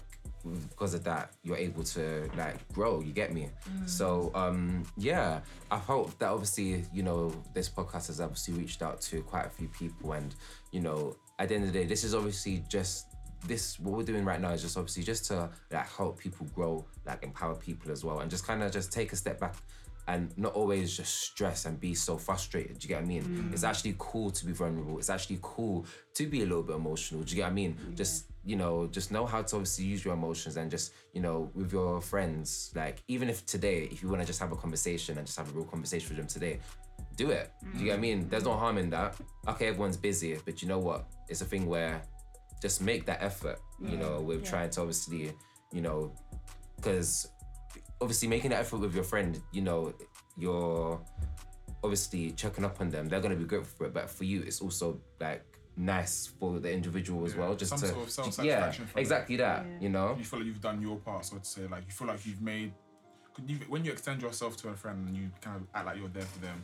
because 0.70 0.94
of 0.94 1.04
that 1.04 1.32
you're 1.44 1.58
able 1.58 1.84
to 1.84 2.30
like 2.38 2.68
grow 2.74 3.02
you 3.02 3.12
get 3.12 3.34
me 3.34 3.50
so 3.86 4.32
um 4.36 4.84
yeah 4.98 5.40
i 5.72 5.78
hope 5.78 6.18
that 6.20 6.30
obviously 6.30 6.86
you 6.94 7.04
know 7.04 7.34
this 7.54 7.70
podcast 7.70 8.08
has 8.08 8.22
obviously 8.22 8.54
reached 8.54 8.82
out 8.82 9.02
to 9.02 9.22
quite 9.24 9.46
a 9.46 9.50
few 9.50 9.68
people 9.70 10.14
and 10.14 10.36
you 10.72 10.80
know 10.80 11.16
at 11.40 11.50
the 11.50 11.56
end 11.56 11.66
of 11.66 11.74
the 11.74 11.80
day 11.80 11.86
this 11.86 12.04
is 12.04 12.16
obviously 12.16 12.64
just 12.70 13.08
this 13.46 13.80
what 13.80 13.96
we're 13.96 14.04
doing 14.04 14.26
right 14.26 14.42
now 14.42 14.50
is 14.50 14.62
just 14.62 14.78
obviously 14.78 15.04
just 15.04 15.26
to 15.26 15.50
like 15.72 15.88
help 15.90 16.18
people 16.18 16.46
grow 16.56 16.86
like 17.06 17.24
empower 17.24 17.56
people 17.56 17.92
as 17.92 18.04
well 18.04 18.20
and 18.20 18.32
just 18.32 18.46
kind 18.46 18.64
of 18.64 18.72
just 18.72 18.92
take 18.92 19.14
a 19.14 19.16
step 19.16 19.40
back 19.40 19.56
and 20.08 20.36
not 20.38 20.54
always 20.54 20.96
just 20.96 21.22
stress 21.22 21.66
and 21.66 21.80
be 21.80 21.94
so 21.94 22.18
frustrated. 22.18 22.80
Do 22.80 22.86
you 22.86 22.90
get 22.90 23.02
what 23.02 23.06
I 23.06 23.08
mean? 23.08 23.50
It's 23.52 23.66
actually 23.66 23.96
cool 23.98 24.32
to 24.32 24.46
be 24.46 24.54
vulnerable. 24.54 24.98
It's 25.00 25.10
actually 25.10 25.40
cool 25.42 25.86
to 26.14 26.28
be 26.28 26.44
a 26.44 26.46
little 26.46 26.64
bit 26.64 26.78
emotional. 26.78 27.24
Do 27.24 27.32
you 27.32 27.36
get 27.36 27.44
what 27.44 27.52
I 27.52 27.56
mean? 27.56 27.78
Just 27.94 28.26
you 28.48 28.56
know, 28.56 28.88
just 28.88 29.12
know 29.12 29.26
how 29.26 29.42
to 29.42 29.56
obviously 29.58 29.84
use 29.84 30.06
your 30.06 30.14
emotions 30.14 30.56
and 30.56 30.72
just 30.72 30.94
you 31.14 31.22
know 31.22 31.52
with 31.54 31.74
your 31.74 32.00
friends. 32.00 32.72
Like 32.74 33.04
even 33.10 33.30
if 33.30 33.46
today, 33.46 33.90
if 33.92 34.02
you 34.02 34.08
want 34.08 34.22
to 34.22 34.26
just 34.26 34.40
have 34.40 34.54
a 34.54 34.56
conversation 34.56 35.18
and 35.18 35.28
just 35.28 35.38
have 35.38 35.50
a 35.50 35.52
real 35.52 35.66
conversation 35.66 36.08
with 36.10 36.18
them 36.18 36.28
today, 36.28 36.62
do 37.18 37.30
it. 37.32 37.52
Do 37.74 37.80
you 37.80 37.86
get 37.86 37.92
what 37.92 37.98
I 37.98 38.02
mean? 38.02 38.30
There's 38.30 38.46
no 38.46 38.52
mm. 38.52 38.60
harm 38.60 38.78
in 38.78 38.90
that. 38.92 39.16
Okay, 39.50 39.68
everyone's 39.68 39.98
busy, 39.98 40.38
but 40.46 40.62
you 40.62 40.70
know 40.70 40.80
what? 40.80 41.08
It's 41.28 41.42
a 41.42 41.46
thing 41.46 41.66
where 41.66 42.02
just 42.62 42.82
make 42.82 43.06
that 43.06 43.22
effort. 43.22 43.60
You 43.82 43.98
know, 43.98 44.22
with 44.22 44.44
Yeah. 44.44 44.50
trying 44.50 44.70
to 44.72 44.82
obviously, 44.82 45.34
you 45.74 45.82
know, 45.82 46.16
because 46.78 47.28
obviously 48.00 48.30
making 48.30 48.52
that 48.52 48.62
effort 48.62 48.78
with 48.78 48.96
your 48.96 49.04
friend, 49.04 49.42
you 49.52 49.62
know, 49.62 49.94
you're 50.38 51.02
obviously 51.84 52.32
checking 52.32 52.64
up 52.64 52.80
on 52.80 52.90
them. 52.90 53.10
They're 53.10 53.20
gonna 53.20 53.36
be 53.36 53.44
grateful 53.44 53.76
for 53.78 53.86
it, 53.88 53.94
but 53.94 54.10
for 54.10 54.24
you, 54.24 54.42
it's 54.44 54.62
also 54.62 55.02
like 55.20 55.44
nice 55.78 56.28
for 56.40 56.60
the 56.60 56.72
individual 56.72 57.26
as 57.26 57.34
Yeah, 57.34 57.40
well, 57.42 57.56
just 57.56 57.70
some 57.70 57.80
to 57.80 57.88
sort 57.88 57.98
of 57.98 58.04
yeah, 58.08 58.14
self-satisfaction 58.14 58.86
from 58.88 58.98
it. 59.00 59.02
exactly 59.02 59.36
that. 59.38 59.66
Yeah. 59.66 59.80
You 59.80 59.90
know, 59.90 60.16
you 60.18 60.24
feel 60.26 60.40
like 60.40 60.48
you've 60.48 60.62
done 60.62 60.82
your 60.82 60.98
part, 60.98 61.26
so 61.26 61.38
to 61.38 61.46
say. 61.46 61.68
Like 61.68 61.84
you 61.86 61.92
feel 61.92 62.08
like 62.08 62.26
you've 62.26 62.42
made. 62.42 62.74
you- 63.46 63.60
When 63.70 63.86
you 63.86 63.92
extend 63.92 64.22
yourself 64.22 64.58
to 64.58 64.70
a 64.70 64.76
friend 64.76 65.08
and 65.08 65.16
you 65.16 65.30
kind 65.42 65.58
of 65.58 65.64
act 65.76 65.86
like 65.86 65.98
you're 65.98 66.10
there 66.10 66.24
for 66.24 66.40
them, 66.40 66.64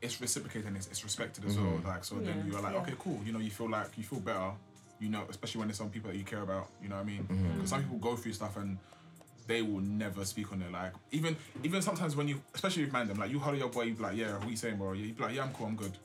it's 0.00 0.20
reciprocated 0.20 0.66
and 0.66 0.76
it's, 0.76 0.88
it's 0.88 1.04
respected 1.04 1.44
as 1.44 1.56
well. 1.56 1.80
Like 1.84 2.02
so, 2.04 2.16
then 2.16 2.44
you're 2.50 2.60
like, 2.60 2.74
Yeah. 2.74 2.80
okay, 2.80 2.94
cool. 2.98 3.20
You 3.24 3.32
know, 3.32 3.38
you 3.38 3.50
feel 3.50 3.70
like 3.70 3.96
you 3.96 4.02
feel 4.04 4.20
better. 4.20 4.50
You 4.98 5.08
know, 5.08 5.24
especially 5.28 5.60
when 5.60 5.68
there's 5.68 5.78
some 5.78 5.90
people 5.90 6.10
that 6.10 6.16
you 6.16 6.24
care 6.24 6.42
about. 6.42 6.68
You 6.82 6.88
know 6.88 6.96
what 6.96 7.02
I 7.02 7.04
mean? 7.06 7.22
Mm-hmm. 7.30 7.64
Some 7.66 7.82
people 7.82 7.98
go 7.98 8.14
through 8.16 8.32
stuff 8.34 8.56
and 8.56 8.78
they 9.48 9.60
will 9.60 9.80
never 9.80 10.24
speak 10.24 10.52
on 10.52 10.62
it. 10.62 10.70
Like 10.72 10.92
even 11.12 11.36
even 11.64 11.82
sometimes 11.82 12.14
when 12.16 12.28
you, 12.28 12.40
especially 12.54 12.84
with 12.84 12.92
man 12.92 13.08
them, 13.08 13.18
like 13.18 13.30
you 13.30 13.38
huddle 13.40 13.58
your 13.58 13.68
boy, 13.68 13.82
you 13.82 13.94
be 13.94 14.02
like, 14.02 14.16
yeah, 14.16 14.38
what 14.38 14.48
you 14.48 14.56
saying, 14.56 14.76
bro? 14.76 14.92
Yeah, 14.92 15.06
you 15.06 15.12
be 15.12 15.22
like, 15.22 15.34
yeah, 15.34 15.42
I'm 15.44 15.52
cool, 15.52 15.66
I'm 15.66 15.74
good. 15.76 15.96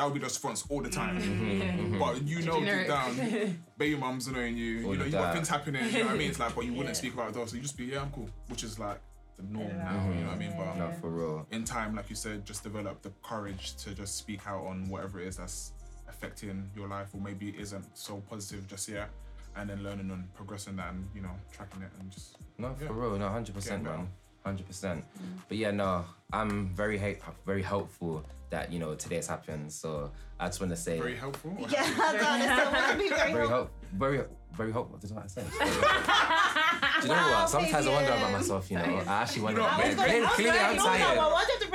That 0.00 0.06
would 0.06 0.14
be 0.14 0.20
the 0.20 0.24
response 0.24 0.64
all 0.70 0.80
the 0.80 0.88
time. 0.88 1.20
Mm-hmm. 1.20 1.98
But 1.98 2.22
you 2.22 2.40
know 2.40 2.58
deep 2.64 2.86
down, 2.88 3.58
baby 3.76 3.96
mum's 3.96 4.28
annoying 4.28 4.56
you. 4.56 4.86
All 4.86 4.92
you 4.94 4.98
know, 4.98 5.04
you 5.04 5.10
got 5.10 5.34
things 5.34 5.46
happening. 5.46 5.84
You 5.92 5.98
know 5.98 6.04
what 6.06 6.14
I 6.14 6.16
mean? 6.16 6.30
It's 6.30 6.38
like, 6.40 6.54
but 6.54 6.64
you 6.64 6.70
wouldn't 6.72 6.88
Yeah. 6.88 6.92
speak 6.94 7.12
about 7.12 7.28
it 7.28 7.34
though. 7.34 7.44
So 7.44 7.56
you 7.56 7.60
just 7.60 7.76
be, 7.76 7.84
yeah, 7.84 8.00
I'm 8.00 8.10
cool, 8.10 8.30
which 8.48 8.64
is 8.64 8.78
like 8.78 8.98
the 9.36 9.42
norm 9.42 9.68
Yeah. 9.68 9.76
now. 9.92 10.08
You 10.08 10.20
know 10.22 10.26
what 10.28 10.36
I 10.36 10.38
mean? 10.38 10.54
But 10.56 10.76
no, 10.78 10.90
for 11.02 11.10
real. 11.10 11.46
in 11.50 11.64
time, 11.64 11.94
like 11.94 12.08
you 12.08 12.16
said, 12.16 12.46
just 12.46 12.62
develop 12.62 13.02
the 13.02 13.10
courage 13.22 13.76
to 13.84 13.94
just 13.94 14.16
speak 14.16 14.46
out 14.46 14.64
on 14.64 14.88
whatever 14.88 15.20
it 15.20 15.26
is 15.26 15.36
that's 15.36 15.72
affecting 16.08 16.70
your 16.74 16.88
life, 16.88 17.08
or 17.12 17.20
maybe 17.20 17.50
it 17.50 17.56
isn't 17.56 17.84
so 17.92 18.22
positive 18.30 18.66
just 18.68 18.88
yet, 18.88 19.10
and 19.56 19.68
then 19.68 19.82
learning 19.82 20.10
and 20.10 20.32
progressing 20.32 20.76
that, 20.76 20.94
and 20.94 21.06
you 21.14 21.20
know, 21.20 21.34
tracking 21.52 21.82
it 21.82 21.90
and 22.00 22.10
just 22.10 22.38
No, 22.56 22.74
Yeah. 22.80 22.86
for 22.86 22.94
real. 22.94 23.18
No, 23.18 23.28
hundred 23.28 23.54
percent, 23.54 23.84
Getting 23.84 23.98
man. 23.98 24.08
Hundred 24.44 24.66
percent. 24.66 25.04
But 25.48 25.58
yeah, 25.58 25.70
no, 25.70 26.04
I'm 26.32 26.68
very 26.74 26.96
ha- 26.98 27.32
very 27.44 27.62
helpful 27.62 28.24
that 28.50 28.72
you 28.72 28.78
know 28.78 28.94
today's 28.94 29.26
happened. 29.26 29.70
So 29.72 30.10
I 30.38 30.46
just 30.46 30.60
want 30.60 30.70
to 30.70 30.76
say 30.76 30.98
very 30.98 31.16
helpful. 31.16 31.54
Yeah, 31.68 31.82
I 31.84 32.12
don't 32.16 32.24
understand 32.24 32.72
what 32.72 32.92
you 32.92 32.98
mean, 32.98 33.10
very 33.10 33.32
very 33.32 33.48
helpful. 33.48 33.70
very 33.92 34.20
very 34.56 34.72
helpful. 34.72 34.98
That's 35.00 35.12
what 35.12 35.24
I 35.24 35.28
said. 35.28 35.44
Do 37.00 37.06
you 37.08 37.14
know 37.14 37.20
Wow, 37.20 37.40
what? 37.42 37.48
Sometimes 37.50 37.86
I 37.86 37.92
wonder 37.92 38.10
about 38.12 38.32
myself. 38.32 38.70
You 38.70 38.76
know, 38.78 38.82
I 39.06 39.22
actually 39.22 39.42
wonder. 39.42 39.60
know, 39.60 39.66
I 39.66 39.78
man, 39.78 39.86
was 39.86 39.96
gonna- 39.96 40.08
clearly, 40.08 40.58
I 40.58 40.72
was 40.72 40.82
clearly 40.82 40.98
like, 40.98 41.00
I'm 41.00 41.10
you 41.10 41.16
know 41.16 41.28
what, 41.28 41.46
tired. 41.48 41.62
you 41.62 41.68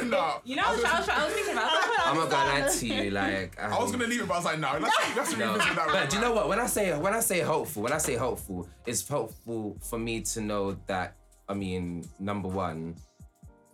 bring- 0.00 0.10
no, 0.10 0.40
You 0.44 0.56
know, 0.56 0.62
I 0.62 0.66
I 0.66 0.72
was, 0.72 0.82
was, 0.82 0.92
I 0.92 0.98
was, 1.00 1.08
I 1.08 1.24
was 1.24 1.34
thinking 1.34 1.52
about. 1.52 1.70
I 1.70 2.02
I'm 2.06 2.16
not 2.16 2.30
gonna 2.30 2.60
lie 2.66 2.68
to 2.72 2.86
you. 2.86 3.10
Like, 3.10 3.60
I 3.60 3.68
was 3.78 3.92
um, 3.92 3.98
gonna 3.98 4.10
leave 4.10 4.22
it, 4.22 4.28
but 4.28 4.34
I 4.34 4.36
was 4.38 4.44
like, 4.44 4.58
no, 4.58 4.78
let's, 4.80 5.16
let's 5.16 5.36
No, 5.36 5.52
revisit 5.52 5.74
that. 5.76 5.86
but 5.88 6.10
do 6.10 6.16
you 6.16 6.22
know 6.22 6.32
what? 6.32 6.48
When 6.48 6.58
I 6.58 6.66
say 6.66 6.96
when 6.98 7.12
I 7.14 7.20
say 7.20 7.38
helpful, 7.40 7.82
when 7.82 7.92
I 7.92 7.98
say 7.98 8.14
helpful, 8.14 8.68
it's 8.86 9.06
helpful 9.06 9.76
for 9.80 9.98
me 9.98 10.20
to 10.22 10.40
know 10.40 10.76
that. 10.86 11.16
I 11.52 11.54
mean, 11.54 12.08
number 12.18 12.48
one, 12.48 12.96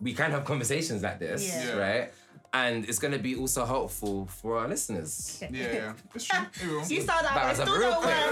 we 0.01 0.13
can 0.13 0.31
have 0.31 0.43
conversations 0.43 1.01
like 1.01 1.17
this, 1.19 1.47
Yeah. 1.47 1.63
Yeah. 1.63 1.77
right? 1.87 2.13
And 2.51 2.83
it's 2.89 2.99
gonna 2.99 3.19
be 3.19 3.35
also 3.35 3.63
helpful 3.65 4.25
for 4.25 4.57
our 4.59 4.67
listeners. 4.67 5.39
Yeah, 5.41 5.49
yeah, 5.51 5.93
it's 6.15 6.25
true. 6.25 6.79
It. 6.81 6.89
You 6.91 7.01
saw 7.01 7.21
That 7.21 7.33
but 7.35 7.55
still 7.55 7.77
real 7.77 7.91
don't 7.91 8.03
work. 8.05 8.31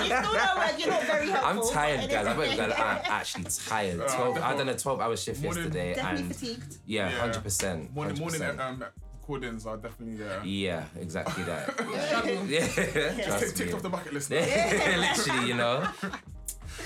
You 0.00 0.16
still 0.16 0.32
don't 0.32 0.56
work. 0.58 0.74
You're 0.78 0.88
not 0.96 1.02
very 1.04 1.28
helpful. 1.28 1.50
I'm 1.68 1.74
tired, 1.74 2.10
guys. 2.10 2.26
I'm, 2.26 2.40
anyway. 2.40 2.64
I'm 2.76 3.00
actually 3.20 3.44
tired. 3.44 4.00
Uh, 4.00 4.08
12, 4.08 4.36
I 4.36 4.40
definitely- 4.40 4.64
done 4.64 4.68
a 4.74 4.78
12 4.78 5.00
hour 5.00 5.16
shift 5.16 5.42
Morning- 5.42 5.64
yesterday, 5.64 5.94
Definitely 5.94 6.22
and 6.22 6.34
fatigued. 6.34 6.72
yeah, 6.86 7.10
Yeah. 7.10 7.18
hundred 7.20 7.42
percent. 7.44 7.94
Morning, 7.94 8.18
morning 8.18 8.42
um, 8.60 8.84
recordings 9.20 9.66
are 9.66 9.76
definitely 9.76 10.26
uh, 10.26 10.42
Yeah, 10.42 10.84
exactly 10.98 11.44
that. 11.44 11.64
yeah. 11.92 12.24
yeah, 12.56 12.66
tick, 12.66 13.26
trust 13.26 13.56
ticked 13.58 13.74
off 13.74 13.82
the 13.82 13.90
bucket 13.90 14.12
list. 14.14 14.30
Literally, 14.30 15.48
you 15.48 15.54
know. 15.54 15.86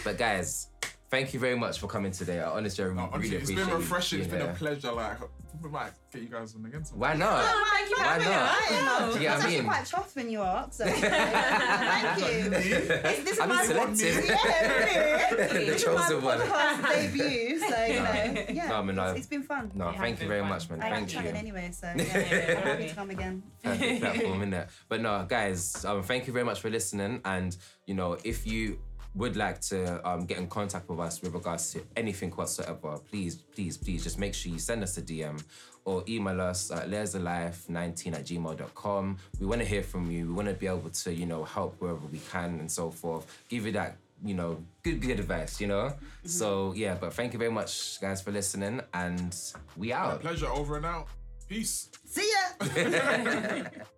But 0.05 0.19
guys, 0.19 0.69
thank 1.11 1.35
you 1.35 1.41
very 1.41 1.57
much 1.57 1.79
for 1.79 1.87
coming 1.89 2.13
today. 2.13 2.41
I 2.41 2.51
honestly, 2.51 2.85
I 2.85 2.89
No, 2.89 2.95
really 2.95 3.09
honestly, 3.13 3.37
it's 3.37 3.51
appreciate 3.51 3.67
been 3.67 3.77
refreshing. 3.77 4.21
It's 4.21 4.29
been 4.29 4.43
a 4.43 4.53
pleasure. 4.55 4.93
Like, 4.93 5.19
we 5.63 5.71
might 5.71 5.91
get 6.13 6.23
you 6.23 6.29
guys 6.29 6.55
on 6.55 6.65
again. 6.67 6.85
sometime. 6.85 7.01
Why 7.01 7.15
not? 7.17 7.45
Thank 7.45 7.91
you 7.91 7.97
for 7.97 8.03
Why 8.05 8.19
not? 8.19 8.27
us. 8.29 8.57
I 8.71 8.85
know. 9.09 9.13
Do 9.13 9.21
you 9.21 9.29
I 9.29 9.31
get 9.31 9.35
was 9.37 9.45
what 9.45 9.51
I 9.51 9.55
actually 9.55 9.65
quite 9.65 9.85
chuffed 9.85 10.17
when 10.17 10.31
you 10.31 10.43
asked. 10.43 10.75
So. 10.75 10.85
Thank 10.89 12.19
you. 12.21 12.51
This, 13.09 13.19
this 13.25 13.33
is 13.33 13.41
I've 13.41 13.49
my 13.49 13.67
been 13.67 13.97
selected. 13.97 14.25
Yeah, 14.39 15.35
really. 15.35 15.65
the 15.65 15.73
This 15.73 15.83
is 15.83 15.87
my 15.87 15.95
chosen 15.95 16.23
one. 16.23 16.39
podcast 16.39 16.95
debut, 16.95 17.59
so 17.59 17.85
you 17.85 17.95
know, 17.95 18.45
yeah, 18.51 18.69
No, 18.69 18.75
I 18.77 18.83
mean, 18.83 18.97
no. 18.97 19.05
it's, 19.11 19.19
it's 19.19 19.27
been 19.27 19.43
fun. 19.43 19.71
No, 19.75 19.89
It 19.89 19.93
has 19.93 20.01
thank 20.01 20.17
you 20.17 20.21
been 20.21 20.29
very 20.29 20.41
fun. 20.43 20.49
much, 20.51 20.71
man. 20.71 20.81
I 20.81 20.85
like 20.85 20.95
Thank 20.95 21.09
chatting 21.11 21.33
you. 21.35 21.39
anyway, 21.41 21.71
so 21.73 21.87
yeah, 21.97 22.55
I'm 22.59 22.63
happy 22.69 22.89
to 22.89 22.95
come 22.95 23.11
again. 23.11 23.43
perfect 23.63 24.01
platform, 24.01 24.41
innit? 24.43 24.69
But 24.89 25.01
no, 25.01 25.27
guys, 25.29 25.85
um, 25.85 26.03
thank 26.03 26.27
you 26.27 26.33
very 26.33 26.45
much 26.45 26.61
for 26.61 26.71
listening. 26.71 27.21
And 27.25 27.57
you 27.87 27.95
know, 27.95 28.17
if 28.25 28.47
you 28.47 28.79
would 29.15 29.37
like 29.37 29.61
to 29.61 30.09
um, 30.09 30.27
get 30.27 30.39
in 30.39 30.47
contact 30.47 30.89
with 30.89 31.01
us 31.01 31.21
with 31.23 31.35
regards 31.35 31.73
to 31.73 31.83
anything 31.97 32.31
whatsoever, 32.31 32.99
please, 33.11 33.37
please, 33.37 33.77
please 33.77 34.05
just 34.05 34.19
make 34.19 34.35
sure 34.35 34.53
you 34.53 34.59
send 34.59 34.83
us 34.83 34.97
a 34.99 35.03
DM 35.03 35.43
or 35.85 36.05
email 36.09 36.41
us 36.41 36.71
at 36.71 36.91
lersalife19 36.91 38.15
at 38.15 38.25
gmail.com. 38.25 39.17
We 39.41 39.47
want 39.47 39.61
to 39.63 39.67
hear 39.67 39.83
from 39.83 40.11
you. 40.11 40.27
We 40.27 40.33
want 40.35 40.49
to 40.49 40.55
be 40.55 40.67
able 40.67 40.91
to, 40.91 41.13
you 41.13 41.27
know, 41.27 41.45
help 41.45 41.81
wherever 41.81 42.07
we 42.13 42.21
can 42.31 42.61
and 42.61 42.71
so 42.71 42.91
forth. 42.91 43.27
Give 43.49 43.67
you 43.67 43.73
that, 43.73 43.97
you 44.23 44.35
know, 44.35 44.63
good, 44.83 45.01
good 45.01 45.19
advice, 45.19 45.61
you 45.61 45.67
know? 45.67 45.95
So, 46.25 46.75
yeah, 46.77 46.97
but 47.01 47.15
thank 47.15 47.33
you 47.33 47.39
very 47.39 47.51
much, 47.51 48.01
guys, 48.01 48.21
for 48.21 48.33
listening. 48.33 48.83
And 48.93 49.35
we 49.77 49.93
out. 49.93 50.21
Pleasure 50.21 50.49
over 50.49 50.77
and 50.77 50.85
out. 50.87 51.09
Peace. 51.49 51.89
See 52.05 52.31
ya. 52.61 53.65